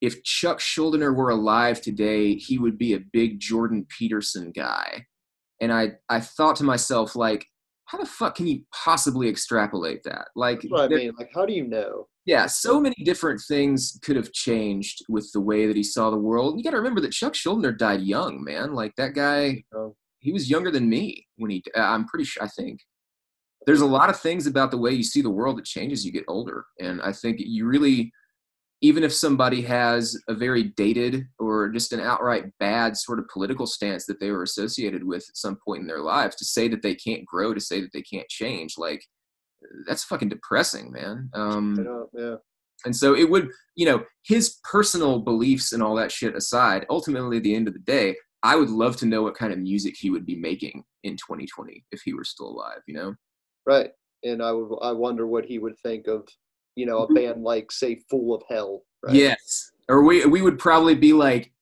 if 0.00 0.22
chuck 0.22 0.60
schuldiner 0.60 1.14
were 1.14 1.30
alive 1.30 1.80
today 1.80 2.34
he 2.34 2.58
would 2.58 2.78
be 2.78 2.94
a 2.94 3.00
big 3.12 3.40
jordan 3.40 3.86
peterson 3.96 4.52
guy. 4.52 5.04
And 5.60 5.72
i 5.72 5.92
i 6.08 6.20
thought 6.20 6.56
to 6.56 6.64
myself 6.64 7.16
like 7.16 7.46
how 7.86 7.98
the 7.98 8.06
fuck 8.06 8.34
can 8.34 8.46
you 8.46 8.62
possibly 8.72 9.28
extrapolate 9.28 10.02
that? 10.04 10.28
Like 10.36 10.62
i 10.76 10.88
mean 10.88 11.12
like 11.18 11.30
how 11.34 11.44
do 11.46 11.54
you 11.54 11.66
know 11.66 12.06
yeah 12.28 12.44
so 12.44 12.78
many 12.78 12.94
different 13.04 13.40
things 13.48 13.98
could 14.02 14.14
have 14.14 14.30
changed 14.32 15.02
with 15.08 15.32
the 15.32 15.40
way 15.40 15.66
that 15.66 15.76
he 15.76 15.82
saw 15.82 16.10
the 16.10 16.18
world. 16.18 16.58
You 16.58 16.62
got 16.62 16.72
to 16.72 16.76
remember 16.76 17.00
that 17.00 17.12
chuck 17.12 17.32
schuldiner 17.32 17.76
died 17.76 18.02
young 18.02 18.44
man. 18.44 18.74
Like 18.74 18.94
that 18.96 19.14
guy 19.14 19.64
he 20.20 20.32
was 20.32 20.50
younger 20.50 20.70
than 20.70 20.88
me 20.88 21.26
when 21.36 21.50
he 21.50 21.62
uh, 21.76 21.80
i'm 21.80 22.06
pretty 22.06 22.24
sure 22.24 22.44
i 22.44 22.48
think. 22.48 22.80
There's 23.66 23.80
a 23.80 23.86
lot 23.86 24.08
of 24.08 24.18
things 24.18 24.46
about 24.46 24.70
the 24.70 24.78
way 24.78 24.92
you 24.92 25.02
see 25.02 25.20
the 25.20 25.30
world 25.30 25.58
that 25.58 25.64
changes 25.64 26.04
you 26.04 26.12
get 26.12 26.24
older 26.28 26.64
and 26.78 27.00
i 27.02 27.12
think 27.12 27.38
you 27.40 27.66
really 27.66 28.12
even 28.80 29.02
if 29.02 29.12
somebody 29.12 29.60
has 29.62 30.16
a 30.28 30.34
very 30.34 30.64
dated 30.76 31.26
or 31.38 31.68
just 31.68 31.92
an 31.92 32.00
outright 32.00 32.44
bad 32.60 32.96
sort 32.96 33.18
of 33.18 33.26
political 33.28 33.66
stance 33.66 34.06
that 34.06 34.20
they 34.20 34.30
were 34.30 34.44
associated 34.44 35.02
with 35.02 35.24
at 35.28 35.36
some 35.36 35.58
point 35.66 35.80
in 35.80 35.88
their 35.88 36.00
lives 36.00 36.36
to 36.36 36.44
say 36.44 36.68
that 36.68 36.82
they 36.82 36.94
can't 36.94 37.26
grow 37.26 37.52
to 37.52 37.60
say 37.60 37.80
that 37.80 37.92
they 37.92 38.02
can't 38.02 38.28
change 38.28 38.74
like 38.78 39.02
that's 39.86 40.04
fucking 40.04 40.28
depressing 40.28 40.92
man 40.92 41.28
um 41.34 41.76
yeah 42.14 42.36
and 42.84 42.94
so 42.94 43.14
it 43.14 43.28
would 43.28 43.50
you 43.74 43.84
know 43.84 44.04
his 44.24 44.58
personal 44.70 45.18
beliefs 45.18 45.72
and 45.72 45.82
all 45.82 45.94
that 45.94 46.12
shit 46.12 46.36
aside 46.36 46.86
ultimately 46.90 47.38
at 47.38 47.42
the 47.42 47.54
end 47.54 47.66
of 47.66 47.74
the 47.74 47.80
day 47.80 48.14
I 48.42 48.56
would 48.56 48.70
love 48.70 48.96
to 48.98 49.06
know 49.06 49.22
what 49.22 49.36
kind 49.36 49.52
of 49.52 49.58
music 49.58 49.96
he 49.98 50.10
would 50.10 50.24
be 50.24 50.36
making 50.36 50.84
in 51.02 51.14
2020 51.16 51.84
if 51.90 52.02
he 52.04 52.14
were 52.14 52.24
still 52.24 52.48
alive, 52.48 52.80
you 52.86 52.94
know? 52.94 53.14
Right. 53.66 53.90
And 54.24 54.42
I 54.42 54.52
would 54.52 54.78
I 54.82 54.92
wonder 54.92 55.26
what 55.26 55.44
he 55.44 55.58
would 55.58 55.78
think 55.78 56.06
of, 56.06 56.26
you 56.76 56.86
know, 56.86 56.98
a 56.98 57.06
mm-hmm. 57.06 57.14
band 57.14 57.42
like 57.42 57.72
say 57.72 58.00
Full 58.10 58.34
of 58.34 58.42
Hell. 58.48 58.82
Right? 59.04 59.14
Yes. 59.14 59.70
Or 59.88 60.02
we 60.02 60.24
we 60.26 60.42
would 60.42 60.58
probably 60.58 60.94
be 60.94 61.12
like 61.12 61.52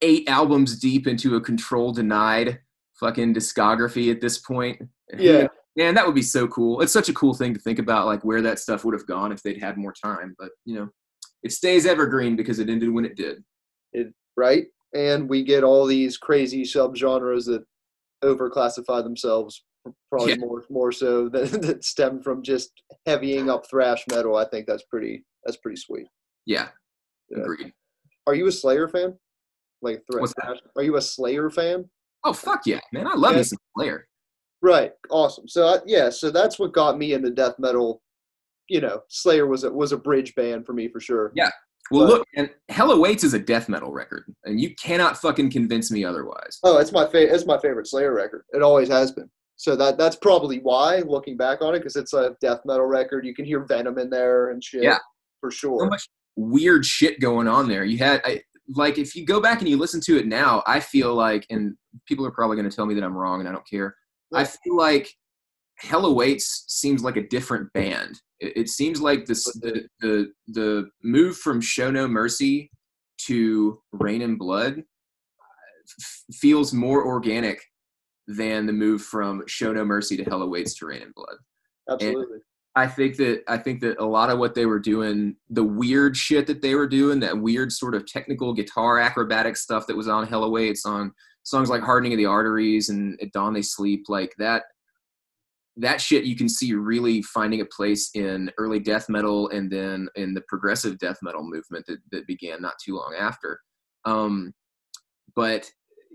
eight 0.00 0.28
albums 0.28 0.78
deep 0.78 1.06
into 1.06 1.36
a 1.36 1.40
control 1.40 1.92
denied 1.92 2.60
fucking 2.94 3.34
discography 3.34 4.10
at 4.10 4.20
this 4.20 4.38
point. 4.38 4.82
Yeah. 5.16 5.48
Man, 5.76 5.94
that 5.94 6.04
would 6.04 6.14
be 6.14 6.22
so 6.22 6.46
cool. 6.48 6.82
It's 6.82 6.92
such 6.92 7.08
a 7.08 7.14
cool 7.14 7.32
thing 7.32 7.54
to 7.54 7.60
think 7.60 7.78
about, 7.78 8.06
like 8.06 8.24
where 8.24 8.42
that 8.42 8.58
stuff 8.58 8.84
would 8.84 8.94
have 8.94 9.06
gone 9.06 9.32
if 9.32 9.42
they'd 9.42 9.62
had 9.62 9.78
more 9.78 9.94
time. 9.94 10.34
But 10.38 10.50
you 10.64 10.74
know, 10.74 10.88
it 11.42 11.52
stays 11.52 11.86
evergreen 11.86 12.36
because 12.36 12.58
it 12.58 12.68
ended 12.68 12.90
when 12.90 13.04
it 13.06 13.16
did. 13.16 13.42
It 13.92 14.12
right 14.36 14.66
and 14.94 15.28
we 15.28 15.42
get 15.42 15.64
all 15.64 15.86
these 15.86 16.16
crazy 16.18 16.62
subgenres 16.62 17.46
that 17.46 17.64
overclassify 18.22 19.02
themselves 19.02 19.64
probably 20.10 20.32
yeah. 20.32 20.38
more 20.38 20.64
more 20.70 20.92
so 20.92 21.28
than 21.32 21.60
that 21.60 21.84
stem 21.84 22.22
from 22.22 22.42
just 22.42 22.70
heavying 23.06 23.50
up 23.50 23.68
thrash 23.68 24.04
metal. 24.10 24.36
I 24.36 24.44
think 24.44 24.66
that's 24.66 24.84
pretty 24.84 25.24
that's 25.44 25.56
pretty 25.56 25.80
sweet. 25.80 26.06
Yeah, 26.46 26.68
yeah. 27.30 27.42
agreed. 27.42 27.72
Are 28.26 28.34
you 28.34 28.46
a 28.46 28.52
Slayer 28.52 28.88
fan? 28.88 29.16
Like 29.80 30.02
thrash? 30.10 30.58
Are 30.76 30.82
you 30.82 30.96
a 30.96 31.02
Slayer 31.02 31.50
fan? 31.50 31.88
Oh 32.24 32.32
fuck 32.32 32.62
yeah, 32.66 32.80
man! 32.92 33.06
I 33.06 33.14
love 33.14 33.36
yeah. 33.36 33.42
Slayer. 33.76 34.06
Right, 34.62 34.92
awesome. 35.10 35.48
So 35.48 35.66
uh, 35.66 35.80
yeah, 35.86 36.08
so 36.08 36.30
that's 36.30 36.58
what 36.58 36.72
got 36.72 36.96
me 36.96 37.14
into 37.14 37.30
death 37.30 37.58
metal. 37.58 38.00
You 38.68 38.80
know, 38.80 39.02
Slayer 39.08 39.46
was 39.46 39.64
a 39.64 39.72
was 39.72 39.92
a 39.92 39.96
bridge 39.96 40.34
band 40.36 40.64
for 40.64 40.72
me 40.72 40.88
for 40.88 41.00
sure. 41.00 41.32
Yeah, 41.34 41.50
well, 41.90 42.06
but, 42.06 42.18
look, 42.18 42.26
and 42.36 42.48
Hell 42.68 42.92
Awaits 42.92 43.24
is 43.24 43.34
a 43.34 43.38
death 43.38 43.68
metal 43.68 43.92
record, 43.92 44.24
and 44.44 44.60
you 44.60 44.74
cannot 44.76 45.18
fucking 45.18 45.50
convince 45.50 45.90
me 45.90 46.04
otherwise. 46.04 46.58
Oh, 46.62 46.78
it's 46.78 46.92
my 46.92 47.04
favorite. 47.04 47.34
It's 47.34 47.44
my 47.44 47.58
favorite 47.58 47.86
Slayer 47.86 48.14
record. 48.14 48.44
It 48.52 48.62
always 48.62 48.88
has 48.88 49.10
been. 49.10 49.28
So 49.56 49.76
that 49.76 49.98
that's 49.98 50.16
probably 50.16 50.58
why, 50.60 51.00
looking 51.00 51.36
back 51.36 51.60
on 51.60 51.74
it, 51.74 51.80
because 51.80 51.96
it's 51.96 52.14
a 52.14 52.36
death 52.40 52.60
metal 52.64 52.86
record. 52.86 53.26
You 53.26 53.34
can 53.34 53.44
hear 53.44 53.64
Venom 53.64 53.98
in 53.98 54.10
there 54.10 54.50
and 54.50 54.62
shit. 54.62 54.84
Yeah, 54.84 54.98
for 55.40 55.50
sure. 55.50 55.80
So 55.80 55.86
much 55.86 56.08
weird 56.36 56.86
shit 56.86 57.20
going 57.20 57.48
on 57.48 57.68
there. 57.68 57.84
You 57.84 57.98
had 57.98 58.22
I, 58.24 58.42
like 58.74 58.96
if 58.96 59.14
you 59.14 59.26
go 59.26 59.40
back 59.40 59.60
and 59.60 59.68
you 59.68 59.76
listen 59.76 60.00
to 60.02 60.16
it 60.16 60.26
now, 60.26 60.62
I 60.66 60.80
feel 60.80 61.14
like, 61.14 61.46
and 61.50 61.76
people 62.06 62.24
are 62.24 62.30
probably 62.30 62.56
going 62.56 62.70
to 62.70 62.74
tell 62.74 62.86
me 62.86 62.94
that 62.94 63.04
I'm 63.04 63.16
wrong, 63.16 63.40
and 63.40 63.48
I 63.48 63.52
don't 63.52 63.68
care. 63.68 63.96
I 64.34 64.44
feel 64.44 64.76
like 64.76 65.14
Hell 65.78 66.06
Awaits 66.06 66.64
seems 66.68 67.02
like 67.02 67.16
a 67.16 67.28
different 67.28 67.72
band 67.72 68.20
it, 68.42 68.52
it 68.56 68.68
seems 68.68 69.00
like 69.00 69.24
this 69.24 69.44
the, 69.44 69.86
the 70.00 70.32
the 70.48 70.90
move 71.02 71.38
from 71.38 71.60
Show 71.60 71.90
No 71.90 72.06
Mercy 72.06 72.70
to 73.26 73.80
Reign 73.92 74.20
in 74.20 74.36
Blood 74.36 74.78
uh, 74.78 75.82
f- 76.00 76.24
feels 76.34 76.74
more 76.74 77.06
organic 77.06 77.60
than 78.26 78.66
the 78.66 78.72
move 78.72 79.02
from 79.02 79.42
Show 79.46 79.72
No 79.72 79.84
Mercy 79.84 80.16
to 80.16 80.24
Hell 80.24 80.42
Awaits 80.42 80.74
to 80.78 80.86
Reign 80.86 81.02
in 81.02 81.12
Blood. 81.14 81.36
Absolutely. 81.88 82.34
And 82.34 82.42
I 82.74 82.86
think 82.86 83.16
that 83.16 83.42
I 83.48 83.58
think 83.58 83.80
that 83.80 83.98
a 83.98 84.04
lot 84.04 84.30
of 84.30 84.38
what 84.38 84.54
they 84.54 84.66
were 84.66 84.80
doing, 84.80 85.36
the 85.50 85.64
weird 85.64 86.16
shit 86.16 86.46
that 86.48 86.62
they 86.62 86.74
were 86.74 86.88
doing, 86.88 87.20
that 87.20 87.38
weird 87.38 87.72
sort 87.72 87.94
of 87.94 88.06
technical 88.06 88.52
guitar 88.52 88.98
acrobatic 88.98 89.56
stuff 89.56 89.86
that 89.86 89.96
was 89.96 90.08
on 90.08 90.26
Hell 90.26 90.44
Awaits 90.44 90.84
on 90.84 91.12
songs 91.42 91.68
like 91.68 91.82
hardening 91.82 92.12
of 92.12 92.18
the 92.18 92.26
arteries 92.26 92.88
and 92.88 93.18
at 93.20 93.32
dawn 93.32 93.52
they 93.52 93.62
sleep 93.62 94.04
like 94.08 94.32
that 94.38 94.62
that 95.76 96.00
shit 96.00 96.24
you 96.24 96.36
can 96.36 96.48
see 96.48 96.74
really 96.74 97.22
finding 97.22 97.60
a 97.60 97.66
place 97.66 98.10
in 98.14 98.50
early 98.58 98.78
death 98.78 99.08
metal 99.08 99.48
and 99.48 99.70
then 99.70 100.08
in 100.16 100.34
the 100.34 100.42
progressive 100.42 100.98
death 100.98 101.16
metal 101.22 101.42
movement 101.42 101.84
that, 101.86 101.98
that 102.10 102.26
began 102.26 102.60
not 102.60 102.74
too 102.84 102.96
long 102.96 103.14
after. 103.18 103.58
Um, 104.04 104.52
but 105.34 105.70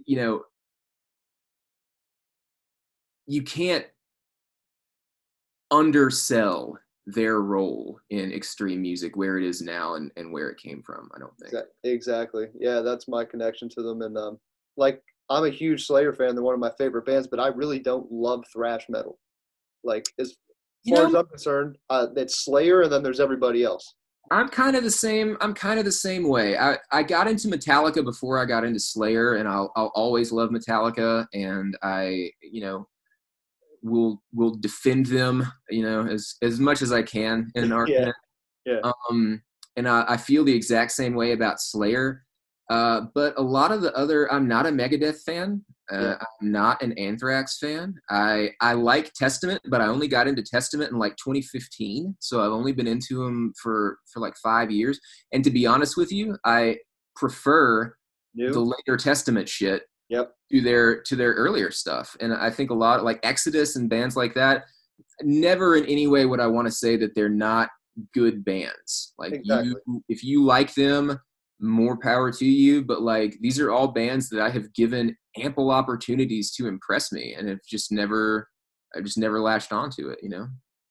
you 0.05 0.17
know 0.17 0.43
you 3.25 3.41
can't 3.41 3.85
undersell 5.71 6.77
their 7.07 7.41
role 7.41 7.99
in 8.09 8.31
extreme 8.31 8.81
music 8.81 9.17
where 9.17 9.37
it 9.37 9.43
is 9.43 9.61
now 9.61 9.95
and, 9.95 10.11
and 10.17 10.31
where 10.31 10.49
it 10.49 10.57
came 10.57 10.83
from 10.83 11.09
i 11.15 11.19
don't 11.19 11.33
think. 11.39 11.65
Exactly. 11.83 12.47
Yeah 12.59 12.81
that's 12.81 13.07
my 13.07 13.25
connection 13.25 13.69
to 13.69 13.81
them 13.81 14.01
and 14.01 14.17
um 14.17 14.39
like 14.75 15.01
i'm 15.29 15.45
a 15.45 15.49
huge 15.49 15.85
slayer 15.85 16.13
fan 16.13 16.35
they're 16.35 16.43
one 16.43 16.53
of 16.53 16.59
my 16.59 16.71
favorite 16.77 17.05
bands 17.05 17.27
but 17.27 17.39
i 17.39 17.47
really 17.47 17.79
don't 17.79 18.11
love 18.11 18.43
thrash 18.51 18.85
metal. 18.89 19.17
Like 19.83 20.05
as 20.19 20.35
You 20.83 20.95
far 20.95 21.07
as 21.07 21.15
i'm 21.15 21.27
concerned 21.27 21.77
uh 21.89 22.07
it's 22.15 22.43
slayer 22.43 22.81
and 22.83 22.91
then 22.91 23.03
there's 23.03 23.19
everybody 23.19 23.63
else. 23.63 23.93
I'm 24.29 24.49
kind 24.49 24.75
of 24.75 24.83
the 24.83 24.91
same 24.91 25.37
i'm 25.39 25.53
kind 25.53 25.79
of 25.79 25.85
the 25.85 25.91
same 25.91 26.27
way. 26.27 26.57
I, 26.57 26.77
I 26.91 27.03
got 27.03 27.27
into 27.27 27.47
metallica 27.47 28.03
before 28.03 28.39
i 28.39 28.45
got 28.45 28.63
into 28.65 28.79
slayer 28.79 29.35
and 29.35 29.47
I'll, 29.47 29.71
I'll 29.75 29.91
always 29.95 30.31
love 30.31 30.49
metallica 30.49 31.25
and 31.33 31.77
i 31.83 32.31
you 32.41 32.61
know 32.61 32.87
will 33.83 34.21
will 34.33 34.55
defend 34.55 35.05
them 35.05 35.45
you 35.69 35.83
know 35.83 36.07
as 36.07 36.35
as 36.41 36.59
much 36.59 36.81
as 36.81 36.91
i 36.91 37.01
can 37.01 37.51
in 37.55 37.63
an 37.63 37.71
argument. 37.81 38.15
yeah. 38.65 38.79
um 39.09 39.41
and 39.77 39.87
I, 39.87 40.03
I 40.09 40.17
feel 40.17 40.43
the 40.43 40.55
exact 40.55 40.91
same 40.91 41.13
way 41.13 41.31
about 41.31 41.61
slayer 41.61 42.23
uh 42.69 43.01
but 43.15 43.33
a 43.37 43.41
lot 43.41 43.71
of 43.71 43.81
the 43.81 43.93
other 43.95 44.31
i'm 44.31 44.47
not 44.47 44.65
a 44.65 44.69
megadeth 44.69 45.21
fan 45.23 45.63
uh, 45.91 45.99
Yeah. 46.01 46.15
i'm 46.41 46.51
not 46.51 46.81
an 46.81 46.91
anthrax 46.93 47.57
fan 47.59 47.95
i 48.09 48.49
i 48.61 48.73
like 48.73 49.13
testament 49.13 49.61
but 49.69 49.79
i 49.81 49.87
only 49.87 50.07
got 50.07 50.27
into 50.27 50.41
testament 50.43 50.91
in 50.91 50.97
like 50.99 51.15
2015 51.17 52.15
so 52.19 52.41
i've 52.41 52.51
only 52.51 52.73
been 52.73 52.87
into 52.87 53.23
them 53.23 53.53
for 53.61 53.97
for 54.11 54.19
like 54.19 54.35
five 54.43 54.69
years 54.71 54.99
and 55.31 55.43
to 55.43 55.49
be 55.51 55.65
honest 55.65 55.95
with 55.97 56.11
you 56.11 56.37
i 56.45 56.77
prefer 57.15 57.93
new 58.35 58.51
the 58.51 58.59
later 58.59 58.97
testament 58.97 59.47
shit 59.49 59.83
Yep. 60.09 60.31
to 60.51 60.61
their 60.61 61.01
to 61.01 61.15
their 61.17 61.33
earlier 61.33 61.69
stuff 61.71 62.15
and 62.21 62.33
i 62.33 62.49
think 62.49 62.69
a 62.69 62.73
lot 62.73 63.03
like 63.03 63.19
exodus 63.23 63.75
and 63.75 63.89
bands 63.89 64.15
like 64.15 64.33
that 64.35 64.63
never 65.21 65.75
in 65.75 65.85
any 65.85 66.07
way 66.07 66.25
would 66.25 66.39
i 66.39 66.47
want 66.47 66.65
to 66.67 66.71
say 66.71 66.95
that 66.97 67.13
they're 67.13 67.27
not 67.29 67.69
good 68.13 68.45
bands 68.45 69.13
like 69.17 69.33
Exactly. 69.33 69.73
you 69.87 70.03
if 70.07 70.23
you 70.23 70.45
like 70.45 70.73
them 70.75 71.19
more 71.59 71.97
power 71.97 72.31
to 72.31 72.45
you 72.45 72.83
but 72.83 73.01
like 73.01 73.35
these 73.41 73.59
are 73.59 73.71
all 73.71 73.87
bands 73.87 74.29
that 74.29 74.41
i 74.41 74.49
have 74.49 74.71
given 74.73 75.15
ample 75.37 75.71
opportunities 75.71 76.51
to 76.51 76.67
impress 76.67 77.11
me 77.11 77.33
and 77.33 77.47
have 77.47 77.59
just 77.67 77.91
never 77.91 78.47
I've 78.95 79.03
just 79.03 79.17
never 79.17 79.41
latched 79.41 79.73
onto 79.73 80.09
it 80.09 80.19
you 80.21 80.29
know? 80.29 80.47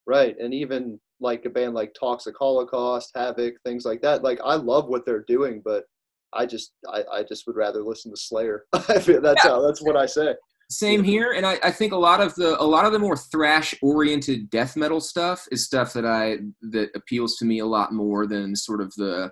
Right 0.07 0.37
and 0.39 0.53
even 0.53 1.01
like 1.21 1.45
a 1.45 1.51
band 1.51 1.75
like 1.75 1.95
toxic 1.99 2.35
holocaust 2.39 3.11
havoc 3.15 3.55
things 3.65 3.85
like 3.85 4.03
that 4.03 4.23
like 4.23 4.39
i 4.45 4.55
love 4.55 4.89
what 4.89 5.07
they're 5.07 5.25
doing 5.27 5.63
but 5.65 5.85
i 6.33 6.45
just 6.45 6.73
i, 6.93 7.03
I 7.13 7.23
just 7.23 7.47
would 7.47 7.57
rather 7.57 7.83
listen 7.83 8.11
to 8.13 8.17
slayer. 8.17 8.65
That's 8.73 9.09
Yeah. 9.09 9.35
how 9.43 9.61
that's 9.63 9.83
what 9.83 9.97
i 9.97 10.07
say. 10.07 10.35
Same 10.69 11.05
here, 11.05 11.31
and 11.31 11.47
I, 11.47 11.61
I 11.63 11.71
think 11.71 11.93
a 11.93 11.97
lot 11.97 12.21
of 12.21 12.35
the 12.35 12.61
a 12.61 12.65
lot 12.65 12.85
of 12.85 12.93
the 12.93 12.99
more 12.99 13.17
thrash 13.17 13.73
oriented 13.83 14.51
death 14.51 14.77
metal 14.77 15.01
stuff 15.01 15.47
is 15.53 15.65
stuff 15.65 15.93
that 15.93 16.05
I 16.05 16.39
that 16.73 16.91
appeals 16.97 17.37
to 17.37 17.45
me 17.45 17.61
a 17.61 17.67
lot 17.67 17.93
more 17.93 18.27
than 18.27 18.57
sort 18.57 18.81
of 18.81 18.93
the 18.97 19.31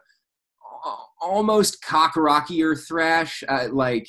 almost 1.24 1.82
cock 1.82 2.16
rockier 2.16 2.74
thrash. 2.74 3.42
Uh, 3.48 3.68
like 3.72 4.06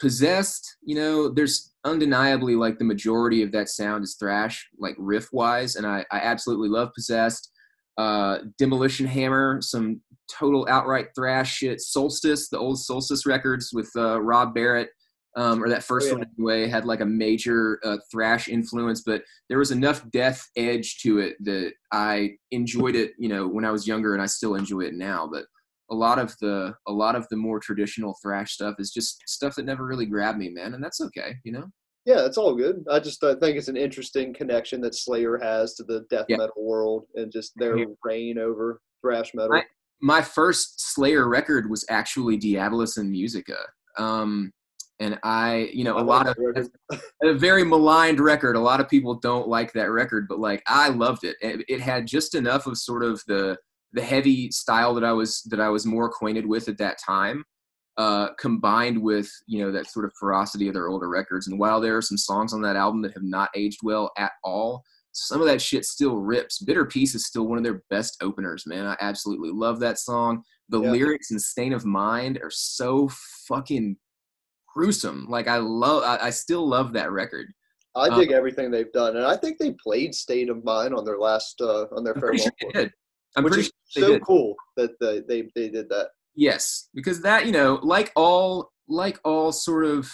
possessed, 0.00 0.76
you 0.82 0.94
know, 0.94 1.28
there's 1.28 1.72
undeniably 1.84 2.54
like 2.54 2.78
the 2.78 2.84
majority 2.84 3.42
of 3.42 3.52
that 3.52 3.68
sound 3.68 4.04
is 4.04 4.16
thrash, 4.18 4.68
like 4.78 4.96
riff 4.98 5.28
wise, 5.32 5.76
and 5.76 5.86
I, 5.86 6.04
I 6.10 6.18
absolutely 6.18 6.68
love 6.68 6.90
possessed. 6.94 7.50
Uh, 7.98 8.38
Demolition 8.58 9.06
Hammer, 9.06 9.60
some 9.60 10.00
total 10.30 10.66
outright 10.70 11.08
thrash 11.14 11.56
shit. 11.56 11.80
Solstice, 11.80 12.48
the 12.48 12.58
old 12.58 12.78
Solstice 12.78 13.26
records 13.26 13.70
with 13.72 13.90
uh, 13.96 14.20
Rob 14.22 14.54
Barrett 14.54 14.90
um, 15.36 15.62
or 15.62 15.68
that 15.68 15.84
first 15.84 16.08
yeah. 16.08 16.14
one 16.14 16.26
anyway, 16.38 16.68
had 16.68 16.84
like 16.84 17.00
a 17.00 17.06
major 17.06 17.78
uh, 17.84 17.98
thrash 18.10 18.48
influence, 18.48 19.02
but 19.02 19.22
there 19.48 19.58
was 19.58 19.70
enough 19.70 20.08
death 20.10 20.44
edge 20.56 20.98
to 21.02 21.18
it 21.18 21.36
that 21.44 21.72
I 21.92 22.32
enjoyed 22.50 22.96
it, 22.96 23.12
you 23.18 23.28
know, 23.28 23.46
when 23.46 23.64
I 23.64 23.70
was 23.70 23.86
younger, 23.86 24.12
and 24.12 24.22
I 24.22 24.26
still 24.26 24.56
enjoy 24.56 24.80
it 24.80 24.94
now. 24.94 25.28
But 25.30 25.44
a 25.90 25.94
lot 25.94 26.18
of 26.18 26.34
the 26.40 26.74
a 26.86 26.92
lot 26.92 27.16
of 27.16 27.26
the 27.30 27.36
more 27.36 27.58
traditional 27.60 28.16
thrash 28.22 28.52
stuff 28.52 28.76
is 28.78 28.90
just 28.90 29.22
stuff 29.26 29.54
that 29.56 29.64
never 29.64 29.84
really 29.84 30.06
grabbed 30.06 30.38
me, 30.38 30.48
man, 30.50 30.74
and 30.74 30.82
that's 30.82 31.00
okay, 31.00 31.36
you 31.44 31.52
know. 31.52 31.64
yeah 32.06 32.24
it's 32.24 32.38
all 32.38 32.54
good 32.54 32.76
i 32.90 32.98
just 32.98 33.22
uh, 33.22 33.34
think 33.40 33.56
it's 33.58 33.68
an 33.68 33.76
interesting 33.76 34.32
connection 34.32 34.80
that 34.80 34.94
slayer 34.94 35.36
has 35.36 35.74
to 35.74 35.82
the 35.84 35.98
death 36.08 36.24
Yeah. 36.30 36.38
metal 36.38 36.64
world 36.72 37.04
and 37.14 37.30
just 37.30 37.52
their 37.56 37.76
Yeah. 37.76 37.84
reign 38.04 38.38
over 38.38 38.80
thrash 39.02 39.34
metal 39.34 39.56
I- 39.56 39.64
My 40.02 40.22
first 40.22 40.80
Slayer 40.94 41.28
record 41.28 41.68
was 41.68 41.84
actually 41.90 42.38
Diabolus 42.38 42.96
in 42.96 43.10
Musica. 43.10 43.58
Um, 43.98 44.50
and 44.98 45.18
I, 45.22 45.70
you 45.74 45.84
know, 45.84 45.96
I 45.98 46.00
a 46.00 46.04
lot 46.04 46.26
of 46.26 46.36
a 47.22 47.34
very 47.34 47.64
maligned 47.64 48.18
record. 48.18 48.56
A 48.56 48.60
lot 48.70 48.80
of 48.80 48.88
people 48.88 49.14
don't 49.16 49.46
like 49.46 49.70
that 49.74 49.90
record, 49.90 50.26
but 50.26 50.38
like 50.38 50.62
I 50.66 50.88
loved 50.88 51.24
it. 51.24 51.36
It, 51.42 51.64
it 51.68 51.80
had 51.82 52.06
just 52.06 52.34
enough 52.34 52.66
of 52.66 52.78
sort 52.78 53.02
of 53.02 53.22
the 53.26 53.58
the 53.92 54.02
heavy 54.02 54.50
style 54.50 54.94
that 54.94 55.04
I 55.04 55.12
was 55.12 55.42
that 55.50 55.60
I 55.60 55.68
was 55.68 55.86
more 55.86 56.06
acquainted 56.06 56.46
with 56.46 56.68
at 56.68 56.78
that 56.78 56.98
time, 57.04 57.44
uh, 57.96 58.28
combined 58.38 59.00
with 59.00 59.30
you 59.46 59.64
know 59.64 59.72
that 59.72 59.90
sort 59.90 60.04
of 60.04 60.12
ferocity 60.18 60.68
of 60.68 60.74
their 60.74 60.88
older 60.88 61.08
records. 61.08 61.48
And 61.48 61.58
while 61.58 61.80
there 61.80 61.96
are 61.96 62.02
some 62.02 62.18
songs 62.18 62.52
on 62.52 62.62
that 62.62 62.76
album 62.76 63.02
that 63.02 63.14
have 63.14 63.22
not 63.22 63.50
aged 63.54 63.80
well 63.82 64.10
at 64.16 64.32
all, 64.44 64.82
some 65.12 65.40
of 65.40 65.46
that 65.48 65.60
shit 65.60 65.84
still 65.84 66.18
rips. 66.18 66.60
Bitter 66.60 66.86
Peace 66.86 67.14
is 67.14 67.26
still 67.26 67.46
one 67.48 67.58
of 67.58 67.64
their 67.64 67.82
best 67.90 68.16
openers, 68.22 68.64
man. 68.66 68.86
I 68.86 68.96
absolutely 69.00 69.50
love 69.50 69.80
that 69.80 69.98
song. 69.98 70.42
The 70.68 70.80
Yeah. 70.80 70.92
lyrics 70.92 71.32
in 71.32 71.38
Stain 71.40 71.72
of 71.72 71.84
Mind 71.84 72.38
are 72.42 72.50
so 72.50 73.08
fucking 73.48 73.96
gruesome. 74.72 75.26
Like 75.28 75.48
I 75.48 75.56
love, 75.56 76.04
I, 76.04 76.26
I 76.26 76.30
still 76.30 76.66
love 76.66 76.92
that 76.92 77.10
record. 77.10 77.48
I 77.96 78.06
Um, 78.08 78.20
dig 78.20 78.30
everything 78.30 78.70
they've 78.70 78.92
done, 78.92 79.16
and 79.16 79.26
I 79.26 79.36
think 79.36 79.58
they 79.58 79.72
played 79.72 80.14
"Stain 80.14 80.48
of 80.48 80.62
Mind" 80.62 80.94
on 80.94 81.04
their 81.04 81.18
last 81.18 81.60
uh, 81.60 81.86
on 81.90 82.04
their 82.04 82.14
farewell 82.14 82.38
sure. 82.72 82.90
I'm 83.36 83.44
which 83.44 83.52
pretty 83.54 83.68
is 83.68 83.72
sure 83.88 84.02
so 84.04 84.12
did. 84.12 84.22
cool 84.22 84.54
that 84.76 84.90
they, 85.00 85.20
they 85.28 85.48
they 85.54 85.68
did 85.68 85.88
that. 85.90 86.08
Yes, 86.34 86.88
because 86.94 87.20
that 87.22 87.46
you 87.46 87.52
know, 87.52 87.78
like 87.82 88.12
all 88.16 88.70
like 88.88 89.18
all 89.24 89.52
sort 89.52 89.84
of 89.84 90.10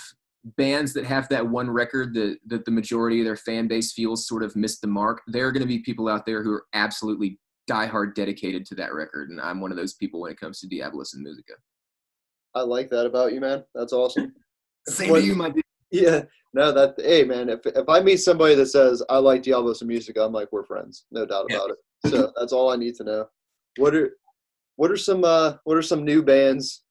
bands 0.56 0.92
that 0.92 1.04
have 1.04 1.28
that 1.28 1.46
one 1.46 1.68
record 1.70 2.14
that 2.14 2.38
that 2.46 2.64
the 2.64 2.70
majority 2.70 3.20
of 3.20 3.24
their 3.26 3.36
fan 3.36 3.66
base 3.68 3.92
feels 3.92 4.26
sort 4.28 4.42
of 4.42 4.54
missed 4.56 4.80
the 4.80 4.86
mark. 4.86 5.22
There 5.26 5.46
are 5.46 5.52
going 5.52 5.62
to 5.62 5.66
be 5.68 5.78
people 5.80 6.08
out 6.08 6.26
there 6.26 6.42
who 6.42 6.52
are 6.52 6.64
absolutely 6.74 7.38
diehard 7.70 8.14
dedicated 8.14 8.64
to 8.66 8.74
that 8.76 8.94
record, 8.94 9.30
and 9.30 9.40
I'm 9.40 9.60
one 9.60 9.70
of 9.72 9.76
those 9.76 9.94
people 9.94 10.20
when 10.20 10.30
it 10.32 10.38
comes 10.40 10.60
to 10.60 10.68
Diabolus 10.68 11.14
in 11.16 11.22
Musica. 11.22 11.54
I 12.54 12.60
like 12.62 12.88
that 12.90 13.06
about 13.06 13.32
you, 13.32 13.40
man. 13.40 13.64
That's 13.74 13.92
awesome. 13.92 14.32
Same 14.88 15.10
What- 15.10 15.20
to 15.20 15.26
you, 15.26 15.34
my 15.34 15.50
dude. 15.50 15.62
Yeah, 15.90 16.22
no, 16.52 16.72
that 16.72 16.94
hey, 16.98 17.22
man. 17.24 17.48
If 17.48 17.64
if 17.66 17.88
I 17.88 18.00
meet 18.00 18.16
somebody 18.18 18.54
that 18.56 18.66
says 18.66 19.02
I 19.08 19.18
like 19.18 19.42
Diablos 19.42 19.80
and 19.82 19.88
music, 19.88 20.16
I'm 20.18 20.32
like 20.32 20.48
we're 20.52 20.64
friends, 20.64 21.06
no 21.12 21.24
doubt 21.26 21.46
Yeah. 21.48 21.56
about 21.56 21.70
it. 21.70 21.76
So 22.06 22.32
that's 22.38 22.52
all 22.52 22.70
I 22.70 22.76
need 22.76 22.94
to 22.96 23.04
know. 23.04 23.26
What 23.78 23.94
are 23.94 24.12
what 24.76 24.90
are 24.90 24.96
some 24.96 25.24
uh 25.24 25.54
what 25.64 25.76
are 25.76 25.82
some 25.82 26.04
new 26.04 26.22
bands 26.22 26.82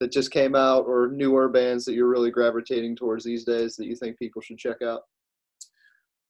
that 0.00 0.12
just 0.12 0.30
came 0.30 0.54
out 0.54 0.84
or 0.86 1.08
newer 1.12 1.48
bands 1.48 1.84
that 1.84 1.94
you're 1.94 2.08
really 2.08 2.30
gravitating 2.30 2.96
towards 2.96 3.24
these 3.24 3.44
days 3.44 3.76
that 3.76 3.86
you 3.86 3.94
think 3.94 4.18
people 4.18 4.42
should 4.42 4.58
check 4.58 4.82
out? 4.82 5.02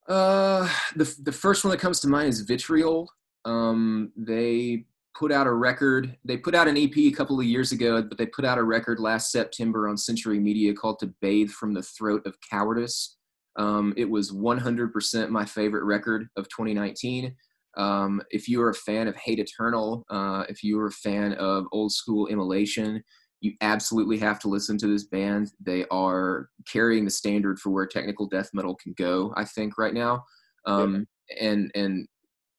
Uh, 0.07 0.69
the 0.95 1.15
the 1.23 1.31
first 1.31 1.63
one 1.63 1.71
that 1.71 1.79
comes 1.79 1.99
to 2.01 2.07
mind 2.07 2.29
is 2.29 2.41
Vitriol. 2.41 3.09
Um, 3.45 4.11
they 4.15 4.85
put 5.15 5.31
out 5.31 5.47
a 5.47 5.53
record. 5.53 6.17
They 6.25 6.37
put 6.37 6.55
out 6.55 6.67
an 6.67 6.77
EP 6.77 6.95
a 6.97 7.11
couple 7.11 7.39
of 7.39 7.45
years 7.45 7.71
ago, 7.71 8.01
but 8.01 8.17
they 8.17 8.25
put 8.25 8.45
out 8.45 8.57
a 8.57 8.63
record 8.63 8.99
last 8.99 9.31
September 9.31 9.87
on 9.87 9.97
Century 9.97 10.39
Media 10.39 10.73
called 10.73 10.99
"To 10.99 11.13
Bathe 11.21 11.51
from 11.51 11.73
the 11.73 11.83
Throat 11.83 12.25
of 12.25 12.37
Cowardice." 12.41 13.17
Um, 13.55 13.93
it 13.95 14.09
was 14.09 14.31
100% 14.31 15.29
my 15.29 15.45
favorite 15.45 15.83
record 15.83 16.27
of 16.37 16.49
2019. 16.49 17.35
Um, 17.75 18.21
if 18.29 18.47
you 18.47 18.61
are 18.61 18.69
a 18.69 18.75
fan 18.75 19.07
of 19.07 19.15
Hate 19.15 19.39
Eternal, 19.39 20.05
uh, 20.09 20.43
if 20.49 20.63
you 20.63 20.79
are 20.79 20.87
a 20.87 20.91
fan 20.91 21.33
of 21.33 21.65
old 21.71 21.91
school 21.91 22.27
Immolation, 22.27 23.03
you 23.41 23.53
absolutely 23.61 24.17
have 24.19 24.39
to 24.39 24.47
listen 24.47 24.77
to 24.77 24.87
this 24.87 25.05
band. 25.05 25.51
They 25.59 25.85
are 25.91 26.49
carrying 26.71 27.03
the 27.05 27.11
standard 27.11 27.59
for 27.59 27.71
where 27.71 27.87
technical 27.87 28.27
death 28.27 28.49
metal 28.53 28.75
can 28.75 28.93
go, 28.97 29.33
I 29.35 29.45
think, 29.45 29.77
right 29.77 29.93
now. 29.93 30.23
Um, 30.65 31.07
And 31.39 31.71
and 31.73 32.07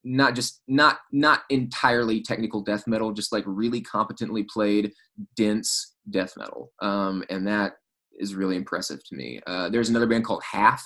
not 0.05 0.35
just 0.35 0.63
not 0.67 0.99
not 1.13 1.43
entirely 1.49 2.23
technical 2.23 2.63
death 2.63 2.87
metal, 2.87 3.13
just 3.13 3.33
like 3.33 3.45
really 3.47 3.81
competently 3.81 4.43
played, 4.43 4.93
dense 5.37 5.95
death 6.11 6.35
metal. 6.37 6.73
Um, 6.81 7.25
and 7.31 7.47
that 7.47 7.75
is 8.19 8.35
really 8.35 8.57
impressive 8.57 9.01
to 9.05 9.15
me. 9.15 9.41
Uh, 9.47 9.69
there's 9.69 9.89
another 9.91 10.07
band 10.07 10.25
called 10.25 10.43
Hath, 10.43 10.85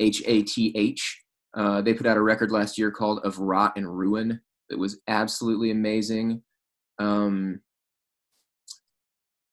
H 0.00 0.22
A 0.26 0.42
T 0.42 0.72
H. 0.76 1.21
Uh, 1.54 1.82
they 1.82 1.94
put 1.94 2.06
out 2.06 2.16
a 2.16 2.22
record 2.22 2.50
last 2.50 2.78
year 2.78 2.90
called 2.90 3.20
Of 3.24 3.38
Rot 3.38 3.74
and 3.76 3.86
Ruin 3.86 4.40
that 4.70 4.78
was 4.78 5.00
absolutely 5.06 5.70
amazing. 5.70 6.42
Um, 6.98 7.60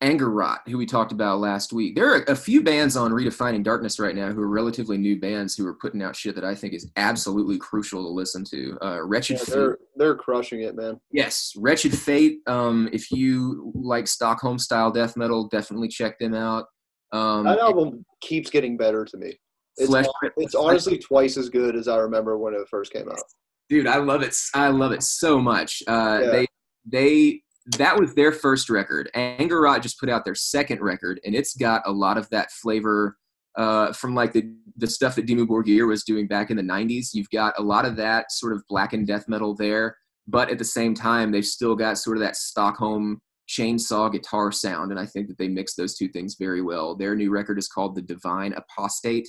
Angerot, 0.01 0.59
who 0.67 0.77
we 0.77 0.85
talked 0.85 1.11
about 1.11 1.39
last 1.39 1.73
week. 1.73 1.93
There 1.95 2.09
are 2.13 2.23
a 2.29 2.35
few 2.35 2.63
bands 2.63 2.95
on 2.95 3.11
Redefining 3.11 3.65
Darkness 3.65 3.99
right 3.99 4.15
now 4.15 4.31
who 4.31 4.41
are 4.41 4.47
relatively 4.47 4.97
new 4.97 5.19
bands 5.19 5.55
who 5.55 5.67
are 5.67 5.73
putting 5.73 6.01
out 6.01 6.15
shit 6.15 6.35
that 6.35 6.45
I 6.45 6.55
think 6.55 6.73
is 6.73 6.89
absolutely 6.95 7.57
crucial 7.57 8.03
to 8.03 8.07
listen 8.07 8.45
to. 8.45 8.77
Uh, 8.81 9.03
Wretched 9.03 9.39
Yeah, 9.39 9.53
they're 9.53 9.77
they're 9.97 10.15
crushing 10.15 10.61
it, 10.61 10.75
man. 10.75 11.01
Yes, 11.11 11.51
Wretched 11.57 11.97
Fate. 11.97 12.39
Um, 12.47 12.89
if 12.93 13.11
you 13.11 13.73
like 13.75 14.07
Stockholm 14.07 14.57
style 14.57 14.89
death 14.89 15.17
metal, 15.17 15.49
definitely 15.49 15.89
check 15.89 16.17
them 16.17 16.33
out. 16.33 16.67
Um, 17.11 17.43
That 17.43 17.59
album 17.59 18.05
keeps 18.21 18.49
getting 18.49 18.77
better 18.77 19.03
to 19.03 19.17
me. 19.17 19.37
It's, 19.79 20.09
it's 20.37 20.55
honestly 20.55 20.97
twice 20.97 21.37
as 21.37 21.49
good 21.49 21.75
as 21.75 21.87
I 21.87 21.97
remember 21.97 22.37
when 22.37 22.53
it 22.53 22.67
first 22.69 22.91
came 22.93 23.09
out. 23.09 23.21
dude 23.69 23.87
i 23.87 23.97
love 23.97 24.21
it 24.23 24.35
i 24.53 24.67
love 24.69 24.91
it 24.91 25.03
so 25.03 25.39
much. 25.39 25.81
Uh 25.87 26.19
Yeah. 26.23 26.29
they 26.31 26.47
they 26.85 27.41
that 27.77 27.99
was 27.99 28.15
their 28.15 28.31
first 28.31 28.67
record. 28.69 29.11
Angerot 29.15 29.81
just 29.83 29.99
put 29.99 30.09
out 30.09 30.25
their 30.25 30.33
second 30.35 30.81
record 30.81 31.19
and 31.23 31.35
it's 31.35 31.55
got 31.55 31.83
a 31.85 31.91
lot 31.91 32.17
of 32.17 32.27
that 32.31 32.51
flavor 32.51 33.15
uh 33.57 33.93
from 33.93 34.15
like 34.15 34.33
the 34.33 34.51
the 34.77 34.87
stuff 34.87 35.15
that 35.15 35.25
Dimmu 35.27 35.45
Borgir 35.47 35.87
was 35.87 36.03
doing 36.03 36.27
back 36.27 36.49
in 36.51 36.57
the 36.57 36.63
90s 36.63 37.13
you've 37.13 37.29
got 37.31 37.53
a 37.59 37.61
lot 37.61 37.85
of 37.85 37.95
that 37.97 38.31
sort 38.31 38.53
of 38.53 38.63
black 38.69 38.93
and 38.93 39.05
death 39.05 39.27
metal 39.27 39.55
there 39.55 39.95
but 40.27 40.49
at 40.49 40.57
the 40.59 40.65
same 40.65 40.93
time 40.93 41.31
they've 41.31 41.45
still 41.45 41.75
got 41.75 41.97
sort 41.97 42.15
of 42.17 42.21
that 42.21 42.35
stockholm 42.35 43.19
chainsaw 43.49 44.11
guitar 44.11 44.51
sound 44.51 44.91
and 44.91 44.99
i 44.99 45.05
think 45.05 45.27
that 45.27 45.37
they 45.39 45.47
mix 45.47 45.73
those 45.73 45.95
two 45.95 46.07
things 46.07 46.35
very 46.39 46.61
well. 46.61 46.95
Their 46.95 47.15
new 47.15 47.31
record 47.31 47.57
is 47.57 47.67
called 47.67 47.95
the 47.95 48.01
divine 48.03 48.53
apostate 48.53 49.27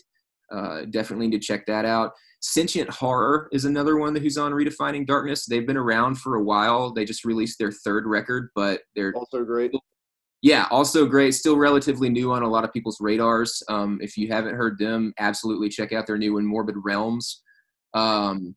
uh, 0.51 0.85
definitely 0.91 1.29
need 1.29 1.41
to 1.41 1.47
check 1.47 1.67
that 1.67 1.85
out 1.85 2.13
Sentient 2.43 2.89
Horror 2.89 3.49
is 3.53 3.67
another 3.67 3.99
one 3.99 4.17
who's 4.17 4.39
on 4.39 4.53
Redefining 4.53 5.07
Darkness. 5.07 5.45
They've 5.45 5.67
been 5.67 5.77
around 5.77 6.17
for 6.17 6.37
a 6.37 6.43
while. 6.43 6.91
They 6.91 7.05
just 7.05 7.25
released 7.25 7.59
their 7.59 7.71
third 7.71 8.07
record, 8.07 8.49
but 8.55 8.81
they're 8.97 9.13
Also 9.15 9.45
great. 9.45 9.73
yeah, 10.41 10.67
also 10.71 11.05
great. 11.05 11.35
Still 11.35 11.59
relatively 11.59 12.09
new 12.09 12.33
on 12.33 12.43
a 12.43 12.49
lot 12.49 12.65
of 12.65 12.73
people's 12.73 12.99
radars. 12.99 13.63
Um, 13.69 13.99
if 14.01 14.17
you 14.17 14.29
haven't 14.29 14.55
heard 14.55 14.79
them, 14.79 15.13
absolutely 15.19 15.69
check 15.69 15.93
out 15.93 16.07
their 16.07 16.17
new 16.17 16.35
one, 16.35 16.47
Morbid 16.47 16.77
Realms. 16.83 17.43
Um, 17.93 18.57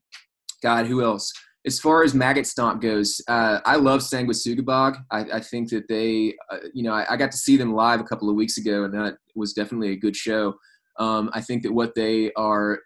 God, 0.62 0.86
who 0.86 1.02
else? 1.02 1.30
As 1.66 1.78
far 1.78 2.04
as 2.04 2.14
Maggot 2.14 2.46
Stomp 2.46 2.80
goes, 2.80 3.20
uh, 3.28 3.60
I 3.66 3.76
love 3.76 4.00
Sanguisugabog. 4.00 4.96
I, 5.10 5.20
I 5.20 5.40
think 5.40 5.68
that 5.70 5.88
they, 5.88 6.34
uh, 6.50 6.58
you 6.72 6.82
know, 6.82 6.92
I, 6.92 7.06
I 7.10 7.16
got 7.18 7.32
to 7.32 7.38
see 7.38 7.58
them 7.58 7.74
live 7.74 8.00
a 8.00 8.04
couple 8.04 8.30
of 8.30 8.36
weeks 8.36 8.56
ago, 8.56 8.84
and 8.84 8.94
that 8.94 9.16
was 9.34 9.52
definitely 9.52 9.90
a 9.90 9.96
good 9.96 10.16
show. 10.16 10.54
Um, 10.98 11.30
I 11.32 11.40
think 11.40 11.62
that 11.64 11.72
what 11.72 11.94
they 11.94 12.32
are 12.34 12.80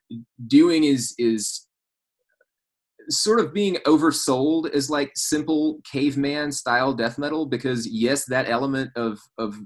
doing 0.47 0.85
is 0.85 1.15
is 1.19 1.67
sort 3.11 3.41
of 3.41 3.55
being 3.55 3.77
oversold 3.87 4.71
as 4.71 4.91
like 4.91 5.11
simple 5.15 5.81
caveman 5.91 6.53
style 6.53 6.93
death 6.93 7.19
metal 7.19 7.47
because 7.47 7.87
yes 7.87 8.27
that 8.27 8.49
element 8.51 8.91
of 8.97 9.19
of 9.39 9.57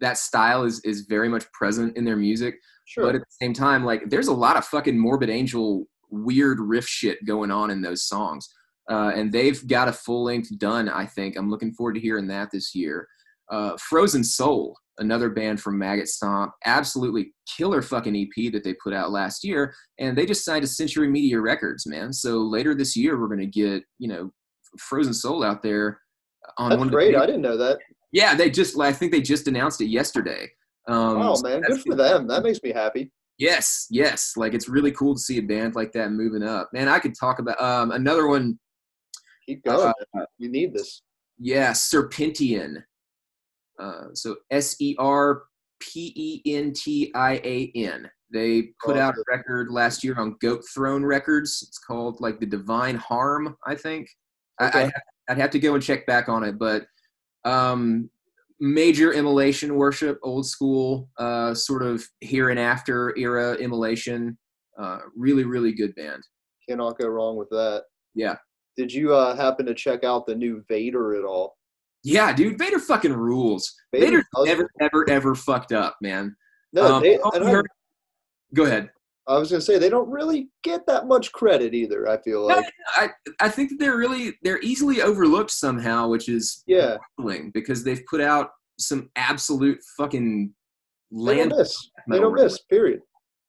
that 0.00 0.16
style 0.16 0.62
is 0.62 0.80
is 0.84 1.06
very 1.08 1.28
much 1.28 1.50
present 1.52 1.96
in 1.96 2.04
their 2.04 2.16
music 2.16 2.56
Sure. 2.84 3.04
but 3.04 3.16
at 3.16 3.20
the 3.20 3.44
same 3.44 3.52
time 3.52 3.84
like 3.84 4.08
there's 4.10 4.28
a 4.28 4.32
lot 4.32 4.56
of 4.56 4.64
fucking 4.64 4.96
morbid 4.96 5.28
angel 5.28 5.86
weird 6.10 6.60
riff 6.60 6.86
shit 6.86 7.24
going 7.24 7.50
on 7.50 7.70
in 7.70 7.80
those 7.80 8.04
songs. 8.04 8.48
Uh, 8.88 9.10
and 9.16 9.32
they've 9.32 9.66
got 9.66 9.88
a 9.88 9.92
full 9.92 10.22
length 10.24 10.48
done 10.58 10.88
i 10.88 11.04
think. 11.04 11.36
I'm 11.36 11.50
looking 11.50 11.72
forward 11.72 11.94
to 11.94 12.00
hearing 12.00 12.28
that 12.28 12.50
this 12.52 12.74
year 12.74 13.08
uh, 13.50 13.76
frozen 13.78 14.24
soul 14.24 14.76
another 14.98 15.28
band 15.28 15.60
from 15.60 15.78
maggot 15.78 16.08
stomp 16.08 16.52
absolutely 16.64 17.32
killer 17.56 17.82
fucking 17.82 18.16
ep 18.16 18.52
that 18.52 18.64
they 18.64 18.74
put 18.82 18.94
out 18.94 19.10
last 19.10 19.44
year 19.44 19.74
and 19.98 20.16
they 20.16 20.24
just 20.24 20.44
signed 20.44 20.62
to 20.62 20.68
century 20.68 21.08
media 21.08 21.38
records 21.38 21.86
man 21.86 22.12
so 22.12 22.38
later 22.38 22.74
this 22.74 22.96
year 22.96 23.20
we're 23.20 23.28
going 23.28 23.38
to 23.38 23.46
get 23.46 23.82
you 23.98 24.08
know 24.08 24.30
frozen 24.78 25.12
soul 25.12 25.44
out 25.44 25.62
there 25.62 26.00
on 26.58 26.70
That's 26.70 26.78
one 26.78 26.88
of 26.88 26.92
the 26.92 26.96
great. 26.96 27.14
I 27.14 27.26
didn't 27.26 27.42
know 27.42 27.56
that. 27.58 27.78
yeah 28.12 28.34
they 28.34 28.50
just 28.50 28.78
i 28.80 28.92
think 28.92 29.12
they 29.12 29.20
just 29.20 29.48
announced 29.48 29.80
it 29.80 29.88
yesterday 29.88 30.48
um, 30.88 31.16
Oh 31.20 31.40
man, 31.42 31.62
good 31.62 31.80
for 31.82 31.94
them. 31.94 32.26
That 32.28 32.42
makes 32.42 32.62
me 32.62 32.72
happy. 32.72 33.10
Yes, 33.38 33.86
yes. 33.90 34.32
Like 34.36 34.54
it's 34.54 34.68
really 34.68 34.92
cool 34.92 35.14
to 35.14 35.20
see 35.20 35.38
a 35.38 35.42
band 35.42 35.74
like 35.74 35.92
that 35.92 36.12
moving 36.12 36.42
up. 36.42 36.70
Man, 36.72 36.88
I 36.88 36.98
could 36.98 37.14
talk 37.18 37.38
about 37.38 37.60
um, 37.60 37.90
another 37.90 38.28
one. 38.28 38.58
Keep 39.46 39.64
going. 39.64 39.92
Uh. 40.16 40.24
You 40.38 40.50
need 40.50 40.72
this. 40.72 41.02
Yeah, 41.38 41.72
Serpentian. 41.72 42.82
Uh, 43.78 44.14
so 44.14 44.36
S 44.50 44.76
E 44.80 44.94
R 44.98 45.44
P 45.80 46.12
E 46.14 46.54
N 46.54 46.72
T 46.72 47.12
I 47.14 47.40
A 47.44 47.72
N. 47.74 48.10
They 48.32 48.70
put 48.84 48.96
out 48.96 49.14
a 49.14 49.24
record 49.28 49.70
last 49.70 50.02
year 50.02 50.18
on 50.18 50.36
Goat 50.40 50.64
Throne 50.74 51.04
Records. 51.04 51.64
It's 51.66 51.78
called 51.78 52.20
like 52.20 52.40
the 52.40 52.46
Divine 52.46 52.96
Harm, 52.96 53.56
I 53.64 53.74
think. 53.76 54.08
I, 54.58 54.66
Okay. 54.66 54.84
I, 54.84 54.92
I'd 55.28 55.38
have 55.38 55.50
to 55.50 55.58
go 55.58 55.74
and 55.74 55.82
check 55.82 56.06
back 56.06 56.28
on 56.28 56.42
it, 56.42 56.58
but 56.58 56.86
um, 57.44 58.10
major 58.60 59.12
immolation 59.12 59.76
worship, 59.76 60.18
old 60.22 60.46
school, 60.46 61.08
uh, 61.18 61.54
sort 61.54 61.82
of 61.82 62.04
Here 62.20 62.50
in 62.50 62.58
After 62.58 63.16
era 63.16 63.54
immolation. 63.54 64.36
Uh, 64.78 64.98
really, 65.16 65.44
really 65.44 65.72
good 65.72 65.94
band. 65.94 66.22
Cannot 66.68 66.98
go 66.98 67.08
wrong 67.08 67.36
with 67.36 67.48
that. 67.50 67.84
Yeah. 68.14 68.36
Did 68.76 68.92
you 68.92 69.14
uh, 69.14 69.34
happen 69.36 69.64
to 69.66 69.74
check 69.74 70.04
out 70.04 70.26
the 70.26 70.34
new 70.34 70.64
Vader 70.68 71.16
at 71.16 71.24
all? 71.24 71.56
Yeah, 72.06 72.32
dude, 72.32 72.56
Vader 72.58 72.78
fucking 72.78 73.12
rules. 73.12 73.74
Vader 73.92 74.06
Vader's 74.06 74.24
never, 74.44 74.70
ever, 74.80 75.10
ever 75.10 75.34
fucked 75.34 75.72
up, 75.72 75.96
man. 76.00 76.36
No, 76.72 76.96
Um, 76.96 77.02
they, 77.02 77.18
heard- 77.32 77.66
Go 78.54 78.64
ahead. 78.64 78.90
I 79.28 79.36
was 79.38 79.50
gonna 79.50 79.60
say 79.60 79.76
they 79.76 79.88
don't 79.88 80.08
really 80.08 80.48
get 80.62 80.86
that 80.86 81.08
much 81.08 81.32
credit 81.32 81.74
either. 81.74 82.08
I 82.08 82.22
feel 82.22 82.46
like. 82.46 82.64
I, 82.94 83.10
I 83.40 83.48
think 83.48 83.70
that 83.70 83.80
they're 83.80 83.96
really 83.96 84.34
they're 84.44 84.60
easily 84.62 85.02
overlooked 85.02 85.50
somehow, 85.50 86.06
which 86.08 86.28
is 86.28 86.62
Yeah, 86.68 86.96
because 87.52 87.82
they've 87.82 88.04
put 88.08 88.20
out 88.20 88.50
some 88.78 89.10
absolute 89.16 89.78
fucking 89.98 90.54
they 91.10 91.18
land. 91.18 91.50
don't 91.50 91.58
miss. 91.58 91.90
They 92.08 92.20
don't 92.20 92.34
miss. 92.34 92.58
Period. 92.70 93.00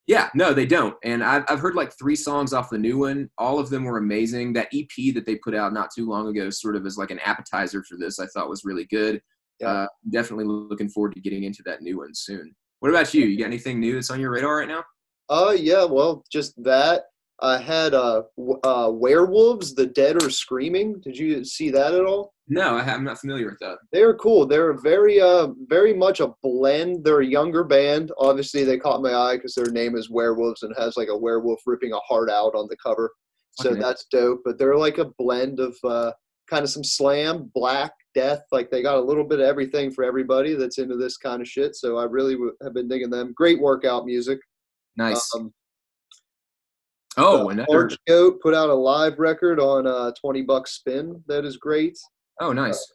Yeah, 0.07 0.29
no, 0.33 0.53
they 0.53 0.65
don't. 0.65 0.95
And 1.03 1.21
I've 1.21 1.43
I've 1.49 1.59
heard 1.59 1.75
like 1.75 1.91
three 1.99 2.15
songs 2.15 2.53
off 2.53 2.69
the 2.69 2.77
new 2.77 2.97
one. 2.97 3.29
All 3.37 3.59
of 3.59 3.69
them 3.69 3.83
were 3.83 3.97
amazing. 3.97 4.53
That 4.53 4.69
EP 4.73 5.13
that 5.13 5.25
they 5.25 5.35
put 5.35 5.53
out 5.53 5.73
not 5.73 5.89
too 5.93 6.07
long 6.07 6.29
ago, 6.29 6.49
sort 6.49 6.77
of 6.77 6.85
as 6.85 6.97
like 6.97 7.11
an 7.11 7.19
appetizer 7.19 7.83
for 7.83 7.97
this, 7.97 8.17
I 8.17 8.25
thought 8.27 8.49
was 8.49 8.63
really 8.63 8.85
good. 8.85 9.21
Yeah. 9.59 9.69
Uh, 9.69 9.87
definitely 10.09 10.45
looking 10.45 10.87
forward 10.89 11.13
to 11.15 11.21
getting 11.21 11.43
into 11.43 11.61
that 11.65 11.81
new 11.81 11.97
one 11.97 12.15
soon. 12.15 12.55
What 12.79 12.89
about 12.89 13.13
you? 13.13 13.25
You 13.25 13.37
got 13.37 13.47
anything 13.47 13.79
new 13.79 13.95
that's 13.95 14.09
on 14.09 14.21
your 14.21 14.31
radar 14.31 14.57
right 14.57 14.67
now? 14.67 14.83
Uh, 15.29 15.55
yeah. 15.57 15.83
Well, 15.83 16.23
just 16.31 16.53
that. 16.63 17.03
I 17.39 17.57
had 17.59 17.93
uh, 17.93 18.23
uh, 18.63 18.89
werewolves. 18.91 19.75
The 19.75 19.85
dead 19.85 20.21
are 20.23 20.29
screaming. 20.29 20.99
Did 21.01 21.17
you 21.17 21.43
see 21.43 21.69
that 21.71 21.93
at 21.93 22.05
all? 22.05 22.33
No, 22.47 22.77
I, 22.77 22.81
I'm 22.81 23.03
not 23.03 23.19
familiar 23.19 23.45
with 23.47 23.59
that. 23.59 23.77
They're 23.91 24.15
cool. 24.15 24.45
They're 24.47 24.73
very, 24.73 25.19
uh, 25.21 25.49
very 25.67 25.93
much 25.93 26.19
a 26.19 26.33
blend. 26.41 27.03
They're 27.03 27.19
a 27.21 27.25
younger 27.25 27.63
band. 27.63 28.11
Obviously, 28.17 28.63
they 28.63 28.77
caught 28.77 29.01
my 29.03 29.13
eye 29.13 29.35
because 29.35 29.53
their 29.53 29.71
name 29.71 29.95
is 29.95 30.09
Werewolves 30.09 30.63
and 30.63 30.73
has 30.77 30.97
like 30.97 31.09
a 31.09 31.17
werewolf 31.17 31.59
ripping 31.65 31.93
a 31.93 31.99
heart 31.99 32.29
out 32.29 32.55
on 32.55 32.67
the 32.69 32.77
cover. 32.77 33.11
So 33.59 33.71
Okay. 33.71 33.79
that's 33.81 34.05
dope. 34.11 34.41
But 34.45 34.57
they're 34.57 34.77
like 34.77 34.97
a 34.97 35.11
blend 35.19 35.59
of 35.59 35.75
uh, 35.83 36.13
kind 36.49 36.63
of 36.63 36.69
some 36.69 36.83
slam, 36.83 37.51
black, 37.53 37.91
death. 38.15 38.41
Like 38.51 38.71
they 38.71 38.81
got 38.81 38.97
a 38.97 39.01
little 39.01 39.23
bit 39.25 39.39
of 39.41 39.45
everything 39.45 39.91
for 39.91 40.03
everybody 40.03 40.53
that's 40.55 40.77
into 40.79 40.95
this 40.95 41.17
kind 41.17 41.41
of 41.41 41.47
shit. 41.47 41.75
So 41.75 41.97
I 41.97 42.05
really 42.05 42.33
w- 42.33 42.53
have 42.63 42.73
been 42.73 42.87
digging 42.87 43.09
them. 43.09 43.33
Great 43.35 43.59
workout 43.59 44.05
music. 44.05 44.39
Nice. 44.95 45.29
Um, 45.35 45.53
oh, 47.17 47.45
uh, 47.45 47.49
another. 47.49 47.67
Orange 47.69 47.97
Goat 48.07 48.41
put 48.41 48.53
out 48.53 48.69
a 48.69 48.73
live 48.73 49.19
record 49.19 49.59
on 49.59 49.87
uh, 49.87 50.11
20 50.19 50.43
Bucks 50.43 50.71
Spin. 50.73 51.23
That 51.27 51.45
is 51.45 51.57
great. 51.57 51.97
Oh, 52.39 52.53
nice. 52.53 52.93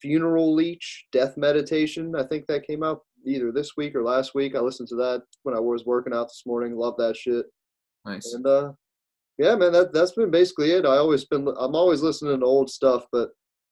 Funeral 0.00 0.54
Leech, 0.54 1.06
Death 1.12 1.36
Meditation. 1.36 2.14
I 2.16 2.22
think 2.24 2.46
that 2.46 2.66
came 2.66 2.82
out 2.82 3.02
either 3.26 3.52
this 3.52 3.76
week 3.76 3.94
or 3.94 4.02
last 4.02 4.34
week. 4.34 4.54
I 4.54 4.60
listened 4.60 4.88
to 4.90 4.96
that 4.96 5.22
when 5.42 5.54
I 5.54 5.60
was 5.60 5.84
working 5.84 6.14
out 6.14 6.28
this 6.28 6.44
morning. 6.46 6.76
Love 6.76 6.94
that 6.98 7.16
shit. 7.16 7.46
Nice. 8.04 8.32
And 8.34 8.46
uh, 8.46 8.72
yeah, 9.38 9.54
man, 9.56 9.72
that 9.72 9.92
that's 9.92 10.12
been 10.12 10.30
basically 10.30 10.72
it. 10.72 10.86
I 10.86 10.96
always 10.96 11.24
been 11.24 11.48
I'm 11.58 11.74
always 11.74 12.02
listening 12.02 12.40
to 12.40 12.46
old 12.46 12.70
stuff, 12.70 13.04
but 13.12 13.30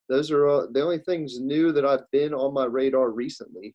those 0.09 0.31
are 0.31 0.49
uh, 0.49 0.67
the 0.73 0.83
only 0.83 0.99
things 0.99 1.41
new 1.41 1.73
that 1.73 1.85
I've 1.85 2.09
been 2.13 2.35
on 2.35 2.55
my 2.55 2.65
radar 2.65 3.11
recently. 3.11 3.75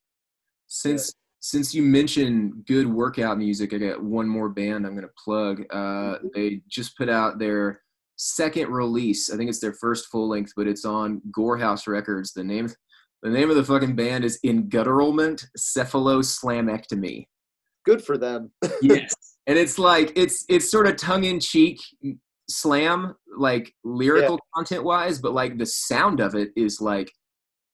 Since 0.67 1.13
since 1.41 1.73
you 1.73 1.81
mentioned 1.81 2.65
good 2.65 2.87
workout 2.87 3.37
music, 3.37 3.73
I 3.73 3.77
got 3.77 4.03
one 4.03 4.27
more 4.27 4.49
band 4.49 4.85
I'm 4.85 4.95
going 4.95 5.07
to 5.07 5.13
plug. 5.23 5.63
Uh, 5.71 6.19
they 6.33 6.61
just 6.69 6.97
put 6.97 7.09
out 7.09 7.39
their 7.39 7.81
second 8.15 8.69
release. 8.69 9.29
I 9.31 9.37
think 9.37 9.49
it's 9.49 9.59
their 9.59 9.73
first 9.73 10.07
full 10.07 10.29
length, 10.29 10.53
but 10.55 10.67
it's 10.67 10.85
on 10.85 11.21
Gorehouse 11.35 11.87
Records. 11.87 12.33
The 12.33 12.43
name 12.43 12.69
the 13.23 13.29
name 13.29 13.51
of 13.51 13.55
the 13.55 13.63
fucking 13.63 13.95
band 13.95 14.23
is 14.23 14.39
Ingutturalment 14.45 15.45
Cephaloslamectomy. 15.57 17.27
Good 17.85 18.03
for 18.03 18.17
them. 18.17 18.51
yes 18.81 19.13
and 19.47 19.57
it's 19.57 19.77
like 19.77 20.11
it's 20.15 20.45
it's 20.49 20.69
sort 20.69 20.87
of 20.87 20.95
tongue-in-cheek 20.95 21.79
slam 22.49 23.15
like 23.37 23.73
lyrical 23.83 24.39
content 24.53 24.83
wise 24.83 25.19
but 25.19 25.33
like 25.33 25.57
the 25.57 25.65
sound 25.65 26.19
of 26.19 26.35
it 26.35 26.49
is 26.55 26.81
like 26.81 27.11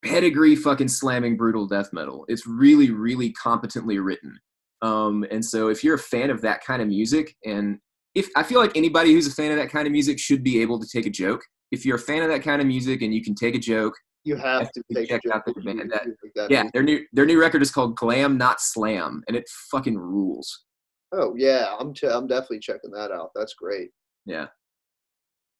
pedigree 0.04 0.54
fucking 0.56 0.88
slamming 0.88 1.36
brutal 1.36 1.66
death 1.66 1.92
metal 1.92 2.24
it's 2.28 2.46
really 2.46 2.90
really 2.90 3.30
competently 3.32 3.98
written 3.98 4.38
um 4.82 5.24
and 5.30 5.44
so 5.44 5.68
if 5.68 5.82
you're 5.82 5.96
a 5.96 5.98
fan 5.98 6.30
of 6.30 6.40
that 6.40 6.62
kind 6.64 6.80
of 6.80 6.86
music 6.88 7.34
and 7.44 7.78
if 8.14 8.28
i 8.36 8.42
feel 8.42 8.60
like 8.60 8.76
anybody 8.76 9.12
who's 9.12 9.26
a 9.26 9.32
fan 9.34 9.50
of 9.50 9.56
that 9.56 9.70
kind 9.70 9.86
of 9.86 9.92
music 9.92 10.18
should 10.18 10.44
be 10.44 10.62
able 10.62 10.78
to 10.78 10.86
take 10.86 11.04
a 11.06 11.10
joke 11.10 11.42
if 11.72 11.84
you're 11.84 11.96
a 11.96 12.00
fan 12.00 12.22
of 12.22 12.28
that 12.28 12.42
kind 12.42 12.60
of 12.60 12.66
music 12.68 13.02
and 13.02 13.12
you 13.12 13.22
can 13.22 13.34
take 13.34 13.54
a 13.54 13.58
joke 13.58 13.94
You 14.24 14.36
have 14.36 14.70
to 14.72 14.82
take 14.94 15.08
check 15.08 15.22
out 15.32 15.44
the 15.44 15.52
band. 15.54 15.78
like 15.90 16.32
that 16.36 16.50
Yeah, 16.50 16.62
music. 16.62 16.72
their 16.74 16.82
new 16.82 16.98
their 17.12 17.26
new 17.26 17.40
record 17.40 17.62
is 17.62 17.70
called 17.70 17.96
Glam 17.96 18.38
Not 18.38 18.60
Slam, 18.60 19.22
and 19.26 19.36
it 19.36 19.44
fucking 19.70 19.96
rules. 19.98 20.64
Oh 21.12 21.34
yeah, 21.36 21.74
I'm 21.78 21.92
ch- 21.94 22.04
I'm 22.04 22.26
definitely 22.26 22.58
checking 22.60 22.90
that 22.92 23.10
out. 23.10 23.30
That's 23.34 23.54
great. 23.54 23.90
Yeah. 24.26 24.46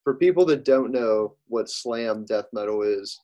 For 0.05 0.15
people 0.15 0.45
that 0.47 0.65
don't 0.65 0.93
know 0.93 1.37
what 1.49 1.69
slam 1.71 2.25
death 2.27 2.47
metal 2.53 2.83
is, 2.83 3.19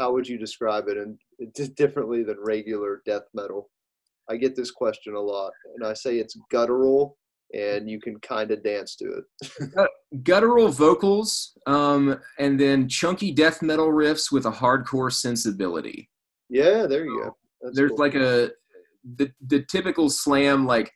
how 0.00 0.12
would 0.12 0.26
you 0.26 0.38
describe 0.38 0.88
it 0.88 0.96
and 0.96 1.18
d- 1.54 1.68
differently 1.76 2.22
than 2.22 2.36
regular 2.42 3.02
death 3.04 3.24
metal? 3.34 3.70
I 4.30 4.36
get 4.36 4.56
this 4.56 4.70
question 4.70 5.14
a 5.14 5.20
lot, 5.20 5.52
and 5.74 5.86
I 5.86 5.92
say 5.92 6.18
it's 6.18 6.38
guttural, 6.50 7.18
and 7.52 7.90
you 7.90 8.00
can 8.00 8.18
kind 8.20 8.50
of 8.50 8.62
dance 8.62 8.96
to 8.96 9.22
it. 9.42 9.88
Guttural 10.24 10.68
vocals, 10.68 11.52
um, 11.66 12.18
and 12.38 12.58
then 12.58 12.88
chunky 12.88 13.32
death 13.32 13.60
metal 13.60 13.88
riffs 13.88 14.32
with 14.32 14.46
a 14.46 14.50
hardcore 14.50 15.12
sensibility. 15.12 16.08
Yeah, 16.48 16.86
there 16.86 17.04
you 17.04 17.22
go. 17.22 17.36
That's 17.60 17.76
There's 17.76 17.90
cool. 17.90 17.98
like 17.98 18.14
a 18.14 18.50
the 19.16 19.30
the 19.46 19.62
typical 19.64 20.08
slam 20.10 20.66
like 20.66 20.90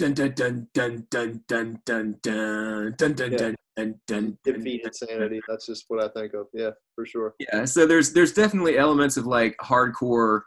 dun 0.00 0.14
dun 0.14 0.32
dun 0.34 0.68
dun 0.74 1.06
dun 1.10 1.42
dun 1.48 1.80
dun 1.84 2.18
dun 2.22 2.94
dun 2.96 3.14
dun 3.14 3.32
Yeah. 3.32 3.38
dun 3.38 3.54
dun 3.76 4.00
dun 4.06 4.38
Defeated 4.44 4.94
Sanity. 4.94 5.40
That's 5.48 5.66
just 5.66 5.84
what 5.88 6.02
I 6.02 6.08
think 6.08 6.34
of. 6.34 6.46
Yeah, 6.54 6.70
for 6.94 7.04
sure. 7.06 7.34
Yeah, 7.38 7.64
so 7.66 7.86
there's 7.86 8.12
there's 8.12 8.32
definitely 8.32 8.78
elements 8.78 9.16
of 9.16 9.26
like 9.26 9.56
hardcore 9.62 10.42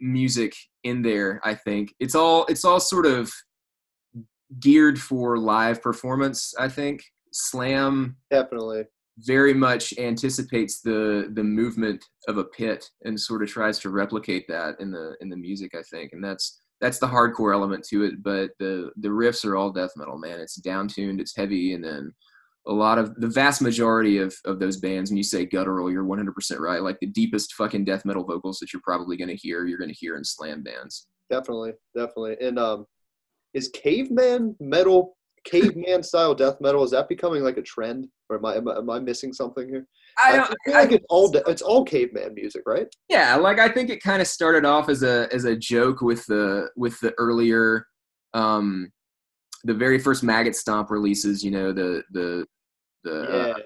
music 0.00 0.54
in 0.84 1.02
there. 1.02 1.40
I 1.44 1.54
think 1.54 1.94
it's 2.00 2.14
all 2.14 2.44
it's 2.46 2.64
all 2.64 2.80
sort 2.80 3.06
of 3.06 3.32
geared 4.60 5.00
for 5.00 5.38
live 5.38 5.82
performance. 5.82 6.54
I 6.58 6.68
think 6.68 7.02
slam 7.32 8.16
Definitely. 8.30 8.84
very 9.18 9.54
much 9.54 9.96
anticipates 9.98 10.80
the 10.80 11.30
the 11.34 11.44
movement 11.44 12.04
of 12.28 12.38
a 12.38 12.44
pit 12.44 12.88
and 13.04 13.18
sort 13.18 13.42
of 13.42 13.48
tries 13.48 13.78
to 13.80 13.90
replicate 13.90 14.46
that 14.48 14.76
in 14.80 14.90
the 14.92 15.16
in 15.20 15.28
the 15.28 15.36
music. 15.36 15.72
I 15.74 15.82
think, 15.82 16.12
and 16.12 16.22
that's 16.22 16.60
that's 16.84 16.98
the 16.98 17.06
hardcore 17.06 17.54
element 17.54 17.82
to 17.82 18.04
it. 18.04 18.22
But 18.22 18.50
the 18.58 18.90
the 18.96 19.08
riffs 19.08 19.46
are 19.46 19.56
all 19.56 19.70
death 19.70 19.92
metal, 19.96 20.18
man. 20.18 20.38
It's 20.38 20.56
down 20.56 20.86
tuned, 20.86 21.18
it's 21.18 21.34
heavy, 21.34 21.72
and 21.72 21.82
then 21.82 22.12
a 22.66 22.72
lot 22.72 22.98
of 22.98 23.14
the 23.14 23.26
vast 23.26 23.62
majority 23.62 24.18
of 24.18 24.36
of 24.44 24.58
those 24.58 24.76
bands. 24.76 25.10
When 25.10 25.16
you 25.16 25.22
say 25.22 25.46
guttural, 25.46 25.90
you're 25.90 26.04
100 26.04 26.34
percent 26.34 26.60
right. 26.60 26.82
Like 26.82 27.00
the 27.00 27.06
deepest 27.06 27.54
fucking 27.54 27.86
death 27.86 28.04
metal 28.04 28.22
vocals 28.22 28.58
that 28.58 28.74
you're 28.74 28.82
probably 28.84 29.16
gonna 29.16 29.32
hear, 29.32 29.64
you're 29.64 29.78
gonna 29.78 29.94
hear 29.94 30.18
in 30.18 30.24
slam 30.24 30.62
bands. 30.62 31.06
Definitely. 31.30 31.72
Definitely. 31.96 32.36
And 32.42 32.58
um, 32.58 32.86
is 33.54 33.68
caveman 33.68 34.54
metal, 34.60 35.16
caveman 35.44 36.02
style 36.02 36.34
death 36.34 36.60
metal, 36.60 36.84
is 36.84 36.90
that 36.90 37.08
becoming 37.08 37.42
like 37.42 37.56
a 37.56 37.62
trend, 37.62 38.08
or 38.28 38.36
am 38.36 38.44
I 38.44 38.56
am 38.56 38.68
I, 38.68 38.76
am 38.76 38.90
I 38.90 39.00
missing 39.00 39.32
something 39.32 39.66
here? 39.66 39.86
I 40.22 40.36
don't. 40.36 40.54
feel 40.64 40.74
like 40.74 40.92
it's 40.92 41.06
all 41.08 41.34
it's 41.46 41.62
all 41.62 41.84
caveman 41.84 42.34
music, 42.34 42.62
right? 42.66 42.86
Yeah, 43.08 43.36
like 43.36 43.58
I 43.58 43.68
think 43.68 43.90
it 43.90 44.02
kind 44.02 44.20
of 44.22 44.28
started 44.28 44.64
off 44.64 44.88
as 44.88 45.02
a 45.02 45.28
as 45.32 45.44
a 45.44 45.56
joke 45.56 46.00
with 46.00 46.24
the 46.26 46.70
with 46.76 46.98
the 47.00 47.12
earlier 47.18 47.86
um 48.32 48.90
the 49.64 49.74
very 49.74 49.98
first 49.98 50.22
maggot 50.22 50.54
stomp 50.54 50.90
releases, 50.90 51.42
you 51.42 51.50
know, 51.50 51.72
the 51.72 52.02
the 52.12 52.46
the 53.02 53.22
uh, 53.22 53.58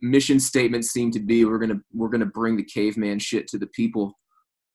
mission 0.00 0.38
statement 0.38 0.84
seemed 0.84 1.12
to 1.14 1.20
be 1.20 1.44
we're 1.44 1.58
going 1.58 1.70
to 1.70 1.80
we're 1.92 2.08
going 2.08 2.20
to 2.20 2.26
bring 2.26 2.56
the 2.56 2.64
caveman 2.64 3.18
shit 3.18 3.48
to 3.48 3.58
the 3.58 3.66
people. 3.68 4.18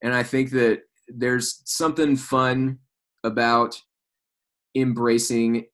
And 0.02 0.14
I 0.14 0.24
think 0.24 0.52
that 0.52 0.82
there's 1.08 1.62
something 1.66 2.16
fun 2.16 2.80
about 3.24 3.80
embracing 4.76 5.66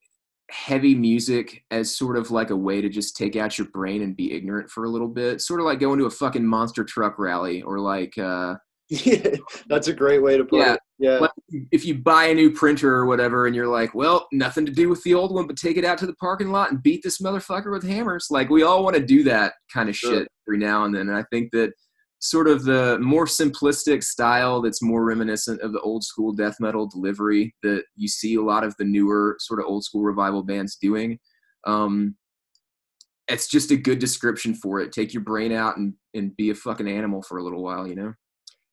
heavy 0.52 0.96
music 0.96 1.64
as 1.72 1.96
sort 1.96 2.18
of 2.18 2.32
like 2.32 2.50
a 2.50 2.56
way 2.56 2.82
to 2.82 2.90
just 2.90 3.16
take 3.16 3.36
out 3.36 3.58
your 3.58 3.68
brain 3.68 4.02
and 4.02 4.16
be 4.16 4.34
ignorant 4.34 4.70
for 4.70 4.84
a 4.86 4.90
little 4.90 5.08
bit. 5.08 5.42
Sort 5.42 5.60
of 5.60 5.66
like 5.66 5.80
going 5.80 6.00
to 6.00 6.06
a 6.06 6.10
fucking 6.10 6.46
monster 6.46 6.84
truck 6.84 7.20
rally 7.20 7.62
or 7.62 7.80
like 7.80 8.18
uh 8.18 8.56
Yeah, 8.90 9.36
that's 9.68 9.88
a 9.88 9.94
great 9.94 10.24
way 10.24 10.36
to 10.38 10.44
put 10.46 10.60
Yeah. 10.60 10.74
it. 10.74 10.80
Yeah, 10.98 11.20
Well, 11.22 11.32
if 11.72 11.86
you 11.86 11.96
buy 12.00 12.26
a 12.26 12.34
new 12.34 12.52
printer 12.52 12.94
or 12.94 13.06
whatever 13.06 13.46
and 13.48 13.56
you're 13.56 13.68
like, 13.68 13.94
well, 13.94 14.28
nothing 14.34 14.66
to 14.66 14.72
do 14.72 14.90
with 14.90 15.02
the 15.04 15.14
old 15.14 15.34
one, 15.34 15.46
but 15.48 15.56
take 15.58 15.78
it 15.78 15.86
out 15.86 15.98
to 16.00 16.08
the 16.08 16.16
parking 16.16 16.50
lot 16.52 16.72
and 16.72 16.82
beat 16.84 17.02
this 17.04 17.22
motherfucker 17.22 17.72
with 17.72 17.84
hammers. 17.88 18.28
Like 18.32 18.50
we 18.50 18.64
all 18.64 18.84
want 18.84 18.96
to 18.98 19.06
do 19.06 19.24
that 19.24 19.54
kind 19.72 19.88
of 19.90 19.96
Sure. 19.96 20.12
shit 20.22 20.28
every 20.48 20.58
now 20.58 20.84
and 20.86 20.94
then. 20.96 21.08
And 21.10 21.16
I 21.18 21.24
think 21.32 21.52
that 21.52 21.72
sort 22.20 22.48
of 22.48 22.64
the 22.64 23.00
more 23.00 23.26
simplistic 23.26 24.04
style 24.04 24.62
that's 24.62 24.82
more 24.82 25.06
reminiscent 25.06 25.62
of 25.62 25.72
the 25.72 25.80
old 25.82 26.04
school 26.04 26.34
death 26.34 26.58
metal 26.60 26.86
delivery 26.86 27.56
that 27.64 27.84
you 27.96 28.08
see 28.08 28.36
a 28.36 28.42
lot 28.42 28.64
of 28.64 28.76
the 28.78 28.86
newer 28.86 29.38
sort 29.40 29.60
of 29.60 29.66
old 29.66 29.84
school 29.84 30.04
revival 30.04 30.44
bands 30.44 30.76
doing. 30.76 31.18
Um, 31.66 32.16
it's 33.30 33.48
just 33.48 33.72
a 33.72 33.78
good 33.78 34.00
description 34.00 34.54
for 34.54 34.80
it. 34.80 34.92
Take 34.92 35.14
your 35.14 35.24
brain 35.24 35.52
out 35.52 35.78
and, 35.78 35.94
and 36.14 36.36
be 36.36 36.50
a 36.50 36.56
fucking 36.56 36.90
animal 36.90 37.22
for 37.22 37.38
a 37.38 37.44
little 37.44 37.64
while, 37.64 37.88
you 37.88 37.96
know? 37.96 38.14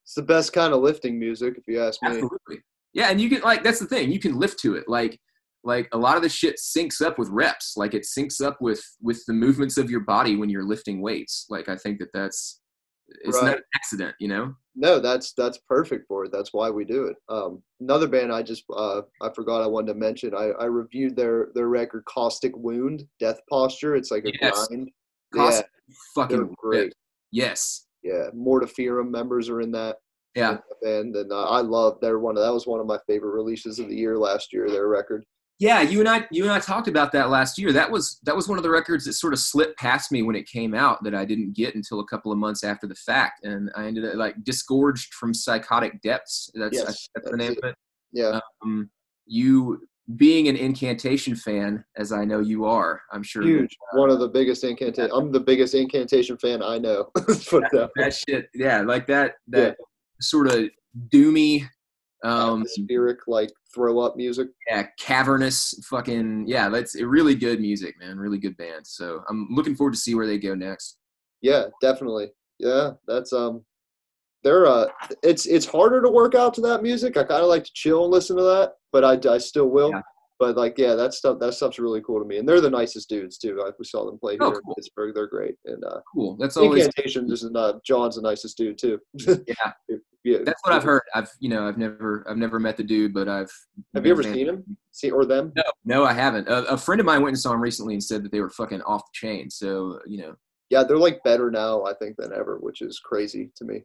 it's 0.06 0.14
the 0.14 0.22
best 0.22 0.52
kind 0.52 0.72
of 0.72 0.80
lifting 0.80 1.18
music, 1.18 1.58
if 1.58 1.64
you 1.66 1.82
ask 1.82 2.00
me. 2.00 2.10
Absolutely. 2.10 2.58
Yeah, 2.92 3.10
and 3.10 3.20
you 3.20 3.28
can 3.28 3.42
like 3.42 3.64
that's 3.64 3.80
the 3.80 3.86
thing. 3.86 4.12
You 4.12 4.20
can 4.20 4.38
lift 4.38 4.60
to 4.60 4.76
it. 4.76 4.84
Like 4.86 5.18
like 5.64 5.88
a 5.92 5.98
lot 5.98 6.16
of 6.16 6.22
the 6.22 6.28
shit 6.28 6.60
syncs 6.62 7.02
up 7.02 7.18
with 7.18 7.28
reps. 7.28 7.76
Like 7.76 7.92
it 7.92 8.06
syncs 8.06 8.40
up 8.40 8.58
with 8.60 8.82
with 9.02 9.20
the 9.26 9.32
movements 9.32 9.78
of 9.78 9.90
your 9.90 10.00
body 10.00 10.36
when 10.36 10.48
you're 10.48 10.64
lifting 10.64 11.02
weights. 11.02 11.46
Like 11.50 11.68
I 11.68 11.74
think 11.74 11.98
that 11.98 12.10
that's 12.14 12.60
it's 13.08 13.40
not 13.40 13.56
an 13.56 13.62
accident, 13.74 14.14
you 14.18 14.28
know. 14.28 14.54
No, 14.74 15.00
that's 15.00 15.32
that's 15.32 15.58
perfect 15.68 16.06
for 16.06 16.24
it. 16.26 16.32
That's 16.32 16.52
why 16.52 16.70
we 16.70 16.84
do 16.84 17.04
it. 17.06 17.16
Um, 17.28 17.62
another 17.80 18.06
band 18.08 18.32
I 18.32 18.42
just 18.42 18.64
uh, 18.74 19.02
I 19.22 19.30
forgot 19.34 19.62
I 19.62 19.66
wanted 19.66 19.92
to 19.94 19.98
mention. 19.98 20.34
I, 20.34 20.50
I 20.60 20.64
reviewed 20.66 21.16
their 21.16 21.48
their 21.54 21.68
record 21.68 22.04
Caustic 22.04 22.56
Wound, 22.56 23.06
Death 23.18 23.40
Posture. 23.48 23.96
It's 23.96 24.10
like 24.10 24.24
a 24.24 24.32
Yes. 24.40 24.66
grind. 24.68 24.90
Cost 25.34 25.64
they're 25.88 25.98
fucking 26.14 26.54
great. 26.58 26.92
Yes. 27.32 27.86
Yeah, 28.02 28.28
Mortiferum 28.34 29.10
members 29.10 29.48
are 29.48 29.60
in 29.60 29.72
that. 29.72 29.96
Yeah. 30.34 30.58
band, 30.82 31.16
and 31.16 31.32
uh, 31.32 31.44
I 31.48 31.60
love. 31.62 31.98
They're 32.00 32.18
one 32.18 32.36
of 32.36 32.42
that 32.42 32.52
was 32.52 32.66
one 32.66 32.80
of 32.80 32.86
my 32.86 32.98
favorite 33.06 33.34
releases 33.34 33.78
of 33.78 33.88
the 33.88 33.96
year 33.96 34.18
last 34.18 34.52
year. 34.52 34.68
Their 34.68 34.88
record. 34.88 35.24
Yeah, 35.58 35.80
you 35.80 36.00
and 36.00 36.08
I 36.08 36.26
you 36.30 36.42
and 36.42 36.52
I 36.52 36.58
talked 36.58 36.86
about 36.86 37.12
that 37.12 37.30
last 37.30 37.56
year. 37.56 37.72
That 37.72 37.90
was 37.90 38.18
that 38.24 38.36
was 38.36 38.46
one 38.46 38.58
of 38.58 38.62
the 38.62 38.70
records 38.70 39.06
that 39.06 39.14
sort 39.14 39.32
of 39.32 39.38
slipped 39.38 39.78
past 39.78 40.12
me 40.12 40.22
when 40.22 40.36
it 40.36 40.46
came 40.46 40.74
out 40.74 41.02
that 41.04 41.14
I 41.14 41.24
didn't 41.24 41.54
get 41.54 41.74
until 41.74 42.00
a 42.00 42.06
couple 42.06 42.30
of 42.30 42.36
months 42.36 42.62
after 42.62 42.86
the 42.86 42.94
fact, 42.94 43.44
and 43.44 43.70
I 43.74 43.86
ended 43.86 44.04
up 44.04 44.16
like 44.16 44.44
disgorged 44.44 45.14
from 45.14 45.32
psychotic 45.32 46.02
depths. 46.02 46.50
That's 46.54 46.74
Yes, 46.74 46.84
think 46.84 46.96
that's 47.14 47.30
the 47.30 47.36
name 47.38 47.52
it. 47.52 47.58
of 47.58 47.70
it. 47.70 47.76
Yeah, 48.12 48.40
um, 48.62 48.90
you 49.26 49.80
being 50.14 50.46
an 50.46 50.56
incantation 50.56 51.34
fan 51.34 51.84
as 51.96 52.12
i 52.12 52.24
know 52.24 52.38
you 52.38 52.64
are 52.64 53.02
i'm 53.12 53.24
sure 53.24 53.42
huge. 53.42 53.76
One 53.94 54.08
of 54.08 54.20
the 54.20 54.28
biggest 54.28 54.62
incantation. 54.62 55.10
I'm 55.12 55.32
the 55.32 55.40
biggest 55.40 55.74
incantation 55.74 56.38
fan 56.38 56.62
I 56.62 56.78
know. 56.78 57.10
Let's 57.28 57.48
put 57.48 57.64
it 57.64 57.70
that 57.72 57.90
that 57.96 58.14
shit 58.14 58.48
yeah 58.54 58.82
like 58.82 59.08
that 59.08 59.34
that 59.48 59.76
sort 60.20 60.46
of 60.46 60.68
doomy 61.08 61.62
um 62.22 62.60
atmospheric 62.60 63.18
like 63.26 63.50
throw 63.76 64.00
up 64.00 64.16
music. 64.16 64.48
yeah 64.68 64.84
cavernous 64.98 65.78
fucking 65.88 66.44
yeah 66.48 66.68
that's 66.68 67.00
really 67.02 67.34
good 67.34 67.60
music 67.60 67.94
man 68.00 68.18
really 68.18 68.38
good 68.38 68.56
band 68.56 68.84
so 68.84 69.22
i'm 69.28 69.46
looking 69.50 69.76
forward 69.76 69.92
to 69.92 70.00
see 70.00 70.14
where 70.16 70.26
they 70.26 70.38
go 70.38 70.54
next 70.54 70.98
Yeah, 71.42 71.64
definitely. 71.80 72.28
Yeah, 72.58 72.92
that's 73.06 73.32
um 73.32 73.64
they're 74.42 74.66
uh 74.66 74.86
it's 75.22 75.46
it's 75.46 75.66
harder 75.66 76.00
to 76.02 76.10
work 76.10 76.34
out 76.34 76.54
to 76.54 76.60
that 76.62 76.82
music. 76.82 77.16
I 77.16 77.24
kind 77.24 77.42
of 77.42 77.48
like 77.48 77.64
to 77.64 77.70
chill 77.74 78.04
and 78.04 78.12
listen 78.12 78.36
to 78.36 78.42
that, 78.42 78.74
but 78.92 79.04
I, 79.04 79.34
I 79.34 79.38
still 79.38 79.68
will. 79.68 79.90
Yeah. 79.90 80.02
But 80.38 80.56
like 80.56 80.76
yeah, 80.76 80.94
that 80.94 81.14
stuff 81.14 81.38
that 81.40 81.54
stuff's 81.54 81.78
really 81.78 82.02
cool 82.02 82.20
to 82.20 82.26
me. 82.26 82.38
And 82.38 82.48
they're 82.48 82.60
the 82.60 82.68
nicest 82.70 83.08
dudes 83.08 83.38
too. 83.38 83.58
Like 83.62 83.78
we 83.78 83.84
saw 83.86 84.04
them 84.04 84.18
play 84.18 84.32
here 84.34 84.42
Oh, 84.42 84.52
in. 84.52 84.74
Pittsburgh. 84.76 85.14
They're 85.14 85.26
great. 85.26 85.54
And 85.64 85.82
uh 85.84 86.00
cool 86.12 86.36
that's 86.38 86.56
always 86.56 86.84
Incantation 86.86 87.30
is 87.32 87.44
uh, 87.54 87.74
John's 87.86 88.16
the 88.16 88.22
nicest 88.22 88.56
dude 88.58 88.76
too. 88.78 88.98
yeah 89.26 89.72
yeah. 90.24 90.38
that's 90.44 90.60
what 90.64 90.74
i've 90.74 90.82
heard 90.82 91.02
i've 91.14 91.30
you 91.38 91.48
know 91.48 91.68
i've 91.68 91.78
never 91.78 92.26
i've 92.28 92.36
never 92.36 92.58
met 92.58 92.76
the 92.76 92.82
dude 92.82 93.14
but 93.14 93.28
i've 93.28 93.50
Have 93.94 94.04
you 94.04 94.10
ever 94.12 94.22
been 94.22 94.32
a 94.32 94.34
fan. 94.34 94.38
seen 94.46 94.48
him? 94.48 94.76
See 94.90 95.10
or 95.12 95.24
them? 95.24 95.52
no 95.56 95.62
no 95.84 96.04
i 96.04 96.12
haven't 96.12 96.48
a, 96.48 96.64
a 96.64 96.76
friend 96.76 96.98
of 97.00 97.06
mine 97.06 97.22
went 97.22 97.34
and 97.34 97.38
saw 97.40 97.52
him 97.52 97.60
recently 97.60 97.94
and 97.94 98.02
said 98.02 98.24
that 98.24 98.32
they 98.32 98.40
were 98.40 98.50
fucking 98.50 98.82
off 98.82 99.02
the 99.02 99.10
chain 99.28 99.48
so 99.50 100.00
you 100.04 100.18
know 100.18 100.34
Yeah, 100.68 100.82
they're 100.82 100.98
like 100.98 101.22
better 101.22 101.48
now, 101.52 101.84
I 101.84 101.94
think, 101.94 102.16
than 102.18 102.32
ever, 102.32 102.58
which 102.58 102.82
is 102.82 102.98
crazy 102.98 103.52
to 103.54 103.64
me. 103.64 103.84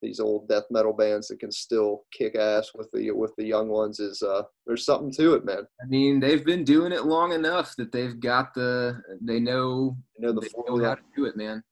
These 0.00 0.20
old 0.20 0.48
death 0.48 0.64
metal 0.70 0.92
bands 0.92 1.28
that 1.28 1.40
can 1.40 1.50
still 1.50 2.04
kick 2.12 2.36
ass 2.36 2.70
with 2.74 2.88
the 2.92 3.10
with 3.10 3.34
the 3.36 3.44
young 3.44 3.68
ones 3.68 3.98
is 3.98 4.22
uh 4.22 4.42
there's 4.66 4.84
something 4.84 5.12
to 5.14 5.34
it, 5.34 5.44
man. 5.44 5.66
I 5.82 5.86
mean, 5.86 6.20
they've 6.20 6.44
been 6.44 6.64
doing 6.64 6.92
it 6.92 7.04
long 7.04 7.32
enough 7.32 7.74
that 7.78 7.90
they've 7.90 8.18
got 8.20 8.54
the 8.54 9.00
they 9.20 9.40
know 9.40 9.96
know 10.18 10.32
the 10.32 10.40
they 10.40 10.48
know 10.66 10.84
how 10.84 10.94
to 10.94 11.02
do 11.16 11.24
it, 11.24 11.36
man. 11.36 11.62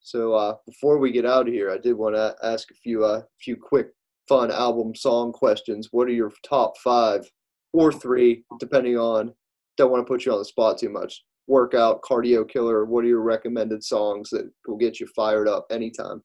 So 0.00 0.34
uh, 0.34 0.56
before 0.66 0.98
we 0.98 1.12
get 1.12 1.26
out 1.26 1.46
of 1.46 1.52
here, 1.52 1.70
I 1.70 1.78
did 1.78 1.92
want 1.92 2.14
to 2.14 2.34
ask 2.42 2.70
a 2.70 2.74
few 2.74 3.04
uh, 3.04 3.22
few 3.40 3.56
quick 3.56 3.88
fun 4.28 4.50
album 4.50 4.94
song 4.94 5.32
questions. 5.32 5.88
What 5.92 6.08
are 6.08 6.12
your 6.12 6.32
top 6.48 6.78
five 6.78 7.30
or 7.72 7.92
three, 7.92 8.44
depending 8.58 8.96
on? 8.96 9.34
Don't 9.76 9.90
want 9.90 10.06
to 10.06 10.10
put 10.10 10.24
you 10.24 10.32
on 10.32 10.38
the 10.38 10.44
spot 10.44 10.78
too 10.78 10.88
much. 10.88 11.22
Workout, 11.46 12.02
cardio 12.02 12.48
killer. 12.48 12.84
What 12.84 13.04
are 13.04 13.08
your 13.08 13.22
recommended 13.22 13.82
songs 13.84 14.30
that 14.30 14.50
will 14.66 14.76
get 14.76 15.00
you 15.00 15.06
fired 15.14 15.48
up 15.48 15.66
anytime? 15.70 16.22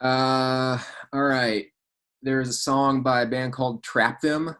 Uh, 0.00 0.78
all 1.12 1.22
right. 1.22 1.66
There's 2.22 2.48
a 2.48 2.52
song 2.54 3.02
by 3.02 3.22
a 3.22 3.26
band 3.26 3.52
called 3.52 3.82
Trap 3.82 4.20
Them. 4.20 4.54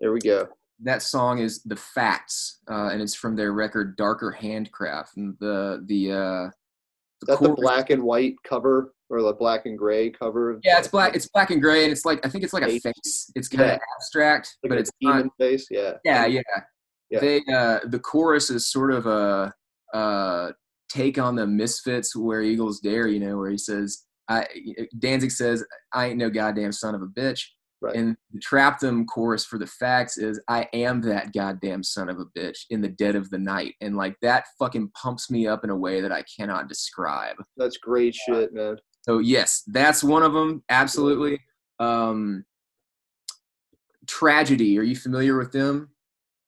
There 0.00 0.12
we 0.12 0.20
go. 0.20 0.48
That 0.82 1.02
song 1.02 1.40
is 1.40 1.62
The 1.64 1.76
Facts, 1.76 2.60
uh, 2.70 2.88
and 2.92 3.02
it's 3.02 3.14
from 3.14 3.36
their 3.36 3.52
record 3.52 3.96
Darker 3.96 4.30
Handcraft. 4.30 5.16
And 5.16 5.36
the 5.40 5.84
the 5.86 6.12
uh, 6.12 6.46
Is 6.46 6.52
that 7.26 7.40
the 7.40 7.50
black 7.54 7.90
and 7.90 8.02
white 8.02 8.36
cover 8.44 8.94
or 9.10 9.20
the 9.20 9.32
black 9.34 9.66
and 9.66 9.76
gray 9.76 10.08
cover? 10.10 10.58
Yeah, 10.64 10.78
it's 10.78 10.88
black. 10.88 11.14
It's 11.14 11.28
black 11.28 11.50
and 11.50 11.60
gray, 11.60 11.82
and 11.84 11.92
it's 11.92 12.06
like 12.06 12.24
I 12.24 12.30
think 12.30 12.44
it's 12.44 12.54
like 12.54 12.62
a 12.62 12.78
face. 12.78 13.30
It's 13.34 13.48
kind 13.48 13.68
Yeah. 13.68 13.74
of 13.74 13.80
abstract, 13.96 14.56
Like 14.62 14.70
but 14.70 14.78
it's 14.78 14.90
not. 15.02 15.26
face. 15.38 15.66
Yeah. 15.70 15.94
Yeah, 16.04 16.24
yeah. 16.26 16.40
Yeah. 17.10 17.20
They 17.20 17.42
uh, 17.52 17.80
the 17.86 17.98
chorus 17.98 18.48
is 18.48 18.70
sort 18.70 18.92
of 18.92 19.04
a 19.06 19.52
uh, 19.92 20.52
take 20.90 21.18
on 21.18 21.36
the 21.36 21.46
Misfits 21.46 22.14
"Where 22.14 22.42
Eagles 22.42 22.80
Dare," 22.80 23.08
you 23.08 23.20
know, 23.20 23.38
where 23.38 23.50
he 23.50 23.58
says, 23.58 24.04
"I." 24.28 24.46
Danzig 24.98 25.30
says, 25.30 25.64
"I 25.94 26.08
ain't 26.08 26.18
no 26.18 26.28
goddamn 26.28 26.72
son 26.72 26.94
of 26.94 27.02
a 27.02 27.06
bitch." 27.06 27.46
Right. 27.82 27.96
And 27.96 28.16
the 28.32 28.40
Trap 28.40 28.78
Them 28.80 29.06
chorus 29.06 29.46
for 29.46 29.58
the 29.58 29.66
facts 29.66 30.18
is, 30.18 30.38
I 30.48 30.68
am 30.74 31.00
that 31.02 31.32
goddamn 31.32 31.82
son 31.82 32.10
of 32.10 32.18
a 32.18 32.26
bitch 32.38 32.58
in 32.68 32.82
the 32.82 32.88
dead 32.88 33.16
of 33.16 33.30
the 33.30 33.38
night. 33.38 33.74
And 33.80 33.96
like 33.96 34.16
that 34.20 34.44
fucking 34.58 34.90
pumps 34.90 35.30
me 35.30 35.46
up 35.46 35.64
in 35.64 35.70
a 35.70 35.76
way 35.76 36.02
that 36.02 36.12
I 36.12 36.22
cannot 36.36 36.68
describe. 36.68 37.36
That's 37.56 37.78
great 37.78 38.14
shit, 38.14 38.52
man. 38.52 38.76
So 39.02 39.18
yes, 39.18 39.62
that's 39.66 40.04
one 40.04 40.22
of 40.22 40.34
them. 40.34 40.62
Absolutely. 40.68 41.40
Um, 41.78 42.44
Tragedy. 44.06 44.78
Are 44.78 44.82
you 44.82 44.96
familiar 44.96 45.38
with 45.38 45.52
them? 45.52 45.88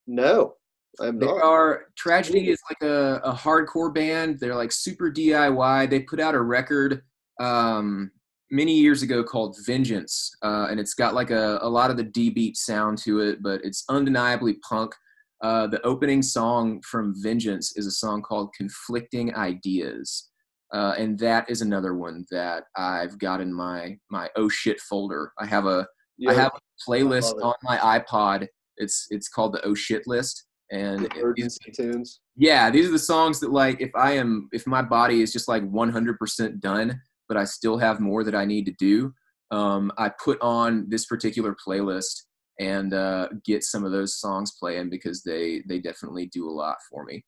No, 0.06 0.56
They 1.01 1.27
are 1.27 1.86
Tragedy 1.97 2.51
is 2.51 2.60
like 2.70 2.89
a, 2.89 3.20
a 3.24 3.32
hardcore 3.32 3.94
band. 3.94 4.39
They're 4.39 4.55
like 4.55 4.73
super 4.73 5.10
DIY. 5.10 5.89
They 5.89 6.01
put 6.01 6.20
out 6.20 6.35
a 6.35 6.40
record 6.40 7.02
um, 7.40 8.10
many 8.51 8.78
years 8.78 9.02
ago 9.02 9.24
called 9.24 9.56
Vengeance, 9.64 10.31
uh, 10.43 10.69
and 10.70 10.78
it's 10.78 10.94
got 10.94 11.14
like 11.14 11.31
a, 11.31 11.59
a 11.62 11.69
lot 11.69 11.90
of 11.90 11.97
the 11.97 12.05
D 12.05 12.31
beat 12.31 12.56
sound 12.56 12.98
to 12.98 13.20
it, 13.20 13.43
but 13.43 13.64
it's 13.64 13.85
undeniably 13.89 14.55
punk. 14.69 14.94
Uh, 15.43 15.66
the 15.66 15.85
opening 15.85 16.23
song 16.23 16.81
from 16.82 17.14
Vengeance 17.20 17.77
is 17.77 17.86
a 17.86 17.90
song 17.90 18.23
called 18.23 18.52
Conflicting 18.56 19.35
Ideas. 19.35 20.28
Uh, 20.73 20.94
and 20.97 21.19
that 21.19 21.48
is 21.51 21.60
another 21.60 21.94
one 21.94 22.24
that 22.31 22.64
I've 22.77 23.19
got 23.19 23.40
in 23.40 23.52
my 23.52 23.98
my 24.10 24.28
oh 24.36 24.48
shit 24.48 24.81
folder. 24.81 25.32
I 25.39 25.47
have 25.47 25.66
a 25.66 25.86
I 26.27 26.32
Yeah, 26.32 26.32
have 26.35 26.52
a 26.55 26.90
playlist 26.90 27.35
on 27.43 27.55
my 27.62 27.77
iPod. 27.78 28.47
It's 28.78 29.06
it's 29.10 29.28
called 29.28 29.52
the 29.52 29.64
oh 29.64 29.74
shit 29.74 30.06
list, 30.06 30.44
and 30.73 31.01
the 31.01 31.07
it- 31.07 31.16
emergency 31.19 31.70
tunes. 31.70 32.20
yeah, 32.36 32.69
these 32.70 32.89
are 32.89 32.93
the 32.93 32.99
songs 32.99 33.39
that 33.40 33.53
like 33.53 33.81
if 33.81 33.90
I 33.94 34.12
am 34.12 34.49
if 34.53 34.66
my 34.66 34.82
body 34.82 35.23
is 35.23 35.32
just 35.32 35.47
like 35.47 35.62
100% 35.62 36.61
done, 36.61 37.01
but 37.28 37.36
I 37.36 37.44
still 37.44 37.78
have 37.78 38.01
more 38.01 38.24
that 38.24 38.35
I 38.35 38.44
need 38.44 38.66
to 38.66 38.73
do, 38.78 39.15
um, 39.51 39.93
I 39.99 40.09
put 40.09 40.40
on 40.40 40.86
this 40.89 41.07
particular 41.07 41.55
playlist 41.65 42.23
and 42.59 42.93
uh, 42.94 43.28
get 43.44 43.65
some 43.65 43.85
of 43.85 43.93
those 43.93 44.19
songs 44.19 44.53
playing 44.59 44.90
because 44.90 45.23
they 45.23 45.62
they 45.69 45.78
definitely 45.78 46.27
do 46.27 46.49
a 46.49 46.51
lot 46.51 46.77
for 46.90 47.05
me. 47.05 47.24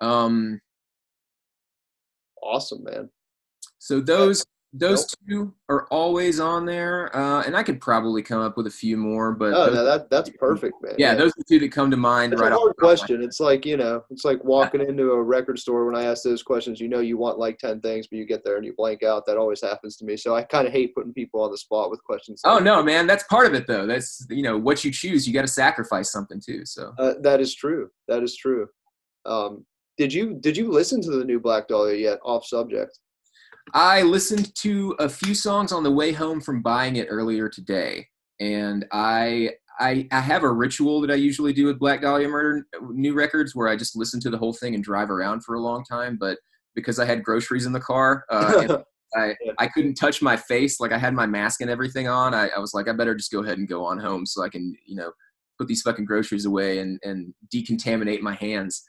Um, 0.00 0.60
Awesome, 2.42 2.82
man. 2.82 3.08
so 3.78 4.00
those 4.00 4.44
those 4.74 5.06
two 5.28 5.52
are 5.68 5.86
always 5.88 6.40
on 6.40 6.64
there, 6.64 7.14
uh, 7.14 7.42
and 7.42 7.54
I 7.54 7.62
could 7.62 7.78
probably 7.78 8.22
come 8.22 8.40
up 8.40 8.56
with 8.56 8.66
a 8.66 8.70
few 8.70 8.96
more, 8.96 9.32
but 9.32 9.52
Oh, 9.52 9.66
no, 9.72 9.84
that 9.84 10.08
that's 10.08 10.30
perfect, 10.30 10.74
man. 10.82 10.94
yeah, 10.96 11.14
those 11.14 11.30
are 11.32 11.34
the 11.38 11.44
two 11.46 11.58
that 11.58 11.70
come 11.72 11.90
to 11.90 11.96
mind 11.98 12.32
It's 12.32 12.40
right 12.40 12.52
a 12.52 12.56
hard 12.56 12.74
question. 12.76 13.22
It's 13.22 13.38
like 13.38 13.66
you 13.66 13.76
know, 13.76 14.02
it's 14.08 14.24
like 14.24 14.42
walking 14.44 14.80
into 14.80 15.12
a 15.12 15.22
record 15.22 15.58
store. 15.58 15.84
When 15.84 15.94
I 15.94 16.04
ask 16.04 16.22
those 16.22 16.42
questions, 16.42 16.80
you 16.80 16.88
know, 16.88 17.00
you 17.00 17.18
want 17.18 17.38
like 17.38 17.58
ten 17.58 17.80
things, 17.82 18.06
but 18.06 18.16
you 18.16 18.24
get 18.24 18.44
there 18.44 18.56
and 18.56 18.64
you 18.64 18.72
blank 18.74 19.02
out. 19.02 19.26
That 19.26 19.36
always 19.36 19.60
happens 19.60 19.96
to 19.98 20.06
me. 20.06 20.16
So 20.16 20.34
I 20.34 20.42
kind 20.42 20.66
of 20.66 20.72
hate 20.72 20.94
putting 20.94 21.12
people 21.12 21.42
on 21.42 21.50
the 21.50 21.58
spot 21.58 21.90
with 21.90 22.02
questions. 22.04 22.40
Oh 22.44 22.54
like- 22.54 22.64
no, 22.64 22.82
man, 22.82 23.06
that's 23.06 23.24
part 23.24 23.46
of 23.46 23.52
it 23.52 23.66
though. 23.66 23.86
That's 23.86 24.26
you 24.30 24.42
know 24.42 24.56
what 24.56 24.84
you 24.84 24.90
choose. 24.90 25.28
You 25.28 25.34
got 25.34 25.42
to 25.42 25.48
sacrifice 25.48 26.10
something 26.10 26.40
too. 26.40 26.64
So 26.64 26.94
Uh, 26.98 27.14
that 27.20 27.40
is 27.40 27.54
true. 27.54 27.90
That 28.08 28.22
is 28.22 28.36
true. 28.36 28.68
Um, 29.26 29.66
did 29.98 30.14
you 30.14 30.38
did 30.40 30.56
you 30.56 30.70
listen 30.70 31.02
to 31.02 31.10
the 31.10 31.24
new 31.26 31.38
Black 31.40 31.68
Dahlia 31.68 31.96
yet? 31.96 32.18
Off 32.24 32.46
subject. 32.46 32.98
I 33.74 34.02
listened 34.02 34.54
to 34.56 34.94
a 34.98 35.08
few 35.08 35.34
songs 35.34 35.72
on 35.72 35.82
the 35.82 35.90
way 35.90 36.12
home 36.12 36.40
from 36.40 36.62
buying 36.62 36.96
it 36.96 37.08
earlier 37.10 37.48
today, 37.48 38.08
and 38.40 38.84
I 38.92 39.50
I, 39.80 40.06
I 40.12 40.20
have 40.20 40.42
a 40.42 40.50
ritual 40.50 41.00
that 41.00 41.10
I 41.10 41.14
usually 41.14 41.52
do 41.52 41.66
with 41.66 41.78
Black 41.78 42.02
Dahlia 42.02 42.28
Murder 42.28 42.66
new 42.90 43.14
records 43.14 43.54
where 43.54 43.68
I 43.68 43.76
just 43.76 43.96
listen 43.96 44.20
to 44.20 44.30
the 44.30 44.38
whole 44.38 44.52
thing 44.52 44.74
and 44.74 44.84
drive 44.84 45.10
around 45.10 45.44
for 45.44 45.54
a 45.54 45.60
long 45.60 45.84
time. 45.84 46.16
But 46.20 46.38
because 46.74 46.98
I 46.98 47.04
had 47.04 47.24
groceries 47.24 47.66
in 47.66 47.72
the 47.72 47.80
car, 47.80 48.24
uh, 48.30 48.78
I 49.14 49.34
I 49.58 49.66
couldn't 49.66 49.94
touch 49.94 50.22
my 50.22 50.36
face. 50.36 50.80
Like 50.80 50.92
I 50.92 50.98
had 50.98 51.14
my 51.14 51.26
mask 51.26 51.60
and 51.60 51.70
everything 51.70 52.08
on. 52.08 52.34
I, 52.34 52.48
I 52.48 52.58
was 52.58 52.74
like, 52.74 52.88
I 52.88 52.92
better 52.92 53.14
just 53.14 53.32
go 53.32 53.42
ahead 53.42 53.58
and 53.58 53.68
go 53.68 53.84
on 53.84 53.98
home 53.98 54.26
so 54.26 54.42
I 54.42 54.48
can, 54.48 54.74
you 54.86 54.96
know, 54.96 55.12
put 55.58 55.68
these 55.68 55.82
fucking 55.82 56.04
groceries 56.04 56.46
away 56.46 56.78
and, 56.78 56.98
and 57.02 57.34
decontaminate 57.54 58.20
my 58.20 58.34
hands. 58.34 58.82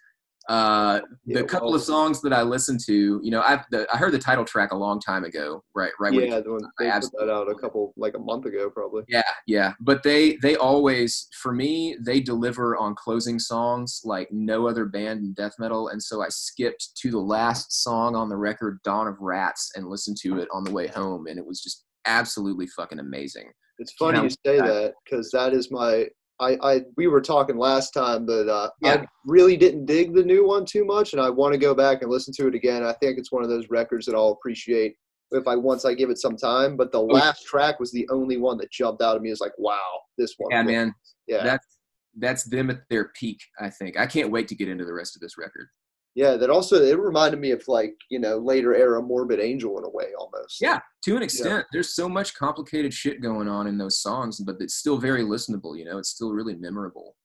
Uh, 0.49 0.99
the 1.25 1.39
Yeah, 1.39 1.41
couple 1.43 1.67
well- 1.69 1.75
of 1.75 1.81
songs 1.83 2.21
that 2.21 2.33
I 2.33 2.41
listened 2.41 2.81
to, 2.87 3.19
you 3.23 3.31
know, 3.31 3.41
the, 3.71 3.87
I 3.93 3.97
heard 3.97 4.11
the 4.11 4.19
title 4.19 4.43
track 4.43 4.73
a 4.73 4.75
long 4.75 4.99
time 4.99 5.23
ago, 5.23 5.63
right? 5.73 5.91
Right. 5.99 6.13
yeah, 6.13 6.41
the 6.41 6.51
one 6.51 6.61
they 6.79 6.91
put 6.91 7.11
that 7.17 7.29
out 7.31 7.49
a 7.49 7.55
couple 7.55 7.93
like 7.95 8.15
a 8.15 8.19
month 8.19 8.45
ago, 8.45 8.69
probably. 8.69 9.03
yeah, 9.07 9.21
yeah, 9.47 9.71
but 9.79 10.03
they 10.03 10.35
they 10.41 10.57
always 10.57 11.27
for 11.41 11.53
me 11.53 11.95
they 12.05 12.19
deliver 12.19 12.75
on 12.75 12.93
closing 12.95 13.39
songs 13.39 14.01
like 14.03 14.27
no 14.31 14.67
other 14.67 14.85
band 14.85 15.23
in 15.23 15.33
death 15.33 15.53
metal, 15.59 15.87
and 15.87 16.03
so 16.03 16.21
I 16.21 16.27
skipped 16.29 16.89
to 16.97 17.09
the 17.11 17.19
last 17.19 17.81
song 17.83 18.13
on 18.15 18.27
the 18.27 18.37
record, 18.37 18.79
"Dawn 18.83 19.07
of 19.07 19.15
Rats," 19.21 19.71
and 19.75 19.87
listened 19.87 20.17
to 20.23 20.39
it 20.39 20.49
on 20.51 20.65
the 20.65 20.71
way 20.71 20.87
home, 20.87 21.27
and 21.27 21.39
it 21.39 21.45
was 21.45 21.61
just 21.61 21.85
absolutely 22.05 22.67
fucking 22.67 22.99
amazing. 22.99 23.49
It's 23.79 23.93
funny 23.93 24.17
Yeah, 24.17 24.23
you 24.25 24.29
say 24.45 24.59
I- 24.59 24.67
that 24.67 24.93
because 25.05 25.31
that 25.31 25.53
is 25.53 25.71
my. 25.71 26.09
I, 26.43 26.57
I 26.75 26.81
we 26.97 27.07
were 27.07 27.21
talking 27.21 27.57
last 27.57 27.91
time, 27.91 28.25
but 28.25 28.47
uh, 28.47 28.69
Yeah. 28.81 28.93
I 28.93 29.05
really 29.25 29.57
didn't 29.57 29.85
dig 29.85 30.13
the 30.13 30.23
new 30.23 30.45
one 30.45 30.65
too 30.65 30.85
much, 30.85 31.13
and 31.13 31.21
I 31.21 31.29
want 31.29 31.53
to 31.53 31.59
go 31.59 31.73
back 31.73 32.01
and 32.01 32.11
listen 32.11 32.33
to 32.37 32.47
it 32.47 32.55
again. 32.55 32.83
I 32.83 32.93
think 32.93 33.17
it's 33.17 33.31
one 33.31 33.43
of 33.43 33.49
those 33.49 33.69
records 33.69 34.05
that 34.05 34.15
I'll 34.15 34.37
appreciate 34.39 34.95
if 35.31 35.47
I 35.47 35.55
once 35.55 35.85
I 35.85 35.93
give 35.93 36.09
it 36.09 36.19
some 36.19 36.37
time. 36.37 36.77
But 36.77 36.91
the 36.91 37.01
last 37.01 37.45
track 37.45 37.79
was 37.79 37.91
the 37.91 38.07
only 38.11 38.37
one 38.37 38.57
that 38.57 38.71
jumped 38.71 39.01
out 39.01 39.15
at 39.15 39.21
me. 39.21 39.31
Is 39.31 39.39
like, 39.39 39.57
wow, 39.57 39.99
this 40.17 40.35
one. 40.37 40.51
Yeah, 40.51 40.63
man, 40.63 40.95
Yeah, 41.27 41.43
that's 41.43 41.77
that's 42.17 42.43
them 42.43 42.69
at 42.69 42.81
their 42.89 43.09
peak. 43.19 43.39
I 43.59 43.69
think 43.69 43.97
I 43.97 44.05
can't 44.05 44.31
wait 44.31 44.47
to 44.49 44.55
get 44.55 44.69
into 44.69 44.85
the 44.85 44.93
rest 44.93 45.15
of 45.15 45.21
this 45.21 45.37
record. 45.37 45.67
Yeah. 46.15 46.35
That 46.37 46.49
also 46.49 46.81
it 46.81 46.99
reminded 46.99 47.39
me 47.39 47.51
of 47.51 47.63
like 47.67 47.95
you 48.09 48.19
know 48.19 48.37
later 48.37 48.73
era 48.75 49.01
Morbid 49.01 49.39
Angel 49.39 49.77
in 49.77 49.83
a 49.83 49.89
way 49.89 50.07
almost. 50.19 50.61
Yeah, 50.61 50.79
to 51.05 51.15
an 51.15 51.23
extent, 51.23 51.65
there's 51.71 51.95
so 51.95 52.07
much 52.09 52.33
complicated 52.35 52.93
shit 52.93 53.21
going 53.21 53.47
on 53.47 53.67
in 53.67 53.77
those 53.77 53.99
songs, 53.99 54.39
but 54.39 54.57
it's 54.59 54.75
still 54.75 54.97
very 54.97 55.23
listenable. 55.23 55.77
You 55.77 55.85
know, 55.85 55.97
it's 55.97 56.09
still 56.09 56.31
really 56.33 56.55
memorable. 56.55 57.15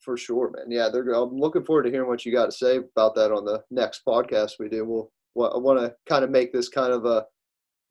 for 0.00 0.16
sure, 0.16 0.50
man. 0.56 0.70
Yeah, 0.70 0.88
they're. 0.88 1.12
I'm 1.12 1.36
looking 1.36 1.64
forward 1.64 1.82
to 1.84 1.90
hearing 1.90 2.08
what 2.08 2.24
you 2.24 2.32
got 2.32 2.46
to 2.46 2.52
say 2.52 2.76
about 2.78 3.14
that 3.16 3.30
on 3.32 3.44
the 3.44 3.62
next 3.70 4.02
podcast 4.06 4.52
we 4.58 4.68
do. 4.68 4.84
We'll. 4.84 5.10
I 5.52 5.58
want 5.58 5.78
to 5.78 5.94
kind 6.08 6.24
of 6.24 6.30
make 6.30 6.52
this 6.52 6.68
kind 6.68 6.92
of 6.92 7.04
a, 7.04 7.24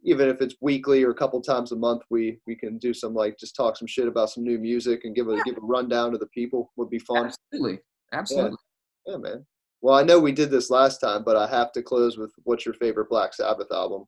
even 0.04 0.28
if 0.28 0.42
it's 0.42 0.56
weekly 0.60 1.04
or 1.04 1.12
a 1.12 1.16
couple 1.16 1.40
times 1.42 1.72
a 1.72 1.76
month, 1.76 2.02
we 2.10 2.40
we 2.48 2.56
can 2.56 2.78
do 2.78 2.94
some 2.94 3.14
like 3.14 3.38
just 3.38 3.56
talk 3.56 3.78
some 3.78 3.88
shit 3.88 4.08
about 4.08 4.32
some 4.32 4.44
new 4.44 4.58
music 4.58 5.02
and 5.04 5.16
give 5.16 5.28
a 5.28 5.42
give 5.44 5.58
a 5.58 5.62
rundown 5.62 6.12
to 6.12 6.18
the 6.18 6.28
people. 6.28 6.72
Would 6.76 6.90
be 6.90 7.00
fun. 7.00 7.28
Absolutely, 7.28 7.80
absolutely. 8.14 8.58
Yeah, 9.06 9.18
man. 9.18 9.46
Well, 9.82 9.96
I 9.96 10.04
know 10.04 10.20
we 10.20 10.32
did 10.32 10.50
this 10.50 10.70
last 10.70 11.00
time, 11.00 11.24
but 11.24 11.36
I 11.36 11.48
have 11.48 11.72
to 11.74 11.84
close 11.84 12.18
with 12.18 12.32
what's 12.44 12.66
your 12.66 12.74
favorite 12.76 13.10
Black 13.10 13.34
Sabbath 13.34 13.72
album? 13.72 14.06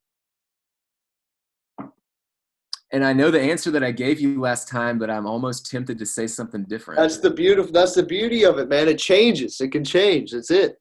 And 2.92 3.06
I 3.06 3.14
know 3.14 3.30
the 3.30 3.40
answer 3.40 3.70
that 3.72 3.84
I 3.84 3.92
gave 3.92 4.20
you 4.20 4.42
last 4.42 4.68
time, 4.68 4.98
but 4.98 5.12
I'm 5.12 5.28
almost 5.28 5.70
tempted 5.70 6.00
to 6.00 6.06
say 6.08 6.26
something 6.26 6.64
different. 6.64 7.00
That's 7.00 7.18
the 7.18 7.30
beautiful. 7.30 7.72
That's 7.72 7.94
the 7.94 8.04
beauty 8.04 8.44
of 8.46 8.58
it, 8.58 8.68
man. 8.68 8.88
It 8.88 8.98
changes. 8.98 9.62
It 9.62 9.72
can 9.72 9.84
change. 9.84 10.32
That's 10.32 10.50
it. 10.50 10.78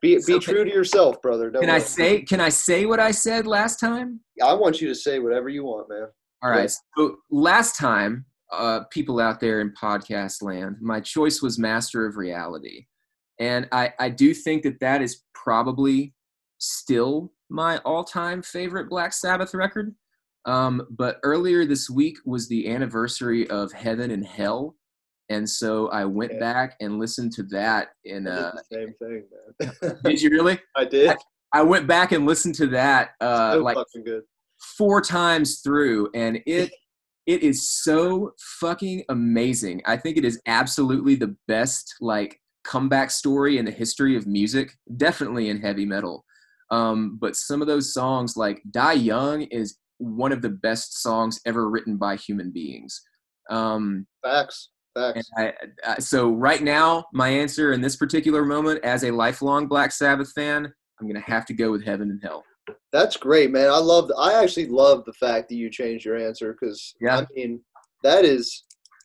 Be 0.00 0.14
be 0.14 0.20
So 0.20 0.38
true 0.38 0.64
to 0.64 0.70
yourself, 0.70 1.20
brother. 1.20 1.50
Don't 1.50 1.62
Can 1.62 1.70
I 1.70 1.80
say? 1.80 2.22
Can 2.22 2.40
I 2.40 2.50
say 2.50 2.86
what 2.86 3.00
I 3.00 3.10
said 3.10 3.48
last 3.48 3.80
time? 3.80 4.20
I 4.40 4.54
want 4.54 4.80
you 4.80 4.86
to 4.88 4.94
say 4.94 5.18
whatever 5.18 5.48
you 5.48 5.64
want, 5.64 5.88
man. 5.88 6.06
All 6.40 6.50
right. 6.50 6.70
So 6.96 7.16
last 7.30 7.76
time, 7.76 8.24
uh, 8.52 8.84
people 8.90 9.18
out 9.18 9.40
there 9.40 9.60
in 9.60 9.72
podcast 9.72 10.40
land, 10.40 10.76
my 10.80 11.00
choice 11.00 11.42
was 11.42 11.58
Master 11.58 12.06
of 12.06 12.16
Reality, 12.16 12.86
and 13.38 13.68
I 13.72 13.92
I 13.98 14.08
do 14.10 14.34
think 14.34 14.62
that 14.64 14.80
that 14.80 15.02
is 15.02 15.24
probably 15.34 16.14
still 16.58 17.32
my 17.50 17.78
all-time 17.78 18.42
favorite 18.42 18.88
Black 18.90 19.12
Sabbath 19.12 19.54
record. 19.54 19.94
Um, 20.44 20.86
but 20.90 21.18
earlier 21.22 21.64
this 21.64 21.88
week 21.90 22.18
was 22.24 22.48
the 22.48 22.68
anniversary 22.70 23.48
of 23.50 23.72
Heaven 23.72 24.10
and 24.10 24.24
Hell, 24.26 24.76
and 25.28 25.48
so 25.48 25.88
I 25.88 26.04
went 26.04 26.32
Yeah. 26.32 26.40
back 26.40 26.76
and 26.80 26.98
listened 26.98 27.32
to 27.34 27.42
that. 27.44 27.88
In 28.04 28.26
uh, 28.26 28.52
the 28.54 28.76
same 28.76 28.94
thing, 28.94 29.24
man. 29.82 29.96
did 30.04 30.22
you 30.22 30.30
really? 30.30 30.58
I 30.76 30.84
did. 30.84 31.16
I 31.52 31.62
went 31.62 31.86
back 31.86 32.12
and 32.12 32.26
listened 32.26 32.54
to 32.56 32.66
that 32.68 33.10
uh, 33.20 33.52
so 33.54 33.58
like 33.62 33.76
fucking 33.76 34.04
good. 34.04 34.22
four 34.76 35.00
times 35.00 35.60
through 35.60 36.10
and 36.14 36.40
it 36.46 36.70
it 37.26 37.42
is 37.42 37.68
so 37.68 38.32
fucking 38.60 39.04
amazing 39.08 39.80
i 39.86 39.96
think 39.96 40.16
it 40.16 40.24
is 40.24 40.40
absolutely 40.46 41.14
the 41.14 41.34
best 41.46 41.94
like 42.00 42.40
comeback 42.68 43.10
story 43.10 43.58
in 43.58 43.64
the 43.64 43.70
history 43.70 44.16
of 44.16 44.26
music 44.26 44.72
definitely 44.96 45.48
in 45.48 45.60
heavy 45.60 45.86
metal 45.86 46.24
um, 46.70 47.16
but 47.18 47.34
some 47.34 47.62
of 47.62 47.66
those 47.66 47.94
songs 47.94 48.36
like 48.36 48.60
die 48.70 48.92
young 48.92 49.42
is 49.42 49.78
one 49.98 50.32
of 50.32 50.42
the 50.42 50.50
best 50.50 51.02
songs 51.02 51.40
ever 51.46 51.70
written 51.70 51.96
by 51.96 52.14
human 52.16 52.50
beings 52.50 53.00
um, 53.50 54.06
Facts. 54.22 54.68
Facts. 54.94 55.30
I, 55.38 55.52
I, 55.86 55.98
so 55.98 56.30
right 56.30 56.62
now 56.62 57.04
my 57.12 57.28
answer 57.28 57.72
in 57.72 57.80
this 57.80 57.96
particular 57.96 58.44
moment 58.44 58.84
as 58.84 59.04
a 59.04 59.10
lifelong 59.10 59.66
black 59.66 59.92
sabbath 59.92 60.32
fan 60.32 60.72
I'm 61.00 61.06
gonna 61.06 61.20
have 61.20 61.46
to 61.46 61.54
go 61.54 61.70
with 61.70 61.84
Heaven 61.84 62.10
and 62.10 62.20
Hell. 62.22 62.44
That's 62.92 63.16
great, 63.16 63.50
man. 63.50 63.70
I 63.70 63.78
love. 63.78 64.10
I 64.18 64.42
actually 64.42 64.66
love 64.66 65.04
the 65.04 65.12
fact 65.14 65.48
that 65.48 65.56
you 65.56 65.70
changed 65.70 66.04
your 66.04 66.16
answer 66.16 66.56
because 66.58 66.94
Yeah. 67.00 67.18
I 67.18 67.26
mean 67.34 67.60
that 68.02 68.24
is 68.24 68.64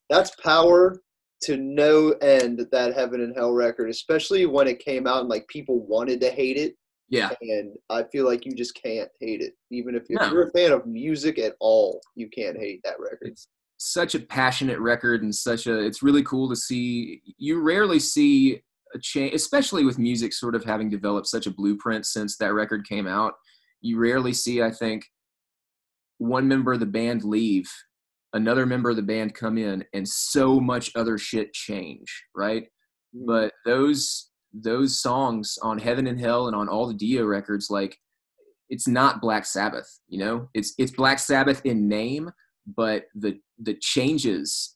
that's 0.10 0.32
power 0.36 1.02
to 1.44 1.58
no 1.58 2.12
end. 2.22 2.66
That 2.72 2.94
Heaven 2.94 3.22
and 3.22 3.36
Hell 3.36 3.54
record, 3.54 3.90
especially 3.90 4.46
when 4.46 4.68
it 4.68 4.80
came 4.80 5.08
out 5.08 5.22
and 5.22 5.30
like 5.30 5.48
people 5.48 5.86
wanted 5.86 6.20
to 6.22 6.30
hate 6.30 6.58
it, 6.58 6.76
Yeah, 7.10 7.32
and 7.42 7.74
I 7.90 8.04
feel 8.12 8.26
like 8.26 8.46
you 8.46 8.54
just 8.54 8.80
can't 8.82 9.10
hate 9.20 9.42
it. 9.42 9.54
Even 9.72 9.96
if, 9.96 10.04
if 10.10 10.32
you're 10.32 10.48
a 10.48 10.52
fan 10.52 10.72
of 10.72 10.86
music 10.86 11.38
at 11.40 11.56
all, 11.60 12.02
you 12.16 12.30
can't 12.30 12.58
hate 12.58 12.82
that 12.84 13.00
record. 13.00 13.20
it's 13.22 13.48
such 13.78 14.16
a 14.16 14.20
passionate 14.20 14.80
record 14.80 15.24
and 15.24 15.34
such 15.34 15.68
a. 15.68 15.78
It's 15.80 16.02
really 16.04 16.24
cool 16.24 16.50
to 16.50 16.56
see. 16.56 17.22
You 17.38 17.62
rarely 17.62 18.00
see 18.00 18.62
a 18.96 19.00
change, 19.00 19.34
especially 19.34 19.84
with 19.84 20.00
music 20.00 20.34
sort 20.34 20.56
of 20.56 20.64
having 20.64 20.90
developed 20.90 21.28
such 21.28 21.48
a 21.48 21.52
blueprint 21.52 22.06
since 22.06 22.38
that 22.38 22.54
record 22.54 22.88
came 22.88 23.08
out. 23.08 23.34
You 23.82 24.00
rarely 24.00 24.34
see, 24.34 24.62
I 24.62 24.72
think, 24.72 25.06
one 26.20 26.48
member 26.48 26.74
of 26.74 26.80
the 26.80 26.86
band 26.86 27.24
leave, 27.24 27.70
another 28.34 28.66
member 28.66 28.90
of 28.90 28.96
the 28.96 29.02
band 29.02 29.34
come 29.34 29.58
in, 29.58 29.84
and 29.94 30.08
so 30.08 30.60
much 30.60 30.92
other 30.96 31.18
shit 31.18 31.54
change, 31.54 32.26
right? 32.36 32.66
Hmm. 33.16 33.26
but 33.26 33.54
those 33.66 34.30
those 34.54 35.02
songs 35.02 35.58
on 35.64 35.80
heaven 35.80 36.08
and 36.08 36.20
hell 36.20 36.48
and 36.48 36.56
on 36.56 36.70
all 36.70 36.88
the 36.88 36.94
dio 36.94 37.26
records 37.26 37.70
like 37.70 37.98
it's 38.70 38.88
not 38.88 39.22
black 39.22 39.46
sabbath 39.46 40.00
you 40.08 40.20
know? 40.20 40.50
It's 40.54 40.74
it's 40.78 40.92
black 40.92 41.20
sabbath 41.20 41.62
in 41.66 41.88
name 41.88 42.32
but 42.68 43.06
the 43.16 43.40
the 43.60 43.76
changes 43.82 44.76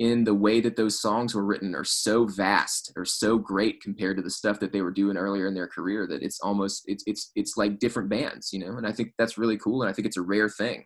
in 0.00 0.24
the 0.24 0.34
way 0.34 0.60
that 0.60 0.76
those 0.76 1.00
songs 1.00 1.34
were 1.34 1.44
written 1.44 1.74
are 1.74 1.84
so 1.84 2.26
vast 2.26 2.92
or 2.96 3.04
so 3.04 3.38
great 3.38 3.80
compared 3.80 4.16
to 4.16 4.22
the 4.22 4.30
stuff 4.30 4.58
that 4.60 4.72
they 4.72 4.82
were 4.82 4.90
doing 4.90 5.16
earlier 5.16 5.46
in 5.46 5.54
their 5.54 5.68
career 5.68 6.06
that 6.06 6.22
it's 6.22 6.40
almost 6.40 6.82
it's 6.86 7.04
it's 7.06 7.30
it's 7.34 7.56
like 7.56 7.78
different 7.78 8.08
bands 8.08 8.52
you 8.52 8.58
know? 8.58 8.76
And 8.76 8.86
i 8.86 8.92
think 8.92 9.12
that's 9.18 9.38
really 9.38 9.56
cool 9.56 9.82
and 9.82 9.90
i 9.90 9.92
think 9.92 10.06
it's 10.06 10.16
a 10.16 10.22
rare 10.22 10.48
thing 10.48 10.84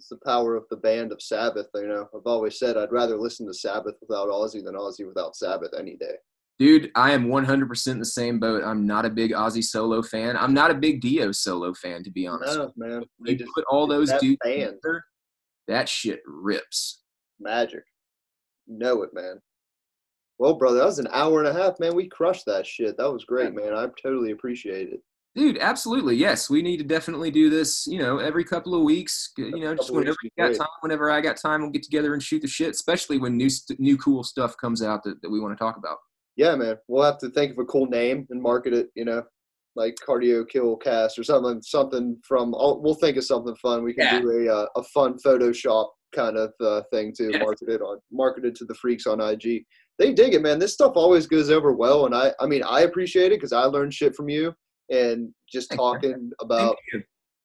it's 0.00 0.08
the 0.08 0.16
power 0.24 0.56
of 0.56 0.64
the 0.70 0.78
band 0.78 1.12
of 1.12 1.20
Sabbath. 1.20 1.66
You 1.74 1.86
know, 1.86 2.08
I've 2.14 2.24
always 2.24 2.58
said 2.58 2.78
I'd 2.78 2.90
rather 2.90 3.18
listen 3.18 3.46
to 3.46 3.52
Sabbath 3.52 3.96
without 4.00 4.28
Ozzy 4.28 4.64
than 4.64 4.74
Ozzy 4.74 5.06
without 5.06 5.36
Sabbath 5.36 5.72
any 5.78 5.94
day. 5.96 6.14
Dude, 6.58 6.90
I 6.94 7.12
am 7.12 7.26
100% 7.26 7.88
in 7.88 7.98
the 7.98 8.04
same 8.06 8.40
boat. 8.40 8.64
I'm 8.64 8.86
not 8.86 9.04
a 9.04 9.10
big 9.10 9.32
Ozzy 9.32 9.62
solo 9.62 10.00
fan. 10.00 10.38
I'm 10.38 10.54
not 10.54 10.70
a 10.70 10.74
big 10.74 11.02
Dio 11.02 11.32
solo 11.32 11.74
fan, 11.74 12.02
to 12.04 12.10
be 12.10 12.26
honest. 12.26 12.56
No, 12.56 12.72
man, 12.76 13.04
you 13.26 13.36
just 13.36 13.52
put 13.54 13.64
all 13.70 13.86
those 13.86 14.08
that 14.08 14.22
dudes 14.22 14.38
together, 14.42 15.04
that 15.68 15.86
shit 15.86 16.22
rips. 16.26 17.02
magic. 17.38 17.84
You 18.66 18.78
know 18.78 19.02
it, 19.02 19.10
man. 19.12 19.38
Well, 20.38 20.54
brother, 20.54 20.78
that 20.78 20.86
was 20.86 20.98
an 20.98 21.08
hour 21.12 21.40
and 21.40 21.48
a 21.48 21.62
half, 21.62 21.78
man. 21.78 21.94
We 21.94 22.08
crushed 22.08 22.46
that 22.46 22.66
shit. 22.66 22.96
That 22.96 23.12
was 23.12 23.26
great, 23.26 23.54
man. 23.54 23.74
I 23.74 23.86
totally 24.02 24.30
appreciate 24.30 24.88
it. 24.88 25.02
Dude, 25.36 25.58
absolutely. 25.58 26.16
Yes, 26.16 26.50
we 26.50 26.60
need 26.60 26.78
to 26.78 26.84
definitely 26.84 27.30
do 27.30 27.50
this, 27.50 27.86
you 27.86 27.98
know, 27.98 28.18
every 28.18 28.42
couple 28.42 28.74
of 28.74 28.82
weeks. 28.82 29.30
You 29.38 29.60
know, 29.60 29.76
just 29.76 29.92
whenever 29.92 30.16
you 30.24 30.30
got 30.36 30.54
time, 30.56 30.66
whenever 30.80 31.08
I 31.08 31.20
got 31.20 31.36
time, 31.36 31.62
we'll 31.62 31.70
get 31.70 31.84
together 31.84 32.14
and 32.14 32.22
shoot 32.22 32.42
the 32.42 32.48
shit, 32.48 32.70
especially 32.70 33.18
when 33.18 33.36
new 33.36 33.48
new 33.78 33.96
cool 33.96 34.24
stuff 34.24 34.56
comes 34.56 34.82
out 34.82 35.04
that, 35.04 35.22
that 35.22 35.30
we 35.30 35.38
want 35.38 35.56
to 35.56 35.62
talk 35.62 35.76
about. 35.76 35.98
Yeah, 36.36 36.56
man. 36.56 36.76
We'll 36.88 37.04
have 37.04 37.18
to 37.18 37.30
think 37.30 37.52
of 37.52 37.58
a 37.58 37.64
cool 37.66 37.86
name 37.86 38.26
and 38.30 38.42
market 38.42 38.72
it. 38.72 38.88
You 38.96 39.04
know, 39.04 39.22
like 39.76 39.94
Cardio 40.06 40.48
Kill 40.48 40.76
Cast 40.76 41.16
or 41.16 41.22
something. 41.22 41.62
Something 41.62 42.18
from. 42.26 42.50
We'll 42.50 42.94
think 42.94 43.16
of 43.16 43.24
something 43.24 43.54
fun. 43.62 43.84
We 43.84 43.94
can 43.94 44.06
Yeah. 44.06 44.20
do 44.20 44.30
a 44.48 44.52
uh, 44.52 44.66
a 44.76 44.82
fun 44.82 45.16
Photoshop 45.24 45.90
kind 46.12 46.36
of 46.36 46.52
uh, 46.60 46.82
thing 46.92 47.12
to 47.18 47.30
Yes. 47.30 47.40
market 47.40 47.68
it 47.68 47.80
on. 47.82 47.98
Market 48.10 48.46
it 48.46 48.56
to 48.56 48.64
the 48.64 48.74
freaks 48.74 49.06
on 49.06 49.20
IG. 49.20 49.64
They 50.00 50.12
dig 50.12 50.34
it, 50.34 50.42
man. 50.42 50.58
This 50.58 50.72
stuff 50.74 50.94
always 50.96 51.28
goes 51.28 51.50
over 51.50 51.72
well, 51.72 52.06
and 52.06 52.16
I 52.16 52.32
I 52.40 52.46
mean 52.48 52.64
I 52.64 52.80
appreciate 52.80 53.26
it 53.30 53.36
because 53.38 53.52
I 53.52 53.62
learned 53.62 53.94
shit 53.94 54.16
from 54.16 54.28
you 54.28 54.52
and 54.90 55.32
just 55.50 55.72
talking 55.72 56.30
about. 56.40 56.76
Thank 56.92 57.04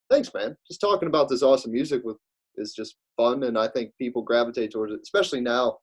thanks, 0.10 0.34
man. 0.34 0.56
Just 0.68 0.82
talking 0.82 1.08
about 1.08 1.30
this 1.30 1.44
awesome 1.44 1.72
music 1.72 2.02
with 2.04 2.18
is 2.58 2.74
just 2.74 2.96
fun, 3.18 3.44
and 3.44 3.58
I 3.58 3.68
think 3.68 3.92
people 4.00 4.22
gravitate 4.22 4.72
towards 4.72 4.94
it, 4.94 5.00
especially 5.04 5.42
now 5.42 5.78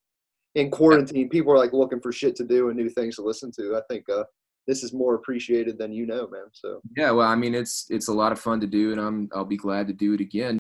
in 0.55 0.71
quarantine. 0.71 1.29
People 1.29 1.53
are 1.53 1.59
like 1.59 1.73
looking 1.73 2.01
for 2.01 2.13
shit 2.13 2.37
to 2.37 2.45
do 2.45 2.69
and 2.69 2.77
new 2.77 2.89
things 2.89 3.17
to 3.17 3.23
listen 3.23 3.51
to. 3.59 3.77
I 3.77 3.81
think 3.89 4.09
uh, 4.09 4.25
this 4.67 4.83
is 4.83 4.93
more 4.93 5.15
appreciated 5.15 5.79
than 5.79 5.93
you 5.93 6.07
know, 6.07 6.29
man. 6.29 6.47
So 6.53 6.81
Yeah, 6.97 7.11
well, 7.11 7.29
I 7.29 7.37
mean, 7.37 7.55
it's 7.55 7.87
it's 7.91 8.09
a 8.09 8.15
lot 8.15 8.33
of 8.33 8.39
fun 8.39 8.61
to 8.61 8.67
do, 8.67 8.93
and 8.93 9.01
I'm 9.01 9.29
I'll 9.35 9.45
be 9.45 9.57
glad 9.57 9.87
to 9.89 9.93
do 9.93 10.15
it 10.15 10.21
again. 10.21 10.59